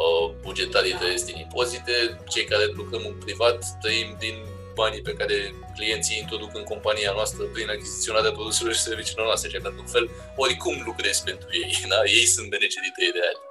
uh, 0.03 0.33
bugetarii 0.41 0.93
trăiesc 0.93 1.25
din 1.25 1.37
impozite, 1.37 1.93
cei 2.27 2.45
care 2.45 2.65
lucrăm 2.65 3.03
în 3.05 3.13
privat 3.25 3.65
trăim 3.81 4.15
din 4.19 4.35
banii 4.81 5.07
pe 5.09 5.17
care 5.19 5.35
clienții 5.77 6.21
introduc 6.23 6.51
în 6.59 6.65
compania 6.71 7.11
noastră 7.19 7.41
prin 7.55 7.69
achiziționarea 7.75 8.35
produselor 8.37 8.73
și 8.73 8.87
serviciilor 8.89 9.25
noastre, 9.25 9.47
așa 9.49 9.61
că 9.61 9.67
într-un 9.67 9.91
fel 9.95 10.05
oricum 10.43 10.75
lucrezi 10.89 11.23
pentru 11.29 11.47
ei, 11.61 11.73
da? 11.91 11.99
ei 12.17 12.25
sunt 12.35 12.47
beneficiarii 12.53 12.95
tăi 12.97 13.11
reali. 13.17 13.41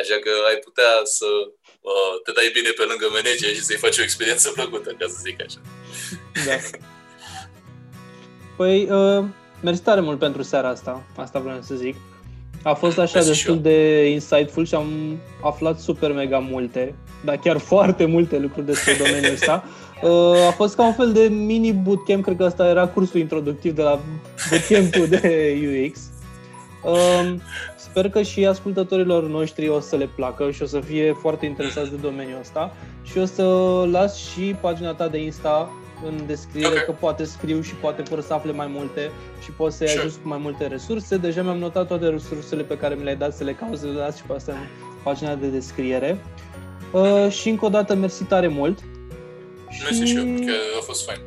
Așa 0.00 0.16
că 0.24 0.32
ai 0.50 0.58
putea 0.66 0.92
să 1.16 1.28
uh, 1.90 2.14
te 2.24 2.30
dai 2.38 2.48
bine 2.56 2.70
pe 2.78 2.84
lângă 2.90 3.06
manager 3.16 3.50
și 3.56 3.66
să-i 3.68 3.84
faci 3.84 3.98
o 3.98 4.06
experiență 4.08 4.46
plăcută, 4.58 4.90
ca 4.98 5.06
să 5.14 5.18
zic 5.26 5.36
așa. 5.46 5.60
Da. 6.46 6.56
Păi, 8.58 8.78
uh, 8.98 9.24
mersi 9.66 9.82
tare 9.82 10.00
mult 10.00 10.18
pentru 10.18 10.42
seara 10.42 10.68
asta, 10.68 10.92
asta 11.16 11.38
vreau 11.38 11.60
să 11.62 11.74
zic. 11.74 11.96
A 12.62 12.74
fost 12.74 12.98
așa 12.98 13.18
Mersi 13.18 13.30
și 13.30 13.34
destul 13.34 13.54
eu. 13.54 13.60
de 13.60 14.08
insightful 14.10 14.66
și 14.66 14.74
am 14.74 15.18
aflat 15.42 15.80
super 15.80 16.12
mega 16.12 16.38
multe, 16.38 16.94
dar 17.24 17.36
chiar 17.36 17.58
foarte 17.58 18.04
multe 18.04 18.38
lucruri 18.38 18.66
despre 18.66 18.96
domeniul 18.98 19.32
ăsta. 19.32 19.64
Uh, 20.02 20.46
A 20.48 20.50
fost 20.50 20.74
ca 20.76 20.84
un 20.86 20.92
fel 20.92 21.12
de 21.12 21.20
mini 21.20 21.72
bootcamp, 21.72 22.24
cred 22.24 22.36
că 22.36 22.44
asta 22.44 22.66
era 22.68 22.86
cursul 22.86 23.20
introductiv 23.20 23.74
de 23.74 23.82
la 23.82 24.00
bootcamp-ul 24.50 25.06
de 25.06 25.56
UX. 25.86 26.00
Um, 26.84 27.40
Sper 27.76 28.10
că 28.10 28.22
și 28.22 28.46
ascultătorilor 28.46 29.28
noștri 29.28 29.68
o 29.68 29.80
să 29.80 29.96
le 29.96 30.08
placă 30.14 30.50
și 30.50 30.62
o 30.62 30.66
să 30.66 30.80
fie 30.80 31.12
foarte 31.20 31.46
interesați 31.46 31.90
de 31.90 31.96
domeniul 32.02 32.38
ăsta 32.40 32.72
și 33.02 33.18
o 33.18 33.24
să 33.24 33.42
las 33.90 34.16
și 34.16 34.40
pagina 34.60 34.92
ta 34.94 35.08
de 35.08 35.22
Insta 35.22 35.70
în 36.06 36.26
descriere, 36.26 36.68
Ok. 36.78 36.84
că 36.84 36.92
poate 36.92 37.24
scriu 37.24 37.60
și 37.60 37.74
poate 37.74 38.02
vor 38.02 38.20
să 38.20 38.32
afle 38.34 38.52
mai 38.52 38.70
multe 38.74 39.10
și 39.42 39.50
pot 39.50 39.72
să-i 39.72 39.88
Sure. 39.88 40.02
ajut 40.02 40.18
cu 40.22 40.28
mai 40.28 40.38
multe 40.42 40.66
resurse. 40.66 41.16
Deja 41.16 41.42
mi-am 41.42 41.58
notat 41.58 41.86
toate 41.86 42.08
resursele 42.08 42.62
pe 42.62 42.76
care 42.76 42.94
mi 42.94 43.02
le-ai 43.02 43.16
dat 43.16 43.34
să 43.34 43.44
le 43.44 43.52
cauze, 43.52 43.86
le 43.86 43.98
las 43.98 44.16
și 44.16 44.22
pe 44.22 44.32
asta 44.32 44.52
în 44.52 44.58
pagina 45.02 45.34
de 45.34 45.46
descriere. 45.46 46.18
Uh, 46.92 47.30
și 47.30 47.48
încă 47.48 47.64
o 47.64 47.68
dată, 47.68 47.94
mersi 47.94 48.24
tare 48.24 48.48
mult. 48.48 48.78
Mersi 49.82 50.02
și 50.02 50.16
eu, 50.16 50.24
că 50.24 50.52
a 50.78 50.82
fost 50.82 51.04
fain. 51.04 51.18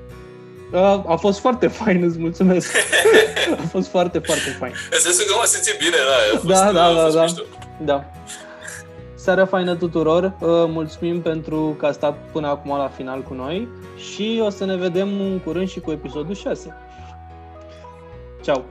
A, 0.73 1.03
a 1.07 1.15
fost 1.15 1.39
foarte 1.39 1.67
fain, 1.67 2.03
îți 2.03 2.19
mulțumesc. 2.19 2.75
a 3.63 3.67
fost 3.71 3.87
foarte, 3.87 4.19
foarte 4.19 4.49
fain. 4.59 4.73
În 4.91 4.99
sensul 4.99 5.25
că 5.27 5.33
m-am 5.35 5.45
simțit 5.45 5.77
bine, 5.77 5.95
da, 6.09 6.37
a 6.37 6.39
fost, 6.39 6.63
Da, 6.63 6.71
da, 6.71 6.85
a 6.85 6.93
da, 6.93 7.01
fost 7.03 7.15
da. 7.15 7.21
mișto. 7.21 7.41
Da. 7.83 8.05
Seara 9.15 9.45
faină 9.45 9.75
tuturor, 9.75 10.23
Uh, 10.23 10.49
mulțumim 10.49 11.21
pentru 11.21 11.75
că 11.79 11.85
a 11.85 11.91
stat 11.91 12.17
până 12.31 12.47
acum 12.47 12.77
la 12.77 12.91
final 12.95 13.21
cu 13.21 13.33
noi 13.33 13.67
și 13.97 14.41
o 14.45 14.49
să 14.49 14.65
ne 14.65 14.75
vedem 14.75 15.07
în 15.19 15.39
curând 15.39 15.69
și 15.69 15.79
cu 15.79 15.91
episodul 15.91 16.35
6. 16.35 16.77
Ciao! 18.43 18.63